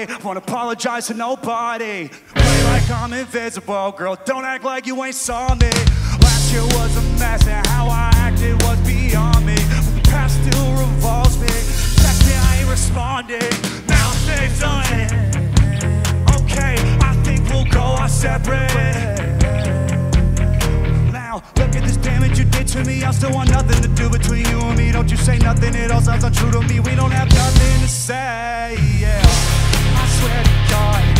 Sorry. 0.06 0.24
Won't 0.24 0.38
apologize 0.38 1.08
to 1.08 1.14
nobody. 1.14 2.10
Play 2.10 2.64
like 2.66 2.90
I'm 2.90 3.14
invisible, 3.14 3.92
girl. 3.92 4.18
Don't 4.26 4.46
act 4.46 4.64
like 4.64 4.86
you 4.86 5.04
ain't 5.04 5.16
saw 5.16 5.54
me. 5.56 5.70
Last 6.22 6.52
year 6.52 6.62
was 6.62 6.96
a 6.98 7.02
mess, 7.20 7.48
and 7.48 7.66
how 7.68 7.88
I 7.88 8.12
acted 8.16 8.62
was 8.64 8.78
beyond 8.80 9.46
me. 9.46 9.56
But 9.56 9.96
the 9.96 10.10
past 10.10 10.42
still 10.42 10.72
revolves 10.72 11.40
me. 11.40 11.48
Text 11.48 12.26
me, 12.28 12.34
I 12.34 12.58
ain't 12.60 12.70
responding. 12.70 13.50
Now 13.88 14.12
things 14.28 14.64
on 14.64 14.84
it. 14.94 15.12
Okay, 16.42 16.76
I 17.02 17.14
think 17.24 17.50
we'll 17.50 17.66
go 17.66 17.82
our 17.82 18.10
separate. 18.10 18.70
Now, 21.12 21.44
look 21.58 21.76
at 21.76 21.84
this 21.84 21.98
damage 21.98 22.40
you 22.40 22.46
did 22.46 22.68
to 22.70 22.84
me. 22.84 23.04
I 23.04 23.12
still 23.12 23.34
want 23.34 23.50
nothing 23.50 23.82
to 23.82 23.88
do 23.90 24.10
between 24.10 24.46
you 24.48 24.60
and 24.60 24.78
me. 24.78 24.92
Don't 24.92 25.10
you 25.10 25.18
say 25.18 25.38
nothing, 25.38 25.76
it 25.76 25.92
all 25.92 26.02
sounds 26.02 26.24
untrue 26.24 26.52
to 26.52 26.62
me. 26.62 26.80
We 26.80 26.96
don't 26.96 27.12
have 27.12 27.30
nothing 27.30 27.82
to 27.82 27.88
say 27.88 29.49
swear 30.20 30.44
to 30.44 30.50
God. 30.70 31.19